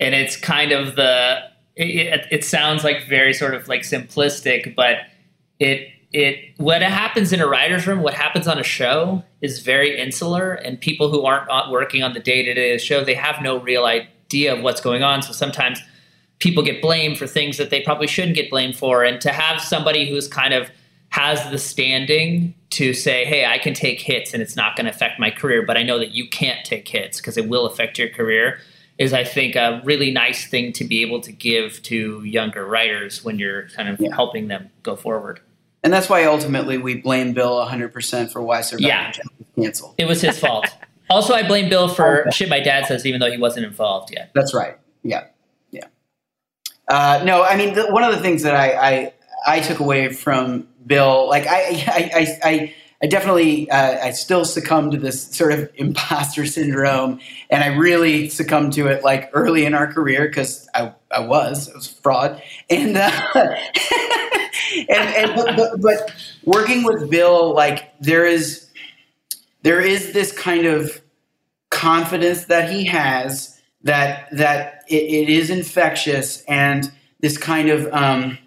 and 0.00 0.14
it's 0.14 0.36
kind 0.36 0.72
of 0.72 0.96
the, 0.96 1.38
it, 1.76 2.26
it 2.30 2.44
sounds 2.44 2.82
like 2.82 3.06
very 3.06 3.32
sort 3.32 3.54
of 3.54 3.68
like 3.68 3.82
simplistic, 3.82 4.74
but 4.74 4.98
it 5.58 5.90
it 6.12 6.54
what 6.56 6.82
happens 6.82 7.32
in 7.32 7.40
a 7.40 7.46
writer's 7.46 7.86
room, 7.86 8.02
what 8.02 8.14
happens 8.14 8.48
on 8.48 8.58
a 8.58 8.64
show 8.64 9.22
is 9.40 9.60
very 9.60 9.98
insular, 9.98 10.54
and 10.54 10.80
people 10.80 11.08
who 11.08 11.24
aren't 11.24 11.48
working 11.70 12.02
on 12.02 12.14
the 12.14 12.20
day 12.20 12.42
to 12.42 12.52
day 12.52 12.76
show, 12.78 13.04
they 13.04 13.14
have 13.14 13.40
no 13.42 13.58
real 13.60 13.84
idea 13.84 14.52
of 14.52 14.62
what's 14.62 14.80
going 14.80 15.02
on. 15.02 15.22
So 15.22 15.32
sometimes 15.32 15.80
people 16.40 16.62
get 16.62 16.82
blamed 16.82 17.18
for 17.18 17.26
things 17.26 17.58
that 17.58 17.70
they 17.70 17.80
probably 17.82 18.06
shouldn't 18.06 18.34
get 18.34 18.50
blamed 18.50 18.76
for, 18.76 19.04
and 19.04 19.20
to 19.20 19.30
have 19.30 19.60
somebody 19.60 20.08
who's 20.10 20.26
kind 20.26 20.52
of 20.52 20.70
has 21.10 21.48
the 21.50 21.58
standing 21.58 22.54
to 22.70 22.92
say, 22.92 23.24
"Hey, 23.24 23.44
I 23.46 23.58
can 23.58 23.74
take 23.74 24.00
hits, 24.00 24.34
and 24.34 24.42
it's 24.42 24.56
not 24.56 24.74
going 24.76 24.86
to 24.86 24.90
affect 24.90 25.20
my 25.20 25.30
career," 25.30 25.62
but 25.62 25.76
I 25.76 25.84
know 25.84 25.98
that 25.98 26.10
you 26.10 26.28
can't 26.28 26.64
take 26.64 26.88
hits 26.88 27.18
because 27.18 27.36
it 27.36 27.48
will 27.48 27.66
affect 27.66 27.98
your 27.98 28.08
career. 28.08 28.58
Is 29.00 29.12
I 29.12 29.24
think 29.24 29.56
a 29.56 29.80
really 29.82 30.12
nice 30.12 30.46
thing 30.46 30.72
to 30.74 30.84
be 30.84 31.00
able 31.00 31.20
to 31.22 31.32
give 31.32 31.82
to 31.84 32.22
younger 32.22 32.64
writers 32.64 33.24
when 33.24 33.38
you're 33.38 33.68
kind 33.70 33.88
of 33.88 33.98
yeah. 33.98 34.14
helping 34.14 34.48
them 34.48 34.70
go 34.82 34.94
forward. 34.94 35.40
And 35.82 35.90
that's 35.90 36.08
why 36.08 36.24
ultimately 36.24 36.76
we 36.76 36.96
blame 37.00 37.32
Bill 37.32 37.66
100% 37.66 38.30
for 38.30 38.42
why 38.42 38.60
Survivor 38.60 38.86
Yeah. 38.86 39.06
Was 39.06 39.46
canceled. 39.56 39.94
It 39.96 40.06
was 40.06 40.20
his 40.20 40.38
fault. 40.38 40.66
Also, 41.10 41.34
I 41.34 41.44
blame 41.44 41.68
Bill 41.68 41.88
for 41.88 42.24
shit 42.30 42.48
my 42.48 42.60
dad 42.60 42.86
says, 42.86 43.04
even 43.04 43.18
though 43.18 43.30
he 43.30 43.36
wasn't 43.36 43.66
involved 43.66 44.12
yet. 44.12 44.30
That's 44.32 44.54
right. 44.54 44.78
Yeah, 45.02 45.24
yeah. 45.72 45.86
Uh, 46.88 47.20
no, 47.24 47.42
I 47.42 47.56
mean, 47.56 47.74
the, 47.74 47.90
one 47.90 48.04
of 48.04 48.14
the 48.14 48.20
things 48.20 48.44
that 48.44 48.54
I, 48.54 48.72
I 48.76 49.12
I 49.44 49.60
took 49.60 49.80
away 49.80 50.12
from 50.12 50.68
Bill, 50.86 51.28
like 51.28 51.48
I 51.48 51.56
I 51.88 52.10
I, 52.14 52.48
I, 52.48 52.74
I 53.02 53.06
definitely 53.06 53.70
uh, 53.70 54.06
I 54.06 54.10
still 54.10 54.44
succumb 54.44 54.90
to 54.90 54.98
this 54.98 55.22
sort 55.22 55.52
of 55.52 55.70
imposter 55.76 56.46
syndrome, 56.46 57.20
and 57.48 57.64
I 57.64 57.68
really 57.68 58.28
succumbed 58.28 58.74
to 58.74 58.88
it 58.88 59.02
like 59.02 59.30
early 59.32 59.64
in 59.64 59.74
our 59.74 59.92
career 59.92 60.26
because 60.26 60.68
I 60.74 60.92
I 61.10 61.20
was 61.20 61.70
I 61.70 61.76
was 61.76 61.88
fraud, 61.88 62.42
and 62.68 62.96
uh, 62.96 63.10
and 63.34 64.90
and 64.90 65.34
but, 65.34 65.56
but, 65.56 65.80
but 65.80 66.14
working 66.44 66.84
with 66.84 67.10
Bill, 67.10 67.54
like 67.54 67.92
there 68.00 68.26
is 68.26 68.68
there 69.62 69.80
is 69.80 70.12
this 70.12 70.32
kind 70.32 70.66
of 70.66 71.00
confidence 71.70 72.46
that 72.46 72.70
he 72.70 72.84
has 72.84 73.60
that 73.82 74.28
that 74.32 74.84
it, 74.88 75.02
it 75.02 75.28
is 75.28 75.50
infectious 75.50 76.42
and 76.46 76.92
this 77.20 77.38
kind 77.38 77.68
of 77.70 77.92
um, 77.92 78.38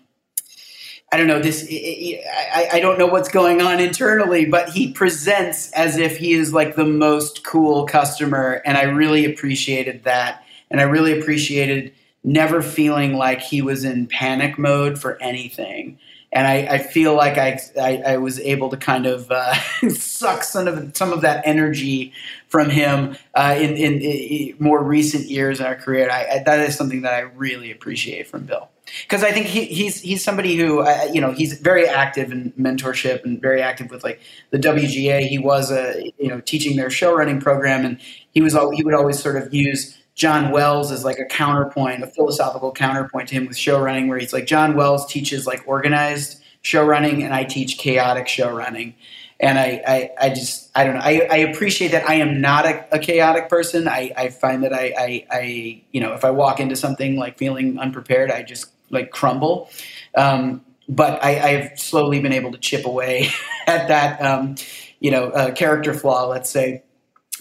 I 1.13 1.17
don't 1.17 1.27
know 1.27 1.39
this 1.39 1.67
I, 1.69 2.69
I 2.73 2.79
don't 2.79 2.97
know 2.97 3.05
what's 3.05 3.29
going 3.29 3.61
on 3.61 3.79
internally, 3.79 4.45
but 4.45 4.69
he 4.69 4.91
presents 4.91 5.71
as 5.73 5.95
if 5.95 6.17
he 6.17 6.33
is 6.33 6.55
like 6.55 6.75
the 6.75 6.85
most 6.85 7.43
cool 7.43 7.85
customer, 7.85 8.63
and 8.65 8.79
I 8.79 8.85
really 8.85 9.23
appreciated 9.23 10.05
that, 10.05 10.43
and 10.71 10.81
I 10.81 10.85
really 10.85 11.19
appreciated 11.19 11.93
never 12.23 12.63
feeling 12.63 13.13
like 13.15 13.41
he 13.41 13.61
was 13.61 13.83
in 13.83 14.07
panic 14.07 14.57
mode 14.57 14.99
for 14.99 15.21
anything. 15.21 15.99
And 16.31 16.47
I, 16.47 16.55
I 16.77 16.77
feel 16.79 17.15
like 17.15 17.37
I, 17.37 17.59
I, 17.79 17.97
I 18.13 18.17
was 18.17 18.39
able 18.39 18.71
to 18.71 18.77
kind 18.77 19.05
of 19.05 19.29
uh, 19.29 19.53
suck 19.89 20.43
some 20.43 20.67
of 20.67 20.97
some 20.97 21.13
of 21.13 21.21
that 21.21 21.45
energy 21.45 22.11
from 22.47 22.71
him 22.71 23.15
uh, 23.35 23.55
in, 23.55 23.77
in, 23.77 24.01
in 24.01 24.55
more 24.57 24.81
recent 24.81 25.25
years 25.25 25.59
in 25.59 25.67
our 25.67 25.75
career. 25.75 26.07
That 26.07 26.59
is 26.61 26.75
something 26.75 27.03
that 27.03 27.13
I 27.13 27.19
really 27.19 27.69
appreciate 27.69 28.27
from 28.27 28.45
Bill 28.45 28.67
because 29.01 29.23
I 29.23 29.31
think 29.31 29.47
he, 29.47 29.65
he's 29.65 30.01
he's 30.01 30.23
somebody 30.23 30.55
who 30.55 30.81
uh, 30.81 31.09
you 31.11 31.21
know 31.21 31.31
he's 31.31 31.59
very 31.59 31.87
active 31.87 32.31
in 32.31 32.51
mentorship 32.59 33.23
and 33.23 33.41
very 33.41 33.61
active 33.61 33.89
with 33.89 34.03
like 34.03 34.21
the 34.51 34.59
WGA. 34.59 35.27
He 35.27 35.39
was 35.39 35.71
a 35.71 36.11
you 36.17 36.29
know 36.29 36.41
teaching 36.41 36.75
their 36.75 36.89
show 36.89 37.13
running 37.15 37.39
program, 37.39 37.85
and 37.85 37.99
he 38.31 38.41
was 38.41 38.55
al- 38.55 38.71
he 38.71 38.83
would 38.83 38.93
always 38.93 39.21
sort 39.21 39.35
of 39.35 39.53
use 39.53 39.97
John 40.15 40.51
Wells 40.51 40.91
as 40.91 41.03
like 41.03 41.19
a 41.19 41.25
counterpoint, 41.25 42.03
a 42.03 42.07
philosophical 42.07 42.71
counterpoint 42.71 43.29
to 43.29 43.35
him 43.35 43.47
with 43.47 43.57
show 43.57 43.81
running, 43.81 44.07
where 44.07 44.19
he's 44.19 44.33
like 44.33 44.45
John 44.45 44.75
Wells 44.75 45.05
teaches 45.11 45.47
like 45.47 45.63
organized 45.65 46.41
show 46.61 46.85
running, 46.85 47.23
and 47.23 47.33
I 47.33 47.43
teach 47.43 47.77
chaotic 47.77 48.27
show 48.27 48.51
running. 48.55 48.95
And 49.39 49.59
I, 49.59 49.81
I, 49.85 50.09
I 50.21 50.29
just, 50.29 50.69
I 50.73 50.85
don't 50.85 50.93
know. 50.93 51.01
I, 51.01 51.27
I 51.29 51.37
appreciate 51.37 51.91
that. 51.91 52.07
I 52.07 52.13
am 52.15 52.39
not 52.39 52.65
a, 52.65 52.95
a 52.95 52.99
chaotic 52.99 53.49
person. 53.49 53.89
I, 53.89 54.13
I 54.15 54.29
find 54.29 54.63
that 54.63 54.71
I, 54.71 54.93
I, 54.97 55.25
I, 55.29 55.81
you 55.91 55.99
know, 55.99 56.13
if 56.13 56.23
I 56.23 56.29
walk 56.29 56.61
into 56.61 56.77
something 56.77 57.17
like 57.17 57.37
feeling 57.37 57.77
unprepared, 57.77 58.31
I 58.31 58.43
just 58.43 58.67
like 58.93 59.11
crumble. 59.11 59.69
Um, 60.15 60.63
but 60.87 61.23
I, 61.23 61.39
I've 61.39 61.79
slowly 61.79 62.19
been 62.19 62.33
able 62.33 62.51
to 62.51 62.57
chip 62.57 62.85
away 62.85 63.29
at 63.67 63.87
that, 63.87 64.21
um, 64.21 64.55
you 64.99 65.11
know, 65.11 65.29
uh, 65.29 65.53
character 65.53 65.93
flaw, 65.93 66.27
let's 66.27 66.49
say, 66.49 66.83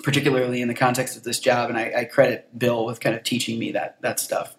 particularly 0.02 0.62
in 0.62 0.68
the 0.68 0.74
context 0.74 1.16
of 1.16 1.24
this 1.24 1.38
job. 1.38 1.68
And 1.68 1.78
I, 1.78 1.92
I 1.98 2.04
credit 2.04 2.58
Bill 2.58 2.84
with 2.84 3.00
kind 3.00 3.14
of 3.14 3.22
teaching 3.22 3.58
me 3.58 3.72
that 3.72 4.00
that 4.02 4.18
stuff. 4.20 4.56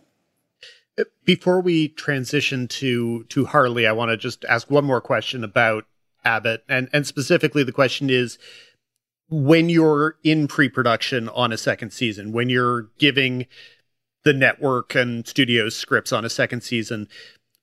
Before 1.26 1.60
we 1.60 1.90
transition 1.90 2.68
to 2.68 3.24
to 3.26 3.46
Harley, 3.46 3.88
I 3.88 3.94
want 3.94 4.12
to 4.12 4.18
just 4.18 4.46
ask 4.46 4.70
one 4.70 4.86
more 4.86 5.02
question 5.02 5.44
about 5.44 5.86
Abbott, 6.24 6.64
and 6.70 6.90
and 6.94 7.08
specifically 7.08 7.64
the 7.64 7.72
question 7.72 8.10
is 8.10 8.38
when 9.30 9.70
you're 9.70 10.18
in 10.24 10.48
pre-production 10.48 11.28
on 11.30 11.52
a 11.52 11.58
second 11.58 11.92
season, 11.92 12.32
when 12.32 12.50
you're 12.50 12.90
giving 13.00 13.48
the 14.24 14.34
network 14.34 14.96
and 14.96 15.28
studios 15.28 15.76
scripts 15.76 16.14
on 16.14 16.26
a 16.26 16.30
second 16.30 16.62
season, 16.62 17.08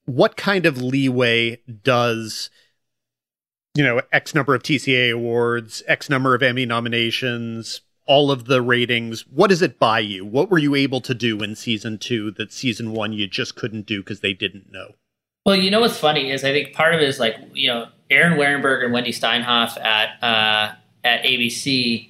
what 0.05 0.37
kind 0.37 0.67
of 0.67 0.81
leeway 0.81 1.61
does 1.83 2.51
you 3.75 3.85
know 3.85 4.01
X 4.13 4.35
number 4.35 4.55
of 4.55 4.63
TCA 4.63 5.13
awards, 5.13 5.83
X 5.87 6.11
number 6.11 6.35
of 6.35 6.43
Emmy 6.43 6.67
nominations, 6.67 7.83
all 8.07 8.31
of 8.31 8.47
the 8.47 8.61
ratings, 8.61 9.27
what 9.29 9.51
does 9.51 9.63
it 9.63 9.79
buy 9.79 10.01
you? 10.01 10.25
What 10.25 10.51
were 10.51 10.59
you 10.59 10.75
able 10.75 11.01
to 11.03 11.15
do 11.15 11.41
in 11.43 11.55
season 11.55 11.99
two 11.99 12.31
that 12.33 12.53
season 12.53 12.93
one 12.93 13.13
you 13.13 13.27
just 13.27 13.55
couldn't 13.55 13.87
do 13.87 14.01
because 14.01 14.21
they 14.21 14.33
didn't 14.33 14.73
know? 14.73 14.95
Well, 15.47 15.57
you 15.57 15.71
know 15.71 15.81
what's 15.81 15.97
funny 15.97 16.31
is 16.31 16.45
I 16.45 16.53
think 16.53 16.75
part 16.75 16.95
of 16.95 17.01
it 17.01 17.09
is 17.09 17.19
like 17.19 17.37
you 17.55 17.69
know 17.69 17.89
Erin 18.11 18.39
Wehrenberg 18.39 18.85
and 18.85 18.93
Wendy 18.93 19.13
Steinhoff 19.13 19.79
at 19.83 20.23
uh, 20.23 20.75
at 21.05 21.23
ABC. 21.23 22.09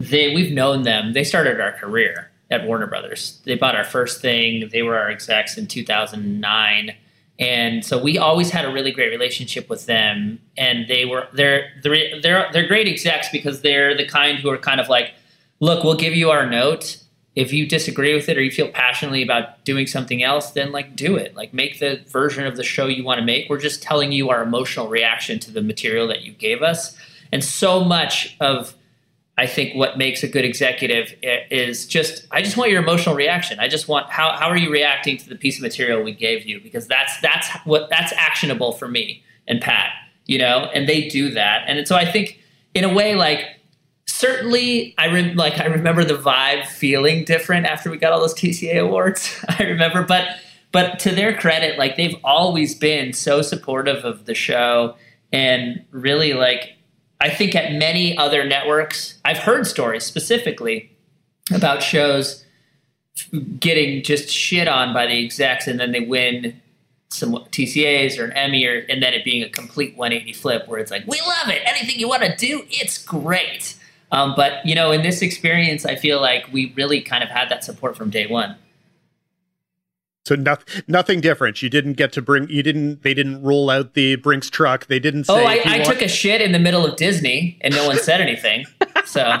They 0.00 0.34
we've 0.34 0.52
known 0.52 0.82
them. 0.82 1.12
They 1.12 1.24
started 1.24 1.60
our 1.60 1.72
career 1.72 2.27
at 2.50 2.66
Warner 2.66 2.86
Brothers. 2.86 3.40
They 3.44 3.54
bought 3.54 3.76
our 3.76 3.84
first 3.84 4.20
thing. 4.20 4.68
They 4.72 4.82
were 4.82 4.98
our 4.98 5.10
execs 5.10 5.58
in 5.58 5.66
2009, 5.66 6.94
and 7.38 7.84
so 7.84 8.02
we 8.02 8.18
always 8.18 8.50
had 8.50 8.64
a 8.64 8.72
really 8.72 8.90
great 8.90 9.10
relationship 9.10 9.68
with 9.68 9.86
them. 9.86 10.40
And 10.56 10.88
they 10.88 11.04
were 11.04 11.28
they're 11.32 11.70
they're 11.82 12.20
they're, 12.20 12.48
they're 12.52 12.66
great 12.66 12.88
execs 12.88 13.28
because 13.30 13.60
they're 13.60 13.96
the 13.96 14.06
kind 14.06 14.38
who 14.38 14.50
are 14.50 14.58
kind 14.58 14.80
of 14.80 14.88
like, 14.88 15.12
look, 15.60 15.84
we'll 15.84 15.96
give 15.96 16.14
you 16.14 16.30
our 16.30 16.46
note 16.46 16.98
if 17.38 17.52
you 17.52 17.68
disagree 17.68 18.16
with 18.16 18.28
it 18.28 18.36
or 18.36 18.42
you 18.42 18.50
feel 18.50 18.68
passionately 18.68 19.22
about 19.22 19.64
doing 19.64 19.86
something 19.86 20.24
else, 20.24 20.50
then 20.50 20.72
like 20.72 20.96
do 20.96 21.14
it. 21.14 21.36
Like 21.36 21.54
make 21.54 21.78
the 21.78 22.02
version 22.08 22.44
of 22.44 22.56
the 22.56 22.64
show 22.64 22.88
you 22.88 23.04
want 23.04 23.20
to 23.20 23.24
make. 23.24 23.48
We're 23.48 23.60
just 23.60 23.80
telling 23.80 24.10
you 24.10 24.28
our 24.30 24.42
emotional 24.42 24.88
reaction 24.88 25.38
to 25.40 25.52
the 25.52 25.62
material 25.62 26.08
that 26.08 26.22
you 26.22 26.32
gave 26.32 26.62
us. 26.62 26.98
And 27.30 27.44
so 27.44 27.84
much 27.84 28.36
of 28.40 28.74
I 29.38 29.46
think 29.46 29.76
what 29.76 29.96
makes 29.96 30.24
a 30.24 30.28
good 30.28 30.44
executive 30.44 31.14
is 31.22 31.86
just 31.86 32.26
I 32.32 32.42
just 32.42 32.56
want 32.56 32.72
your 32.72 32.82
emotional 32.82 33.14
reaction. 33.14 33.60
I 33.60 33.68
just 33.68 33.86
want 33.86 34.10
how 34.10 34.36
how 34.36 34.48
are 34.48 34.56
you 34.56 34.68
reacting 34.68 35.16
to 35.18 35.28
the 35.28 35.36
piece 35.36 35.56
of 35.56 35.62
material 35.62 36.02
we 36.02 36.12
gave 36.12 36.44
you 36.44 36.60
because 36.60 36.88
that's 36.88 37.18
that's 37.20 37.48
what 37.64 37.88
that's 37.88 38.12
actionable 38.14 38.72
for 38.72 38.88
me 38.88 39.22
and 39.46 39.60
Pat, 39.60 39.92
you 40.26 40.38
know, 40.38 40.68
and 40.74 40.88
they 40.88 41.08
do 41.08 41.30
that. 41.30 41.64
And 41.68 41.86
so 41.86 41.94
I 41.94 42.04
think 42.10 42.40
in 42.74 42.82
a 42.82 42.92
way 42.92 43.14
like 43.14 43.60
certainly 44.06 44.92
I 44.98 45.06
re- 45.06 45.34
like 45.34 45.60
I 45.60 45.66
remember 45.66 46.02
the 46.02 46.14
vibe 46.14 46.66
feeling 46.66 47.24
different 47.24 47.66
after 47.66 47.90
we 47.90 47.96
got 47.96 48.12
all 48.12 48.20
those 48.20 48.34
TCA 48.34 48.82
awards. 48.82 49.32
I 49.48 49.62
remember, 49.62 50.02
but 50.02 50.26
but 50.72 50.98
to 51.00 51.12
their 51.12 51.36
credit, 51.36 51.78
like 51.78 51.96
they've 51.96 52.16
always 52.24 52.74
been 52.74 53.12
so 53.12 53.42
supportive 53.42 54.04
of 54.04 54.24
the 54.24 54.34
show 54.34 54.96
and 55.32 55.84
really 55.92 56.32
like 56.32 56.77
I 57.20 57.30
think 57.30 57.54
at 57.54 57.72
many 57.72 58.16
other 58.16 58.44
networks, 58.44 59.18
I've 59.24 59.38
heard 59.38 59.66
stories 59.66 60.04
specifically 60.04 60.90
about 61.52 61.82
shows 61.82 62.44
getting 63.58 64.02
just 64.02 64.28
shit 64.28 64.68
on 64.68 64.94
by 64.94 65.06
the 65.06 65.24
execs 65.24 65.66
and 65.66 65.80
then 65.80 65.92
they 65.92 66.00
win 66.00 66.60
some 67.10 67.32
TCAs 67.32 68.18
or 68.18 68.26
an 68.26 68.32
Emmy 68.32 68.66
or 68.66 68.84
and 68.88 69.02
then 69.02 69.14
it 69.14 69.24
being 69.24 69.42
a 69.42 69.48
complete 69.48 69.96
180 69.96 70.32
flip 70.34 70.68
where 70.68 70.78
it's 70.78 70.90
like, 70.90 71.06
we 71.06 71.20
love 71.22 71.48
it. 71.48 71.62
Anything 71.64 71.98
you 71.98 72.08
want 72.08 72.22
to 72.22 72.36
do, 72.36 72.64
it's 72.70 73.02
great. 73.02 73.74
Um, 74.12 74.34
but 74.36 74.64
you 74.64 74.74
know, 74.74 74.92
in 74.92 75.02
this 75.02 75.22
experience, 75.22 75.84
I 75.84 75.96
feel 75.96 76.20
like 76.20 76.52
we 76.52 76.72
really 76.76 77.00
kind 77.00 77.24
of 77.24 77.30
had 77.30 77.48
that 77.48 77.64
support 77.64 77.96
from 77.96 78.10
day 78.10 78.26
one. 78.26 78.56
So 80.28 80.34
no, 80.34 80.58
nothing 80.86 81.22
different. 81.22 81.62
You 81.62 81.70
didn't 81.70 81.94
get 81.94 82.12
to 82.12 82.20
bring. 82.20 82.50
You 82.50 82.62
didn't. 82.62 83.02
They 83.02 83.14
didn't 83.14 83.42
roll 83.42 83.70
out 83.70 83.94
the 83.94 84.16
Brinks 84.16 84.50
truck. 84.50 84.86
They 84.86 84.98
didn't. 84.98 85.24
Say 85.24 85.32
oh, 85.32 85.42
I, 85.42 85.62
I 85.64 85.78
want- 85.78 85.86
took 85.86 86.02
a 86.02 86.08
shit 86.08 86.42
in 86.42 86.52
the 86.52 86.58
middle 86.58 86.84
of 86.84 86.96
Disney, 86.96 87.56
and 87.62 87.74
no 87.74 87.86
one 87.86 87.96
said 87.96 88.20
anything. 88.20 88.66
So, 89.06 89.22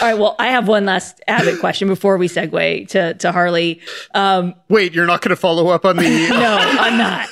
right. 0.00 0.14
Well, 0.14 0.36
I 0.38 0.46
have 0.48 0.68
one 0.68 0.86
last 0.86 1.20
Abbott 1.28 1.60
question 1.60 1.86
before 1.86 2.16
we 2.16 2.28
segue 2.28 2.88
to 2.88 3.12
to 3.12 3.30
Harley. 3.30 3.82
Um, 4.14 4.54
Wait, 4.70 4.94
you're 4.94 5.04
not 5.04 5.20
going 5.20 5.30
to 5.30 5.36
follow 5.36 5.68
up 5.68 5.84
on 5.84 5.96
the. 5.96 6.02
no, 6.30 6.56
I'm 6.58 6.96
not. 6.96 7.28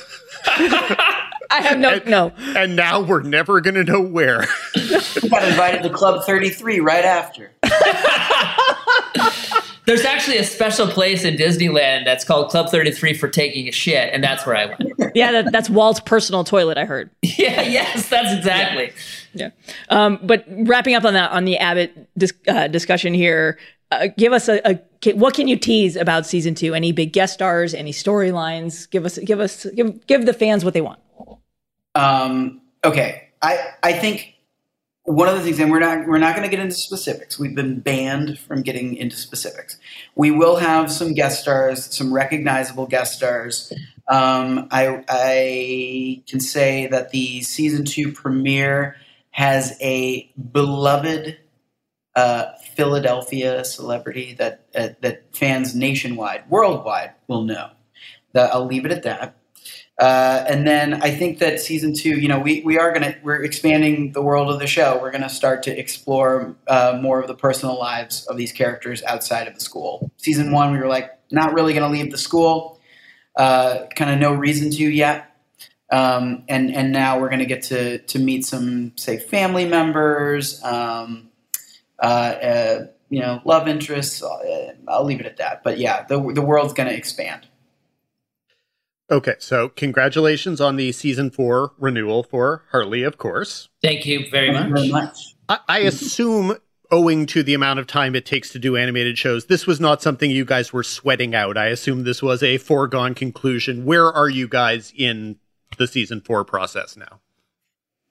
I 1.51 1.61
have 1.61 1.79
no 1.79 1.89
and, 1.89 2.05
no. 2.05 2.31
And 2.55 2.75
now 2.75 3.01
we're 3.01 3.23
never 3.23 3.61
going 3.61 3.73
to 3.73 3.83
know 3.83 4.01
where. 4.01 4.45
We 4.75 5.27
got 5.27 5.43
invited 5.47 5.81
to 5.81 5.89
Club 5.89 6.23
33 6.23 6.81
right 6.81 7.03
after. 7.03 7.51
There's 9.89 10.05
actually 10.05 10.37
a 10.37 10.43
special 10.43 10.85
place 10.85 11.23
in 11.23 11.35
Disneyland 11.35 12.05
that's 12.05 12.23
called 12.23 12.51
Club 12.51 12.69
33 12.69 13.15
for 13.15 13.27
taking 13.27 13.67
a 13.67 13.71
shit, 13.71 14.13
and 14.13 14.23
that's 14.23 14.45
where 14.45 14.55
I 14.55 14.65
went. 14.67 15.15
Yeah, 15.15 15.31
that, 15.31 15.51
that's 15.51 15.67
Walt's 15.67 15.99
personal 15.99 16.43
toilet. 16.43 16.77
I 16.77 16.85
heard. 16.85 17.09
yeah. 17.23 17.63
Yes, 17.63 18.07
that's 18.07 18.31
exactly. 18.31 18.91
Yeah. 19.33 19.49
Um, 19.89 20.19
but 20.21 20.45
wrapping 20.47 20.93
up 20.93 21.05
on 21.05 21.15
that 21.15 21.31
on 21.31 21.45
the 21.45 21.57
Abbott 21.57 22.07
dis- 22.15 22.35
uh, 22.47 22.67
discussion 22.67 23.15
here, 23.15 23.57
uh, 23.89 24.09
give 24.15 24.31
us 24.31 24.47
a, 24.47 24.61
a 24.63 25.13
what 25.13 25.33
can 25.33 25.47
you 25.47 25.57
tease 25.57 25.95
about 25.95 26.27
season 26.27 26.53
two? 26.53 26.75
Any 26.75 26.91
big 26.91 27.11
guest 27.11 27.33
stars? 27.33 27.73
Any 27.73 27.91
storylines? 27.91 28.87
Give 28.91 29.05
us 29.05 29.17
give 29.17 29.39
us 29.39 29.65
give 29.73 30.05
give 30.05 30.27
the 30.27 30.33
fans 30.33 30.63
what 30.63 30.75
they 30.75 30.81
want. 30.81 30.99
Um, 31.95 32.61
okay, 32.85 33.29
I 33.41 33.73
I 33.81 33.93
think 33.93 34.35
one 35.09 35.27
of 35.27 35.35
the 35.35 35.41
things, 35.41 35.59
and 35.59 35.71
we're 35.71 35.79
not 35.79 36.07
we're 36.07 36.19
not 36.19 36.35
going 36.35 36.47
to 36.47 36.55
get 36.55 36.63
into 36.63 36.75
specifics. 36.75 37.39
We've 37.39 37.55
been 37.55 37.79
banned 37.79 38.37
from 38.37 38.61
getting 38.61 38.95
into 38.95 39.15
specifics. 39.15 39.79
We 40.15 40.29
will 40.29 40.57
have 40.57 40.91
some 40.91 41.15
guest 41.15 41.41
stars, 41.41 41.95
some 41.95 42.13
recognizable 42.13 42.85
guest 42.85 43.15
stars. 43.15 43.73
Um, 44.07 44.67
I, 44.69 45.03
I 45.09 46.23
can 46.27 46.39
say 46.39 46.85
that 46.87 47.09
the 47.09 47.41
season 47.41 47.85
two 47.85 48.11
premiere 48.11 48.97
has 49.31 49.75
a 49.81 50.31
beloved 50.51 51.39
uh, 52.15 52.45
Philadelphia 52.75 53.65
celebrity 53.65 54.35
that 54.35 54.67
uh, 54.75 54.89
that 55.01 55.35
fans 55.35 55.73
nationwide, 55.73 56.47
worldwide, 56.51 57.13
will 57.27 57.45
know. 57.45 57.71
That 58.33 58.53
I'll 58.53 58.67
leave 58.67 58.85
it 58.85 58.91
at 58.91 59.01
that. 59.03 59.38
Uh, 59.99 60.45
and 60.47 60.65
then 60.65 60.93
I 61.01 61.11
think 61.11 61.39
that 61.39 61.59
season 61.59 61.93
two, 61.93 62.17
you 62.19 62.29
know, 62.29 62.39
we, 62.39 62.61
we 62.61 62.79
are 62.79 62.93
gonna 62.93 63.15
we're 63.21 63.43
expanding 63.43 64.13
the 64.13 64.21
world 64.21 64.49
of 64.49 64.59
the 64.59 64.67
show. 64.67 64.97
We're 65.01 65.11
gonna 65.11 65.29
start 65.29 65.61
to 65.63 65.77
explore 65.77 66.55
uh, 66.67 66.97
more 67.01 67.19
of 67.19 67.27
the 67.27 67.35
personal 67.35 67.77
lives 67.77 68.25
of 68.27 68.37
these 68.37 68.53
characters 68.53 69.03
outside 69.03 69.45
of 69.49 69.55
the 69.55 69.59
school. 69.59 70.09
Season 70.15 70.53
one, 70.53 70.71
we 70.71 70.77
were 70.77 70.87
like 70.87 71.19
not 71.31 71.53
really 71.53 71.73
gonna 71.73 71.89
leave 71.89 72.11
the 72.11 72.17
school, 72.17 72.79
uh, 73.35 73.87
kind 73.93 74.11
of 74.11 74.19
no 74.19 74.31
reason 74.31 74.71
to 74.71 74.83
yet. 74.83 75.35
Um, 75.91 76.43
and 76.47 76.73
and 76.73 76.93
now 76.93 77.19
we're 77.19 77.29
gonna 77.29 77.45
get 77.45 77.63
to 77.63 77.97
to 77.97 78.19
meet 78.19 78.45
some 78.45 78.93
say 78.95 79.17
family 79.17 79.65
members, 79.65 80.63
um, 80.63 81.29
uh, 82.01 82.05
uh, 82.05 82.85
you 83.09 83.19
know, 83.19 83.41
love 83.43 83.67
interests. 83.67 84.23
Uh, 84.23 84.75
I'll 84.87 85.03
leave 85.03 85.19
it 85.19 85.25
at 85.25 85.37
that. 85.37 85.61
But 85.61 85.77
yeah, 85.77 86.05
the 86.05 86.21
the 86.31 86.41
world's 86.41 86.71
gonna 86.71 86.91
expand. 86.91 87.47
Okay, 89.11 89.35
so 89.39 89.69
congratulations 89.69 90.61
on 90.61 90.75
the 90.75 90.91
season 90.91 91.31
four 91.31 91.73
renewal 91.79 92.23
for 92.23 92.63
Harley, 92.71 93.03
of 93.03 93.17
course. 93.17 93.69
Thank 93.81 94.05
you 94.05 94.29
very 94.29 94.53
Thank 94.53 94.69
much. 94.69 94.83
you 94.83 94.91
very 94.91 95.05
much. 95.05 95.17
I, 95.47 95.59
I 95.67 95.79
assume, 95.79 96.57
owing 96.91 97.25
to 97.27 97.41
the 97.43 97.53
amount 97.53 97.79
of 97.79 97.87
time 97.87 98.15
it 98.15 98.25
takes 98.25 98.51
to 98.51 98.59
do 98.59 98.77
animated 98.77 99.17
shows, 99.17 99.45
this 99.45 99.65
was 99.65 99.79
not 99.79 100.01
something 100.01 100.29
you 100.29 100.45
guys 100.45 100.71
were 100.71 100.83
sweating 100.83 101.33
out. 101.33 101.57
I 101.57 101.67
assume 101.67 102.03
this 102.03 102.21
was 102.21 102.43
a 102.43 102.57
foregone 102.59 103.15
conclusion. 103.15 103.85
Where 103.85 104.11
are 104.11 104.29
you 104.29 104.47
guys 104.47 104.93
in 104.95 105.37
the 105.77 105.87
season 105.87 106.21
four 106.21 106.45
process 106.45 106.95
now? 106.95 107.19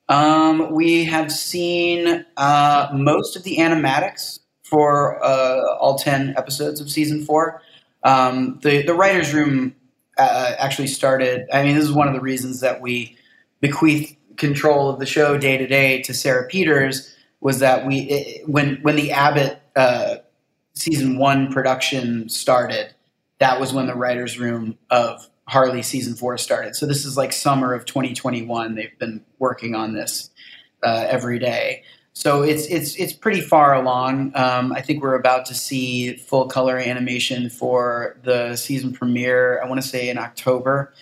Um, 0.08 0.72
we 0.72 1.04
have 1.04 1.30
seen 1.30 2.24
uh, 2.36 2.88
most 2.92 3.36
of 3.36 3.44
the 3.44 3.58
animatics 3.58 4.40
for 4.62 5.22
uh, 5.24 5.76
all 5.76 5.98
ten 5.98 6.34
episodes 6.36 6.80
of 6.80 6.90
season 6.90 7.24
four. 7.24 7.62
Um, 8.02 8.58
the 8.62 8.82
the 8.82 8.94
writers' 8.94 9.34
room 9.34 9.74
uh, 10.18 10.52
actually 10.58 10.88
started. 10.88 11.46
I 11.52 11.62
mean, 11.62 11.76
this 11.76 11.84
is 11.84 11.92
one 11.92 12.08
of 12.08 12.14
the 12.14 12.20
reasons 12.20 12.60
that 12.60 12.80
we 12.80 13.16
bequeath 13.60 14.16
control 14.36 14.88
of 14.90 14.98
the 14.98 15.06
show 15.06 15.36
day 15.38 15.56
to 15.56 15.66
day 15.66 16.02
to 16.02 16.14
Sarah 16.14 16.46
Peters 16.46 17.14
was 17.40 17.60
that 17.60 17.86
we 17.86 18.00
it, 18.00 18.48
when 18.48 18.76
when 18.82 18.96
the 18.96 19.12
Abbott 19.12 19.60
uh, 19.76 20.16
season 20.74 21.18
one 21.18 21.52
production 21.52 22.28
started, 22.28 22.94
that 23.38 23.60
was 23.60 23.72
when 23.72 23.86
the 23.86 23.94
writers' 23.94 24.38
room 24.38 24.76
of 24.90 25.28
Harley 25.46 25.82
season 25.82 26.14
four 26.14 26.36
started. 26.36 26.76
So 26.76 26.86
this 26.86 27.04
is 27.04 27.16
like 27.16 27.32
summer 27.32 27.72
of 27.72 27.86
2021. 27.86 28.74
They've 28.74 28.98
been 28.98 29.24
working 29.38 29.74
on 29.74 29.94
this 29.94 30.30
uh, 30.82 31.06
every 31.08 31.38
day. 31.38 31.84
So 32.18 32.42
it's 32.42 32.66
it's 32.66 32.96
it's 32.96 33.12
pretty 33.12 33.40
far 33.40 33.72
along. 33.76 34.32
Um, 34.34 34.72
I 34.72 34.80
think 34.80 35.04
we're 35.04 35.14
about 35.14 35.46
to 35.46 35.54
see 35.54 36.16
full 36.16 36.48
color 36.48 36.76
animation 36.76 37.48
for 37.48 38.18
the 38.24 38.56
season 38.56 38.92
premiere. 38.92 39.62
I 39.62 39.68
want 39.68 39.80
to 39.80 39.86
say 39.86 40.08
in 40.08 40.18
October, 40.18 40.92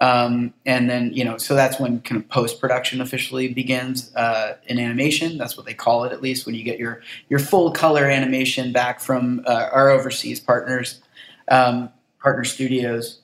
um, 0.00 0.54
and 0.64 0.88
then 0.88 1.12
you 1.12 1.26
know, 1.26 1.36
so 1.36 1.54
that's 1.54 1.78
when 1.78 2.00
kind 2.00 2.18
of 2.18 2.26
post 2.30 2.58
production 2.58 3.02
officially 3.02 3.52
begins 3.52 4.16
uh, 4.16 4.56
in 4.64 4.78
animation. 4.78 5.36
That's 5.36 5.58
what 5.58 5.66
they 5.66 5.74
call 5.74 6.04
it, 6.04 6.12
at 6.12 6.22
least 6.22 6.46
when 6.46 6.54
you 6.54 6.64
get 6.64 6.78
your 6.78 7.02
your 7.28 7.38
full 7.38 7.70
color 7.72 8.06
animation 8.06 8.72
back 8.72 8.98
from 8.98 9.44
uh, 9.46 9.68
our 9.72 9.90
overseas 9.90 10.40
partners, 10.40 11.02
um, 11.48 11.90
partner 12.18 12.44
studios. 12.44 13.20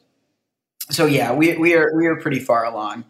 So 0.91 1.07
yeah, 1.07 1.33
we 1.33 1.57
we 1.57 1.75
are 1.75 1.97
we 1.97 2.09
are 2.09 2.17
pretty 2.17 2.41
far 2.41 2.67
along, 2.67 3.07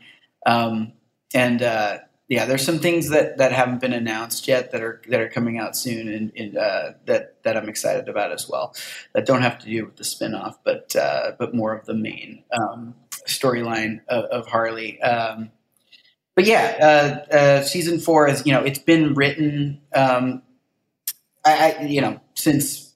um, 0.46 0.92
and 1.34 1.60
uh, 1.60 1.98
yeah, 2.28 2.44
there's 2.44 2.64
some 2.64 2.78
things 2.78 3.08
that, 3.08 3.38
that 3.38 3.52
haven't 3.52 3.80
been 3.80 3.94
announced 3.94 4.46
yet 4.48 4.70
that 4.72 4.82
are 4.82 5.00
that 5.08 5.18
are 5.18 5.30
coming 5.30 5.58
out 5.58 5.74
soon, 5.74 6.08
and, 6.08 6.30
and 6.36 6.58
uh, 6.58 6.92
that 7.06 7.42
that 7.42 7.56
I'm 7.56 7.70
excited 7.70 8.06
about 8.06 8.32
as 8.32 8.46
well. 8.46 8.74
That 9.14 9.24
don't 9.24 9.40
have 9.40 9.58
to 9.60 9.66
do 9.66 9.86
with 9.86 9.96
the 9.96 10.04
spinoff, 10.04 10.56
but 10.62 10.94
uh, 10.94 11.32
but 11.38 11.54
more 11.54 11.74
of 11.74 11.86
the 11.86 11.94
main 11.94 12.44
um, 12.52 12.94
storyline 13.26 14.00
of, 14.08 14.24
of, 14.26 14.46
Harley. 14.46 15.00
Um, 15.00 15.50
but 16.34 16.44
yeah, 16.44 17.24
uh, 17.32 17.34
uh 17.34 17.62
season 17.62 17.98
four 17.98 18.28
is 18.28 18.44
you 18.44 18.52
know 18.52 18.62
it's 18.62 18.78
been 18.78 19.14
written. 19.14 19.80
Um, 19.94 20.42
I, 21.46 21.76
I 21.78 21.82
you 21.84 22.02
know 22.02 22.20
since 22.34 22.94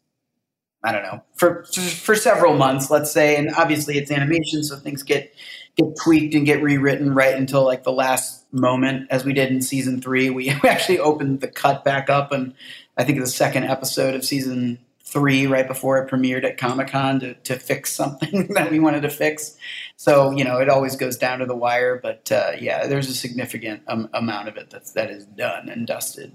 I 0.85 0.93
don't 0.93 1.05
know 1.05 1.23
for 1.37 1.65
for 1.65 2.15
several 2.15 2.55
months, 2.55 2.91
let's 2.91 3.11
say, 3.11 3.37
and 3.37 3.51
obviously 3.55 3.97
it's 3.97 4.11
animation, 4.11 4.63
so 4.63 4.77
things 4.77 5.03
get 5.03 5.35
get 5.77 5.97
tweaked 6.03 6.35
and 6.35 6.47
get 6.47 6.63
rewritten 6.63 7.15
right 7.15 7.35
until 7.35 7.65
like 7.65 7.85
the 7.85 7.93
last 7.93 8.53
moment, 8.53 9.09
as 9.11 9.25
we 9.25 9.33
did 9.33 9.51
in 9.51 9.63
season 9.63 10.01
three. 10.01 10.31
We 10.31 10.51
actually 10.51 10.99
opened 10.99 11.41
the 11.41 11.49
cut 11.49 11.85
back 11.85 12.11
up, 12.11 12.33
and 12.33 12.55
I 12.97 13.05
think 13.05 13.19
the 13.19 13.27
second 13.27 13.65
episode 13.65 14.15
of 14.15 14.25
season 14.25 14.79
three, 15.05 15.47
right 15.47 15.67
before 15.67 15.99
it 15.99 16.11
premiered 16.11 16.45
at 16.45 16.57
Comic 16.57 16.89
Con, 16.89 17.21
to, 17.21 17.35
to 17.35 17.59
fix 17.59 17.93
something 17.93 18.49
that 18.55 18.71
we 18.71 18.81
wanted 18.81 19.03
to 19.03 19.11
fix. 19.11 19.57
So 19.97 20.31
you 20.33 20.45
know, 20.45 20.59
it 20.59 20.69
always 20.69 20.97
goes 20.97 21.17
down 21.17 21.39
to 21.41 21.47
the 21.47 21.57
wire. 21.57 21.99
But 22.03 22.31
uh, 22.31 22.53
yeah, 22.61 22.87
there's 22.87 23.09
a 23.09 23.15
significant 23.15 23.83
um, 23.89 24.09
amount 24.13 24.49
of 24.49 24.57
it 24.57 24.71
that's 24.71 24.93
that 24.93 25.11
is 25.11 25.25
done 25.25 25.69
and 25.69 25.87
dusted. 25.87 26.35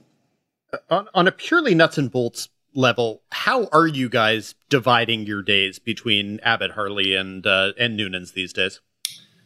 On, 0.89 1.07
on 1.13 1.27
a 1.27 1.31
purely 1.31 1.73
nuts 1.75 1.97
and 1.97 2.11
bolts 2.11 2.49
level, 2.73 3.21
how 3.31 3.67
are 3.71 3.87
you 3.87 4.09
guys 4.09 4.53
dividing 4.69 5.25
your 5.25 5.41
days 5.41 5.79
between 5.79 6.39
Abbott, 6.41 6.71
Harley, 6.71 7.15
and 7.15 7.45
uh, 7.45 7.73
and 7.79 7.95
Noonan's 7.95 8.33
these 8.33 8.53
days? 8.53 8.81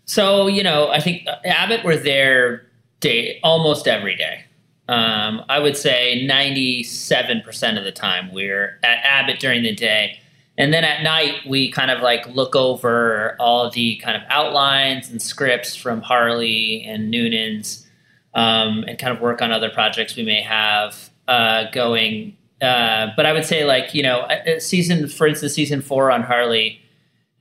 So 0.06 0.48
you 0.48 0.64
know, 0.64 0.90
I 0.90 1.00
think 1.00 1.28
Abbott 1.46 1.84
were 1.84 1.98
there 1.98 2.68
day 3.00 3.40
almost 3.44 3.88
every 3.88 4.16
day. 4.16 4.46
Um, 4.90 5.44
I 5.48 5.60
would 5.60 5.78
say 5.78 6.26
ninety-seven 6.26 7.42
percent 7.42 7.78
of 7.78 7.84
the 7.84 7.92
time 7.92 8.34
we're 8.34 8.80
at 8.84 9.00
Abbott 9.04 9.40
during 9.40 9.64
the 9.64 9.74
day, 9.74 10.20
and 10.58 10.74
then 10.74 10.84
at 10.84 11.02
night 11.04 11.36
we 11.48 11.72
kind 11.72 11.92
of 11.92 12.02
like 12.02 12.28
look 12.28 12.56
over 12.56 13.38
all 13.40 13.70
the 13.70 13.96
kind 13.98 14.18
of 14.18 14.24
outlines 14.30 15.10
and 15.10 15.22
scripts 15.22 15.76
from 15.76 16.02
Harley 16.02 16.84
and 16.84 17.10
Noonan's, 17.10 17.88
um, 18.34 18.84
and 18.88 19.00
kind 19.00 19.16
of 19.16 19.22
work 19.22 19.42
on 19.42 19.52
other 19.52 19.70
projects 19.70 20.16
we 20.18 20.24
may 20.24 20.42
have 20.42 21.10
uh, 21.28 21.72
going. 21.72 22.36
Uh, 22.62 23.08
but 23.16 23.26
I 23.26 23.32
would 23.32 23.46
say 23.46 23.64
like 23.64 23.94
you 23.94 24.04
know, 24.04 24.28
season 24.60 25.08
for 25.08 25.26
instance, 25.26 25.54
season 25.54 25.82
four 25.82 26.12
on 26.12 26.22
Harley 26.24 26.81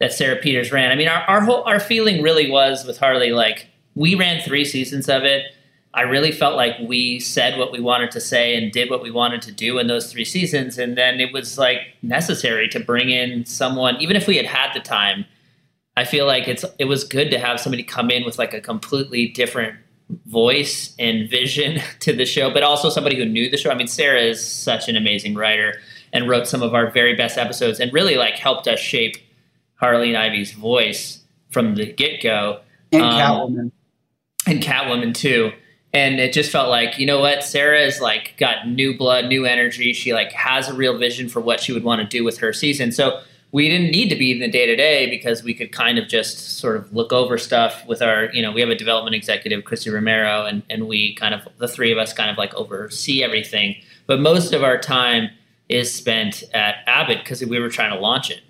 that 0.00 0.12
Sarah 0.12 0.36
Peters 0.36 0.72
ran. 0.72 0.90
I 0.90 0.96
mean, 0.96 1.08
our, 1.08 1.22
our 1.22 1.40
whole 1.42 1.62
our 1.64 1.78
feeling 1.78 2.22
really 2.22 2.50
was 2.50 2.84
with 2.84 2.98
Harley 2.98 3.30
like 3.30 3.68
we 3.94 4.14
ran 4.14 4.42
three 4.42 4.64
seasons 4.64 5.08
of 5.08 5.24
it. 5.24 5.52
I 5.92 6.02
really 6.02 6.30
felt 6.30 6.56
like 6.56 6.76
we 6.80 7.18
said 7.18 7.58
what 7.58 7.72
we 7.72 7.80
wanted 7.80 8.12
to 8.12 8.20
say 8.20 8.54
and 8.54 8.70
did 8.70 8.90
what 8.90 9.02
we 9.02 9.10
wanted 9.10 9.42
to 9.42 9.52
do 9.52 9.78
in 9.78 9.88
those 9.88 10.10
three 10.10 10.24
seasons, 10.24 10.78
and 10.78 10.96
then 10.96 11.20
it 11.20 11.32
was 11.32 11.58
like 11.58 11.80
necessary 12.02 12.68
to 12.68 12.80
bring 12.80 13.10
in 13.10 13.44
someone, 13.44 14.00
even 14.00 14.16
if 14.16 14.26
we 14.26 14.36
had 14.36 14.46
had 14.46 14.72
the 14.72 14.80
time. 14.80 15.24
I 15.96 16.04
feel 16.04 16.26
like 16.26 16.48
it's 16.48 16.64
it 16.78 16.86
was 16.86 17.04
good 17.04 17.30
to 17.30 17.38
have 17.38 17.60
somebody 17.60 17.82
come 17.82 18.10
in 18.10 18.24
with 18.24 18.38
like 18.38 18.54
a 18.54 18.60
completely 18.60 19.28
different 19.28 19.76
voice 20.26 20.94
and 20.98 21.28
vision 21.28 21.80
to 22.00 22.12
the 22.12 22.24
show, 22.24 22.50
but 22.50 22.62
also 22.62 22.88
somebody 22.88 23.16
who 23.16 23.24
knew 23.24 23.50
the 23.50 23.56
show. 23.56 23.70
I 23.70 23.74
mean, 23.74 23.88
Sarah 23.88 24.22
is 24.22 24.44
such 24.44 24.88
an 24.88 24.96
amazing 24.96 25.34
writer 25.34 25.74
and 26.12 26.28
wrote 26.28 26.46
some 26.46 26.62
of 26.62 26.74
our 26.74 26.90
very 26.90 27.14
best 27.14 27.36
episodes 27.36 27.80
and 27.80 27.92
really 27.92 28.16
like 28.16 28.34
helped 28.34 28.66
us 28.66 28.80
shape 28.80 29.16
Harley 29.80 30.08
and 30.08 30.18
Ivy's 30.18 30.52
voice 30.52 31.20
from 31.50 31.74
the 31.74 31.90
get 31.92 32.22
go. 32.22 32.60
And 32.92 33.02
um, 33.02 33.12
Catwoman. 33.12 33.72
And 34.46 34.62
Catwoman 34.62 35.14
too. 35.14 35.52
And 35.92 36.20
it 36.20 36.32
just 36.32 36.52
felt 36.52 36.68
like, 36.68 36.98
you 36.98 37.06
know 37.06 37.18
what, 37.18 37.42
Sarah 37.42 37.80
is 37.80 38.00
like 38.00 38.34
got 38.36 38.68
new 38.68 38.96
blood, 38.96 39.26
new 39.26 39.44
energy. 39.44 39.92
She 39.92 40.12
like 40.12 40.30
has 40.32 40.68
a 40.68 40.74
real 40.74 40.96
vision 40.96 41.28
for 41.28 41.40
what 41.40 41.60
she 41.60 41.72
would 41.72 41.82
want 41.82 42.00
to 42.00 42.06
do 42.06 42.22
with 42.22 42.38
her 42.38 42.52
season. 42.52 42.92
So 42.92 43.20
we 43.52 43.68
didn't 43.68 43.90
need 43.90 44.08
to 44.10 44.14
be 44.14 44.30
in 44.30 44.38
the 44.38 44.48
day 44.48 44.66
to 44.66 44.76
day 44.76 45.10
because 45.10 45.42
we 45.42 45.52
could 45.52 45.72
kind 45.72 45.98
of 45.98 46.06
just 46.06 46.58
sort 46.58 46.76
of 46.76 46.92
look 46.94 47.12
over 47.12 47.36
stuff 47.38 47.84
with 47.88 48.02
our, 48.02 48.26
you 48.32 48.40
know, 48.40 48.52
we 48.52 48.60
have 48.60 48.70
a 48.70 48.76
development 48.76 49.16
executive, 49.16 49.64
Christy 49.64 49.90
Romero, 49.90 50.44
and, 50.44 50.62
and 50.70 50.86
we 50.86 51.16
kind 51.16 51.34
of, 51.34 51.48
the 51.58 51.66
three 51.66 51.90
of 51.90 51.98
us 51.98 52.12
kind 52.12 52.30
of 52.30 52.38
like 52.38 52.54
oversee 52.54 53.24
everything. 53.24 53.74
But 54.06 54.20
most 54.20 54.52
of 54.52 54.62
our 54.62 54.78
time 54.78 55.30
is 55.68 55.92
spent 55.92 56.44
at 56.54 56.76
Abbott 56.86 57.18
because 57.24 57.44
we 57.44 57.58
were 57.58 57.70
trying 57.70 57.92
to 57.92 57.98
launch 57.98 58.30
it 58.30 58.42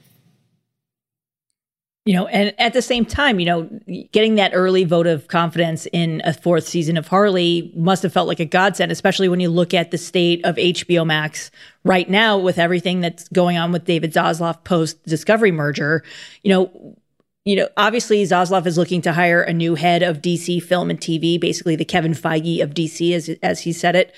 you 2.11 2.17
know 2.17 2.27
and 2.27 2.53
at 2.59 2.73
the 2.73 2.83
same 2.83 3.05
time 3.05 3.39
you 3.39 3.47
know 3.47 3.71
getting 4.11 4.35
that 4.35 4.51
early 4.53 4.83
vote 4.83 5.07
of 5.07 5.29
confidence 5.29 5.87
in 5.93 6.21
a 6.25 6.33
fourth 6.33 6.67
season 6.67 6.97
of 6.97 7.07
harley 7.07 7.73
must 7.77 8.03
have 8.03 8.13
felt 8.13 8.27
like 8.27 8.41
a 8.41 8.45
godsend 8.45 8.91
especially 8.91 9.29
when 9.29 9.39
you 9.39 9.49
look 9.49 9.73
at 9.73 9.93
the 9.93 9.97
state 9.97 10.45
of 10.45 10.57
hbo 10.57 11.07
max 11.07 11.53
right 11.85 12.11
now 12.11 12.37
with 12.37 12.59
everything 12.59 12.99
that's 12.99 13.29
going 13.29 13.57
on 13.57 13.71
with 13.71 13.85
david 13.85 14.13
zaslav 14.13 14.65
post 14.65 15.01
discovery 15.05 15.53
merger. 15.53 16.03
You 16.43 16.51
know 16.51 16.97
you 17.45 17.55
know 17.55 17.69
obviously 17.77 18.25
zaslav 18.25 18.67
is 18.67 18.77
looking 18.77 19.03
to 19.03 19.13
hire 19.13 19.43
a 19.43 19.53
new 19.53 19.77
head 19.77 20.03
of 20.03 20.21
dc 20.21 20.65
film 20.65 20.91
and 20.91 21.01
tv 21.01 21.41
basically 21.41 21.77
the 21.77 21.85
kevin 21.85 22.13
feige 22.13 22.61
of 22.61 22.75
dc 22.75 23.15
as, 23.15 23.31
as 23.41 23.61
he 23.61 23.73
said 23.73 23.95
it 23.95 24.13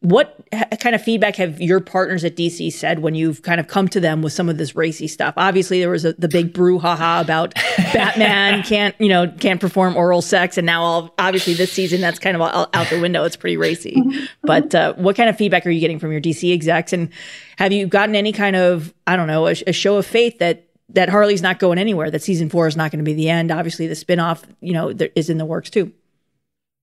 What 0.00 0.46
kind 0.78 0.94
of 0.94 1.02
feedback 1.02 1.34
have 1.36 1.60
your 1.60 1.80
partners 1.80 2.24
at 2.24 2.36
DC 2.36 2.72
said 2.72 3.00
when 3.00 3.16
you've 3.16 3.42
kind 3.42 3.58
of 3.58 3.66
come 3.66 3.88
to 3.88 3.98
them 3.98 4.22
with 4.22 4.32
some 4.32 4.48
of 4.48 4.56
this 4.56 4.76
racy 4.76 5.08
stuff? 5.08 5.34
Obviously, 5.36 5.80
there 5.80 5.90
was 5.90 6.04
a, 6.04 6.12
the 6.12 6.28
big 6.28 6.52
brouhaha 6.52 7.20
about 7.20 7.54
Batman 7.92 8.62
can't, 8.62 8.94
you 9.00 9.08
know, 9.08 9.26
can't 9.26 9.60
perform 9.60 9.96
oral 9.96 10.22
sex, 10.22 10.56
and 10.56 10.64
now 10.64 10.82
all, 10.84 11.14
obviously 11.18 11.54
this 11.54 11.72
season 11.72 12.00
that's 12.00 12.20
kind 12.20 12.36
of 12.36 12.42
out, 12.42 12.70
out 12.74 12.88
the 12.90 13.00
window. 13.00 13.24
It's 13.24 13.36
pretty 13.36 13.56
racy. 13.56 14.00
But 14.42 14.74
uh, 14.74 14.94
what 14.94 15.14
kind 15.14 15.28
of 15.28 15.36
feedback 15.36 15.66
are 15.66 15.70
you 15.70 15.80
getting 15.80 15.98
from 15.98 16.10
your 16.10 16.22
DC 16.22 16.54
execs, 16.54 16.92
and 16.92 17.10
have 17.58 17.72
you 17.72 17.86
gotten 17.86 18.14
any 18.14 18.32
kind 18.32 18.56
of 18.56 18.94
I 19.06 19.16
don't 19.16 19.26
know 19.26 19.46
a, 19.46 19.54
a 19.66 19.72
show 19.72 19.96
of 19.96 20.06
faith 20.06 20.38
that 20.38 20.68
that 20.90 21.08
Harley's 21.08 21.42
not 21.42 21.58
going 21.58 21.76
anywhere? 21.76 22.10
That 22.10 22.22
season 22.22 22.48
four 22.48 22.66
is 22.66 22.76
not 22.76 22.90
going 22.90 23.00
to 23.00 23.04
be 23.04 23.14
the 23.14 23.28
end. 23.28 23.50
Obviously, 23.50 23.88
the 23.88 23.94
spinoff, 23.94 24.44
you 24.60 24.72
know, 24.72 24.92
there, 24.92 25.10
is 25.14 25.28
in 25.28 25.38
the 25.38 25.44
works 25.44 25.68
too. 25.70 25.92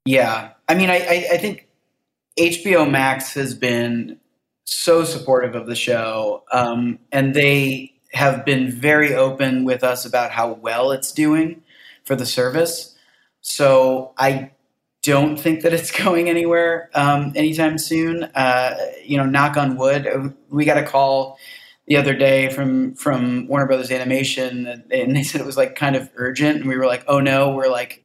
Yeah, 0.05 0.51
I 0.69 0.75
mean, 0.75 0.91
I, 0.91 0.97
I, 0.97 1.27
I 1.33 1.37
think 1.37 1.67
HBO 2.39 2.89
Max 2.89 3.33
has 3.33 3.53
been 3.53 4.19
so 4.65 5.03
supportive 5.03 5.55
of 5.55 5.67
the 5.67 5.75
show, 5.75 6.43
um, 6.51 6.99
and 7.11 7.33
they 7.33 7.93
have 8.13 8.45
been 8.45 8.71
very 8.71 9.13
open 9.13 9.63
with 9.63 9.83
us 9.83 10.05
about 10.05 10.31
how 10.31 10.53
well 10.53 10.91
it's 10.91 11.11
doing 11.11 11.63
for 12.03 12.15
the 12.15 12.25
service. 12.25 12.95
So 13.41 14.13
I 14.17 14.51
don't 15.03 15.37
think 15.37 15.61
that 15.61 15.73
it's 15.73 15.91
going 16.03 16.29
anywhere 16.29 16.89
um, 16.93 17.31
anytime 17.35 17.77
soon. 17.77 18.23
Uh, 18.23 18.77
you 19.03 19.17
know, 19.17 19.25
knock 19.25 19.57
on 19.57 19.77
wood. 19.77 20.35
We 20.49 20.65
got 20.65 20.77
a 20.77 20.83
call 20.83 21.37
the 21.87 21.97
other 21.97 22.15
day 22.15 22.49
from 22.49 22.95
from 22.95 23.47
Warner 23.47 23.67
Brothers 23.67 23.91
Animation, 23.91 24.83
and 24.91 25.15
they 25.15 25.23
said 25.23 25.39
it 25.41 25.47
was 25.47 25.57
like 25.57 25.75
kind 25.75 25.95
of 25.95 26.09
urgent, 26.15 26.57
and 26.57 26.67
we 26.67 26.77
were 26.77 26.87
like, 26.87 27.03
"Oh 27.07 27.19
no, 27.19 27.53
we're 27.53 27.69
like 27.69 28.04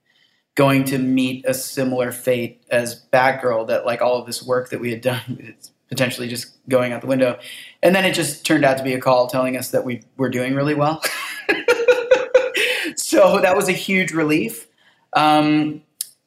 going 0.54 0.84
to 0.84 0.98
meet 0.98 1.44
a 1.46 1.54
similar 1.54 2.12
fate 2.12 2.62
as 2.70 3.04
Batgirl 3.12 3.68
that 3.68 3.86
like 3.86 4.02
all 4.02 4.18
of 4.18 4.26
this 4.26 4.42
work 4.42 4.70
that 4.70 4.80
we 4.80 4.90
had 4.90 5.00
done 5.00 5.38
is 5.58 5.70
potentially 5.88 6.28
just 6.28 6.56
going 6.68 6.92
out 6.92 7.00
the 7.00 7.06
window. 7.06 7.38
And 7.82 7.94
then 7.94 8.04
it 8.04 8.14
just 8.14 8.46
turned 8.46 8.64
out 8.64 8.78
to 8.78 8.84
be 8.84 8.94
a 8.94 9.00
call 9.00 9.26
telling 9.26 9.56
us 9.56 9.70
that 9.72 9.84
we 9.84 10.02
were 10.16 10.28
doing 10.28 10.54
really 10.54 10.74
well. 10.74 11.02
so 12.96 13.40
that 13.40 13.56
was 13.56 13.68
a 13.68 13.72
huge 13.72 14.12
relief. 14.12 14.68
Um, 15.14 15.82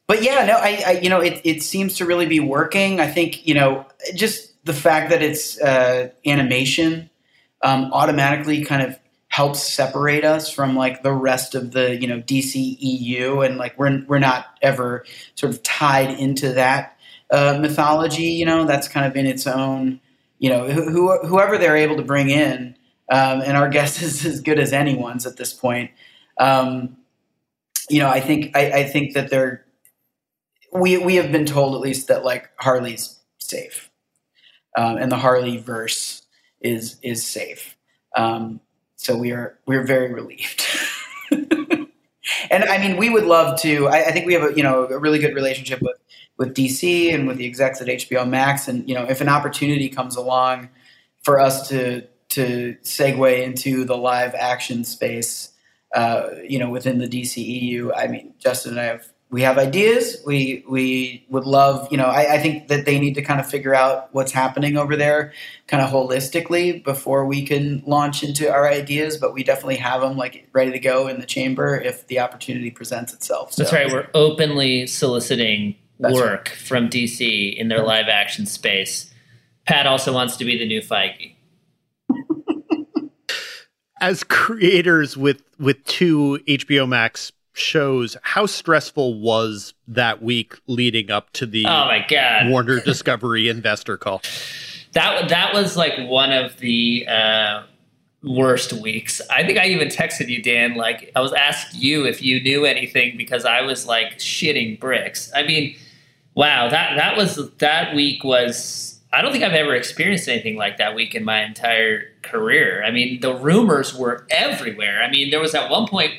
but 0.07 0.21
yeah, 0.21 0.45
no, 0.45 0.55
I, 0.55 0.83
I, 0.85 0.91
you 1.01 1.09
know, 1.09 1.21
it, 1.21 1.39
it 1.45 1.63
seems 1.63 1.95
to 1.97 2.05
really 2.05 2.25
be 2.25 2.41
working. 2.41 2.99
I 2.99 3.07
think, 3.07 3.47
you 3.47 3.53
know, 3.53 3.85
just 4.15 4.53
the 4.65 4.73
fact 4.73 5.09
that 5.11 5.21
it's 5.21 5.59
uh, 5.61 6.09
animation 6.25 7.09
um, 7.61 7.91
automatically 7.93 8.65
kind 8.65 8.81
of 8.81 8.99
helps 9.33 9.63
separate 9.63 10.23
us 10.23 10.47
from 10.47 10.75
like 10.75 11.01
the 11.01 11.11
rest 11.11 11.55
of 11.55 11.71
the 11.71 11.99
you 11.99 12.05
know 12.05 12.21
DC 12.21 12.77
EU, 12.79 13.41
and 13.41 13.57
like 13.57 13.75
we're 13.79 14.05
we're 14.05 14.19
not 14.19 14.45
ever 14.61 15.03
sort 15.33 15.51
of 15.51 15.63
tied 15.63 16.11
into 16.19 16.53
that 16.53 16.99
uh, 17.31 17.57
mythology. 17.59 18.25
You 18.25 18.45
know, 18.45 18.65
that's 18.65 18.87
kind 18.87 19.07
of 19.07 19.15
in 19.15 19.25
its 19.25 19.47
own. 19.47 19.99
You 20.37 20.51
know, 20.51 20.67
who, 20.67 21.17
whoever 21.25 21.57
they're 21.57 21.75
able 21.75 21.95
to 21.95 22.03
bring 22.03 22.29
in, 22.29 22.75
um, 23.11 23.41
and 23.41 23.57
our 23.57 23.69
guess 23.77 24.03
is 24.03 24.23
as 24.23 24.39
good 24.39 24.59
as 24.59 24.71
anyone's 24.71 25.25
at 25.25 25.37
this 25.37 25.51
point. 25.51 25.89
Um, 26.37 26.97
you 27.89 28.01
know, 28.01 28.09
I 28.09 28.19
think 28.19 28.55
I, 28.55 28.71
I 28.71 28.83
think 28.83 29.15
that 29.15 29.31
they're 29.31 29.65
we 30.71 30.99
we 30.99 31.15
have 31.15 31.31
been 31.31 31.47
told 31.47 31.73
at 31.73 31.81
least 31.81 32.07
that 32.09 32.23
like 32.23 32.51
Harley's 32.59 33.19
safe, 33.39 33.89
um, 34.77 34.97
and 34.97 35.11
the 35.11 35.17
Harley 35.17 35.57
verse 35.57 36.21
is 36.61 36.99
is 37.01 37.25
safe. 37.25 37.75
Um, 38.15 38.59
so 39.03 39.17
we 39.17 39.31
are 39.31 39.57
we're 39.65 39.83
very 39.83 40.13
relieved. 40.13 40.65
and 41.31 42.63
I 42.63 42.77
mean, 42.77 42.95
we 42.95 43.09
would 43.09 43.25
love 43.25 43.59
to. 43.61 43.87
I, 43.87 44.05
I, 44.05 44.11
think 44.11 44.25
we 44.25 44.33
have 44.33 44.43
a 44.43 44.53
you 44.55 44.63
know 44.63 44.85
a 44.85 44.97
really 44.97 45.19
good 45.19 45.35
relationship 45.35 45.81
with 45.81 45.97
with 46.37 46.55
DC 46.55 47.13
and 47.13 47.27
with 47.27 47.37
the 47.37 47.45
execs 47.45 47.81
at 47.81 47.87
HBO 47.87 48.27
Max. 48.27 48.67
And 48.69 48.87
you 48.87 48.95
know, 48.95 49.03
if 49.03 49.19
an 49.19 49.27
opportunity 49.27 49.89
comes 49.89 50.15
along 50.15 50.69
for 51.21 51.39
us 51.39 51.67
to 51.67 52.07
to 52.29 52.77
segue 52.81 53.43
into 53.43 53.83
the 53.83 53.97
live 53.97 54.33
action 54.35 54.85
space, 54.85 55.51
uh, 55.93 56.29
you 56.47 56.57
know, 56.57 56.69
within 56.69 56.99
the 56.99 57.07
DCEU, 57.07 57.91
I 57.95 58.07
mean, 58.07 58.33
Justin 58.39 58.71
and 58.71 58.79
I 58.79 58.85
have 58.85 59.12
we 59.33 59.41
have 59.41 59.57
ideas. 59.57 60.21
We 60.27 60.63
we 60.69 61.25
would 61.27 61.45
love, 61.45 61.87
you 61.89 61.97
know, 61.97 62.05
I, 62.05 62.35
I, 62.35 62.37
think 62.37 62.67
that 62.67 62.85
they 62.85 62.99
need 62.99 63.15
to 63.15 63.23
kind 63.23 63.39
of 63.39 63.49
figure 63.49 63.73
out 63.73 64.13
what's 64.13 64.31
happening 64.31 64.77
over 64.77 64.95
there, 64.95 65.33
kind 65.65 65.81
of 65.81 65.89
holistically, 65.89 66.83
before 66.83 67.25
we 67.25 67.43
can 67.43 67.81
launch 67.87 68.21
into 68.23 68.47
our 68.47 68.69
ideas. 68.69 69.17
But 69.17 69.33
we 69.33 69.43
definitely 69.43 69.77
have 69.77 70.01
them 70.01 70.17
like 70.17 70.47
ready 70.53 70.71
to 70.71 70.77
go 70.77 71.07
in 71.07 71.19
the 71.19 71.25
chamber 71.25 71.75
if 71.75 72.05
the 72.05 72.19
opportunity 72.19 72.69
presents 72.69 73.11
itself. 73.11 73.53
So. 73.53 73.63
That's 73.63 73.73
right. 73.73 73.91
We're 73.91 74.07
openly 74.13 74.85
soliciting 74.85 75.77
That's 75.99 76.13
work 76.13 76.49
right. 76.49 76.55
from 76.55 76.87
DC 76.87 77.55
in 77.57 77.69
their 77.69 77.81
live 77.81 78.09
action 78.09 78.45
space. 78.45 79.11
Pat 79.65 79.87
also 79.87 80.13
wants 80.13 80.37
to 80.37 80.45
be 80.45 80.59
the 80.59 80.67
new 80.67 80.81
Feige. 80.81 81.33
As 83.99 84.23
creators 84.23 85.17
with 85.17 85.41
with 85.57 85.83
two 85.85 86.39
HBO 86.47 86.87
Max 86.87 87.31
shows 87.53 88.17
how 88.23 88.47
stressful 88.47 89.19
was 89.19 89.73
that 89.87 90.21
week 90.21 90.55
leading 90.67 91.11
up 91.11 91.31
to 91.33 91.45
the 91.45 91.65
oh 91.65 91.85
my 91.85 92.03
god 92.09 92.49
Warner 92.49 92.79
Discovery 92.85 93.47
investor 93.47 93.95
call. 93.95 94.21
That 94.93 95.29
that 95.29 95.53
was 95.53 95.77
like 95.77 95.93
one 96.09 96.31
of 96.31 96.57
the 96.57 97.05
uh, 97.07 97.63
worst 98.23 98.73
weeks. 98.73 99.21
I 99.29 99.43
think 99.43 99.57
I 99.57 99.67
even 99.67 99.87
texted 99.87 100.29
you, 100.29 100.41
Dan. 100.41 100.75
Like 100.75 101.11
I 101.15 101.21
was 101.21 101.33
asked 101.33 101.75
you 101.75 102.05
if 102.05 102.21
you 102.21 102.41
knew 102.41 102.65
anything 102.65 103.17
because 103.17 103.45
I 103.45 103.61
was 103.61 103.85
like 103.85 104.17
shitting 104.17 104.79
bricks. 104.79 105.31
I 105.35 105.43
mean, 105.43 105.75
wow 106.35 106.69
that 106.69 106.95
that 106.97 107.15
was 107.15 107.49
that 107.57 107.95
week 107.95 108.23
was. 108.23 108.89
I 109.15 109.21
don't 109.21 109.31
think 109.31 109.43
I've 109.43 109.53
ever 109.53 109.75
experienced 109.75 110.27
anything 110.27 110.57
like 110.57 110.77
that 110.77 110.95
week 110.95 111.13
in 111.13 111.23
my 111.23 111.43
entire 111.43 112.05
career. 112.23 112.83
I 112.83 112.89
mean, 112.89 113.19
the 113.21 113.35
rumors 113.35 113.93
were 113.93 114.25
everywhere. 114.31 115.03
I 115.03 115.11
mean, 115.11 115.29
there 115.29 115.39
was 115.39 115.53
at 115.53 115.69
one 115.69 115.87
point 115.87 116.13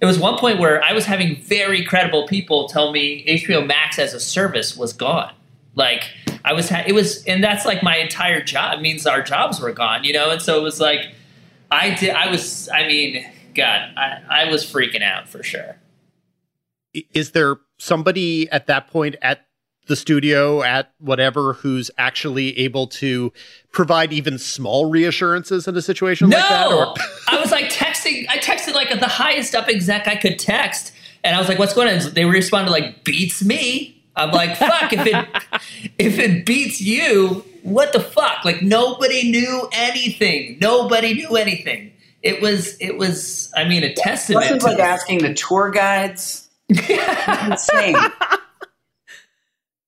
it 0.00 0.06
was 0.06 0.18
one 0.18 0.38
point 0.38 0.58
where 0.58 0.82
I 0.82 0.92
was 0.92 1.06
having 1.06 1.36
very 1.36 1.84
credible 1.84 2.26
people 2.26 2.68
tell 2.68 2.92
me 2.92 3.24
HBO 3.26 3.66
Max 3.66 3.98
as 3.98 4.14
a 4.14 4.20
service 4.20 4.76
was 4.76 4.92
gone. 4.92 5.32
Like 5.74 6.10
I 6.44 6.52
was, 6.52 6.68
ha- 6.68 6.84
it 6.86 6.92
was, 6.92 7.24
and 7.24 7.42
that's 7.42 7.64
like 7.64 7.82
my 7.82 7.96
entire 7.96 8.42
job. 8.42 8.78
It 8.78 8.82
means 8.82 9.06
our 9.06 9.22
jobs 9.22 9.60
were 9.60 9.72
gone, 9.72 10.04
you 10.04 10.12
know. 10.12 10.30
And 10.30 10.40
so 10.40 10.58
it 10.58 10.62
was 10.62 10.80
like, 10.80 11.12
I 11.70 11.94
did. 11.94 12.10
I 12.10 12.30
was. 12.30 12.68
I 12.72 12.86
mean, 12.86 13.26
God, 13.54 13.90
I, 13.96 14.22
I 14.30 14.50
was 14.50 14.64
freaking 14.64 15.02
out 15.02 15.28
for 15.28 15.42
sure. 15.42 15.76
Is 17.12 17.32
there 17.32 17.56
somebody 17.78 18.48
at 18.50 18.66
that 18.66 18.88
point 18.88 19.16
at 19.20 19.46
the 19.86 19.96
studio 19.96 20.62
at 20.62 20.92
whatever 20.98 21.54
who's 21.54 21.90
actually 21.98 22.58
able 22.58 22.86
to 22.86 23.32
provide 23.72 24.12
even 24.12 24.38
small 24.38 24.86
reassurances 24.86 25.66
in 25.66 25.76
a 25.76 25.82
situation 25.82 26.28
no! 26.28 26.36
like 26.36 26.48
that? 26.48 26.72
Or- 26.72 26.94
I 27.28 27.40
was 27.40 27.50
like 27.50 27.68
texting, 28.08 28.26
I 28.28 28.38
texted 28.38 28.74
like 28.74 28.98
the 28.98 29.08
highest 29.08 29.54
up 29.54 29.68
exec 29.68 30.08
I 30.08 30.16
could 30.16 30.38
text. 30.38 30.92
And 31.24 31.34
I 31.34 31.38
was 31.38 31.48
like, 31.48 31.58
what's 31.58 31.74
going 31.74 31.88
on? 31.88 32.14
They 32.14 32.24
responded 32.24 32.70
like, 32.70 33.04
beats 33.04 33.42
me. 33.42 34.02
I'm 34.16 34.30
like, 34.32 34.56
fuck, 34.58 34.92
if 34.92 35.06
it 35.06 35.26
if 35.98 36.18
it 36.18 36.44
beats 36.44 36.80
you, 36.80 37.44
what 37.62 37.92
the 37.92 38.00
fuck? 38.00 38.44
Like 38.44 38.62
nobody 38.62 39.30
knew 39.30 39.68
anything. 39.72 40.58
Nobody 40.60 41.14
knew 41.14 41.36
anything. 41.36 41.92
It 42.22 42.42
was 42.42 42.76
it 42.80 42.98
was 42.98 43.52
I 43.56 43.64
mean 43.64 43.84
a 43.84 43.94
testament. 43.94 44.50
It 44.50 44.62
like 44.62 44.78
asking 44.78 45.18
the 45.18 45.34
tour 45.34 45.70
guides. 45.70 46.48
insane. 46.68 47.96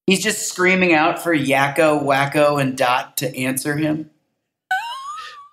He's 0.06 0.22
just 0.22 0.48
screaming 0.48 0.92
out 0.92 1.22
for 1.22 1.36
Yakko, 1.36 2.02
Wakko, 2.02 2.60
and 2.60 2.76
Dot 2.76 3.16
to 3.18 3.36
answer 3.36 3.76
him. 3.76 4.10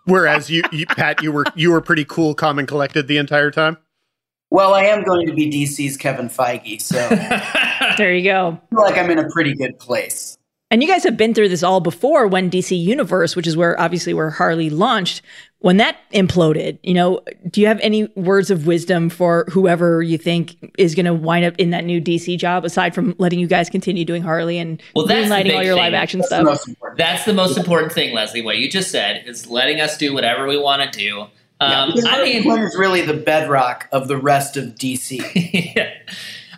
Whereas 0.07 0.49
you, 0.49 0.63
you, 0.71 0.85
Pat, 0.85 1.21
you 1.21 1.31
were 1.31 1.43
you 1.53 1.71
were 1.71 1.81
pretty 1.81 2.05
cool, 2.05 2.33
calm, 2.33 2.59
and 2.59 2.67
collected 2.67 3.07
the 3.07 3.17
entire 3.17 3.51
time. 3.51 3.77
Well, 4.49 4.73
I 4.73 4.83
am 4.83 5.03
going 5.03 5.27
to 5.27 5.33
be 5.33 5.51
DC's 5.51 5.97
Kevin 5.97 6.29
Feige, 6.29 6.81
so 6.81 6.95
there 7.97 8.13
you 8.13 8.23
go. 8.23 8.59
I 8.71 8.75
feel 8.75 8.83
like 8.83 8.97
I'm 8.97 9.11
in 9.11 9.19
a 9.19 9.29
pretty 9.29 9.53
good 9.53 9.77
place. 9.77 10.37
And 10.71 10.81
you 10.81 10.87
guys 10.87 11.03
have 11.03 11.17
been 11.17 11.33
through 11.33 11.49
this 11.49 11.63
all 11.63 11.81
before 11.81 12.27
when 12.27 12.49
DC 12.49 12.77
Universe, 12.77 13.35
which 13.35 13.47
is 13.47 13.55
where 13.55 13.79
obviously 13.79 14.13
where 14.13 14.29
Harley 14.29 14.69
launched, 14.69 15.21
when 15.59 15.77
that 15.77 15.97
imploded, 16.13 16.77
you 16.83 16.93
know, 16.93 17.21
do 17.49 17.59
you 17.59 17.67
have 17.67 17.79
any 17.79 18.05
words 18.15 18.51
of 18.51 18.67
wisdom 18.67 19.09
for 19.09 19.45
whoever 19.49 20.03
you 20.03 20.17
think 20.17 20.55
is 20.77 20.93
going 20.93 21.07
to 21.07 21.13
wind 21.13 21.45
up 21.45 21.55
in 21.57 21.71
that 21.71 21.83
new 21.83 21.99
DC 21.99 22.37
job, 22.37 22.63
aside 22.63 22.93
from 22.93 23.15
letting 23.17 23.39
you 23.39 23.47
guys 23.47 23.69
continue 23.69 24.05
doing 24.05 24.21
Harley 24.21 24.59
and 24.59 24.81
well, 24.95 25.07
that's 25.07 25.29
lighting 25.29 25.55
all 25.55 25.63
your 25.63 25.73
thing. 25.73 25.83
live 25.83 25.93
action 25.93 26.19
that's 26.19 26.29
stuff? 26.29 26.63
The 26.63 26.75
that's 26.95 27.25
the 27.25 27.33
most 27.33 27.57
important 27.57 27.91
thing, 27.91 28.13
Lesley. 28.13 28.41
What 28.41 28.57
you 28.57 28.69
just 28.69 28.91
said 28.91 29.23
is 29.25 29.47
letting 29.47 29.81
us 29.81 29.97
do 29.97 30.13
whatever 30.13 30.45
we 30.47 30.59
want 30.59 30.91
to 30.91 30.99
do. 30.99 31.21
Um, 31.59 31.91
yeah, 31.95 32.03
I 32.05 32.23
mean, 32.23 32.59
is 32.59 32.77
really 32.77 33.01
the 33.01 33.15
bedrock 33.15 33.87
of 33.91 34.07
the 34.07 34.17
rest 34.17 34.57
of 34.57 34.75
DC. 34.75 35.19
yeah. 35.75 35.91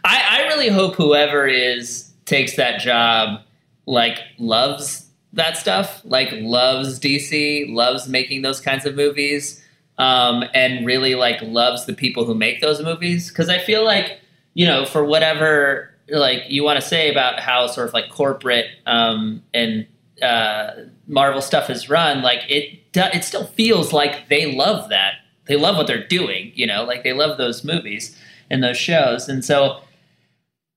I, 0.04 0.42
I 0.42 0.48
really 0.48 0.68
hope 0.68 0.96
whoever 0.96 1.48
is 1.48 2.12
takes 2.26 2.58
that 2.58 2.82
job 2.82 3.42
like 3.86 4.20
loves 4.38 5.09
that 5.34 5.58
stuff, 5.58 6.02
like 6.04 6.30
loves 6.34 7.00
DC, 7.00 7.74
loves 7.74 8.08
making 8.08 8.42
those 8.42 8.60
kinds 8.60 8.86
of 8.86 8.96
movies, 8.96 9.64
um, 9.98 10.44
and 10.54 10.86
really 10.86 11.16
like 11.16 11.42
loves 11.42 11.86
the 11.86 11.94
people 11.94 12.26
who 12.26 12.34
make 12.34 12.62
those 12.62 12.82
movies. 12.82 13.30
Because 13.30 13.50
I 13.50 13.60
feel 13.60 13.84
like 13.86 14.20
you 14.54 14.66
know, 14.66 14.86
for 14.86 15.06
whatever 15.06 15.94
like 16.10 16.44
you 16.48 16.64
want 16.64 16.80
to 16.82 16.86
say 16.86 17.12
about 17.12 17.40
how 17.40 17.68
sort 17.68 17.88
of 17.88 17.94
like 17.94 18.10
corporate 18.10 18.66
um, 18.86 19.44
and 19.54 19.88
uh, 20.22 20.72
Marvel 21.08 21.42
stuff 21.42 21.70
is 21.70 21.90
run, 21.90 22.22
like 22.22 22.44
it 22.50 22.80
it 22.94 23.24
still 23.24 23.46
feels 23.46 23.94
like 23.94 24.28
they 24.30 24.54
love 24.54 24.90
that. 24.90 25.16
They 25.46 25.56
love 25.56 25.78
what 25.78 25.88
they're 25.88 26.08
doing, 26.08 26.52
you 26.56 26.68
know, 26.68 26.84
like 26.84 27.04
they 27.04 27.14
love 27.14 27.38
those 27.38 27.64
movies 27.64 28.18
and 28.52 28.64
those 28.64 28.78
shows. 28.78 29.28
And 29.28 29.44
so 29.44 29.82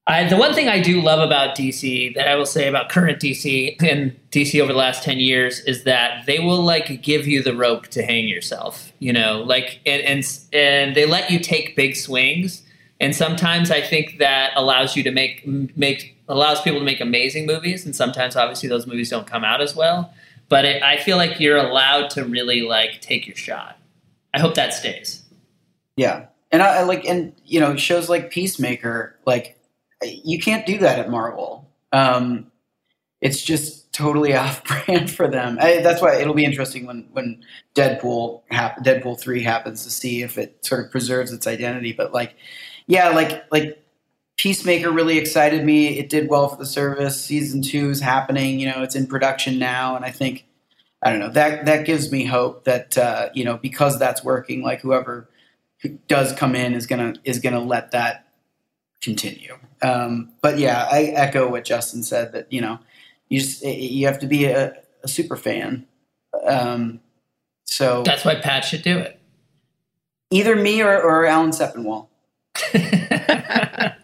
I, 0.07 0.29
the 0.29 0.37
one 0.37 0.53
thing 0.53 0.69
I 0.69 0.81
do 0.81 1.01
love 1.01 1.21
about 1.21 1.57
DC 1.57 2.15
that 2.17 2.27
I 2.27 2.35
will 2.35 2.47
say 2.47 2.67
about 2.67 2.89
current 2.89 3.21
DC 3.21 3.81
and 3.83 4.19
DC 4.31 4.61
over 4.61 4.73
the 4.73 4.79
last 4.79 5.05
10 5.05 5.21
years 5.21 5.61
is 5.61 5.85
that 5.85 6.27
they 6.27 6.41
will 6.41 6.61
like 6.61 7.03
give 7.03 7.29
you 7.29 7.41
the 7.41 7.55
rope 7.55 7.87
to 7.89 8.03
hang 8.03 8.27
yourself, 8.27 8.93
you 8.99 9.13
know, 9.13 9.43
like, 9.43 9.81
and, 9.87 10.03
and, 10.03 10.25
and 10.53 10.97
they 10.97 11.07
let 11.07 11.31
you 11.31 11.39
take 11.39 11.77
big 11.77 11.95
swings. 11.95 12.65
And 12.99 13.15
sometimes 13.15 13.71
I 13.71 13.81
think 13.81 14.19
that 14.19 14.51
allows 14.57 14.97
you 14.97 15.05
to 15.05 15.13
make, 15.13 15.47
make, 15.77 16.17
allows 16.29 16.61
people 16.61 16.81
to 16.81 16.85
make 16.85 17.01
amazing 17.01 17.47
movies. 17.47 17.85
And 17.85 17.95
sometimes 17.95 18.35
obviously 18.35 18.69
those 18.69 18.89
movies 18.89 19.09
don't 19.09 19.27
come 19.27 19.45
out 19.45 19.61
as 19.61 19.77
well. 19.77 20.13
But 20.49 20.65
it, 20.65 20.83
I 20.83 20.97
feel 20.97 21.17
like 21.17 21.39
you're 21.39 21.57
allowed 21.57 22.11
to 22.11 22.25
really 22.25 22.63
like 22.63 23.01
take 23.01 23.29
your 23.29 23.37
shot. 23.37 23.79
I 24.35 24.41
hope 24.41 24.57
that 24.57 24.75
stays. 24.75 25.23
Yeah. 25.97 26.27
And 26.51 26.61
I, 26.61 26.79
I 26.79 26.83
like, 26.83 27.05
and 27.05 27.35
you 27.45 27.61
know, 27.61 27.77
shows 27.77 28.09
like 28.09 28.31
Peacemaker, 28.31 29.17
like, 29.27 29.59
you 30.05 30.39
can't 30.39 30.67
do 30.67 30.79
that 30.79 30.99
at 30.99 31.11
Marvel. 31.11 31.71
Um, 31.93 32.51
it's 33.21 33.43
just 33.43 33.93
totally 33.93 34.35
off 34.37 34.65
brand 34.65 35.11
for 35.11 35.29
them. 35.29 35.59
I, 35.61 35.81
that's 35.81 36.03
why 36.03 36.17
it'll 36.21 36.35
be 36.35 36.45
interesting 36.45 36.87
when 36.87 37.09
when 37.13 37.43
Deadpool 37.75 38.43
hap- 38.51 38.85
Deadpool 38.85 39.19
three 39.21 39.43
happens 39.43 39.85
to 39.85 39.91
see 39.91 40.23
if 40.23 40.39
it 40.39 40.65
sort 40.65 40.85
of 40.85 40.91
preserves 40.91 41.33
its 41.33 41.47
identity. 41.47 41.93
But 41.93 42.13
like, 42.13 42.35
yeah, 42.87 43.11
like 43.11 43.45
like 43.51 43.79
Peacemaker 44.39 44.91
really 44.91 45.19
excited 45.19 45.65
me. 45.65 45.99
It 45.99 46.09
did 46.09 46.29
well 46.29 46.49
for 46.49 46.57
the 46.57 46.67
service. 46.67 47.23
Season 47.23 47.63
two 47.63 47.91
is 47.91 48.01
happening. 48.01 48.59
You 48.59 48.71
know, 48.71 48.83
it's 48.83 48.97
in 48.97 49.07
production 49.07 49.59
now, 49.59 49.95
and 49.95 50.05
I 50.05 50.11
think 50.11 50.47
I 51.03 51.11
don't 51.11 51.21
know 51.21 51.31
that 51.31 51.67
that 51.67 51.87
gives 51.87 52.11
me 52.11 52.25
hope 52.25 52.65
that 52.65 52.99
uh, 52.99 53.29
you 53.35 53.45
know 53.45 53.57
because 53.57 53.99
that's 53.99 54.25
working. 54.25 54.63
Like 54.63 54.81
whoever 54.81 55.29
does 56.09 56.33
come 56.33 56.55
in 56.55 56.75
is 56.75 56.87
gonna 56.87 57.15
is 57.25 57.39
gonna 57.39 57.61
let 57.61 57.93
that 57.93 58.27
continue. 59.01 59.59
Um, 59.83 60.33
but 60.41 60.59
yeah, 60.59 60.89
I 60.91 61.05
echo 61.05 61.51
what 61.51 61.65
Justin 61.65 62.03
said 62.03 62.33
that 62.33 62.53
you 62.53 62.61
know 62.61 62.79
you 63.29 63.41
just 63.41 63.63
you 63.65 64.07
have 64.07 64.19
to 64.21 64.27
be 64.27 64.45
a, 64.45 64.75
a 65.03 65.09
super 65.09 65.37
fan. 65.37 65.87
Um, 66.47 67.01
so 67.65 68.03
that's 68.03 68.25
why 68.25 68.37
Pat 68.37 68.65
should 68.65 68.83
do 68.83 68.99
it. 68.99 69.19
Either 70.31 70.57
me 70.57 70.83
or, 70.83 71.01
or 71.01 71.27
Alan 71.27 71.51
Sepinwall. 71.51 72.09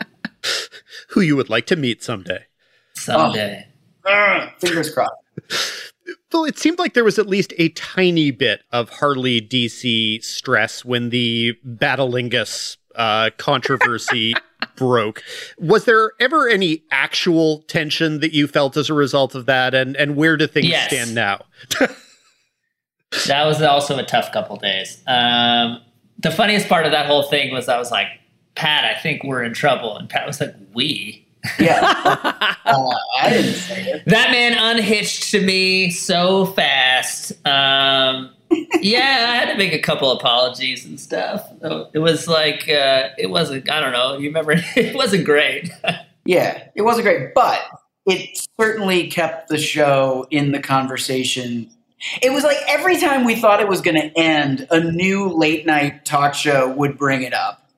Who 1.10 1.20
you 1.20 1.36
would 1.36 1.48
like 1.48 1.66
to 1.66 1.76
meet 1.76 2.02
someday. 2.02 2.46
Someday. 2.94 3.66
Oh. 4.04 4.10
Uh, 4.10 4.50
fingers 4.58 4.92
crossed. 4.92 5.12
Well, 6.32 6.44
it 6.44 6.58
seemed 6.58 6.78
like 6.78 6.92
there 6.92 7.04
was 7.04 7.18
at 7.18 7.26
least 7.26 7.54
a 7.56 7.70
tiny 7.70 8.30
bit 8.30 8.62
of 8.70 8.90
Harley 8.90 9.40
DC 9.40 10.22
stress 10.22 10.84
when 10.84 11.08
the 11.08 11.54
Battlingus 11.66 12.76
uh, 12.94 13.30
controversy 13.36 14.34
broke. 14.76 15.22
Was 15.58 15.84
there 15.84 16.12
ever 16.20 16.48
any 16.48 16.82
actual 16.90 17.62
tension 17.62 18.20
that 18.20 18.32
you 18.32 18.46
felt 18.46 18.76
as 18.76 18.88
a 18.88 18.94
result 18.94 19.34
of 19.34 19.46
that, 19.46 19.74
and 19.74 19.96
and 19.96 20.16
where 20.16 20.36
do 20.36 20.46
things 20.46 20.68
yes. 20.68 20.88
stand 20.88 21.14
now? 21.14 21.44
that 23.26 23.44
was 23.44 23.60
also 23.62 23.98
a 23.98 24.04
tough 24.04 24.32
couple 24.32 24.56
days. 24.56 25.02
Um, 25.06 25.80
the 26.18 26.30
funniest 26.30 26.68
part 26.68 26.86
of 26.86 26.92
that 26.92 27.06
whole 27.06 27.24
thing 27.24 27.52
was 27.52 27.68
I 27.68 27.78
was 27.78 27.90
like, 27.90 28.08
Pat, 28.54 28.84
I 28.84 28.98
think 29.00 29.22
we're 29.24 29.44
in 29.44 29.54
trouble, 29.54 29.96
and 29.96 30.08
Pat 30.08 30.26
was 30.26 30.40
like, 30.40 30.54
we. 30.74 31.24
Yeah, 31.60 31.78
uh, 32.64 32.88
I 33.20 33.30
didn't 33.30 33.54
say 33.54 33.82
it. 33.84 34.02
That 34.06 34.32
man 34.32 34.54
unhitched 34.58 35.30
to 35.30 35.40
me 35.40 35.90
so 35.90 36.46
fast. 36.46 37.32
Um, 37.46 38.30
yeah, 38.80 39.26
I 39.30 39.36
had 39.36 39.50
to 39.52 39.58
make 39.58 39.72
a 39.72 39.78
couple 39.78 40.10
apologies 40.12 40.84
and 40.84 40.98
stuff. 40.98 41.46
It 41.92 41.98
was 41.98 42.28
like 42.28 42.68
uh, 42.68 43.10
it 43.18 43.30
wasn't. 43.30 43.70
I 43.70 43.80
don't 43.80 43.92
know. 43.92 44.18
You 44.18 44.28
remember? 44.28 44.54
It 44.76 44.94
wasn't 44.94 45.24
great. 45.24 45.70
yeah, 46.24 46.64
it 46.74 46.82
wasn't 46.82 47.04
great, 47.04 47.34
but 47.34 47.60
it 48.06 48.38
certainly 48.58 49.08
kept 49.08 49.48
the 49.48 49.58
show 49.58 50.26
in 50.30 50.52
the 50.52 50.60
conversation. 50.60 51.68
It 52.22 52.32
was 52.32 52.44
like 52.44 52.58
every 52.68 52.98
time 52.98 53.24
we 53.24 53.34
thought 53.34 53.60
it 53.60 53.68
was 53.68 53.80
going 53.80 53.96
to 53.96 54.18
end, 54.18 54.66
a 54.70 54.80
new 54.80 55.28
late 55.28 55.66
night 55.66 56.04
talk 56.04 56.34
show 56.34 56.72
would 56.74 56.96
bring 56.96 57.22
it 57.22 57.34
up. 57.34 57.68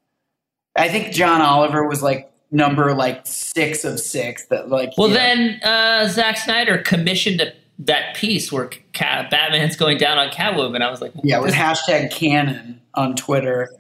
I 0.77 0.89
think 0.89 1.13
John 1.13 1.41
Oliver 1.41 1.87
was 1.87 2.03
like 2.03 2.31
number 2.51 2.95
like 2.95 3.27
six 3.27 3.85
of 3.85 3.99
six. 3.99 4.47
That 4.47 4.69
like 4.69 4.93
well, 4.97 5.09
know, 5.09 5.15
then 5.15 5.61
uh, 5.63 6.09
Zack 6.09 6.37
Snyder 6.37 6.79
commissioned 6.79 7.41
a 7.41 7.53
that 7.81 8.15
piece 8.15 8.53
where 8.53 8.67
Cat, 8.93 9.31
Batman's 9.31 9.77
going 9.77 9.99
down 9.99 10.19
on 10.19 10.29
Catwoman. 10.29 10.83
I 10.83 10.91
was 10.91 11.01
like, 11.01 11.13
yeah, 11.25 11.41
with 11.41 11.55
hashtag 11.55 12.11
canon 12.11 12.81
on 12.95 13.17
Twitter. 13.17 13.71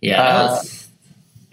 Yeah, 0.00 0.22
uh, 0.22 0.48
was, 0.48 0.88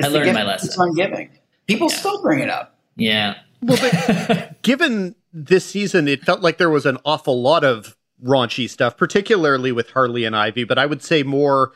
I 0.01 0.07
learned 0.07 0.33
my 0.33 0.43
lesson. 0.43 0.81
on 0.81 0.95
giving. 0.95 1.29
People 1.67 1.89
yeah. 1.91 1.97
still 1.97 2.21
bring 2.21 2.39
it 2.39 2.49
up. 2.49 2.75
Yeah. 2.95 3.35
Well, 3.61 3.77
but 3.81 4.61
given 4.61 5.15
this 5.33 5.65
season, 5.65 6.07
it 6.07 6.23
felt 6.23 6.41
like 6.41 6.57
there 6.57 6.69
was 6.69 6.85
an 6.85 6.97
awful 7.05 7.41
lot 7.41 7.63
of 7.63 7.95
raunchy 8.23 8.69
stuff, 8.69 8.97
particularly 8.97 9.71
with 9.71 9.91
Harley 9.91 10.25
and 10.25 10.35
Ivy, 10.35 10.63
but 10.63 10.77
I 10.77 10.85
would 10.85 11.03
say 11.03 11.23
more 11.23 11.73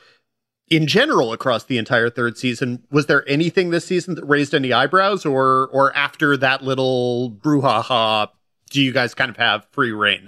in 0.70 0.88
general 0.88 1.34
across 1.34 1.65
the 1.65 1.78
entire 1.78 2.10
third 2.10 2.38
season. 2.38 2.82
Was 2.90 3.07
there 3.07 3.28
anything 3.28 3.70
this 3.70 3.86
season 3.86 4.15
that 4.15 4.26
raised 4.26 4.56
any 4.56 4.72
eyebrows, 4.72 5.26
or 5.26 5.68
or 5.68 5.95
after 5.95 6.38
that 6.38 6.64
little 6.64 7.32
brouhaha 7.32 8.30
do 8.74 8.82
you 8.82 8.91
guys 8.91 9.14
kind 9.14 9.30
of 9.30 9.38
have 9.38 9.66
free 9.72 9.91
reign? 9.91 10.28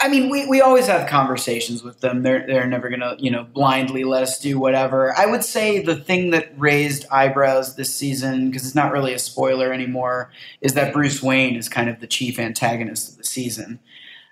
I 0.00 0.08
mean, 0.08 0.30
we, 0.30 0.46
we 0.46 0.60
always 0.60 0.86
have 0.86 1.08
conversations 1.08 1.82
with 1.82 2.00
them. 2.00 2.22
They're 2.22 2.46
they're 2.46 2.66
never 2.66 2.88
gonna 2.88 3.16
you 3.18 3.30
know 3.30 3.42
blindly 3.42 4.04
let 4.04 4.22
us 4.22 4.38
do 4.38 4.58
whatever. 4.58 5.18
I 5.18 5.26
would 5.26 5.42
say 5.42 5.82
the 5.82 5.96
thing 5.96 6.30
that 6.30 6.52
raised 6.56 7.06
eyebrows 7.10 7.74
this 7.74 7.92
season 7.94 8.50
because 8.50 8.64
it's 8.64 8.74
not 8.74 8.92
really 8.92 9.14
a 9.14 9.18
spoiler 9.18 9.72
anymore 9.72 10.30
is 10.60 10.74
that 10.74 10.92
Bruce 10.92 11.22
Wayne 11.22 11.56
is 11.56 11.68
kind 11.68 11.88
of 11.88 12.00
the 12.00 12.06
chief 12.06 12.38
antagonist 12.38 13.12
of 13.12 13.18
the 13.18 13.24
season. 13.24 13.80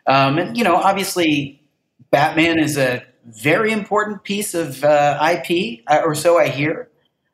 Um, 0.07 0.39
and 0.39 0.57
you 0.57 0.63
know, 0.63 0.77
obviously, 0.77 1.61
Batman 2.11 2.59
is 2.59 2.77
a 2.77 3.03
very 3.25 3.73
important 3.73 4.23
piece 4.23 4.55
of 4.55 4.85
uh, 4.85 5.19
IP, 5.23 5.81
uh, 5.89 6.03
or 6.05 6.15
so 6.15 6.39
I 6.39 6.49
hear. 6.49 6.89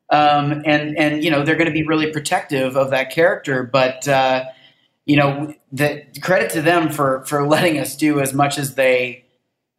Um, 0.09 0.63
and 0.65 0.97
and 0.97 1.23
you 1.23 1.31
know 1.31 1.43
they're 1.45 1.57
going 1.57 1.67
to 1.67 1.73
be 1.73 1.87
really 1.87 2.11
protective 2.11 2.77
of 2.77 2.91
that 2.91 3.11
character, 3.11 3.65
but. 3.65 4.09
Uh, 4.09 4.45
you 5.07 5.17
know, 5.17 5.55
the 5.73 6.05
credit 6.21 6.51
to 6.53 6.63
them 6.63 6.91
for 6.91 7.25
for 7.25 7.47
letting 7.47 7.79
us 7.79 7.97
do 7.97 8.21
as 8.21 8.33
much 8.33 8.59
as 8.59 8.75
they 8.75 9.25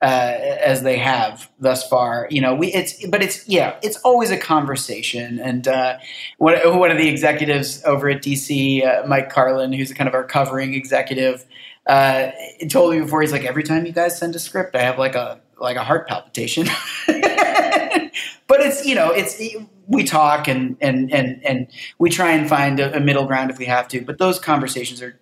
uh, 0.03 0.37
as 0.61 0.83
they 0.83 0.97
have 0.97 1.49
thus 1.59 1.87
far. 1.87 2.27
You 2.29 2.41
know, 2.41 2.53
we 2.53 2.73
it's 2.73 3.07
but 3.07 3.23
it's 3.23 3.47
yeah, 3.47 3.77
it's 3.81 3.97
always 3.97 4.31
a 4.31 4.37
conversation. 4.37 5.39
And 5.39 5.67
uh, 5.67 5.97
one 6.39 6.55
one 6.77 6.91
of 6.91 6.97
the 6.97 7.07
executives 7.07 7.81
over 7.85 8.09
at 8.09 8.21
DC, 8.21 8.85
uh, 8.85 9.07
Mike 9.07 9.29
Carlin, 9.29 9.71
who's 9.71 9.93
kind 9.93 10.09
of 10.09 10.13
our 10.13 10.25
covering 10.25 10.73
executive, 10.73 11.45
uh, 11.87 12.31
told 12.69 12.93
me 12.93 12.99
before 12.99 13.21
he's 13.21 13.31
like, 13.31 13.45
every 13.45 13.63
time 13.63 13.85
you 13.85 13.93
guys 13.93 14.17
send 14.17 14.35
a 14.35 14.39
script, 14.39 14.75
I 14.75 14.81
have 14.81 14.99
like 14.99 15.15
a 15.15 15.39
like 15.57 15.77
a 15.77 15.83
heart 15.85 16.07
palpitation. 16.07 16.65
but 17.07 18.59
it's 18.59 18.85
you 18.85 18.95
know 18.95 19.11
it's 19.11 19.41
we 19.87 20.03
talk 20.03 20.47
and 20.47 20.77
and 20.81 21.11
and 21.13 21.43
and 21.45 21.67
we 21.99 22.09
try 22.09 22.31
and 22.31 22.47
find 22.47 22.79
a, 22.79 22.97
a, 22.97 22.99
middle 22.99 23.25
ground 23.25 23.51
if 23.51 23.57
we 23.57 23.65
have 23.65 23.87
to 23.89 24.01
but 24.01 24.17
those 24.17 24.39
conversations 24.39 25.01
are 25.01 25.19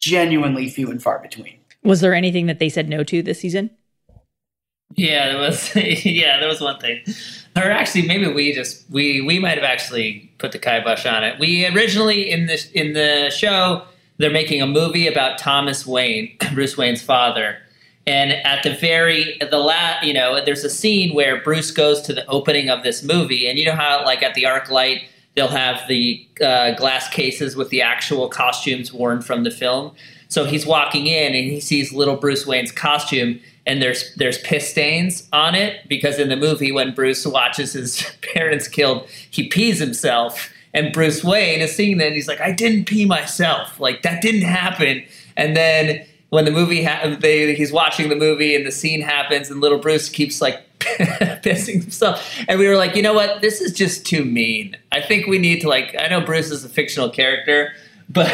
genuinely 0.00 0.68
few 0.68 0.90
and 0.90 1.02
far 1.02 1.18
between. 1.18 1.58
Was 1.82 2.00
there 2.00 2.14
anything 2.14 2.46
that 2.46 2.58
they 2.58 2.68
said 2.68 2.88
no 2.88 3.04
to 3.04 3.22
this 3.22 3.40
season? 3.40 3.70
Yeah 4.96 5.28
there 5.28 5.38
was 5.38 5.74
yeah 6.04 6.38
there 6.38 6.48
was 6.48 6.60
one 6.60 6.78
thing. 6.80 7.02
Or 7.56 7.70
actually 7.70 8.06
maybe 8.06 8.32
we 8.32 8.52
just 8.52 8.88
we 8.90 9.20
we 9.20 9.38
might 9.38 9.58
have 9.58 9.64
actually 9.64 10.32
put 10.38 10.52
the 10.52 10.58
kibosh 10.58 11.06
on 11.06 11.24
it. 11.24 11.38
We 11.38 11.66
originally 11.66 12.30
in 12.30 12.46
this 12.46 12.70
in 12.70 12.92
the 12.92 13.30
show 13.30 13.84
they're 14.18 14.30
making 14.30 14.60
a 14.60 14.66
movie 14.66 15.06
about 15.06 15.38
thomas 15.38 15.86
wayne 15.86 16.36
bruce 16.54 16.76
wayne's 16.76 17.02
father 17.02 17.58
and 18.08 18.32
at 18.32 18.62
the 18.62 18.74
very 18.74 19.36
the 19.38 19.58
last, 19.58 20.02
you 20.06 20.14
know, 20.14 20.42
there's 20.42 20.64
a 20.64 20.70
scene 20.70 21.14
where 21.14 21.42
Bruce 21.42 21.70
goes 21.70 22.00
to 22.02 22.14
the 22.14 22.26
opening 22.26 22.70
of 22.70 22.82
this 22.82 23.02
movie, 23.02 23.46
and 23.46 23.58
you 23.58 23.66
know 23.66 23.74
how 23.74 24.02
like 24.02 24.22
at 24.22 24.34
the 24.34 24.44
ArcLight 24.44 25.02
they'll 25.36 25.46
have 25.46 25.86
the 25.88 26.26
uh, 26.42 26.72
glass 26.72 27.08
cases 27.10 27.54
with 27.54 27.68
the 27.68 27.82
actual 27.82 28.28
costumes 28.28 28.92
worn 28.92 29.20
from 29.20 29.44
the 29.44 29.50
film. 29.50 29.94
So 30.28 30.46
he's 30.46 30.66
walking 30.66 31.06
in 31.06 31.34
and 31.34 31.44
he 31.50 31.60
sees 31.60 31.92
little 31.92 32.16
Bruce 32.16 32.46
Wayne's 32.46 32.72
costume, 32.72 33.40
and 33.66 33.82
there's 33.82 34.14
there's 34.14 34.38
piss 34.38 34.70
stains 34.70 35.28
on 35.30 35.54
it 35.54 35.86
because 35.86 36.18
in 36.18 36.30
the 36.30 36.36
movie 36.36 36.72
when 36.72 36.94
Bruce 36.94 37.26
watches 37.26 37.74
his 37.74 38.02
parents 38.34 38.68
killed, 38.68 39.06
he 39.30 39.48
pees 39.48 39.78
himself. 39.80 40.50
And 40.72 40.94
Bruce 40.94 41.22
Wayne 41.22 41.60
is 41.60 41.76
seeing 41.76 41.98
that 41.98 42.06
and 42.06 42.14
he's 42.14 42.28
like, 42.28 42.40
I 42.40 42.52
didn't 42.52 42.86
pee 42.86 43.04
myself. 43.04 43.78
Like 43.78 44.00
that 44.02 44.22
didn't 44.22 44.42
happen. 44.42 45.04
And 45.36 45.54
then 45.56 46.06
when 46.30 46.44
the 46.44 46.50
movie 46.50 46.84
ha- 46.84 47.16
they 47.20 47.54
he's 47.54 47.72
watching 47.72 48.08
the 48.08 48.16
movie 48.16 48.54
and 48.54 48.66
the 48.66 48.72
scene 48.72 49.00
happens 49.00 49.50
and 49.50 49.60
little 49.60 49.78
Bruce 49.78 50.08
keeps 50.08 50.40
like 50.40 50.64
pissing 50.78 51.82
himself 51.82 52.38
and 52.48 52.58
we 52.58 52.68
were 52.68 52.76
like 52.76 52.94
you 52.94 53.02
know 53.02 53.14
what 53.14 53.40
this 53.40 53.60
is 53.60 53.72
just 53.72 54.04
too 54.06 54.24
mean 54.24 54.76
I 54.92 55.00
think 55.00 55.26
we 55.26 55.38
need 55.38 55.60
to 55.62 55.68
like 55.68 55.94
I 55.98 56.08
know 56.08 56.20
Bruce 56.20 56.50
is 56.50 56.64
a 56.64 56.68
fictional 56.68 57.10
character 57.10 57.72
but 58.08 58.32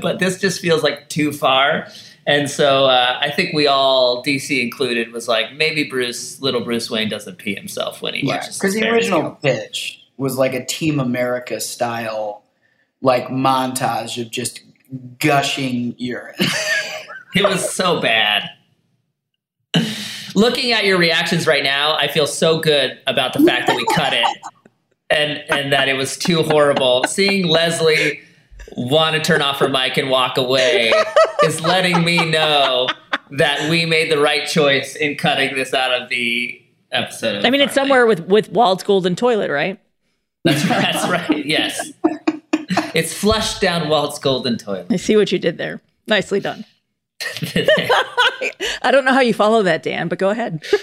but 0.00 0.18
this 0.20 0.40
just 0.40 0.60
feels 0.60 0.82
like 0.84 1.08
too 1.08 1.32
far. 1.32 1.88
And 2.28 2.50
so 2.50 2.86
uh, 2.86 3.18
I 3.20 3.30
think 3.30 3.54
we 3.54 3.68
all, 3.68 4.20
DC 4.24 4.60
included, 4.60 5.12
was 5.12 5.28
like 5.28 5.52
maybe 5.54 5.84
Bruce, 5.84 6.40
little 6.40 6.60
Bruce 6.60 6.90
Wayne, 6.90 7.08
doesn't 7.08 7.38
pee 7.38 7.54
himself 7.54 8.02
when 8.02 8.14
he 8.14 8.26
Yeah, 8.26 8.36
watches. 8.38 8.58
because 8.58 8.74
the 8.74 8.88
original 8.88 9.30
pitch 9.42 10.04
was 10.16 10.36
like 10.36 10.52
a 10.52 10.64
Team 10.64 10.98
America 10.98 11.60
style, 11.60 12.42
like 13.00 13.28
montage 13.28 14.20
of 14.20 14.30
just 14.32 14.60
gushing 15.20 15.94
urine. 15.98 16.34
It 17.34 17.44
was 17.44 17.74
so 17.74 18.00
bad. 18.00 18.48
Looking 20.34 20.72
at 20.72 20.84
your 20.84 20.98
reactions 20.98 21.46
right 21.46 21.62
now, 21.62 21.96
I 21.96 22.08
feel 22.08 22.26
so 22.26 22.58
good 22.58 22.98
about 23.06 23.32
the 23.32 23.40
fact 23.40 23.66
that 23.66 23.76
we 23.76 23.86
cut 23.94 24.12
it 24.12 24.26
and 25.10 25.42
and 25.50 25.72
that 25.72 25.88
it 25.88 25.94
was 25.94 26.16
too 26.16 26.42
horrible. 26.42 27.04
Seeing 27.04 27.46
Lesley 27.46 28.20
want 28.76 29.16
to 29.16 29.22
turn 29.22 29.42
off 29.42 29.58
her 29.58 29.68
mic 29.68 29.96
and 29.96 30.10
walk 30.10 30.36
away 30.36 30.92
is 31.44 31.60
letting 31.60 32.04
me 32.04 32.30
know 32.30 32.88
that 33.30 33.70
we 33.70 33.86
made 33.86 34.10
the 34.10 34.18
right 34.18 34.46
choice 34.46 34.94
in 34.94 35.16
cutting 35.16 35.54
this 35.54 35.72
out 35.72 35.92
of 35.92 36.08
the 36.08 36.60
episode. 36.92 37.44
I 37.44 37.50
mean, 37.50 37.60
it's 37.60 37.74
somewhere 37.74 38.06
with 38.06 38.20
with 38.26 38.50
Walt's 38.50 38.82
Golden 38.82 39.16
Toilet, 39.16 39.50
right? 39.50 39.80
That's, 40.44 40.68
that's 40.68 41.08
right. 41.08 41.44
Yes. 41.44 41.92
It's 42.94 43.12
flushed 43.12 43.60
down 43.60 43.88
Walt's 43.88 44.18
golden 44.18 44.56
toilet. 44.58 44.86
I 44.90 44.96
see 44.96 45.16
what 45.16 45.32
you 45.32 45.38
did 45.38 45.58
there. 45.58 45.82
Nicely 46.06 46.40
done. 46.40 46.64
I 48.82 48.90
don't 48.90 49.04
know 49.04 49.12
how 49.12 49.20
you 49.20 49.34
follow 49.34 49.62
that, 49.62 49.82
Dan, 49.82 50.08
but 50.08 50.18
go 50.18 50.30
ahead. 50.30 50.64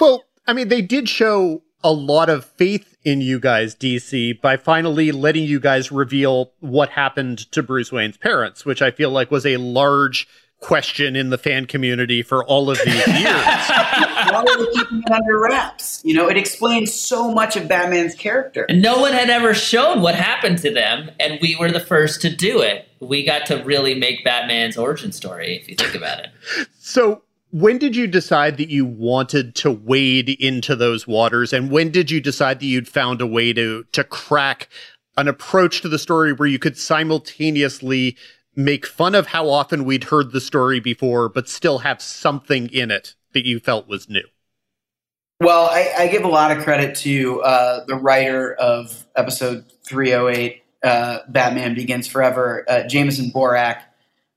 Well, 0.00 0.24
I 0.44 0.54
mean, 0.54 0.68
they 0.68 0.82
did 0.82 1.08
show 1.08 1.62
a 1.84 1.92
lot 1.92 2.28
of 2.28 2.44
faith 2.44 2.96
in 3.04 3.20
you 3.20 3.38
guys, 3.38 3.76
DC, 3.76 4.40
by 4.40 4.56
finally 4.56 5.12
letting 5.12 5.44
you 5.44 5.60
guys 5.60 5.92
reveal 5.92 6.52
what 6.58 6.88
happened 6.90 7.50
to 7.52 7.62
Bruce 7.62 7.92
Wayne's 7.92 8.16
parents, 8.16 8.66
which 8.66 8.82
I 8.82 8.90
feel 8.90 9.10
like 9.10 9.30
was 9.30 9.46
a 9.46 9.56
large 9.58 10.26
question 10.60 11.14
in 11.14 11.28
the 11.28 11.36
fan 11.36 11.66
community 11.66 12.22
for 12.22 12.42
all 12.44 12.70
of 12.70 12.78
these 12.84 12.86
years. 13.06 13.06
Why 13.14 14.44
are 14.48 14.58
they 14.58 14.72
keeping 14.72 15.02
it 15.06 15.12
under 15.12 15.38
wraps? 15.38 16.00
You 16.04 16.14
know, 16.14 16.28
it 16.28 16.38
explains 16.38 16.92
so 16.92 17.30
much 17.30 17.54
of 17.56 17.68
Batman's 17.68 18.14
character. 18.14 18.64
And 18.68 18.80
no 18.80 18.98
one 18.98 19.12
had 19.12 19.28
ever 19.28 19.52
shown 19.52 20.00
what 20.00 20.14
happened 20.14 20.58
to 20.58 20.72
them, 20.72 21.10
and 21.20 21.38
we 21.42 21.54
were 21.54 21.70
the 21.70 21.80
first 21.80 22.22
to 22.22 22.34
do 22.34 22.62
it. 22.62 22.88
We 23.04 23.24
got 23.24 23.46
to 23.46 23.62
really 23.64 23.94
make 23.94 24.24
Batman's 24.24 24.76
origin 24.76 25.12
story, 25.12 25.56
if 25.56 25.68
you 25.68 25.74
think 25.74 25.94
about 25.94 26.20
it. 26.20 26.30
so, 26.78 27.22
when 27.50 27.78
did 27.78 27.94
you 27.94 28.06
decide 28.06 28.56
that 28.56 28.68
you 28.68 28.84
wanted 28.84 29.54
to 29.56 29.70
wade 29.70 30.28
into 30.28 30.74
those 30.74 31.06
waters, 31.06 31.52
and 31.52 31.70
when 31.70 31.90
did 31.90 32.10
you 32.10 32.20
decide 32.20 32.58
that 32.60 32.66
you'd 32.66 32.88
found 32.88 33.20
a 33.20 33.26
way 33.26 33.52
to 33.52 33.84
to 33.92 34.02
crack 34.02 34.68
an 35.16 35.28
approach 35.28 35.80
to 35.82 35.88
the 35.88 35.98
story 35.98 36.32
where 36.32 36.48
you 36.48 36.58
could 36.58 36.76
simultaneously 36.76 38.16
make 38.56 38.86
fun 38.86 39.14
of 39.14 39.28
how 39.28 39.48
often 39.48 39.84
we'd 39.84 40.04
heard 40.04 40.32
the 40.32 40.40
story 40.40 40.80
before, 40.80 41.28
but 41.28 41.48
still 41.48 41.78
have 41.78 42.02
something 42.02 42.68
in 42.70 42.90
it 42.90 43.14
that 43.32 43.46
you 43.46 43.60
felt 43.60 43.88
was 43.88 44.08
new? 44.08 44.24
Well, 45.40 45.66
I, 45.66 45.92
I 45.98 46.08
give 46.08 46.24
a 46.24 46.28
lot 46.28 46.56
of 46.56 46.62
credit 46.62 46.96
to 46.98 47.42
uh, 47.42 47.84
the 47.86 47.96
writer 47.96 48.54
of 48.54 49.06
episode 49.16 49.64
308, 49.84 50.63
uh, 50.84 51.20
Batman 51.28 51.74
Begins 51.74 52.06
Forever, 52.06 52.64
uh, 52.68 52.86
Jameson 52.86 53.30
Borak, 53.30 53.80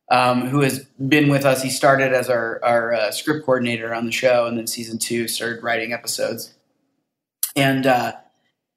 um, 0.10 0.48
who 0.48 0.62
has 0.62 0.86
been 1.08 1.30
with 1.30 1.46
us. 1.46 1.62
He 1.62 1.70
started 1.70 2.14
as 2.14 2.30
our, 2.30 2.64
our 2.64 2.94
uh, 2.94 3.12
script 3.12 3.46
coordinator 3.46 3.94
on 3.94 4.06
the 4.06 4.12
show, 4.14 4.46
and 4.46 4.58
then 4.58 4.66
season 4.66 4.98
two 4.98 5.28
started 5.28 5.62
writing 5.62 5.92
episodes. 5.92 6.54
And 7.56 7.86
uh, 7.86 8.14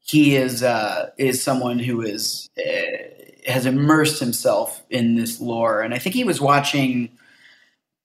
he 0.01 0.34
is 0.34 0.64
uh, 0.64 1.10
is 1.16 1.42
someone 1.42 1.78
who 1.78 2.02
is 2.02 2.51
uh, 2.59 3.51
has 3.51 3.66
immersed 3.66 4.18
himself 4.18 4.82
in 4.90 5.14
this 5.14 5.40
lore, 5.40 5.80
and 5.80 5.94
I 5.94 5.98
think 5.98 6.16
he 6.16 6.24
was 6.24 6.40
watching 6.40 7.10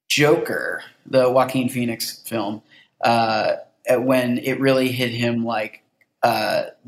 Joker, 0.09 0.83
the 1.07 1.31
Joaquin 1.31 1.69
Phoenix 1.69 2.19
film, 2.19 2.61
when 3.03 4.37
it 4.37 4.59
really 4.59 4.89
hit 4.89 5.11
him 5.11 5.43
like 5.43 5.81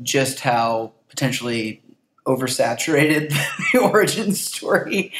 just 0.02 0.40
how 0.40 0.92
potentially 1.08 1.82
oversaturated 2.28 3.30
the 3.72 3.78
origin 3.78 4.34
story 4.34 5.12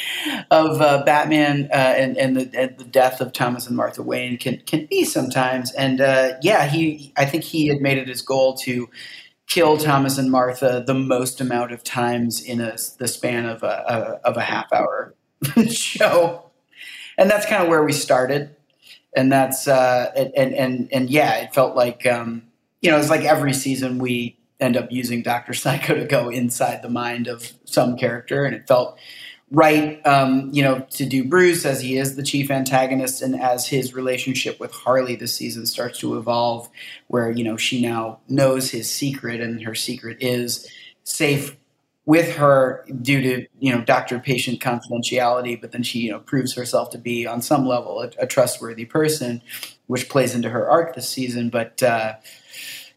of 0.51 0.79
uh, 0.79 1.03
Batman 1.03 1.67
uh, 1.71 1.75
and, 1.75 2.17
and, 2.17 2.37
the, 2.37 2.49
and 2.57 2.77
the 2.77 2.83
death 2.83 3.19
of 3.19 3.33
Thomas 3.33 3.67
and 3.67 3.75
Martha 3.75 4.03
Wayne 4.03 4.37
can 4.37 4.59
can 4.65 4.85
be 4.85 5.03
sometimes. 5.03 5.71
And 5.73 5.99
uh, 5.99 6.33
yeah, 6.41 6.67
he 6.67 7.11
I 7.17 7.25
think 7.25 7.43
he 7.43 7.67
had 7.67 7.81
made 7.81 7.97
it 7.97 8.07
his 8.07 8.21
goal 8.21 8.55
to 8.57 8.89
kill 9.47 9.77
Thomas 9.77 10.19
and 10.19 10.31
Martha 10.31 10.83
the 10.85 10.93
most 10.93 11.41
amount 11.41 11.71
of 11.71 11.83
times 11.83 12.41
in 12.41 12.61
a, 12.61 12.77
the 12.99 13.07
span 13.07 13.45
of 13.45 13.63
a, 13.63 14.19
a 14.23 14.27
of 14.27 14.37
a 14.37 14.41
half 14.41 14.71
hour 14.71 15.15
show, 15.69 16.51
and 17.17 17.29
that's 17.29 17.47
kind 17.47 17.63
of 17.63 17.69
where 17.69 17.83
we 17.83 17.91
started. 17.91 18.55
And 19.15 19.31
that's 19.31 19.67
uh, 19.67 20.11
and, 20.15 20.31
and 20.37 20.53
and 20.53 20.89
and 20.93 21.09
yeah, 21.09 21.37
it 21.37 21.55
felt 21.55 21.75
like 21.75 22.05
um, 22.05 22.43
you 22.81 22.91
know 22.91 22.97
it's 22.99 23.09
like 23.09 23.25
every 23.25 23.53
season 23.53 23.97
we 23.97 24.38
end 24.59 24.77
up 24.77 24.91
using 24.91 25.21
Doctor 25.21 25.53
Psycho 25.53 25.95
to 25.95 26.05
go 26.05 26.29
inside 26.29 26.81
the 26.81 26.89
mind 26.89 27.27
of 27.27 27.51
some 27.65 27.97
character, 27.97 28.45
and 28.45 28.55
it 28.55 28.67
felt 28.67 28.97
right, 29.51 30.05
um, 30.05 30.49
you 30.53 30.61
know, 30.61 30.85
to 30.91 31.05
do 31.05 31.23
Bruce 31.23 31.65
as 31.65 31.81
he 31.81 31.97
is 31.97 32.15
the 32.15 32.23
chief 32.23 32.51
antagonist, 32.51 33.21
and 33.21 33.39
as 33.39 33.67
his 33.67 33.93
relationship 33.93 34.59
with 34.59 34.71
Harley 34.71 35.15
this 35.15 35.33
season 35.33 35.65
starts 35.65 35.99
to 35.99 36.17
evolve, 36.17 36.69
where 37.07 37.31
you 37.31 37.43
know 37.43 37.57
she 37.57 37.81
now 37.81 38.19
knows 38.27 38.71
his 38.71 38.91
secret, 38.91 39.41
and 39.41 39.63
her 39.63 39.75
secret 39.75 40.17
is 40.19 40.67
safe 41.03 41.55
with 42.05 42.35
her 42.35 42.85
due 43.01 43.21
to 43.21 43.47
you 43.59 43.73
know 43.73 43.81
doctor-patient 43.81 44.59
confidentiality, 44.59 45.59
but 45.59 45.71
then 45.71 45.83
she 45.83 45.99
you 45.99 46.11
know 46.11 46.19
proves 46.19 46.53
herself 46.53 46.89
to 46.91 46.97
be 46.97 47.25
on 47.25 47.41
some 47.41 47.65
level 47.65 48.01
a, 48.01 48.09
a 48.19 48.27
trustworthy 48.27 48.85
person, 48.85 49.41
which 49.87 50.09
plays 50.09 50.35
into 50.35 50.49
her 50.49 50.69
arc 50.69 50.95
this 50.95 51.09
season, 51.09 51.49
but. 51.49 51.81
Uh, 51.81 52.13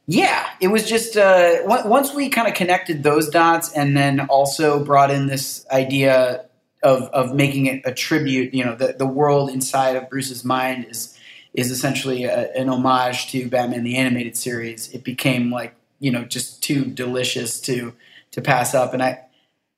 yeah, 0.07 0.49
it 0.61 0.69
was 0.69 0.89
just 0.89 1.17
uh, 1.17 1.59
once 1.65 2.13
we 2.13 2.29
kind 2.29 2.49
of 2.49 2.55
connected 2.55 3.03
those 3.03 3.29
dots, 3.29 3.73
and 3.73 3.97
then 3.97 4.21
also 4.21 4.85
brought 4.85 5.11
in 5.11 5.29
this 5.29 5.65
idea 5.71 6.47
of 6.83 7.03
of 7.11 7.35
making 7.35 7.67
it 7.67 7.83
a 7.85 7.95
tribute. 7.95 8.53
You 8.53 8.65
know, 8.65 8.75
the 8.75 8.95
the 8.99 9.07
world 9.07 9.51
inside 9.51 9.95
of 9.95 10.11
Bruce's 10.11 10.45
mind 10.45 10.87
is 10.91 11.17
is 11.55 11.71
essentially 11.71 12.25
a, 12.25 12.53
an 12.55 12.69
homage 12.69 13.31
to 13.31 13.49
Batman 13.49 13.85
the 13.85 13.97
animated 13.97 14.37
series. 14.37 14.91
It 14.93 15.05
became 15.05 15.53
like 15.53 15.75
you 16.01 16.11
know 16.11 16.25
just 16.25 16.63
too 16.63 16.85
delicious 16.85 17.61
to 17.63 17.95
to 18.33 18.43
pass 18.43 18.75
up, 18.75 18.95
and 18.95 19.03
I 19.03 19.25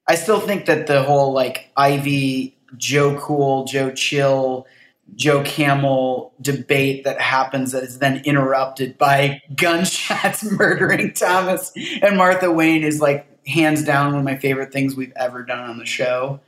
I 0.08 0.14
still 0.14 0.40
think 0.40 0.64
that 0.66 0.86
the 0.86 1.02
whole 1.02 1.34
like 1.34 1.70
Ivy 1.76 2.56
Joe 2.78 3.18
Cool 3.18 3.64
Joe 3.64 3.90
Chill 3.90 4.66
Joe 5.14 5.42
Camel 5.42 6.32
debate 6.40 7.04
that 7.04 7.20
happens 7.20 7.72
that 7.72 7.82
is 7.82 7.98
then 7.98 8.22
interrupted 8.24 8.98
by 8.98 9.42
gunshots 9.54 10.42
murdering 10.50 11.12
Thomas 11.12 11.72
and 12.02 12.16
Martha 12.16 12.50
Wayne 12.50 12.82
is 12.82 13.00
like 13.00 13.26
hands 13.46 13.84
down 13.84 14.12
one 14.12 14.18
of 14.18 14.24
my 14.24 14.36
favorite 14.36 14.72
things 14.72 14.96
we've 14.96 15.12
ever 15.16 15.42
done 15.42 15.70
on 15.70 15.78
the 15.78 15.86
show. 15.86 16.40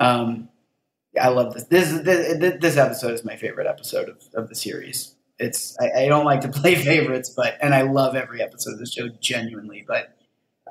Um, 0.00 0.48
I 1.20 1.28
love 1.28 1.54
this. 1.54 1.64
This 1.64 1.90
this, 2.02 2.60
this 2.60 2.76
episode 2.76 3.12
is 3.12 3.24
my 3.24 3.36
favorite 3.36 3.66
episode 3.66 4.08
of, 4.08 4.22
of 4.34 4.48
the 4.48 4.54
series. 4.54 5.14
It's 5.38 5.76
I, 5.80 6.04
I 6.04 6.08
don't 6.08 6.24
like 6.24 6.42
to 6.42 6.48
play 6.48 6.74
favorites, 6.84 7.30
but 7.30 7.56
and 7.60 7.74
I 7.74 7.82
love 7.82 8.14
every 8.14 8.42
episode 8.42 8.74
of 8.74 8.78
the 8.78 8.86
show 8.86 9.08
genuinely, 9.20 9.84
but 9.86 10.16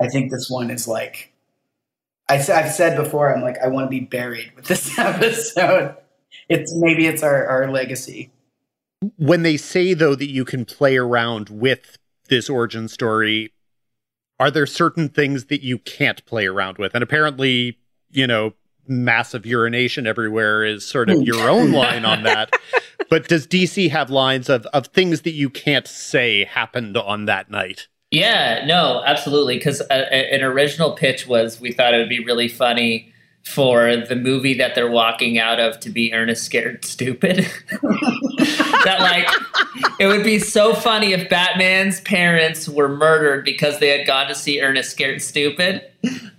I 0.00 0.08
think 0.08 0.30
this 0.30 0.48
one 0.48 0.70
is 0.70 0.88
like 0.88 1.32
I, 2.28 2.36
have 2.36 2.72
said 2.72 2.96
before. 2.96 3.34
I'm 3.34 3.42
like 3.42 3.58
I 3.58 3.68
want 3.68 3.86
to 3.86 3.90
be 3.90 4.00
buried 4.00 4.52
with 4.56 4.64
this 4.64 4.98
episode 4.98 5.96
it's 6.48 6.74
maybe 6.74 7.06
it's 7.06 7.22
our, 7.22 7.46
our 7.46 7.70
legacy. 7.70 8.30
When 9.16 9.42
they 9.42 9.56
say 9.56 9.94
though 9.94 10.14
that 10.14 10.30
you 10.30 10.44
can 10.44 10.64
play 10.64 10.96
around 10.96 11.48
with 11.48 11.98
this 12.28 12.48
origin 12.48 12.88
story, 12.88 13.52
are 14.38 14.50
there 14.50 14.66
certain 14.66 15.08
things 15.08 15.46
that 15.46 15.62
you 15.62 15.78
can't 15.78 16.24
play 16.24 16.46
around 16.46 16.78
with? 16.78 16.94
And 16.94 17.02
apparently, 17.02 17.78
you 18.10 18.26
know, 18.26 18.54
massive 18.86 19.46
urination 19.46 20.06
everywhere 20.06 20.64
is 20.64 20.86
sort 20.86 21.10
of 21.10 21.22
your 21.22 21.48
own 21.48 21.72
line 21.72 22.04
on 22.04 22.22
that. 22.24 22.52
But 23.08 23.28
does 23.28 23.46
DC 23.46 23.90
have 23.90 24.10
lines 24.10 24.48
of, 24.48 24.66
of 24.66 24.86
things 24.88 25.22
that 25.22 25.32
you 25.32 25.50
can't 25.50 25.86
say 25.86 26.44
happened 26.44 26.96
on 26.96 27.26
that 27.26 27.50
night? 27.50 27.88
Yeah, 28.10 28.64
no, 28.66 29.02
absolutely. 29.06 29.56
Because 29.56 29.80
uh, 29.82 29.92
an 29.92 30.42
original 30.42 30.92
pitch 30.92 31.26
was 31.26 31.60
we 31.60 31.72
thought 31.72 31.94
it 31.94 31.98
would 31.98 32.08
be 32.08 32.24
really 32.24 32.48
funny 32.48 33.11
for 33.44 33.96
the 33.96 34.16
movie 34.16 34.54
that 34.54 34.74
they're 34.74 34.90
walking 34.90 35.38
out 35.38 35.58
of 35.58 35.80
to 35.80 35.90
be 35.90 36.12
Ernest 36.12 36.44
Scared 36.44 36.84
Stupid. 36.84 37.38
that 38.84 38.96
like 39.00 39.28
it 39.98 40.06
would 40.06 40.24
be 40.24 40.38
so 40.38 40.74
funny 40.74 41.12
if 41.12 41.28
Batman's 41.28 42.00
parents 42.02 42.68
were 42.68 42.88
murdered 42.88 43.44
because 43.44 43.80
they 43.80 43.88
had 43.96 44.06
gone 44.06 44.28
to 44.28 44.34
see 44.34 44.60
Ernest 44.60 44.90
Scared 44.90 45.20
Stupid. 45.22 45.82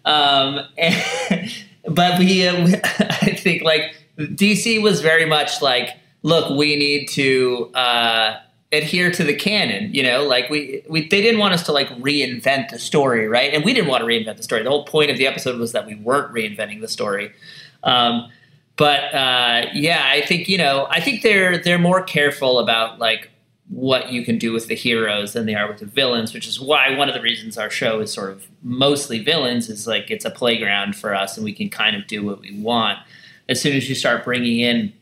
Um, 0.06 0.62
and, 0.78 1.52
but 1.90 2.20
we, 2.20 2.48
uh, 2.48 2.68
I 2.84 3.36
think 3.38 3.64
like 3.64 3.96
DC 4.18 4.82
was 4.82 5.02
very 5.02 5.26
much 5.26 5.62
like, 5.62 5.98
look, 6.22 6.58
we 6.58 6.76
need 6.76 7.08
to. 7.10 7.72
Uh, 7.74 8.38
adhere 8.74 9.12
to 9.12 9.24
the 9.24 9.36
canon 9.36 9.94
you 9.94 10.04
know 10.04 10.24
like 10.24 10.50
we, 10.50 10.84
we 10.90 11.08
they 11.08 11.22
didn't 11.22 11.40
want 11.40 11.54
us 11.54 11.64
to 11.64 11.72
like 11.72 11.90
reinvent 12.00 12.70
the 12.70 12.80
story 12.80 13.24
right? 13.34 13.54
And 13.54 13.64
we 13.64 13.74
didn't 13.74 13.90
want 13.90 14.02
to 14.02 14.08
reinvent 14.08 14.38
the 14.38 14.44
story. 14.44 14.64
The 14.64 14.70
whole 14.70 14.86
point 14.86 15.10
of 15.10 15.18
the 15.18 15.28
episode 15.28 15.60
was 15.60 15.72
that 15.72 15.86
we 15.86 15.96
weren't 15.96 16.34
reinventing 16.34 16.82
the 16.82 16.88
story. 16.88 17.34
Um, 17.84 18.30
but 18.76 19.14
uh, 19.14 19.68
yeah, 19.74 20.08
I 20.10 20.22
think 20.22 20.48
you 20.48 20.58
know, 20.58 20.88
I 20.90 21.00
think 21.00 21.22
they're 21.22 21.58
they're 21.58 21.80
more 21.80 22.04
careful 22.04 22.60
about 22.60 23.00
like 23.00 23.30
what 23.70 24.12
you 24.12 24.24
can 24.24 24.38
do 24.38 24.52
with 24.52 24.68
the 24.68 24.76
heroes 24.76 25.34
than 25.34 25.46
they 25.46 25.56
are 25.56 25.68
with 25.68 25.80
the 25.80 25.86
villains, 25.86 26.34
which 26.34 26.48
is 26.48 26.60
why 26.60 26.96
one 26.96 27.08
of 27.08 27.16
the 27.16 27.22
reasons 27.22 27.58
our 27.58 27.70
show 27.70 28.00
is 28.00 28.12
sort 28.12 28.32
of 28.32 28.46
mostly 28.62 29.24
villains 29.24 29.70
is 29.70 29.88
like 29.88 30.12
it's 30.12 30.26
a 30.26 30.30
playground 30.30 30.96
for 30.96 31.16
us 31.16 31.38
and 31.38 31.44
we 31.44 31.54
can 31.54 31.70
kind 31.70 31.96
of 31.96 32.06
do 32.08 32.24
what 32.24 32.40
we 32.40 32.56
want. 32.60 33.00
As 33.50 33.62
soon 33.62 33.76
as 33.76 33.90
you 33.90 33.96
start 33.96 34.24
bringing 34.24 34.60
in 34.60 34.94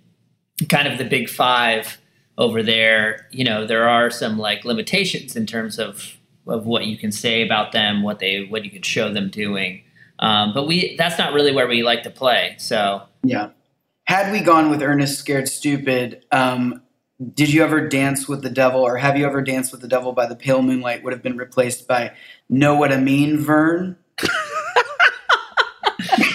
kind 0.69 0.87
of 0.87 0.97
the 0.97 1.05
big 1.05 1.29
five 1.29 1.97
over 2.37 2.63
there, 2.63 3.27
you 3.31 3.43
know, 3.43 3.65
there 3.65 3.87
are 3.87 4.09
some 4.09 4.37
like 4.37 4.65
limitations 4.65 5.35
in 5.35 5.45
terms 5.45 5.79
of 5.79 6.17
of 6.47 6.65
what 6.65 6.85
you 6.85 6.97
can 6.97 7.11
say 7.11 7.45
about 7.45 7.71
them, 7.71 8.01
what 8.01 8.19
they 8.19 8.45
what 8.45 8.65
you 8.65 8.71
can 8.71 8.81
show 8.81 9.11
them 9.11 9.29
doing. 9.29 9.83
Um, 10.19 10.53
but 10.53 10.67
we 10.67 10.95
that's 10.97 11.17
not 11.17 11.33
really 11.33 11.51
where 11.51 11.67
we 11.67 11.83
like 11.83 12.03
to 12.03 12.09
play. 12.09 12.55
So 12.57 13.03
yeah. 13.23 13.49
Had 14.05 14.31
we 14.31 14.41
gone 14.41 14.69
with 14.69 14.81
Ernest 14.81 15.19
Scared 15.19 15.47
Stupid, 15.47 16.25
um, 16.31 16.81
did 17.33 17.53
you 17.53 17.63
ever 17.63 17.87
dance 17.87 18.27
with 18.27 18.41
the 18.41 18.49
devil 18.49 18.81
or 18.81 18.97
have 18.97 19.15
you 19.17 19.25
ever 19.25 19.41
danced 19.41 19.71
with 19.71 19.81
the 19.81 19.87
devil 19.87 20.11
by 20.11 20.25
the 20.25 20.35
pale 20.35 20.61
moonlight 20.61 21.03
would 21.03 21.13
have 21.13 21.21
been 21.21 21.37
replaced 21.37 21.87
by 21.87 22.11
know 22.49 22.75
what 22.75 22.91
i 22.91 22.97
mean 22.97 23.37
vern 23.37 23.95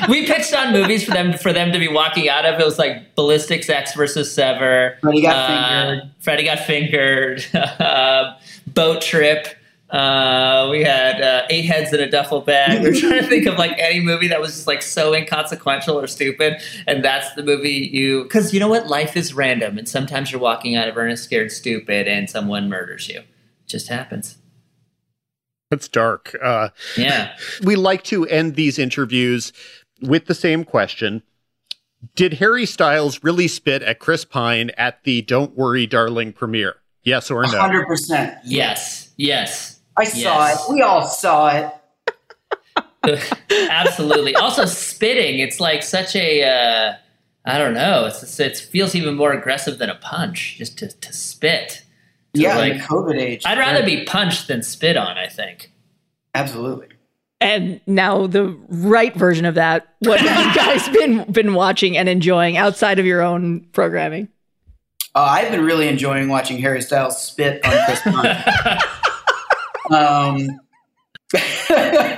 we 0.09 0.27
pitched 0.27 0.55
on 0.55 0.73
movies 0.73 1.05
for 1.05 1.13
them 1.13 1.33
for 1.33 1.53
them 1.53 1.73
to 1.73 1.79
be 1.79 1.89
walking 1.89 2.29
out 2.29 2.45
of. 2.45 2.61
It 2.61 2.65
was 2.65 2.79
like 2.79 3.15
Ballistics 3.15 3.69
Ecks 3.69 3.95
versus 3.95 4.33
Sever. 4.33 4.99
Freddy 5.01 5.23
got 5.23 5.37
uh, 5.37 5.89
fingered. 5.89 6.11
Freddy 6.21 6.45
got 6.45 6.59
fingered. 6.61 7.47
uh, 7.55 8.37
boat 8.67 9.03
trip. 9.03 9.49
Uh, 9.91 10.67
we 10.71 10.83
had 10.83 11.21
uh, 11.23 11.47
eight 11.49 11.63
heads 11.63 11.93
in 11.93 12.01
a 12.01 12.11
duffel 12.11 12.41
bag. 12.41 12.83
We 12.83 12.89
were 12.89 12.95
trying 12.95 13.23
to 13.23 13.27
think 13.29 13.47
of 13.47 13.57
like 13.57 13.79
any 13.79 14.01
movie 14.01 14.27
that 14.29 14.41
was 14.41 14.53
just 14.53 14.67
like 14.67 14.83
so 14.83 15.15
inconsequential 15.15 15.99
or 15.99 16.09
stupid, 16.09 16.61
and 16.89 17.05
that's 17.05 17.33
the 17.35 17.43
movie 17.45 17.89
you. 17.93 18.25
Because 18.25 18.53
you 18.53 18.59
know 18.59 18.69
what, 18.69 18.89
life 18.89 19.17
is 19.17 19.33
random, 19.33 19.79
and 19.79 19.89
sometimes 19.89 20.33
you're 20.33 20.41
walking 20.41 20.75
out 20.75 20.89
of 20.89 20.97
Ernest 20.97 21.23
Scared 21.23 21.53
Stupid, 21.53 22.09
and 22.09 22.29
someone 22.29 22.69
murders 22.69 23.09
you. 23.09 23.21
It 23.21 23.27
just 23.69 23.89
happens. 23.89 24.39
That's 25.71 25.89
dark. 25.89 26.37
Uh, 26.43 26.71
yeah. 26.97 27.37
We 27.63 27.77
like 27.77 28.05
to 28.05 28.25
end 28.27 28.55
these 28.55 28.79
interviews 28.79 29.53
with 30.01 30.27
the 30.27 30.35
same 30.35 30.65
question. 30.65 31.23
Did 32.15 32.35
Harry 32.35 32.67
Styles 32.67 33.25
really 33.25 33.49
spit 33.49 33.83
at 33.83 33.99
Chris 33.99 34.25
Pine 34.25 34.71
at 34.77 35.03
the 35.05 35.23
Don't 35.23 35.57
Worry 35.57 35.87
Darling 35.87 36.33
premiere? 36.33 36.77
Yes 37.03 37.31
or 37.31 37.43
no? 37.43 37.49
100%. 37.49 38.41
Yes. 38.45 39.11
Yes. 39.17 39.81
I 39.97 40.05
saw 40.05 40.49
it. 40.49 40.59
We 40.69 40.83
all 40.83 41.07
saw 41.07 41.49
it. 41.49 41.73
Absolutely. 43.71 44.35
also, 44.35 44.65
spitting, 44.65 45.39
it's 45.39 45.61
like 45.61 45.83
such 45.83 46.17
a. 46.17 46.43
Uh, 46.43 46.95
I 47.45 47.59
don't 47.59 47.75
know. 47.75 48.07
It's, 48.07 48.41
it 48.41 48.59
feels 48.59 48.95
even 48.97 49.15
more 49.15 49.33
aggressive 49.33 49.79
than 49.79 49.89
a 49.89 49.95
punch, 49.95 50.57
just 50.59 50.79
to, 50.79 50.89
to 50.89 51.13
spit. 51.13 51.85
To 52.35 52.41
yeah, 52.41 52.59
like, 52.59 52.73
in 52.73 52.79
the 52.79 52.85
COVID 52.85 53.21
age. 53.21 53.43
I'd 53.47 53.59
rather 53.59 53.85
be 53.85 54.05
punched 54.05 54.49
than 54.49 54.63
spit 54.63 54.97
on, 54.97 55.17
I 55.17 55.29
think. 55.29 55.73
Absolutely. 56.35 56.89
And 57.41 57.81
now 57.87 58.27
the 58.27 58.57
right 58.69 59.15
version 59.15 59.45
of 59.45 59.57
that. 59.57 59.95
What 60.01 60.21
have 60.21 60.47
you 60.47 60.55
guys 60.55 60.89
been 60.93 61.31
been 61.31 61.55
watching 61.55 61.97
and 61.97 62.09
enjoying 62.09 62.57
outside 62.57 62.99
of 62.99 63.07
your 63.07 63.23
own 63.23 63.67
programming? 63.73 64.29
Uh, 65.15 65.29
I've 65.31 65.51
been 65.51 65.65
really 65.65 65.89
enjoying 65.89 66.29
watching 66.29 66.59
Harry 66.59 66.83
Styles 66.83 67.23
spit 67.23 67.65
on 67.65 67.73
Chris 67.87 68.07
um, 69.91 70.61
uh, 71.35 72.17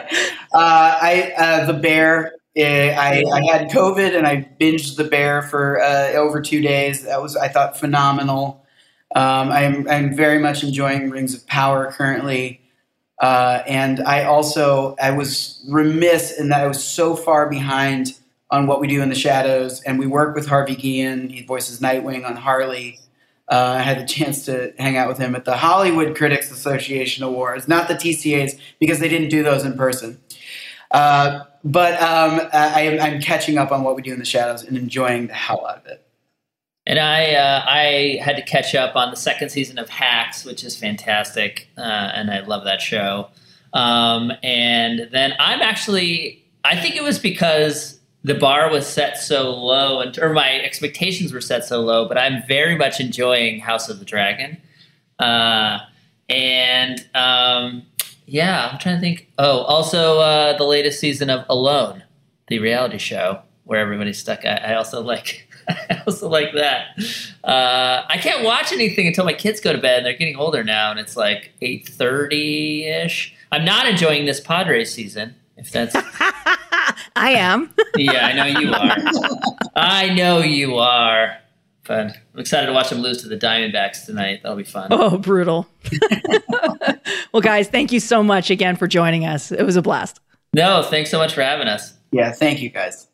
I 0.53 1.33
uh, 1.37 1.67
the 1.67 1.75
bear. 1.75 2.33
Eh, 2.57 2.91
I, 2.93 3.23
I, 3.33 3.45
had 3.53 3.71
COVID 3.71 4.17
and 4.17 4.27
I 4.27 4.49
binged 4.61 4.97
the 4.97 5.05
bear 5.05 5.43
for 5.43 5.81
uh, 5.81 6.13
over 6.15 6.41
two 6.41 6.61
days. 6.61 7.05
That 7.05 7.23
was 7.23 7.37
I 7.37 7.47
thought 7.47 7.79
phenomenal. 7.79 8.67
Um, 9.15 9.51
I'm 9.51 9.89
I'm 9.89 10.17
very 10.17 10.41
much 10.41 10.65
enjoying 10.65 11.09
Rings 11.11 11.35
of 11.35 11.47
Power 11.47 11.93
currently. 11.93 12.61
Uh, 13.21 13.63
and 13.67 14.01
I 14.01 14.25
also 14.25 14.95
I 15.01 15.11
was 15.11 15.65
remiss 15.69 16.39
in 16.39 16.51
that 16.51 16.63
I 16.63 16.67
was 16.67 16.83
so 16.83 17.17
far 17.17 17.49
behind 17.49 18.19
on 18.51 18.67
what 18.67 18.81
we 18.81 18.87
do 18.87 19.03
in 19.03 19.09
the 19.09 19.15
shadows, 19.15 19.83
and 19.83 19.99
we 19.99 20.07
work 20.07 20.35
with 20.35 20.47
Harvey 20.47 20.77
Guillen. 20.77 21.29
He 21.29 21.43
voices 21.45 21.81
Nightwing 21.81 22.25
on 22.25 22.37
Harley. 22.37 23.01
Uh, 23.51 23.77
I 23.79 23.83
had 23.83 23.99
the 23.99 24.07
chance 24.07 24.45
to 24.45 24.73
hang 24.79 24.97
out 24.97 25.09
with 25.09 25.19
him 25.19 25.35
at 25.35 25.45
the 25.45 25.57
Hollywood 25.57 26.17
Critics 26.17 26.51
Association 26.51 27.25
Awards, 27.25 27.67
not 27.67 27.89
the 27.89 27.95
TCAs 27.95 28.59
because 28.79 29.01
they 29.01 29.09
didn't 29.09 29.31
do 29.31 29.43
those 29.43 29.65
in 29.65 29.77
person. 29.77 30.21
Uh, 30.91 31.45
but 31.65 31.95
um, 32.01 32.41
I, 32.53 32.83
am 32.83 33.21
catching 33.21 33.59
up 33.59 33.73
on 33.73 33.83
what 33.85 33.97
we 33.97 34.03
do 34.03 34.13
in 34.13 34.19
the 34.19 34.25
shadows 34.25 34.63
and 34.63 34.77
enjoying 34.77 35.27
the 35.27 35.35
hell 35.35 35.67
out 35.67 35.79
of 35.79 35.87
it. 35.87 36.08
And 36.89 36.99
I 36.99 37.35
uh, 37.35 37.65
I 37.67 38.19
had 38.23 38.37
to 38.37 38.43
catch 38.43 38.75
up 38.75 38.97
on 38.97 39.11
the 39.11 39.17
second 39.17 39.51
season 39.51 39.79
of 39.79 39.91
Hacks, 39.91 40.47
which 40.47 40.65
is 40.65 40.75
fantastic, 40.75 41.69
uh, 41.77 41.83
and 41.83 42.31
I 42.31 42.41
love 42.41 42.65
that 42.65 42.81
show. 42.81 43.29
Um, 43.75 44.33
and 44.43 45.07
then 45.13 45.35
I'm 45.39 45.61
actually 45.61 46.47
I 46.65 46.77
think 46.77 46.97
it 46.97 47.03
was 47.03 47.19
because 47.19 48.01
the 48.25 48.35
bar 48.35 48.71
was 48.71 48.87
set 48.87 49.19
so 49.19 49.55
low, 49.55 50.01
and 50.01 50.19
or 50.19 50.33
my 50.33 50.61
expectations 50.61 51.31
were 51.31 51.43
set 51.43 51.63
so 51.63 51.83
low. 51.83 52.09
But 52.09 52.17
I'm 52.17 52.43
very 52.49 52.75
much 52.75 53.01
enjoying 53.01 53.61
House 53.61 53.91
of 53.91 53.99
the 53.99 54.07
Dragon, 54.07 54.57
uh, 55.19 55.81
and 56.31 57.07
um, 57.15 57.83
yeah, 58.25 58.71
I'm 58.73 58.79
trying 58.79 58.97
to 58.97 59.01
think. 59.03 59.31
Oh, 59.37 59.59
also 59.59 60.21
uh, 60.21 60.57
the 60.57 60.65
latest 60.65 61.01
season 61.01 61.29
of 61.29 61.45
Alone, 61.51 62.05
the 62.47 62.61
reality 62.61 62.97
show 62.97 63.43
where 63.65 63.79
everybody's 63.79 64.19
stuck. 64.19 64.47
I, 64.47 64.57
I 64.57 64.75
also 64.77 65.03
like. 65.03 65.45
I 65.69 66.03
also 66.07 66.29
like 66.29 66.53
that. 66.55 66.99
Uh, 67.45 68.05
I 68.09 68.19
can't 68.19 68.45
watch 68.45 68.73
anything 68.73 69.07
until 69.07 69.25
my 69.25 69.33
kids 69.33 69.61
go 69.61 69.73
to 69.73 69.79
bed. 69.79 70.05
They're 70.05 70.15
getting 70.15 70.37
older 70.37 70.65
now, 70.65 70.91
and 70.91 71.01
it's 71.01 71.17
like 71.17 71.53
eight 71.61 71.89
thirty 71.89 72.85
ish. 72.85 73.35
I'm 73.53 73.65
not 73.65 73.87
enjoying 73.87 74.27
this 74.27 74.41
Padres 74.41 74.93
season. 74.93 75.35
If 75.57 75.71
that's, 75.71 75.95
I 77.17 77.33
am. 77.33 77.75
yeah, 77.97 78.27
I 78.27 78.33
know 78.33 78.61
you 78.61 78.73
are. 78.73 78.97
I 79.75 80.09
know 80.15 80.39
you 80.39 80.77
are. 80.77 81.37
But 81.85 81.99
I'm 82.35 82.41
excited 82.41 82.67
to 82.67 82.73
watch 82.73 82.91
them 82.91 82.99
lose 82.99 83.23
to 83.23 83.29
the 83.29 83.37
Diamondbacks 83.37 84.05
tonight. 84.05 84.41
That'll 84.43 84.59
be 84.59 84.63
fun. 84.63 84.89
Oh, 84.91 85.17
brutal. 85.17 85.67
well, 87.33 87.41
guys, 87.41 87.69
thank 87.69 87.93
you 87.93 87.99
so 87.99 88.23
much 88.23 88.51
again 88.51 88.77
for 88.77 88.87
joining 88.87 89.25
us. 89.25 89.51
It 89.51 89.65
was 89.65 89.75
a 89.75 89.83
blast. 89.83 90.21
No, 90.53 90.83
thanks 90.83 91.11
so 91.11 91.19
much 91.19 91.33
for 91.33 91.43
having 91.43 91.67
us. 91.67 91.95
Yeah, 92.13 92.31
thank 92.33 92.61
you 92.61 92.69
guys. 92.69 93.08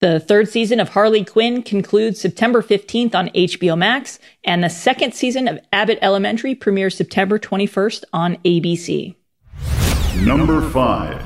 The 0.00 0.18
third 0.18 0.48
season 0.48 0.80
of 0.80 0.88
Harley 0.88 1.26
Quinn 1.26 1.62
concludes 1.62 2.18
September 2.18 2.62
15th 2.62 3.14
on 3.14 3.28
HBO 3.28 3.76
Max, 3.76 4.18
and 4.44 4.64
the 4.64 4.70
second 4.70 5.12
season 5.12 5.46
of 5.46 5.60
Abbott 5.74 5.98
Elementary 6.00 6.54
premieres 6.54 6.96
September 6.96 7.38
21st 7.38 8.04
on 8.14 8.36
ABC. 8.36 9.14
Number 10.24 10.66
five. 10.70 11.20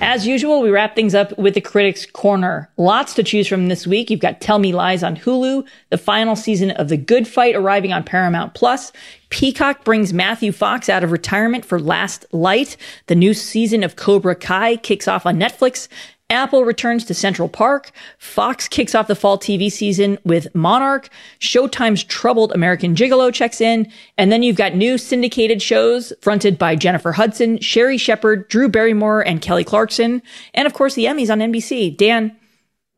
As 0.00 0.26
usual, 0.26 0.62
we 0.62 0.70
wrap 0.70 0.94
things 0.94 1.14
up 1.14 1.36
with 1.38 1.52
the 1.52 1.60
Critics 1.60 2.06
Corner. 2.06 2.70
Lots 2.78 3.12
to 3.14 3.22
choose 3.22 3.46
from 3.46 3.68
this 3.68 3.86
week. 3.86 4.10
You've 4.10 4.20
got 4.20 4.40
Tell 4.40 4.58
Me 4.58 4.72
Lies 4.72 5.02
on 5.02 5.16
Hulu, 5.16 5.66
the 5.90 5.98
final 5.98 6.36
season 6.36 6.70
of 6.72 6.88
The 6.88 6.96
Good 6.96 7.28
Fight 7.28 7.54
arriving 7.54 7.92
on 7.92 8.04
Paramount 8.04 8.54
Plus. 8.54 8.90
Peacock 9.28 9.84
brings 9.84 10.12
Matthew 10.12 10.52
Fox 10.52 10.88
out 10.88 11.02
of 11.02 11.12
retirement 11.12 11.64
for 11.64 11.80
Last 11.80 12.24
Light. 12.32 12.76
The 13.06 13.14
new 13.14 13.34
season 13.34 13.82
of 13.82 13.96
Cobra 13.96 14.34
Kai 14.34 14.76
kicks 14.76 15.08
off 15.08 15.26
on 15.26 15.38
Netflix. 15.38 15.88
Apple 16.28 16.64
returns 16.64 17.04
to 17.04 17.14
Central 17.14 17.48
Park. 17.48 17.92
Fox 18.18 18.66
kicks 18.66 18.94
off 18.94 19.06
the 19.06 19.14
fall 19.14 19.38
TV 19.38 19.70
season 19.70 20.18
with 20.24 20.52
Monarch. 20.54 21.08
Showtime's 21.38 22.02
Troubled 22.02 22.52
American 22.52 22.94
Gigolo 22.96 23.32
checks 23.32 23.60
in. 23.60 23.90
And 24.18 24.32
then 24.32 24.42
you've 24.42 24.56
got 24.56 24.74
new 24.74 24.98
syndicated 24.98 25.62
shows 25.62 26.12
fronted 26.22 26.58
by 26.58 26.74
Jennifer 26.74 27.12
Hudson, 27.12 27.60
Sherri 27.60 27.96
Shepherd, 27.96 28.48
Drew 28.48 28.68
Barrymore, 28.68 29.20
and 29.20 29.40
Kelly 29.40 29.64
Clarkson. 29.64 30.20
And 30.52 30.66
of 30.66 30.74
course, 30.74 30.94
the 30.94 31.04
Emmys 31.04 31.30
on 31.30 31.38
NBC. 31.38 31.96
Dan, 31.96 32.36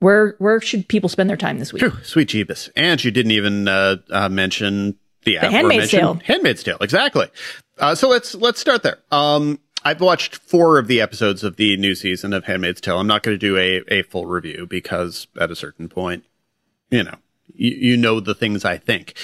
where 0.01 0.35
where 0.39 0.61
should 0.61 0.89
people 0.89 1.09
spend 1.09 1.29
their 1.29 1.37
time 1.37 1.59
this 1.59 1.73
week? 1.73 1.83
Whew, 1.83 1.93
sweet 2.03 2.29
Jeebus. 2.29 2.71
And 2.77 3.03
you 3.05 3.11
didn't 3.11 3.33
even 3.33 3.69
uh, 3.69 3.97
uh, 4.11 4.29
mention 4.29 4.97
the, 5.25 5.39
the 5.39 5.51
Handmaid's 5.51 5.91
Tale. 5.91 6.15
Handmaid's 6.25 6.63
Tale, 6.63 6.79
exactly. 6.81 7.27
Uh, 7.79 7.95
so 7.95 8.09
let's 8.09 8.35
let's 8.35 8.61
start 8.61 8.83
there. 8.83 8.99
Um, 9.11 9.59
I've 9.85 10.01
watched 10.01 10.37
four 10.37 10.79
of 10.79 10.87
the 10.87 11.01
episodes 11.01 11.45
of 11.45 11.57
the 11.57 11.77
new 11.77 11.95
season 11.95 12.33
of 12.33 12.45
Handmaid's 12.45 12.81
Tale. 12.81 12.99
I'm 12.99 13.07
not 13.07 13.23
going 13.23 13.35
to 13.35 13.39
do 13.39 13.57
a, 13.57 13.83
a 13.89 14.03
full 14.03 14.27
review 14.27 14.67
because 14.67 15.27
at 15.41 15.51
a 15.51 15.57
certain 15.57 15.89
point, 15.89 16.25
you 16.91 17.05
know, 17.05 17.15
you, 17.55 17.71
you 17.71 17.97
know 17.97 18.21
the 18.21 18.35
things 18.35 18.65
I 18.65 18.77
think. 18.77 19.15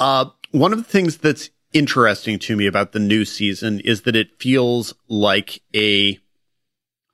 Uh, 0.00 0.26
one 0.50 0.72
of 0.72 0.78
the 0.78 0.84
things 0.84 1.18
that's 1.18 1.50
interesting 1.72 2.38
to 2.38 2.56
me 2.56 2.66
about 2.66 2.92
the 2.92 2.98
new 2.98 3.24
season 3.24 3.80
is 3.80 4.02
that 4.02 4.16
it 4.16 4.38
feels 4.38 4.94
like 5.08 5.62
a 5.74 6.18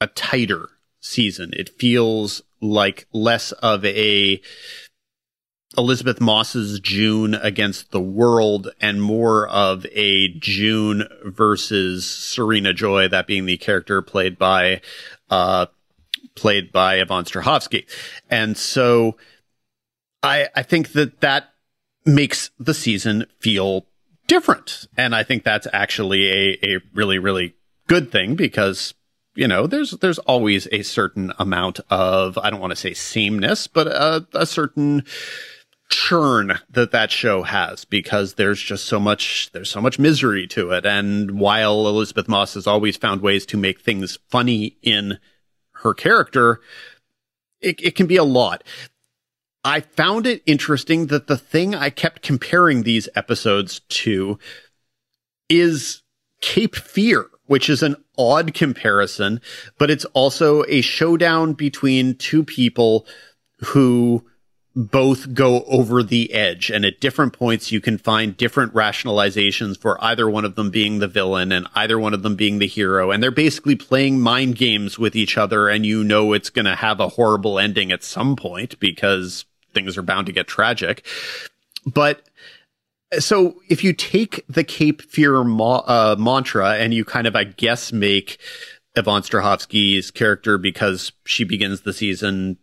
a 0.00 0.06
tighter 0.08 0.68
season. 1.00 1.52
It 1.56 1.68
feels 1.78 2.42
like 2.60 3.06
less 3.12 3.52
of 3.52 3.84
a 3.84 4.40
Elisabeth 5.76 6.20
Moss's 6.20 6.80
June 6.80 7.34
against 7.34 7.90
the 7.90 8.00
world 8.00 8.70
and 8.80 9.02
more 9.02 9.46
of 9.48 9.84
a 9.92 10.28
June 10.38 11.06
versus 11.24 12.08
Serena 12.08 12.72
Joy, 12.72 13.08
that 13.08 13.26
being 13.26 13.44
the 13.44 13.58
character 13.58 14.00
played 14.00 14.38
by, 14.38 14.80
uh, 15.30 15.66
played 16.34 16.72
by 16.72 16.96
Yvonne 16.96 17.24
Strahovski. 17.24 17.86
And 18.30 18.56
so 18.56 19.16
I, 20.22 20.48
I 20.56 20.62
think 20.62 20.92
that 20.92 21.20
that 21.20 21.50
makes 22.06 22.50
the 22.58 22.74
season 22.74 23.26
feel 23.38 23.86
different. 24.26 24.86
And 24.96 25.14
I 25.14 25.22
think 25.22 25.44
that's 25.44 25.66
actually 25.72 26.30
a, 26.30 26.58
a 26.62 26.80
really, 26.94 27.18
really 27.18 27.54
good 27.86 28.10
thing 28.10 28.36
because 28.36 28.94
you 29.34 29.46
know, 29.46 29.68
there's 29.68 29.92
there's 29.92 30.18
always 30.18 30.66
a 30.72 30.82
certain 30.82 31.32
amount 31.38 31.78
of 31.90 32.36
I 32.38 32.50
don't 32.50 32.58
want 32.58 32.72
to 32.72 32.76
say 32.76 32.92
sameness, 32.92 33.68
but 33.68 33.86
a, 33.86 34.26
a 34.34 34.44
certain 34.44 35.04
churn 35.88 36.58
that 36.70 36.90
that 36.90 37.10
show 37.10 37.42
has 37.42 37.84
because 37.84 38.34
there's 38.34 38.60
just 38.60 38.84
so 38.84 39.00
much 39.00 39.50
there's 39.52 39.70
so 39.70 39.80
much 39.80 39.98
misery 39.98 40.46
to 40.48 40.70
it. 40.70 40.84
And 40.84 41.38
while 41.38 41.86
Elisabeth 41.86 42.28
Moss 42.28 42.54
has 42.54 42.66
always 42.66 42.96
found 42.96 43.22
ways 43.22 43.46
to 43.46 43.56
make 43.56 43.80
things 43.80 44.18
funny 44.28 44.76
in 44.82 45.18
her 45.82 45.94
character, 45.94 46.60
it, 47.60 47.80
it 47.82 47.94
can 47.94 48.06
be 48.06 48.16
a 48.16 48.24
lot. 48.24 48.64
I 49.64 49.80
found 49.80 50.26
it 50.26 50.42
interesting 50.46 51.06
that 51.06 51.26
the 51.26 51.36
thing 51.36 51.74
I 51.74 51.90
kept 51.90 52.22
comparing 52.22 52.82
these 52.82 53.08
episodes 53.14 53.80
to 53.88 54.38
is 55.48 56.02
Cape 56.40 56.76
Fear 56.76 57.28
which 57.48 57.68
is 57.68 57.82
an 57.82 57.96
odd 58.16 58.54
comparison, 58.54 59.40
but 59.78 59.90
it's 59.90 60.04
also 60.06 60.64
a 60.68 60.80
showdown 60.80 61.54
between 61.54 62.14
two 62.14 62.44
people 62.44 63.06
who 63.60 64.24
both 64.78 65.34
go 65.34 65.64
over 65.64 66.04
the 66.04 66.32
edge. 66.32 66.70
And 66.70 66.84
at 66.84 67.00
different 67.00 67.32
points, 67.32 67.72
you 67.72 67.80
can 67.80 67.98
find 67.98 68.36
different 68.36 68.72
rationalizations 68.74 69.76
for 69.76 70.02
either 70.02 70.30
one 70.30 70.44
of 70.44 70.54
them 70.54 70.70
being 70.70 71.00
the 71.00 71.08
villain 71.08 71.50
and 71.50 71.66
either 71.74 71.98
one 71.98 72.14
of 72.14 72.22
them 72.22 72.36
being 72.36 72.60
the 72.60 72.68
hero. 72.68 73.10
And 73.10 73.20
they're 73.20 73.32
basically 73.32 73.74
playing 73.74 74.20
mind 74.20 74.54
games 74.54 74.96
with 74.96 75.16
each 75.16 75.36
other. 75.36 75.68
And 75.68 75.84
you 75.84 76.04
know, 76.04 76.32
it's 76.32 76.48
going 76.48 76.66
to 76.66 76.76
have 76.76 77.00
a 77.00 77.08
horrible 77.08 77.58
ending 77.58 77.90
at 77.90 78.04
some 78.04 78.36
point 78.36 78.78
because 78.78 79.46
things 79.74 79.98
are 79.98 80.02
bound 80.02 80.26
to 80.26 80.32
get 80.32 80.46
tragic. 80.46 81.04
But 81.84 82.22
so 83.18 83.56
if 83.68 83.82
you 83.82 83.92
take 83.92 84.44
the 84.48 84.62
Cape 84.62 85.02
Fear 85.02 85.42
ma- 85.42 85.82
uh, 85.88 86.14
mantra 86.16 86.74
and 86.74 86.94
you 86.94 87.04
kind 87.04 87.26
of, 87.26 87.34
I 87.34 87.42
guess, 87.42 87.92
make 87.92 88.38
Yvonne 88.94 89.22
Strahovski's 89.22 90.12
character 90.12 90.56
because 90.56 91.10
she 91.24 91.42
begins 91.42 91.80
the 91.80 91.92
season 91.92 92.58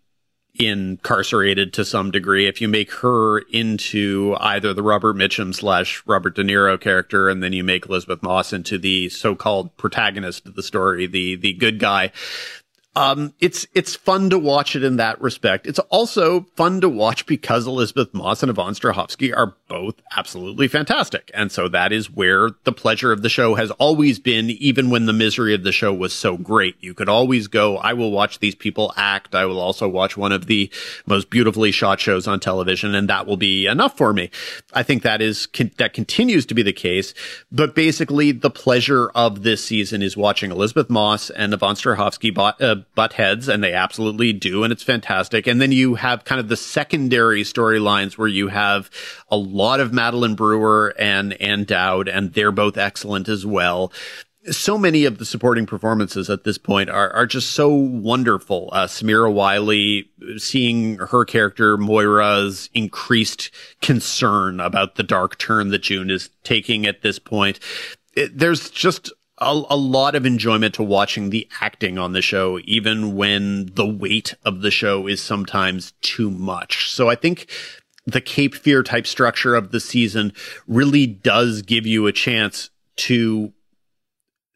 incarcerated 0.59 1.73
to 1.73 1.85
some 1.85 2.11
degree. 2.11 2.47
If 2.47 2.61
you 2.61 2.67
make 2.67 2.91
her 2.93 3.39
into 3.39 4.35
either 4.39 4.73
the 4.73 4.83
Robert 4.83 5.15
Mitchum 5.15 5.53
slash 5.53 6.01
Robert 6.05 6.35
De 6.35 6.43
Niro 6.43 6.79
character, 6.79 7.29
and 7.29 7.43
then 7.43 7.53
you 7.53 7.63
make 7.63 7.87
Elisabeth 7.87 8.23
Moss 8.23 8.53
into 8.53 8.77
the 8.77 9.09
so-called 9.09 9.75
protagonist 9.77 10.45
of 10.47 10.55
the 10.55 10.63
story, 10.63 11.07
the 11.07 11.35
the 11.35 11.53
good 11.53 11.79
guy, 11.79 12.11
um, 12.95 13.33
it's 13.41 13.67
it's 13.73 13.95
fun 13.95 14.29
to 14.29 14.39
watch 14.39 14.75
it 14.75 14.83
in 14.83 14.95
that 14.97 15.19
respect. 15.19 15.67
It's 15.67 15.79
also 15.89 16.47
fun 16.55 16.79
to 16.81 16.87
watch 16.87 17.25
because 17.25 17.67
Elisabeth 17.67 18.13
Moss 18.13 18.41
and 18.41 18.49
Yvonne 18.49 18.73
Strahovski 18.73 19.35
are 19.35 19.55
both 19.67 19.95
absolutely 20.15 20.67
fantastic, 20.69 21.29
and 21.33 21.51
so 21.51 21.67
that 21.67 21.91
is 21.91 22.09
where 22.09 22.51
the 22.63 22.71
pleasure 22.71 23.11
of 23.11 23.21
the 23.21 23.29
show 23.29 23.55
has 23.55 23.71
always 23.71 24.17
been. 24.19 24.49
Even 24.49 24.89
when 24.89 25.07
the 25.07 25.13
misery 25.13 25.53
of 25.53 25.63
the 25.63 25.73
show 25.73 25.93
was 25.93 26.13
so 26.13 26.37
great, 26.37 26.75
you 26.79 26.93
could 26.93 27.09
always 27.09 27.47
go, 27.47 27.77
"I 27.77 27.93
will 27.93 28.11
watch 28.11 28.39
these 28.39 28.55
people 28.55 28.93
act. 28.95 29.35
I 29.35 29.45
will 29.45 29.59
also 29.59 29.89
watch 29.89 30.15
one 30.15 30.31
of 30.31 30.45
the 30.45 30.69
most 31.05 31.29
beautifully 31.29 31.71
shot 31.71 31.99
shows 31.99 32.27
on 32.27 32.39
television, 32.39 32.95
and 32.95 33.09
that 33.09 33.27
will 33.27 33.37
be 33.37 33.65
enough 33.65 33.97
for 33.97 34.13
me." 34.13 34.29
I 34.73 34.83
think 34.83 35.03
that 35.03 35.21
is 35.21 35.47
con- 35.47 35.71
that 35.77 35.93
continues 35.93 36.45
to 36.45 36.53
be 36.53 36.63
the 36.63 36.71
case, 36.71 37.13
but 37.51 37.75
basically, 37.75 38.31
the 38.31 38.49
pleasure 38.49 39.09
of 39.09 39.43
this 39.43 39.63
season 39.63 40.01
is 40.01 40.15
watching 40.15 40.51
Elisabeth 40.51 40.89
Moss 40.89 41.29
and 41.29 41.53
Yvonne 41.53 41.75
Strahovski. 41.75 42.33
Bought, 42.33 42.61
uh, 42.61 42.77
butt 42.93 43.13
heads, 43.13 43.47
and 43.47 43.63
they 43.63 43.73
absolutely 43.73 44.33
do, 44.33 44.63
and 44.63 44.71
it's 44.71 44.83
fantastic. 44.83 45.47
And 45.47 45.59
then 45.59 45.71
you 45.71 45.95
have 45.95 46.25
kind 46.25 46.39
of 46.39 46.47
the 46.47 46.57
secondary 46.57 47.43
storylines 47.43 48.17
where 48.17 48.27
you 48.27 48.49
have 48.49 48.89
a 49.29 49.37
lot 49.37 49.79
of 49.79 49.93
Madeline 49.93 50.35
Brewer 50.35 50.93
and 50.99 51.33
Ann 51.41 51.63
Dowd, 51.63 52.07
and 52.07 52.33
they're 52.33 52.51
both 52.51 52.77
excellent 52.77 53.27
as 53.27 53.45
well 53.45 53.91
so 54.51 54.77
many 54.77 55.05
of 55.05 55.17
the 55.17 55.25
supporting 55.25 55.65
performances 55.65 56.29
at 56.29 56.43
this 56.43 56.57
point 56.57 56.89
are, 56.89 57.11
are 57.11 57.25
just 57.25 57.51
so 57.51 57.69
wonderful. 57.69 58.69
Uh, 58.71 58.85
Samira 58.85 59.31
Wiley, 59.31 60.09
seeing 60.37 60.97
her 60.97 61.25
character 61.25 61.77
Moira's 61.77 62.69
increased 62.73 63.51
concern 63.81 64.59
about 64.59 64.95
the 64.95 65.03
dark 65.03 65.37
turn 65.37 65.69
that 65.69 65.83
June 65.83 66.09
is 66.09 66.29
taking 66.43 66.85
at 66.85 67.01
this 67.01 67.19
point. 67.19 67.59
It, 68.13 68.37
there's 68.37 68.69
just 68.69 69.11
a, 69.37 69.63
a, 69.69 69.75
lot 69.75 70.15
of 70.15 70.25
enjoyment 70.25 70.75
to 70.75 70.83
watching 70.83 71.29
the 71.29 71.47
acting 71.59 71.97
on 71.97 72.13
the 72.13 72.21
show, 72.21 72.59
even 72.63 73.15
when 73.15 73.67
the 73.73 73.85
weight 73.85 74.33
of 74.45 74.61
the 74.61 74.71
show 74.71 75.07
is 75.07 75.21
sometimes 75.21 75.93
too 76.01 76.31
much. 76.31 76.89
So 76.91 77.09
I 77.09 77.15
think 77.15 77.49
the 78.05 78.21
Cape 78.21 78.55
Fear 78.55 78.83
type 78.83 79.07
structure 79.07 79.55
of 79.55 79.71
the 79.71 79.79
season 79.79 80.31
really 80.67 81.05
does 81.05 81.63
give 81.63 81.85
you 81.85 82.07
a 82.07 82.11
chance 82.11 82.69
to 82.97 83.51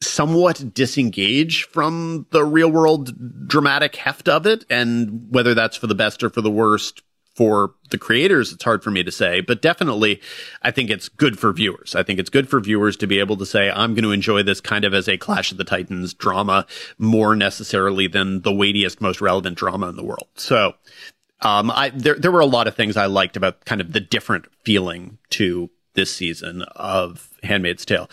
somewhat 0.01 0.73
disengage 0.73 1.63
from 1.63 2.25
the 2.31 2.45
real 2.45 2.71
world 2.71 3.47
dramatic 3.47 3.97
heft 3.97 4.29
of 4.29 4.45
it. 4.45 4.65
And 4.69 5.27
whether 5.29 5.53
that's 5.53 5.75
for 5.75 5.87
the 5.87 5.95
best 5.95 6.23
or 6.23 6.29
for 6.29 6.41
the 6.41 6.51
worst, 6.51 7.01
for 7.39 7.73
the 7.89 7.97
creators, 7.97 8.51
it's 8.51 8.65
hard 8.65 8.83
for 8.83 8.91
me 8.91 9.01
to 9.01 9.13
say, 9.13 9.39
but 9.39 9.61
definitely 9.61 10.19
I 10.61 10.71
think 10.71 10.89
it's 10.89 11.07
good 11.07 11.39
for 11.39 11.53
viewers. 11.53 11.95
I 11.95 12.03
think 12.03 12.19
it's 12.19 12.29
good 12.29 12.49
for 12.49 12.59
viewers 12.59 12.97
to 12.97 13.07
be 13.07 13.17
able 13.17 13.37
to 13.37 13.45
say, 13.45 13.71
I'm 13.71 13.93
going 13.93 14.03
to 14.03 14.11
enjoy 14.11 14.43
this 14.43 14.59
kind 14.59 14.83
of 14.83 14.93
as 14.93 15.07
a 15.07 15.17
Clash 15.17 15.53
of 15.53 15.57
the 15.57 15.63
Titans 15.63 16.13
drama 16.13 16.65
more 16.97 17.37
necessarily 17.37 18.07
than 18.07 18.41
the 18.41 18.51
weightiest, 18.51 18.99
most 18.99 19.21
relevant 19.21 19.55
drama 19.57 19.87
in 19.87 19.95
the 19.95 20.03
world. 20.03 20.27
So, 20.35 20.73
um, 21.41 21.71
I, 21.71 21.91
there, 21.91 22.15
there 22.15 22.33
were 22.33 22.41
a 22.41 22.45
lot 22.45 22.67
of 22.67 22.75
things 22.75 22.97
I 22.97 23.05
liked 23.05 23.37
about 23.37 23.63
kind 23.63 23.79
of 23.79 23.93
the 23.93 24.01
different 24.01 24.47
feeling 24.65 25.17
to 25.29 25.69
this 25.93 26.13
season 26.13 26.63
of 26.75 27.29
Handmaid's 27.41 27.85
Tale. 27.85 28.09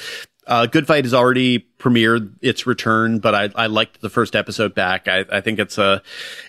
Uh, 0.46 0.66
Good 0.66 0.86
Fight 0.86 1.04
has 1.04 1.12
already 1.12 1.66
premiered 1.78 2.34
its 2.40 2.66
return, 2.66 3.18
but 3.18 3.34
I, 3.34 3.50
I 3.56 3.66
liked 3.66 4.00
the 4.00 4.10
first 4.10 4.36
episode 4.36 4.74
back. 4.74 5.08
I, 5.08 5.24
I 5.30 5.40
think 5.40 5.58
it's 5.58 5.76
a, 5.76 6.02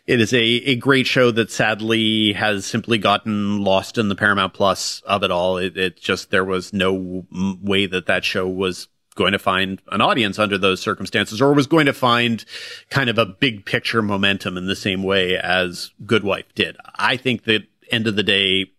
it 0.05 0.21
is 0.21 0.33
a, 0.33 0.43
a 0.43 0.75
great 0.75 1.07
show 1.07 1.31
that 1.31 1.51
sadly 1.51 2.33
has 2.33 2.65
simply 2.65 2.99
gotten 2.99 3.63
lost 3.63 3.97
in 3.97 4.09
the 4.09 4.15
Paramount 4.15 4.53
Plus 4.53 5.01
of 5.01 5.23
it 5.23 5.31
all. 5.31 5.57
It, 5.57 5.75
it 5.77 5.99
just, 5.99 6.29
there 6.29 6.45
was 6.45 6.73
no 6.73 7.25
way 7.31 7.87
that 7.87 8.05
that 8.05 8.23
show 8.23 8.47
was 8.47 8.87
going 9.15 9.31
to 9.31 9.39
find 9.39 9.81
an 9.91 9.99
audience 9.99 10.37
under 10.37 10.59
those 10.59 10.79
circumstances 10.79 11.41
or 11.41 11.53
was 11.53 11.65
going 11.65 11.87
to 11.87 11.93
find 11.93 12.45
kind 12.91 13.09
of 13.09 13.17
a 13.17 13.25
big 13.25 13.65
picture 13.65 14.03
momentum 14.03 14.57
in 14.57 14.67
the 14.67 14.75
same 14.75 15.01
way 15.01 15.35
as 15.35 15.91
Good 16.05 16.23
Wife 16.23 16.53
did. 16.53 16.77
I 16.95 17.17
think 17.17 17.45
that 17.45 17.63
end 17.89 18.05
of 18.05 18.15
the 18.15 18.23
day, 18.23 18.71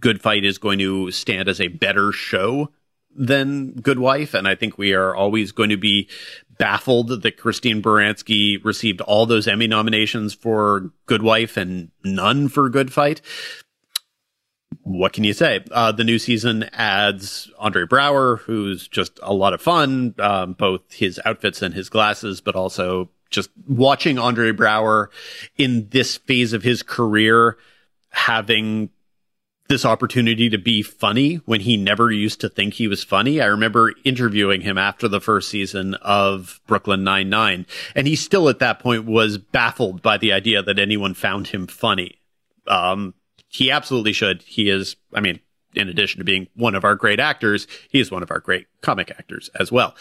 Good 0.00 0.20
Fight 0.20 0.44
is 0.44 0.58
going 0.58 0.80
to 0.80 1.12
stand 1.12 1.48
as 1.48 1.60
a 1.60 1.68
better 1.68 2.10
show 2.10 2.72
than 3.16 3.72
Good 3.72 3.98
Wife, 3.98 4.34
and 4.34 4.46
I 4.46 4.54
think 4.54 4.78
we 4.78 4.92
are 4.92 5.14
always 5.14 5.52
going 5.52 5.70
to 5.70 5.76
be 5.76 6.08
baffled 6.58 7.22
that 7.22 7.36
Christine 7.36 7.82
Baranski 7.82 8.62
received 8.64 9.00
all 9.02 9.26
those 9.26 9.46
Emmy 9.46 9.66
nominations 9.66 10.34
for 10.34 10.90
Good 11.06 11.22
Wife 11.22 11.56
and 11.56 11.90
none 12.04 12.48
for 12.48 12.68
Good 12.68 12.92
Fight. 12.92 13.20
What 14.82 15.12
can 15.12 15.24
you 15.24 15.32
say? 15.32 15.64
Uh, 15.70 15.92
the 15.92 16.04
new 16.04 16.18
season 16.18 16.64
adds 16.72 17.50
Andre 17.58 17.84
Braugher, 17.84 18.38
who's 18.40 18.88
just 18.88 19.18
a 19.22 19.34
lot 19.34 19.52
of 19.52 19.60
fun, 19.60 20.14
um, 20.18 20.52
both 20.52 20.92
his 20.92 21.20
outfits 21.24 21.60
and 21.62 21.74
his 21.74 21.88
glasses, 21.88 22.40
but 22.40 22.54
also 22.54 23.10
just 23.30 23.50
watching 23.66 24.18
Andre 24.18 24.52
Braugher 24.52 25.08
in 25.56 25.88
this 25.90 26.16
phase 26.16 26.52
of 26.52 26.62
his 26.62 26.82
career 26.82 27.56
having 28.10 28.90
this 29.68 29.84
opportunity 29.84 30.48
to 30.50 30.58
be 30.58 30.82
funny 30.82 31.36
when 31.46 31.60
he 31.60 31.76
never 31.76 32.10
used 32.10 32.40
to 32.40 32.48
think 32.48 32.74
he 32.74 32.88
was 32.88 33.04
funny. 33.04 33.40
I 33.40 33.46
remember 33.46 33.92
interviewing 34.04 34.60
him 34.60 34.78
after 34.78 35.08
the 35.08 35.20
first 35.20 35.48
season 35.48 35.94
of 35.94 36.60
Brooklyn 36.66 37.04
Nine-Nine, 37.04 37.66
and 37.94 38.06
he 38.06 38.16
still 38.16 38.48
at 38.48 38.58
that 38.60 38.78
point 38.78 39.04
was 39.04 39.38
baffled 39.38 40.02
by 40.02 40.18
the 40.18 40.32
idea 40.32 40.62
that 40.62 40.78
anyone 40.78 41.14
found 41.14 41.48
him 41.48 41.66
funny. 41.66 42.18
Um, 42.66 43.14
he 43.48 43.70
absolutely 43.70 44.12
should. 44.12 44.42
He 44.42 44.68
is, 44.68 44.96
I 45.14 45.20
mean, 45.20 45.40
in 45.76 45.88
addition 45.88 46.18
to 46.18 46.24
being 46.24 46.48
one 46.54 46.74
of 46.74 46.84
our 46.84 46.94
great 46.94 47.20
actors, 47.20 47.66
he 47.90 48.00
is 48.00 48.10
one 48.10 48.22
of 48.22 48.30
our 48.30 48.40
great 48.40 48.66
comic 48.80 49.10
actors 49.10 49.50
as 49.58 49.70
well. 49.70 49.94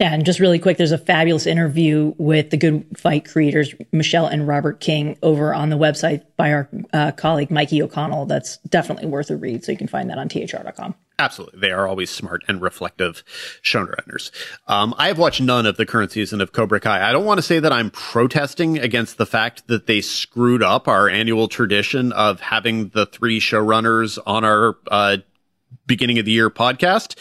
Yeah, 0.00 0.14
and 0.14 0.24
just 0.24 0.40
really 0.40 0.58
quick, 0.58 0.76
there's 0.76 0.92
a 0.92 0.98
fabulous 0.98 1.46
interview 1.46 2.14
with 2.18 2.50
the 2.50 2.56
Good 2.56 2.86
Fight 2.96 3.28
creators, 3.28 3.74
Michelle 3.92 4.26
and 4.26 4.46
Robert 4.46 4.80
King, 4.80 5.18
over 5.22 5.52
on 5.52 5.70
the 5.70 5.76
website 5.76 6.22
by 6.36 6.52
our 6.52 6.68
uh, 6.92 7.12
colleague 7.12 7.50
Mikey 7.50 7.82
O'Connell. 7.82 8.26
That's 8.26 8.58
definitely 8.68 9.06
worth 9.06 9.30
a 9.30 9.36
read. 9.36 9.64
So 9.64 9.72
you 9.72 9.78
can 9.78 9.88
find 9.88 10.10
that 10.10 10.18
on 10.18 10.28
thr.com. 10.28 10.94
Absolutely. 11.18 11.60
They 11.60 11.70
are 11.70 11.86
always 11.88 12.10
smart 12.10 12.44
and 12.46 12.60
reflective 12.60 13.24
showrunners. 13.62 14.30
Um, 14.68 14.94
I 14.98 15.08
have 15.08 15.18
watched 15.18 15.40
none 15.40 15.64
of 15.64 15.78
the 15.78 15.86
current 15.86 16.12
season 16.12 16.42
of 16.42 16.52
Cobra 16.52 16.78
Kai. 16.78 17.08
I 17.08 17.10
don't 17.12 17.24
want 17.24 17.38
to 17.38 17.42
say 17.42 17.58
that 17.58 17.72
I'm 17.72 17.90
protesting 17.90 18.78
against 18.78 19.16
the 19.16 19.24
fact 19.24 19.66
that 19.68 19.86
they 19.86 20.02
screwed 20.02 20.62
up 20.62 20.86
our 20.88 21.08
annual 21.08 21.48
tradition 21.48 22.12
of 22.12 22.40
having 22.40 22.90
the 22.90 23.06
three 23.06 23.40
showrunners 23.40 24.18
on 24.26 24.44
our 24.44 24.76
uh, 24.90 25.16
beginning 25.86 26.18
of 26.18 26.26
the 26.26 26.32
year 26.32 26.50
podcast, 26.50 27.16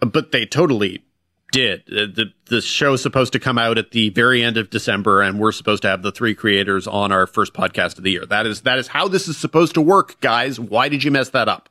but 0.00 0.32
they 0.32 0.44
totally 0.44 1.02
did. 1.50 1.80
Uh, 1.90 2.24
The 2.46 2.60
show 2.60 2.92
is 2.92 3.00
supposed 3.02 3.32
to 3.32 3.38
come 3.40 3.56
out 3.56 3.78
at 3.78 3.92
the 3.92 4.10
very 4.10 4.42
end 4.42 4.58
of 4.58 4.68
December, 4.68 5.22
and 5.22 5.40
we're 5.40 5.52
supposed 5.52 5.80
to 5.82 5.88
have 5.88 6.02
the 6.02 6.12
three 6.12 6.34
creators 6.34 6.86
on 6.86 7.10
our 7.10 7.26
first 7.26 7.54
podcast 7.54 7.96
of 7.96 8.04
the 8.04 8.10
year. 8.10 8.26
That 8.26 8.46
is 8.46 8.60
that 8.62 8.78
is 8.78 8.88
how 8.88 9.08
this 9.08 9.28
is 9.28 9.38
supposed 9.38 9.72
to 9.74 9.80
work, 9.80 10.20
guys. 10.20 10.60
Why 10.60 10.90
did 10.90 11.02
you 11.04 11.10
mess 11.10 11.30
that 11.30 11.48
up? 11.48 11.70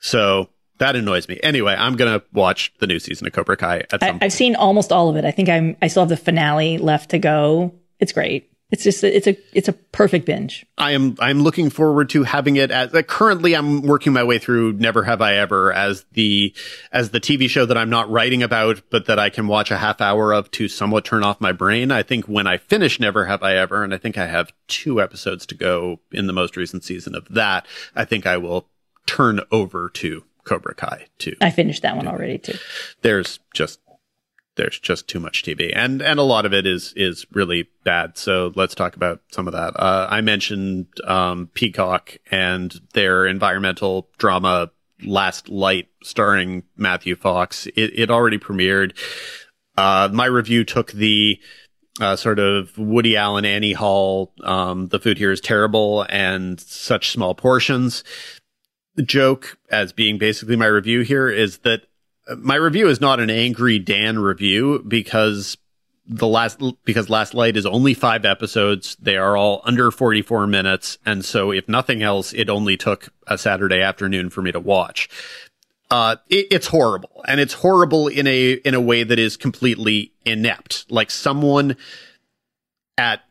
So 0.00 0.48
that 0.78 0.96
annoys 0.96 1.28
me. 1.28 1.38
Anyway, 1.42 1.74
I'm 1.76 1.96
gonna 1.96 2.22
watch 2.32 2.72
the 2.78 2.86
new 2.86 2.98
season 2.98 3.26
of 3.26 3.32
Cobra 3.32 3.56
Kai 3.56 3.84
at 3.90 4.00
some 4.02 4.18
I, 4.22 4.26
I've 4.26 4.32
seen 4.32 4.56
almost 4.56 4.92
all 4.92 5.08
of 5.08 5.16
it. 5.16 5.24
I 5.24 5.30
think 5.30 5.48
I'm. 5.48 5.76
I 5.80 5.88
still 5.88 6.02
have 6.02 6.10
the 6.10 6.16
finale 6.16 6.78
left 6.78 7.10
to 7.10 7.18
go. 7.18 7.74
It's 7.98 8.12
great. 8.12 8.50
It's 8.72 8.82
just 8.82 9.04
a, 9.04 9.16
it's 9.16 9.28
a 9.28 9.36
it's 9.52 9.68
a 9.68 9.72
perfect 9.72 10.26
binge. 10.26 10.66
I 10.76 10.90
am 10.90 11.14
I'm 11.20 11.42
looking 11.42 11.70
forward 11.70 12.10
to 12.10 12.24
having 12.24 12.56
it 12.56 12.72
as 12.72 12.92
like, 12.92 13.06
currently 13.06 13.54
I'm 13.54 13.82
working 13.82 14.12
my 14.12 14.24
way 14.24 14.40
through 14.40 14.72
Never 14.72 15.04
Have 15.04 15.22
I 15.22 15.34
Ever 15.34 15.72
as 15.72 16.04
the 16.14 16.52
as 16.90 17.10
the 17.10 17.20
TV 17.20 17.48
show 17.48 17.64
that 17.64 17.78
I'm 17.78 17.90
not 17.90 18.10
writing 18.10 18.42
about 18.42 18.82
but 18.90 19.06
that 19.06 19.20
I 19.20 19.30
can 19.30 19.46
watch 19.46 19.70
a 19.70 19.76
half 19.76 20.00
hour 20.00 20.32
of 20.32 20.50
to 20.52 20.66
somewhat 20.66 21.04
turn 21.04 21.22
off 21.22 21.40
my 21.40 21.52
brain. 21.52 21.92
I 21.92 22.02
think 22.02 22.24
when 22.26 22.48
I 22.48 22.58
finish 22.58 22.98
Never 22.98 23.26
Have 23.26 23.44
I 23.44 23.54
Ever 23.54 23.84
and 23.84 23.94
I 23.94 23.98
think 23.98 24.18
I 24.18 24.26
have 24.26 24.52
two 24.66 25.00
episodes 25.00 25.46
to 25.46 25.54
go 25.54 26.00
in 26.10 26.26
the 26.26 26.32
most 26.32 26.56
recent 26.56 26.82
season 26.82 27.14
of 27.14 27.28
that, 27.28 27.68
I 27.94 28.04
think 28.04 28.26
I 28.26 28.36
will 28.36 28.66
turn 29.06 29.42
over 29.52 29.88
to 29.90 30.24
Cobra 30.46 30.74
Kai 30.74 31.06
too. 31.18 31.34
I 31.40 31.50
finished 31.50 31.82
that 31.82 31.96
one 31.96 32.08
already 32.08 32.38
too. 32.38 32.56
There's 33.02 33.40
just 33.52 33.80
there's 34.56 34.78
just 34.78 35.06
too 35.06 35.20
much 35.20 35.42
TV, 35.42 35.72
and 35.74 36.00
and 36.00 36.18
a 36.18 36.22
lot 36.22 36.46
of 36.46 36.54
it 36.54 36.66
is 36.66 36.92
is 36.96 37.26
really 37.32 37.68
bad. 37.84 38.16
So 38.16 38.52
let's 38.54 38.74
talk 38.74 38.96
about 38.96 39.20
some 39.30 39.46
of 39.46 39.52
that. 39.52 39.78
Uh, 39.78 40.06
I 40.10 40.20
mentioned 40.22 40.86
um, 41.04 41.50
Peacock 41.52 42.16
and 42.30 42.74
their 42.94 43.26
environmental 43.26 44.08
drama 44.18 44.70
Last 45.04 45.48
Light, 45.48 45.88
starring 46.02 46.62
Matthew 46.76 47.16
Fox. 47.16 47.66
It, 47.68 47.98
it 47.98 48.10
already 48.10 48.38
premiered. 48.38 48.96
Uh, 49.76 50.08
my 50.10 50.24
review 50.24 50.64
took 50.64 50.92
the 50.92 51.38
uh, 52.00 52.16
sort 52.16 52.38
of 52.38 52.76
Woody 52.78 53.16
Allen, 53.16 53.44
Annie 53.44 53.72
Hall. 53.72 54.32
Um, 54.42 54.88
the 54.88 54.98
food 54.98 55.18
here 55.18 55.32
is 55.32 55.40
terrible 55.40 56.06
and 56.08 56.60
such 56.60 57.10
small 57.10 57.34
portions. 57.34 58.04
Joke, 59.04 59.58
as 59.70 59.92
being 59.92 60.18
basically 60.18 60.56
my 60.56 60.66
review 60.66 61.02
here, 61.02 61.28
is 61.28 61.58
that 61.58 61.82
my 62.36 62.56
review 62.56 62.88
is 62.88 63.00
not 63.00 63.20
an 63.20 63.30
angry 63.30 63.78
Dan 63.78 64.18
review 64.18 64.82
because 64.86 65.56
the 66.08 66.26
last 66.26 66.60
because 66.84 67.10
Last 67.10 67.34
Light 67.34 67.56
is 67.56 67.66
only 67.66 67.94
five 67.94 68.24
episodes. 68.24 68.96
They 69.00 69.16
are 69.16 69.36
all 69.36 69.60
under 69.64 69.90
44 69.90 70.46
minutes, 70.46 70.98
and 71.04 71.24
so 71.24 71.50
if 71.50 71.68
nothing 71.68 72.02
else, 72.02 72.32
it 72.32 72.48
only 72.48 72.76
took 72.76 73.08
a 73.26 73.36
Saturday 73.36 73.80
afternoon 73.80 74.30
for 74.30 74.42
me 74.42 74.52
to 74.52 74.60
watch. 74.60 75.08
Uh, 75.90 76.16
it, 76.28 76.46
it's 76.50 76.68
horrible, 76.68 77.24
and 77.28 77.40
it's 77.40 77.54
horrible 77.54 78.08
in 78.08 78.26
a 78.26 78.52
in 78.52 78.74
a 78.74 78.80
way 78.80 79.02
that 79.02 79.18
is 79.18 79.36
completely 79.36 80.12
inept. 80.24 80.86
Like 80.90 81.10
someone 81.10 81.76
at 82.98 83.22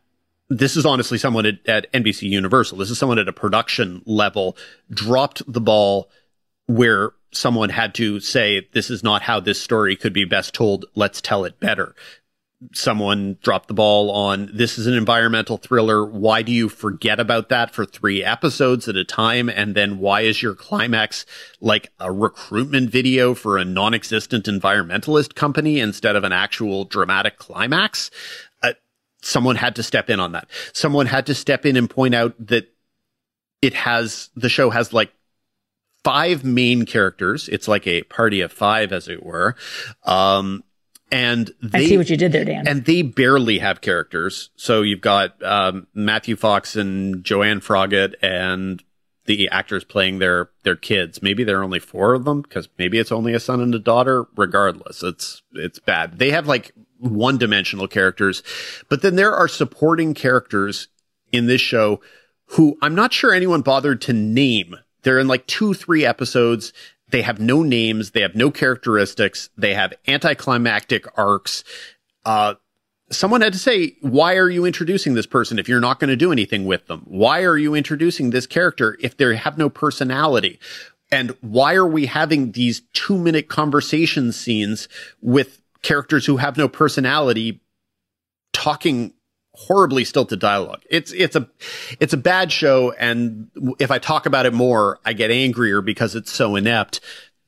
this 0.50 0.78
is 0.78 0.86
honestly 0.86 1.18
someone 1.18 1.46
at, 1.46 1.68
at 1.68 1.92
NBC 1.94 2.30
Universal. 2.30 2.78
This 2.78 2.92
is 2.92 3.00
someone 3.00 3.20
at 3.20 3.28
a 3.28 3.34
production 3.34 4.02
level 4.06 4.58
dropped 4.92 5.42
the 5.52 5.62
ball 5.62 6.10
where 6.68 7.12
someone 7.32 7.70
had 7.70 7.94
to 7.96 8.20
say, 8.20 8.68
this 8.74 8.90
is 8.90 9.04
not 9.04 9.22
how 9.22 9.40
this 9.40 9.62
story 9.62 9.96
could 9.96 10.14
be 10.14 10.26
best 10.26 10.54
told. 10.54 10.86
Let's 10.96 11.22
tell 11.22 11.46
it 11.46 11.60
better. 11.60 11.96
Someone 12.74 13.38
dropped 13.44 13.68
the 13.68 13.74
ball 13.74 14.10
on 14.10 14.50
this 14.54 14.78
is 14.78 14.88
an 14.88 14.94
environmental 14.94 15.58
thriller. 15.58 16.06
Why 16.06 16.42
do 16.42 16.52
you 16.52 16.70
forget 16.70 17.20
about 17.20 17.50
that 17.50 17.72
for 17.72 17.86
three 17.86 18.24
episodes 18.24 18.88
at 18.88 18.96
a 18.96 19.04
time? 19.04 19.50
And 19.50 19.76
then 19.76 20.00
why 20.00 20.22
is 20.22 20.42
your 20.42 20.56
climax 20.56 21.26
like 21.60 21.92
a 22.00 22.12
recruitment 22.12 22.90
video 22.90 23.36
for 23.36 23.58
a 23.58 23.66
non-existent 23.66 24.46
environmentalist 24.46 25.36
company 25.36 25.80
instead 25.80 26.16
of 26.16 26.24
an 26.24 26.32
actual 26.32 26.86
dramatic 26.86 27.38
climax? 27.38 28.10
Someone 29.26 29.56
had 29.56 29.76
to 29.76 29.84
step 29.84 30.10
in 30.10 30.20
on 30.20 30.34
that. 30.34 30.48
Someone 30.72 31.08
had 31.08 31.26
to 31.26 31.34
step 31.34 31.66
in 31.66 31.76
and 31.78 31.90
point 31.90 32.14
out 32.14 32.36
that 32.48 32.72
it 33.62 33.74
has, 33.74 34.30
the 34.36 34.50
show 34.50 34.70
has 34.70 34.94
like 34.94 35.12
five 36.04 36.44
main 36.44 36.86
characters. 36.86 37.50
It's 37.50 37.68
like 37.68 37.88
a 37.88 38.04
party 38.04 38.42
of 38.42 38.52
five, 38.52 38.94
as 38.94 39.08
it 39.08 39.24
were. 39.24 39.56
Um, 40.04 40.64
and 41.12 41.52
they, 41.60 41.80
I 41.80 41.86
see 41.86 41.98
what 41.98 42.10
you 42.10 42.18
did 42.18 42.32
there, 42.34 42.46
Dan. 42.46 42.68
And 42.68 42.86
they 42.86 43.02
barely 43.02 43.58
have 43.58 43.82
characters. 43.82 44.52
So 44.56 44.84
you've 44.84 45.02
got 45.02 45.42
um, 45.42 45.88
Matthew 45.96 46.36
Fox 46.36 46.76
and 46.76 47.24
Joanne 47.24 47.62
Froggatt 47.62 48.14
and 48.22 48.84
the 49.26 49.50
actors 49.50 49.84
playing 49.84 50.20
their 50.20 50.50
their 50.64 50.76
kids. 50.76 51.24
Maybe 51.24 51.44
there 51.44 51.60
are 51.60 51.64
only 51.64 51.80
four 51.80 52.14
of 52.14 52.26
them 52.26 52.42
because 52.42 52.70
maybe 52.78 53.00
it's 53.00 53.12
only 53.12 53.34
a 53.34 53.40
son 53.40 53.60
and 53.60 53.74
a 53.74 53.80
daughter. 53.80 54.26
Regardless, 54.36 55.02
it's 55.02 55.42
it's 55.54 55.80
bad. 55.80 56.20
They 56.20 56.30
have 56.32 56.48
like 56.48 56.74
one 57.00 57.38
dimensional 57.38 57.88
characters, 57.88 58.44
but 58.90 59.02
then 59.02 59.16
there 59.16 59.34
are 59.34 59.48
supporting 59.48 60.14
characters 60.14 60.88
in 61.32 61.48
this 61.48 61.62
show 61.62 62.02
who 62.50 62.78
I'm 62.82 62.96
not 62.96 63.14
sure 63.14 63.34
anyone 63.34 63.62
bothered 63.62 64.02
to 64.02 64.14
name 64.14 64.76
they're 65.06 65.20
in 65.20 65.28
like 65.28 65.46
two, 65.46 65.76
three 65.76 66.04
episodes. 66.04 66.74
They 67.12 67.22
have 67.22 67.40
no 67.40 67.62
names. 67.62 68.12
They 68.12 68.22
have 68.22 68.36
no 68.36 68.50
characteristics. 68.50 69.50
They 69.56 69.76
have 69.76 69.94
anticlimactic 70.08 71.06
arcs. 71.18 71.64
Uh, 72.26 72.56
someone 73.12 73.42
had 73.42 73.54
to 73.54 73.60
say, 73.60 73.96
why 74.02 74.36
are 74.36 74.50
you 74.50 74.66
introducing 74.66 75.14
this 75.14 75.28
person 75.28 75.60
if 75.60 75.70
you're 75.70 75.80
not 75.80 76.00
going 76.00 76.10
to 76.10 76.16
do 76.16 76.32
anything 76.32 76.66
with 76.66 76.88
them? 76.88 77.04
Why 77.06 77.44
are 77.44 77.56
you 77.56 77.76
introducing 77.76 78.32
this 78.32 78.48
character 78.48 78.98
if 79.00 79.16
they 79.16 79.36
have 79.36 79.60
no 79.60 79.70
personality? 79.70 80.60
And 81.12 81.38
why 81.42 81.76
are 81.76 81.86
we 81.86 82.08
having 82.08 82.54
these 82.54 82.82
two 82.94 83.16
minute 83.16 83.48
conversation 83.48 84.32
scenes 84.32 84.90
with 85.22 85.62
characters 85.86 86.26
who 86.26 86.38
have 86.38 86.58
no 86.58 86.68
personality 86.68 87.62
talking 88.52 89.14
horribly 89.54 90.04
stilted 90.04 90.40
dialogue. 90.40 90.82
It's 90.90 91.12
it's 91.14 91.36
a 91.36 91.48
it's 92.00 92.14
a 92.14 92.18
bad 92.18 92.52
show, 92.52 92.92
and 92.92 93.50
if 93.80 93.92
I 93.92 94.00
talk 94.00 94.26
about 94.26 94.46
it 94.46 94.54
more, 94.54 95.00
I 95.06 95.14
get 95.14 95.32
angrier 95.32 95.82
because 95.82 96.16
it's 96.16 96.32
so 96.32 96.56
inept. 96.56 97.00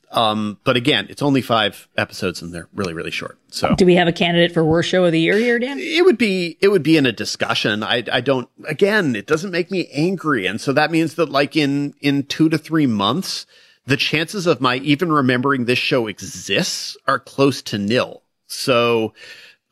Um, 0.09 0.57
but 0.63 0.77
again, 0.77 1.07
it's 1.09 1.21
only 1.21 1.41
five 1.41 1.89
episodes, 1.97 2.41
and 2.41 2.53
they're 2.53 2.69
really 2.73 2.93
really 2.93 3.11
short. 3.11 3.37
So, 3.49 3.75
do 3.75 3.85
we 3.85 3.95
have 3.95 4.07
a 4.07 4.13
candidate 4.13 4.53
for 4.53 4.63
worst 4.63 4.89
show 4.89 5.03
of 5.03 5.11
the 5.11 5.19
year 5.19 5.37
here, 5.37 5.59
Dan? 5.59 5.79
It 5.79 6.05
would 6.05 6.17
be 6.17 6.57
it 6.61 6.69
would 6.69 6.83
be 6.83 6.95
in 6.95 7.05
a 7.05 7.11
discussion. 7.11 7.83
I 7.83 8.03
I 8.11 8.21
don't. 8.21 8.47
Again, 8.67 9.15
it 9.15 9.27
doesn't 9.27 9.51
make 9.51 9.69
me 9.71 9.89
angry, 9.91 10.45
and 10.45 10.61
so 10.61 10.71
that 10.73 10.91
means 10.91 11.15
that 11.15 11.29
like 11.29 11.55
in 11.55 11.93
in 11.99 12.23
two 12.23 12.47
to 12.49 12.57
three 12.57 12.87
months, 12.87 13.45
the 13.85 13.97
chances 13.97 14.47
of 14.47 14.61
my 14.61 14.77
even 14.77 15.11
remembering 15.11 15.65
this 15.65 15.79
show 15.79 16.07
exists 16.07 16.95
are 17.07 17.19
close 17.19 17.61
to 17.63 17.77
nil. 17.77 18.21
So, 18.47 19.13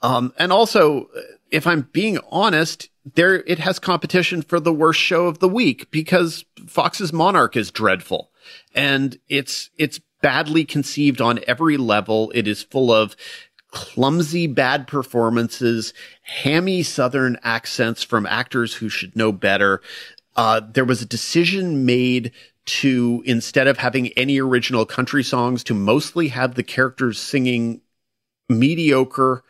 um, 0.02 0.34
and 0.38 0.52
also 0.52 1.10
if 1.52 1.68
I'm 1.68 1.88
being 1.94 2.20
honest, 2.32 2.90
there 3.14 3.36
it 3.36 3.60
has 3.60 3.80
competition 3.80 4.42
for 4.42 4.60
the 4.60 4.74
worst 4.74 5.00
show 5.00 5.28
of 5.28 5.40
the 5.40 5.50
week 5.50 5.90
because 5.92 6.44
Fox's 6.68 7.14
Monarch 7.14 7.56
is 7.56 7.72
dreadful 7.72 8.32
and 8.74 9.18
it's 9.30 9.70
it's 9.78 10.00
badly 10.22 10.66
conceived 10.66 11.22
on 11.22 11.40
every 11.48 11.78
level. 11.78 12.32
It 12.36 12.48
is 12.48 12.64
full 12.64 12.92
of 12.92 13.16
clumsy 13.72 14.48
bad 14.48 14.88
performances, 14.88 15.94
hammy 16.24 16.82
southern 16.82 17.38
accents 17.44 18.04
from 18.04 18.26
actors 18.26 18.74
who 18.74 18.90
should 18.90 19.16
know 19.16 19.32
better. 19.32 19.82
Uh, 20.36 20.62
there 20.74 20.86
was 20.86 21.02
a 21.02 21.06
decision 21.06 21.86
made 21.86 22.32
to 22.66 23.22
instead 23.26 23.68
of 23.68 23.78
having 23.78 24.08
any 24.10 24.40
original 24.40 24.86
country 24.86 25.24
songs 25.24 25.64
to 25.64 25.74
mostly 25.74 26.30
have 26.30 26.56
the 26.56 26.64
characters 26.64 27.20
singing 27.20 27.82
mediocre 28.50 29.44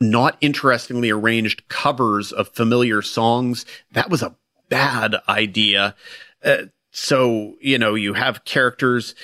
not 0.00 0.36
interestingly 0.40 1.10
arranged 1.10 1.68
covers 1.68 2.30
of 2.32 2.48
familiar 2.48 3.02
songs. 3.02 3.66
That 3.92 4.10
was 4.10 4.22
a 4.22 4.36
bad 4.68 5.16
idea. 5.28 5.96
Uh, 6.44 6.64
so, 6.90 7.54
you 7.60 7.78
know, 7.78 7.94
you 7.94 8.14
have 8.14 8.44
characters 8.44 9.14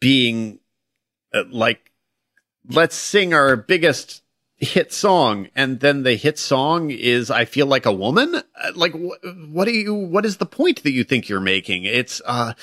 being 0.00 0.60
uh, 1.34 1.44
like, 1.50 1.92
let's 2.70 2.96
sing 2.96 3.34
our 3.34 3.56
biggest 3.56 4.22
hit 4.56 4.92
song. 4.92 5.48
And 5.54 5.80
then 5.80 6.02
the 6.02 6.14
hit 6.14 6.38
song 6.38 6.90
is, 6.90 7.30
I 7.30 7.44
feel 7.44 7.66
like 7.66 7.86
a 7.86 7.92
woman. 7.92 8.34
Uh, 8.34 8.72
like, 8.74 8.92
wh- 8.92 9.52
what 9.52 9.66
do 9.66 9.72
you, 9.72 9.94
what 9.94 10.24
is 10.24 10.38
the 10.38 10.46
point 10.46 10.82
that 10.82 10.92
you 10.92 11.04
think 11.04 11.28
you're 11.28 11.40
making? 11.40 11.84
It's, 11.84 12.22
uh, 12.24 12.54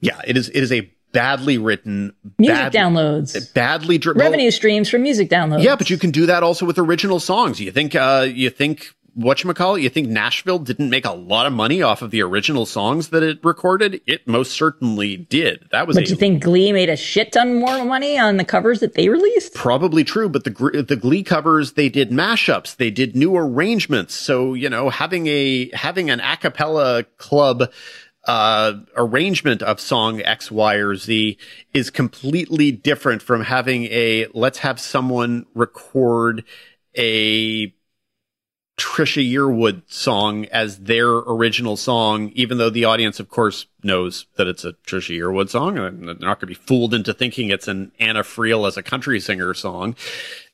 yeah, 0.00 0.20
it 0.26 0.36
is, 0.36 0.48
it 0.50 0.62
is 0.62 0.72
a 0.72 0.90
badly 1.14 1.56
written 1.56 2.12
music 2.38 2.56
bad, 2.56 2.72
downloads 2.72 3.54
badly 3.54 3.96
dri- 3.96 4.12
revenue 4.14 4.44
well, 4.44 4.52
streams 4.52 4.90
from 4.90 5.02
music 5.02 5.30
downloads 5.30 5.62
yeah 5.62 5.76
but 5.76 5.88
you 5.88 5.96
can 5.96 6.10
do 6.10 6.26
that 6.26 6.42
also 6.42 6.66
with 6.66 6.78
original 6.78 7.18
songs 7.18 7.60
you 7.60 7.70
think 7.70 7.94
uh 7.94 8.26
you 8.28 8.50
think 8.50 8.94
whatchamacallit, 9.16 9.82
you 9.82 9.88
think 9.88 10.08
Nashville 10.08 10.58
didn't 10.58 10.90
make 10.90 11.04
a 11.04 11.12
lot 11.12 11.46
of 11.46 11.52
money 11.52 11.82
off 11.82 12.02
of 12.02 12.10
the 12.10 12.22
original 12.22 12.66
songs 12.66 13.08
that 13.08 13.22
it 13.22 13.44
recorded? 13.44 14.00
It 14.06 14.26
most 14.26 14.52
certainly 14.52 15.16
did. 15.16 15.66
That 15.70 15.86
was. 15.86 15.96
But 15.96 16.06
a, 16.06 16.10
you 16.10 16.16
think 16.16 16.42
Glee 16.42 16.72
made 16.72 16.88
a 16.88 16.96
shit 16.96 17.32
ton 17.32 17.60
more 17.60 17.84
money 17.84 18.18
on 18.18 18.36
the 18.36 18.44
covers 18.44 18.80
that 18.80 18.94
they 18.94 19.08
released? 19.08 19.54
Probably 19.54 20.04
true, 20.04 20.28
but 20.28 20.44
the 20.44 20.84
the 20.86 20.96
Glee 20.96 21.22
covers 21.22 21.72
they 21.72 21.88
did 21.88 22.10
mashups, 22.10 22.76
they 22.76 22.90
did 22.90 23.16
new 23.16 23.36
arrangements. 23.36 24.14
So 24.14 24.54
you 24.54 24.68
know, 24.68 24.90
having 24.90 25.26
a 25.26 25.70
having 25.74 26.10
an 26.10 26.20
a 26.20 26.36
cappella 26.36 27.04
club 27.18 27.70
uh, 28.26 28.74
arrangement 28.96 29.62
of 29.62 29.80
song 29.80 30.20
X, 30.22 30.50
Y, 30.50 30.74
or 30.76 30.96
Z 30.96 31.36
is 31.72 31.90
completely 31.90 32.72
different 32.72 33.22
from 33.22 33.42
having 33.42 33.84
a 33.84 34.26
let's 34.34 34.58
have 34.58 34.80
someone 34.80 35.46
record 35.54 36.44
a 36.96 37.74
Trisha 38.76 39.22
Yearwood 39.22 39.82
song 39.86 40.46
as 40.46 40.80
their 40.80 41.08
original 41.08 41.76
song, 41.76 42.30
even 42.34 42.58
though 42.58 42.70
the 42.70 42.84
audience, 42.84 43.20
of 43.20 43.28
course, 43.28 43.66
knows 43.84 44.26
that 44.36 44.48
it's 44.48 44.64
a 44.64 44.72
Trisha 44.84 45.16
Yearwood 45.16 45.48
song. 45.48 45.78
And 45.78 46.08
they're 46.08 46.14
not 46.14 46.40
going 46.40 46.40
to 46.40 46.46
be 46.46 46.54
fooled 46.54 46.92
into 46.92 47.14
thinking 47.14 47.50
it's 47.50 47.68
an 47.68 47.92
Anna 48.00 48.22
Friel 48.22 48.66
as 48.66 48.76
a 48.76 48.82
country 48.82 49.20
singer 49.20 49.54
song. 49.54 49.94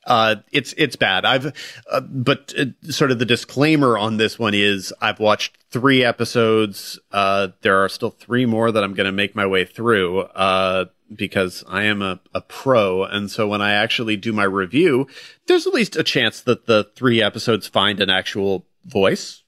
Uh, 0.06 0.36
it's 0.50 0.72
it's 0.78 0.96
bad. 0.96 1.24
I've, 1.24 1.52
uh, 1.90 2.00
but 2.00 2.54
uh, 2.58 2.90
sort 2.90 3.10
of 3.10 3.18
the 3.18 3.26
disclaimer 3.26 3.98
on 3.98 4.16
this 4.16 4.38
one 4.38 4.54
is 4.54 4.94
I've 5.00 5.20
watched 5.20 5.58
three 5.70 6.02
episodes. 6.02 6.98
Uh, 7.12 7.48
there 7.60 7.84
are 7.84 7.88
still 7.88 8.10
three 8.10 8.46
more 8.46 8.72
that 8.72 8.82
I'm 8.82 8.94
going 8.94 9.06
to 9.06 9.12
make 9.12 9.36
my 9.36 9.46
way 9.46 9.64
through. 9.64 10.20
Uh, 10.20 10.86
because 11.14 11.64
I 11.66 11.84
am 11.84 12.02
a, 12.02 12.20
a 12.34 12.40
pro. 12.40 13.04
And 13.04 13.30
so 13.30 13.48
when 13.48 13.60
I 13.60 13.72
actually 13.72 14.16
do 14.16 14.32
my 14.32 14.44
review, 14.44 15.06
there's 15.46 15.66
at 15.66 15.74
least 15.74 15.96
a 15.96 16.04
chance 16.04 16.40
that 16.42 16.66
the 16.66 16.88
three 16.94 17.22
episodes 17.22 17.66
find 17.66 18.00
an 18.00 18.10
actual 18.10 18.66
voice. 18.84 19.42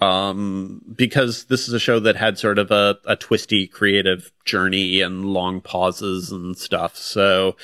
Um, 0.00 0.80
because 0.94 1.46
this 1.46 1.66
is 1.66 1.74
a 1.74 1.80
show 1.80 1.98
that 1.98 2.14
had 2.14 2.38
sort 2.38 2.60
of 2.60 2.70
a, 2.70 2.98
a 3.04 3.16
twisty 3.16 3.66
creative 3.66 4.30
journey 4.44 5.00
and 5.00 5.24
long 5.24 5.60
pauses 5.60 6.30
and 6.30 6.56
stuff. 6.56 6.96
So, 6.96 7.56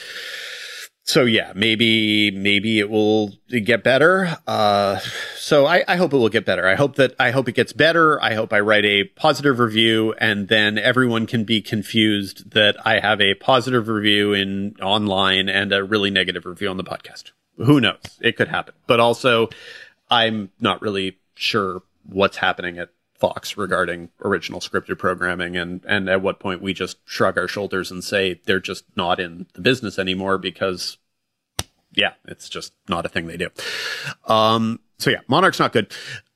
so 1.07 1.25
yeah, 1.25 1.53
maybe 1.55 2.31
maybe 2.31 2.79
it 2.79 2.89
will 2.89 3.35
get 3.49 3.85
better. 3.85 4.39
Uh, 4.47 4.99
so 5.37 5.67
I, 5.67 5.85
I, 5.87 5.97
hope 5.97 6.15
it 6.15 6.17
will 6.17 6.31
get 6.31 6.47
better. 6.47 6.67
I 6.67 6.77
hope 6.77 6.97
that 6.97 7.15
I 7.21 7.31
hope 7.31 7.47
it 7.47 7.55
gets 7.55 7.75
better. 7.75 8.21
I 8.23 8.33
hope 8.33 8.55
I 8.55 8.61
write 8.61 8.87
a 8.87 9.05
positive 9.05 9.59
review, 9.59 10.15
and 10.15 10.49
then 10.49 10.79
everyone 10.79 11.27
can 11.27 11.45
be 11.45 11.61
confused 11.61 12.53
that 12.53 12.77
I 12.87 13.01
have 13.01 13.21
a 13.21 13.35
positive 13.35 13.89
review 13.89 14.33
in 14.33 14.77
online 14.81 15.51
and 15.51 15.73
a 15.75 15.85
really 15.85 16.11
negative 16.11 16.47
review 16.47 16.71
on 16.71 16.79
the 16.79 16.85
podcast. 16.85 17.33
Who 17.59 17.83
knows? 17.83 18.19
It 18.23 18.37
could 18.37 18.49
happen. 18.49 18.75
But 18.87 18.99
also, 18.99 19.51
I'm 20.11 20.51
not 20.59 20.81
really 20.81 21.19
sure 21.35 21.83
what's 22.07 22.39
happening 22.39 22.79
at 22.79 22.89
Fox 23.25 23.57
regarding 23.57 24.11
original 24.23 24.61
scripted 24.61 24.99
programming 24.99 25.57
and, 25.57 25.83
and 25.89 26.11
at 26.11 26.21
what 26.21 26.39
point 26.39 26.61
we 26.61 26.75
just 26.75 26.99
shrug 27.07 27.39
our 27.39 27.49
shoulders 27.49 27.91
and 27.91 28.05
say 28.05 28.39
they're 28.45 28.61
just 28.61 28.85
not 28.97 29.19
in 29.19 29.47
the 29.55 29.63
business 29.63 29.99
anymore 29.99 30.37
because 30.37 30.99
yeah, 31.95 32.13
it's 32.27 32.51
just 32.51 32.75
not 32.87 33.07
a 33.07 33.09
thing 33.09 33.27
they 33.27 33.39
do. 33.39 33.49
Um, 34.27 34.79
so 34.99 35.09
yeah, 35.09 35.21
Monarch's 35.27 35.59
not 35.59 35.73
good. 35.73 35.91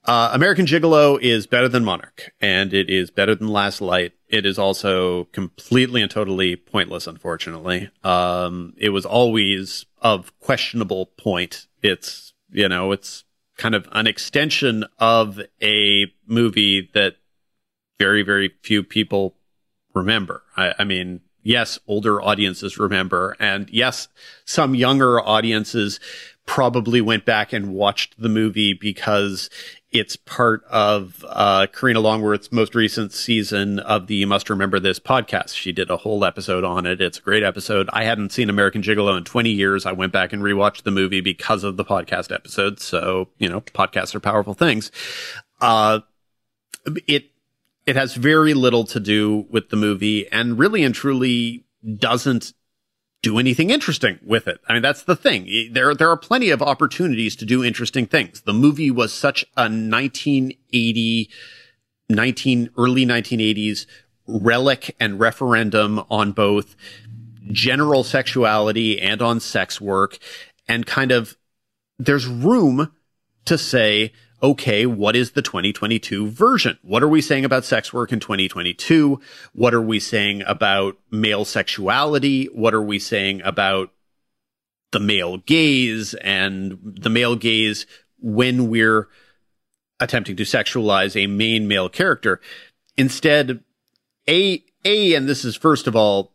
Uh, 0.07 0.31
American 0.33 0.65
Gigolo 0.65 1.21
is 1.21 1.47
better 1.47 1.69
than 1.69 1.85
Monarch 1.85 2.33
and 2.41 2.73
it 2.73 2.89
is 2.89 3.11
better 3.11 3.35
than 3.35 3.49
Last 3.49 3.83
Light. 3.83 4.15
It 4.27 4.47
is 4.47 4.59
also 4.59 5.25
completely 5.25 6.01
and 6.01 6.11
totally 6.11 6.57
pointless, 6.57 7.07
unfortunately. 7.07 7.91
Um, 8.03 8.73
it 8.79 8.89
was 8.91 9.05
always 9.05 9.85
of 10.01 10.33
questionable 10.41 11.05
point. 11.19 11.67
It's, 11.83 12.33
you 12.51 12.67
know, 12.67 12.93
it's 12.93 13.25
kind 13.59 13.75
of 13.75 13.87
an 13.93 14.07
extension 14.07 14.85
of 14.99 15.41
a 15.63 16.07
movie 16.27 16.91
that 16.95 17.17
very, 17.99 18.23
very 18.23 18.55
few 18.63 18.83
people 18.83 19.35
remember. 19.95 20.45
I, 20.57 20.75
I 20.79 20.85
mean, 20.85 21.21
yes, 21.43 21.79
older 21.87 22.23
audiences 22.23 22.79
remember. 22.79 23.37
And 23.41 23.69
yes, 23.71 24.09
some 24.45 24.75
younger 24.75 25.21
audiences 25.21 25.99
probably 26.47 27.01
went 27.01 27.25
back 27.27 27.53
and 27.53 27.75
watched 27.75 28.21
the 28.21 28.29
movie 28.29 28.73
because 28.73 29.51
it's 29.91 30.17
part 30.17 30.65
of 30.65 31.25
uh, 31.29 31.67
Karina 31.67 32.01
Longworth's 32.01 32.53
most 32.53 32.75
recent 32.75 33.13
season 33.13 33.79
of 33.79 34.07
the 34.07 34.17
You 34.17 34.27
Must 34.27 34.51
Remember 34.51 34.79
This 34.79 35.01
podcast. 35.01 35.55
She 35.55 35.73
did 35.73 35.91
a 35.91 35.97
whole 35.97 36.25
episode 36.25 36.63
on 36.63 36.85
it. 36.85 37.01
It's 37.01 37.19
a 37.19 37.23
great 37.23 37.43
episode. 37.43 37.89
I 37.93 38.05
hadn't 38.05 38.33
seen 38.33 38.51
American 38.51 38.83
Gigolo 38.83 39.17
in 39.17 39.25
20 39.25 39.51
years. 39.51 39.87
I 39.87 39.93
went 39.93 40.13
back 40.13 40.33
and 40.35 40.43
rewatched 40.43 40.83
the 40.83 40.91
movie 40.91 41.23
because 41.23 41.65
of 41.65 41.79
the 41.79 41.85
podcast 41.85 42.35
episode. 42.35 42.81
So, 42.81 43.29
you 43.39 43.49
know, 43.49 43.63
podcasts 43.63 44.15
are 44.15 44.21
powerful 44.21 44.53
things. 44.53 44.93
Uh, 45.61 46.01
it, 47.07 47.31
it 47.87 47.97
has 47.97 48.15
very 48.15 48.53
little 48.53 48.85
to 48.85 49.01
do 49.01 49.47
with 49.49 49.71
the 49.71 49.77
movie 49.77 50.31
and 50.31 50.59
really 50.59 50.85
and 50.85 50.95
truly 50.95 51.65
doesn't 51.97 52.53
do 53.23 53.39
anything 53.39 53.71
interesting 53.71 54.19
with 54.25 54.47
it. 54.47 54.61
I 54.69 54.75
mean, 54.75 54.83
that's 54.83 55.03
the 55.03 55.17
thing. 55.17 55.71
There, 55.73 55.95
there 55.95 56.11
are 56.11 56.17
plenty 56.17 56.51
of 56.51 56.63
opportunities 56.63 57.35
to 57.37 57.45
do 57.45 57.65
interesting 57.65 58.07
things. 58.07 58.43
The 58.43 58.53
movie 58.53 58.91
was 58.91 59.13
such 59.13 59.45
a 59.57 59.63
1980, 59.63 61.31
19, 62.09 62.71
early 62.77 63.05
1980s 63.05 63.87
relic 64.29 64.95
and 65.01 65.19
referendum 65.19 66.05
on 66.11 66.33
both 66.33 66.77
general 67.51 68.05
sexuality 68.05 69.01
and 69.01 69.23
on 69.23 69.41
sex 69.41 69.81
work. 69.81 70.19
And 70.69 70.87
kind 70.87 71.11
of, 71.11 71.37
there's 71.99 72.27
room 72.27 72.93
to 73.47 73.59
say, 73.59 74.13
okay, 74.43 74.87
what 74.87 75.17
is 75.17 75.33
the 75.33 75.43
2022 75.43 76.29
version? 76.29 76.79
What 76.83 77.03
are 77.03 77.09
we 77.09 77.21
saying 77.21 77.45
about 77.45 77.65
sex 77.65 77.93
work 77.93 78.13
in 78.13 78.21
2022? 78.21 79.21
What 79.53 79.75
are 79.75 79.83
we 79.83 80.01
saying 80.01 80.43
about 80.47 80.97
male 81.11 81.45
sexuality? 81.45 82.47
What 82.47 82.75
are 82.75 82.83
we 82.83 82.99
saying 82.99 83.43
about 83.43 83.93
the 84.93 85.01
male 85.01 85.39
gaze 85.39 86.15
and 86.15 86.79
the 86.83 87.11
male 87.11 87.37
gaze 87.37 87.87
when 88.21 88.71
we're 88.71 89.09
attempting 90.01 90.37
to 90.37 90.45
sexualize 90.45 91.17
a 91.17 91.27
main 91.27 91.67
male 91.67 91.89
character? 91.89 92.41
Instead, 92.97 93.63
a, 94.29 94.63
a, 94.85 95.15
and 95.15 95.29
this 95.29 95.45
is 95.45 95.57
first 95.57 95.87
of 95.87 95.97
all, 95.97 96.33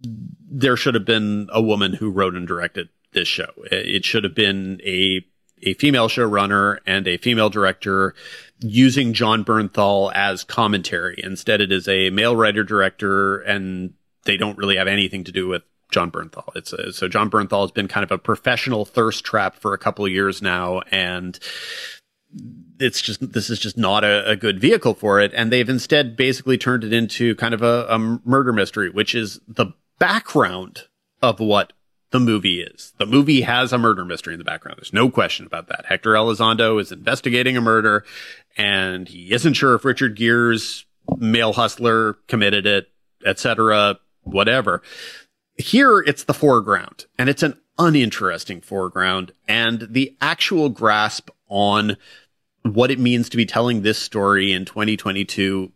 there 0.00 0.76
should 0.76 0.94
have 0.94 1.04
been 1.04 1.48
a 1.52 1.62
woman 1.62 1.94
who 1.94 2.10
wrote 2.10 2.34
and 2.34 2.46
directed 2.46 2.88
this 3.12 3.26
show. 3.26 3.50
It 3.70 4.04
should 4.04 4.24
have 4.24 4.34
been 4.34 4.80
a 4.84 5.24
a 5.62 5.74
female 5.74 6.08
showrunner 6.08 6.78
and 6.86 7.08
a 7.08 7.16
female 7.16 7.50
director 7.50 8.14
using 8.60 9.12
Jon 9.12 9.44
Bernthal 9.44 10.12
as 10.14 10.44
commentary. 10.44 11.20
Instead, 11.22 11.60
it 11.60 11.72
is 11.72 11.88
a 11.88 12.10
male 12.10 12.36
writer 12.36 12.64
director, 12.64 13.38
and 13.38 13.94
they 14.24 14.36
don't 14.36 14.58
really 14.58 14.76
have 14.76 14.88
anything 14.88 15.24
to 15.24 15.32
do 15.32 15.48
with 15.48 15.62
Jon 15.90 16.10
Bernthal. 16.10 16.54
It's 16.54 16.72
a, 16.72 16.92
so 16.92 17.08
Jon 17.08 17.30
Bernthal 17.30 17.62
has 17.62 17.70
been 17.70 17.88
kind 17.88 18.04
of 18.04 18.10
a 18.10 18.18
professional 18.18 18.84
thirst 18.84 19.24
trap 19.24 19.56
for 19.56 19.72
a 19.72 19.78
couple 19.78 20.04
of 20.04 20.12
years 20.12 20.42
now, 20.42 20.82
and 20.90 21.38
it's 22.78 23.00
just 23.00 23.32
this 23.32 23.48
is 23.50 23.58
just 23.58 23.78
not 23.78 24.04
a, 24.04 24.30
a, 24.30 24.36
good 24.36 24.60
vehicle 24.60 24.94
for 24.94 25.20
it. 25.20 25.32
And 25.34 25.50
they've 25.50 25.68
instead 25.68 26.16
basically 26.16 26.58
turned 26.58 26.84
it 26.84 26.92
into 26.92 27.34
kind 27.36 27.54
of 27.54 27.62
a, 27.62 27.86
a 27.88 27.98
murder 27.98 28.52
mystery, 28.52 28.90
which 28.90 29.14
is 29.14 29.40
the 29.48 29.66
background 29.98 30.82
of 31.22 31.40
what 31.40 31.72
the 32.16 32.20
movie 32.20 32.62
is. 32.62 32.94
The 32.96 33.04
movie 33.04 33.42
has 33.42 33.74
a 33.74 33.78
murder 33.78 34.02
mystery 34.02 34.32
in 34.32 34.38
the 34.38 34.44
background. 34.44 34.78
There's 34.78 34.92
no 34.94 35.10
question 35.10 35.44
about 35.44 35.68
that. 35.68 35.84
Hector 35.84 36.12
Elizondo 36.12 36.80
is 36.80 36.90
investigating 36.90 37.58
a 37.58 37.60
murder 37.60 38.06
and 38.56 39.06
he 39.06 39.32
isn't 39.32 39.52
sure 39.52 39.74
if 39.74 39.84
Richard 39.84 40.16
Gere's 40.16 40.86
male 41.18 41.52
hustler 41.52 42.14
committed 42.26 42.64
it, 42.64 42.88
etc., 43.26 43.98
whatever. 44.22 44.80
Here 45.58 45.98
it's 45.98 46.24
the 46.24 46.32
foreground 46.32 47.04
and 47.18 47.28
it's 47.28 47.42
an 47.42 47.60
uninteresting 47.78 48.62
foreground 48.62 49.32
and 49.46 49.86
the 49.90 50.16
actual 50.22 50.70
grasp 50.70 51.28
on 51.50 51.98
what 52.62 52.90
it 52.90 52.98
means 52.98 53.28
to 53.28 53.36
be 53.36 53.44
telling 53.44 53.82
this 53.82 53.98
story 53.98 54.54
in 54.54 54.64
2022 54.64 55.70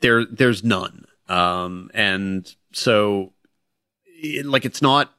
there 0.00 0.26
there's 0.26 0.62
none 0.62 1.06
um 1.28 1.90
and 1.94 2.54
so 2.72 3.32
it, 4.04 4.44
like 4.44 4.66
it's 4.66 4.82
not 4.82 5.15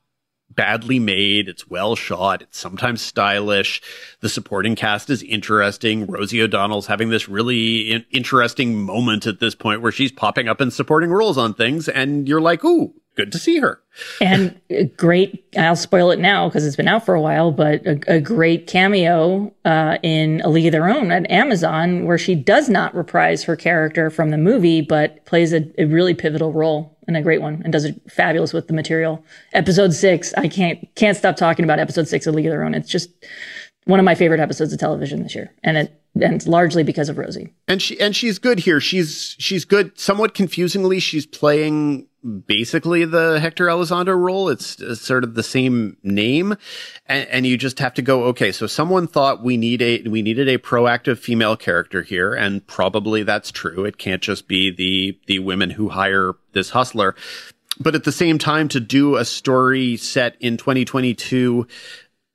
badly 0.49 0.99
made. 0.99 1.47
It's 1.47 1.69
well 1.69 1.95
shot. 1.95 2.41
It's 2.41 2.57
sometimes 2.57 3.01
stylish. 3.01 3.81
The 4.21 4.29
supporting 4.29 4.75
cast 4.75 5.09
is 5.09 5.23
interesting. 5.23 6.05
Rosie 6.07 6.41
O'Donnell's 6.41 6.87
having 6.87 7.09
this 7.09 7.29
really 7.29 7.91
in- 7.91 8.05
interesting 8.11 8.79
moment 8.79 9.27
at 9.27 9.39
this 9.39 9.55
point 9.55 9.81
where 9.81 9.91
she's 9.91 10.11
popping 10.11 10.47
up 10.47 10.61
in 10.61 10.71
supporting 10.71 11.11
roles 11.11 11.37
on 11.37 11.53
things, 11.53 11.87
and 11.87 12.27
you're 12.27 12.41
like, 12.41 12.63
ooh, 12.65 12.93
good 13.17 13.31
to 13.33 13.39
see 13.39 13.59
her. 13.59 13.81
and 14.21 14.59
great, 14.95 15.43
I'll 15.57 15.75
spoil 15.75 16.11
it 16.11 16.19
now 16.19 16.47
because 16.47 16.65
it's 16.65 16.75
been 16.75 16.87
out 16.87 17.05
for 17.05 17.15
a 17.15 17.21
while, 17.21 17.51
but 17.51 17.85
a, 17.85 17.99
a 18.07 18.21
great 18.21 18.67
cameo 18.67 19.53
uh, 19.65 19.97
in 20.03 20.39
A 20.41 20.49
League 20.49 20.67
of 20.67 20.71
Their 20.71 20.87
Own 20.87 21.11
at 21.11 21.29
Amazon, 21.29 22.05
where 22.05 22.17
she 22.17 22.35
does 22.35 22.69
not 22.69 22.95
reprise 22.95 23.43
her 23.43 23.55
character 23.55 24.09
from 24.09 24.29
the 24.29 24.37
movie, 24.37 24.81
but 24.81 25.25
plays 25.25 25.51
a, 25.51 25.69
a 25.81 25.85
really 25.85 26.13
pivotal 26.13 26.53
role 26.53 26.97
and 27.07 27.17
a 27.17 27.21
great 27.21 27.41
one 27.41 27.61
and 27.63 27.73
does 27.73 27.85
it 27.85 27.99
fabulous 28.09 28.53
with 28.53 28.67
the 28.67 28.73
material. 28.73 29.25
Episode 29.53 29.93
six, 29.93 30.33
I 30.35 30.47
can't 30.47 30.87
can't 30.95 31.17
stop 31.17 31.35
talking 31.35 31.65
about 31.65 31.79
episode 31.79 32.07
six 32.07 32.27
of 32.27 32.35
League 32.35 32.45
of 32.45 32.51
Their 32.51 32.63
Own. 32.63 32.73
It's 32.73 32.89
just 32.89 33.09
one 33.85 33.99
of 33.99 34.05
my 34.05 34.15
favorite 34.15 34.41
episodes 34.41 34.73
of 34.73 34.79
television 34.79 35.23
this 35.23 35.33
year, 35.33 35.53
and 35.63 35.77
it 35.77 36.01
and 36.21 36.45
largely 36.47 36.83
because 36.83 37.09
of 37.09 37.17
Rosie. 37.17 37.53
And 37.67 37.81
she 37.81 37.99
and 37.99 38.15
she's 38.15 38.39
good 38.39 38.59
here. 38.59 38.79
She's 38.79 39.35
she's 39.39 39.65
good. 39.65 39.97
Somewhat 39.99 40.33
confusingly, 40.33 40.99
she's 40.99 41.25
playing 41.25 42.06
basically 42.23 43.05
the 43.05 43.39
Hector 43.39 43.67
Elizondo 43.67 44.17
role. 44.17 44.49
It's, 44.49 44.79
it's 44.81 45.01
sort 45.01 45.23
of 45.23 45.35
the 45.35 45.43
same 45.43 45.97
name. 46.03 46.57
And, 47.05 47.27
and, 47.29 47.45
you 47.45 47.57
just 47.57 47.79
have 47.79 47.93
to 47.95 48.01
go, 48.01 48.25
okay, 48.25 48.51
so 48.51 48.67
someone 48.67 49.07
thought 49.07 49.43
we 49.43 49.57
need 49.57 49.81
a, 49.81 50.01
we 50.03 50.21
needed 50.21 50.49
a 50.49 50.57
proactive 50.57 51.19
female 51.19 51.55
character 51.55 52.01
here. 52.01 52.33
And 52.33 52.65
probably 52.67 53.23
that's 53.23 53.51
true. 53.51 53.85
It 53.85 53.97
can't 53.97 54.21
just 54.21 54.47
be 54.47 54.71
the, 54.71 55.19
the 55.27 55.39
women 55.39 55.71
who 55.71 55.89
hire 55.89 56.33
this 56.53 56.71
hustler. 56.71 57.15
But 57.79 57.95
at 57.95 58.03
the 58.03 58.11
same 58.11 58.39
time, 58.39 58.67
to 58.69 58.79
do 58.79 59.15
a 59.15 59.25
story 59.25 59.97
set 59.97 60.35
in 60.39 60.57
2022, 60.57 61.67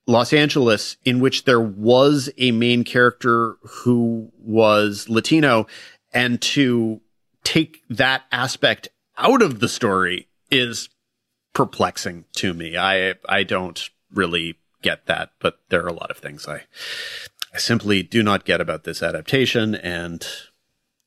Los 0.06 0.32
Angeles, 0.32 0.96
in 1.04 1.20
which 1.20 1.44
there 1.44 1.60
was 1.60 2.30
a 2.38 2.52
main 2.52 2.84
character 2.84 3.56
who 3.62 4.30
was 4.38 5.08
Latino 5.08 5.66
and 6.12 6.40
to 6.42 7.00
take 7.44 7.82
that 7.88 8.22
aspect 8.30 8.88
out 9.22 9.42
of 9.42 9.60
the 9.60 9.68
story 9.68 10.28
is 10.50 10.88
perplexing 11.54 12.24
to 12.36 12.54
me. 12.54 12.76
I 12.76 13.14
I 13.28 13.42
don't 13.42 13.88
really 14.12 14.56
get 14.82 15.06
that, 15.06 15.30
but 15.38 15.60
there 15.68 15.84
are 15.84 15.88
a 15.88 15.94
lot 15.94 16.10
of 16.10 16.18
things 16.18 16.46
I 16.48 16.62
I 17.54 17.58
simply 17.58 18.02
do 18.02 18.22
not 18.22 18.44
get 18.44 18.60
about 18.60 18.84
this 18.84 19.02
adaptation 19.02 19.74
and 19.74 20.26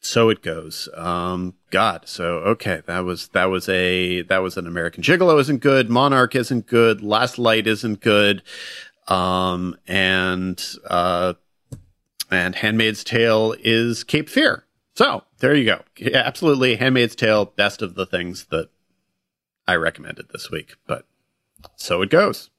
so 0.06 0.30
it 0.30 0.44
goes. 0.44 0.88
Um, 0.94 1.56
God. 1.72 2.08
So 2.08 2.36
okay, 2.38 2.84
that 2.86 3.00
was 3.00 3.30
that 3.30 3.46
was 3.46 3.68
a 3.68 4.22
that 4.24 4.38
was 4.38 4.56
an 4.56 4.68
American 4.68 5.04
Gigolo 5.04 5.40
isn't 5.40 5.62
good. 5.62 5.90
Monarch 5.90 6.36
isn't 6.36 6.68
good. 6.68 7.02
Last 7.02 7.40
Light 7.40 7.66
isn't 7.66 8.02
good. 8.02 8.44
Um, 9.08 9.76
and 9.88 10.64
uh, 10.86 11.34
and 12.30 12.56
Handmaid's 12.56 13.04
Tale 13.04 13.56
is 13.60 14.04
Cape 14.04 14.30
Fear. 14.30 14.66
So 14.96 15.24
there 15.46 15.54
you 15.54 15.66
go. 15.66 15.82
Yeah, 15.98 16.24
absolutely, 16.26 16.76
Handmaid's 16.76 17.16
Tale, 17.16 17.46
best 17.46 17.84
of 17.84 17.94
the 17.94 18.08
things 18.08 18.46
that 18.46 18.70
I 19.68 19.76
recommended 19.76 20.30
this 20.30 20.50
week. 20.50 20.74
But 20.88 21.06
so 21.76 22.02
it 22.02 22.10
goes. 22.10 22.50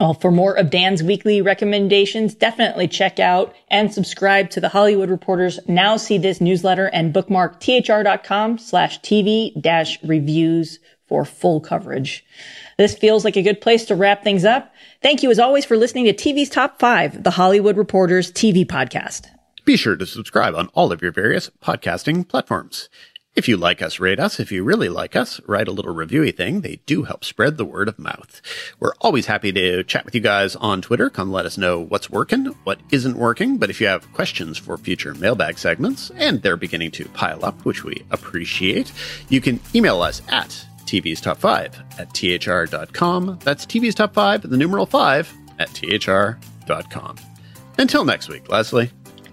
Well, 0.00 0.14
for 0.14 0.32
more 0.32 0.54
of 0.54 0.70
Dan's 0.70 1.04
weekly 1.04 1.40
recommendations, 1.40 2.34
definitely 2.34 2.88
check 2.88 3.20
out 3.20 3.54
and 3.68 3.94
subscribe 3.94 4.50
to 4.50 4.60
the 4.60 4.70
Hollywood 4.70 5.08
Reporters 5.08 5.60
Now 5.68 5.96
See 5.98 6.18
This 6.18 6.40
newsletter 6.40 6.86
and 6.86 7.12
bookmark 7.12 7.60
thr.com 7.60 8.58
slash 8.58 9.00
TV 9.02 9.60
dash 9.62 10.02
reviews 10.02 10.80
for 11.06 11.24
full 11.24 11.60
coverage. 11.60 12.24
This 12.76 12.96
feels 12.96 13.24
like 13.24 13.36
a 13.36 13.42
good 13.42 13.60
place 13.60 13.84
to 13.84 13.94
wrap 13.94 14.24
things 14.24 14.44
up. 14.44 14.72
Thank 15.00 15.22
you 15.22 15.30
as 15.30 15.38
always 15.38 15.64
for 15.64 15.76
listening 15.76 16.06
to 16.06 16.12
TV's 16.12 16.48
Top 16.48 16.80
5, 16.80 17.22
the 17.22 17.30
Hollywood 17.30 17.76
Reporters 17.76 18.32
TV 18.32 18.66
podcast. 18.66 19.28
Be 19.64 19.76
sure 19.76 19.96
to 19.96 20.06
subscribe 20.06 20.54
on 20.54 20.68
all 20.68 20.92
of 20.92 21.02
your 21.02 21.12
various 21.12 21.50
podcasting 21.62 22.26
platforms. 22.26 22.88
If 23.36 23.46
you 23.46 23.56
like 23.56 23.80
us, 23.80 24.00
rate 24.00 24.18
us. 24.18 24.40
If 24.40 24.50
you 24.50 24.64
really 24.64 24.88
like 24.88 25.14
us, 25.14 25.40
write 25.46 25.68
a 25.68 25.72
little 25.72 25.94
reviewy 25.94 26.36
thing. 26.36 26.62
They 26.62 26.80
do 26.84 27.04
help 27.04 27.24
spread 27.24 27.56
the 27.56 27.64
word 27.64 27.88
of 27.88 27.98
mouth. 27.98 28.42
We're 28.80 28.94
always 29.00 29.26
happy 29.26 29.52
to 29.52 29.84
chat 29.84 30.04
with 30.04 30.16
you 30.16 30.20
guys 30.20 30.56
on 30.56 30.82
Twitter. 30.82 31.08
Come 31.08 31.30
let 31.30 31.46
us 31.46 31.56
know 31.56 31.78
what's 31.78 32.10
working, 32.10 32.46
what 32.64 32.80
isn't 32.90 33.16
working. 33.16 33.56
But 33.56 33.70
if 33.70 33.80
you 33.80 33.86
have 33.86 34.12
questions 34.14 34.58
for 34.58 34.76
future 34.76 35.14
mailbag 35.14 35.58
segments, 35.58 36.10
and 36.16 36.42
they're 36.42 36.56
beginning 36.56 36.90
to 36.92 37.04
pile 37.10 37.44
up, 37.44 37.64
which 37.64 37.84
we 37.84 38.02
appreciate, 38.10 38.92
you 39.28 39.40
can 39.40 39.60
email 39.76 40.02
us 40.02 40.22
at 40.28 40.66
TV's 40.84 41.20
Top 41.20 41.38
5 41.38 41.80
at 41.98 42.12
thr.com. 42.12 43.38
That's 43.44 43.64
TV's 43.64 43.94
Top 43.94 44.12
5, 44.12 44.50
the 44.50 44.56
numeral 44.56 44.86
5 44.86 45.32
at 45.60 45.68
thr.com. 45.68 47.16
Until 47.78 48.04
next 48.04 48.28
week, 48.28 48.50
Lesley. 48.50 48.90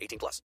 18 0.00 0.18
plus. 0.18 0.42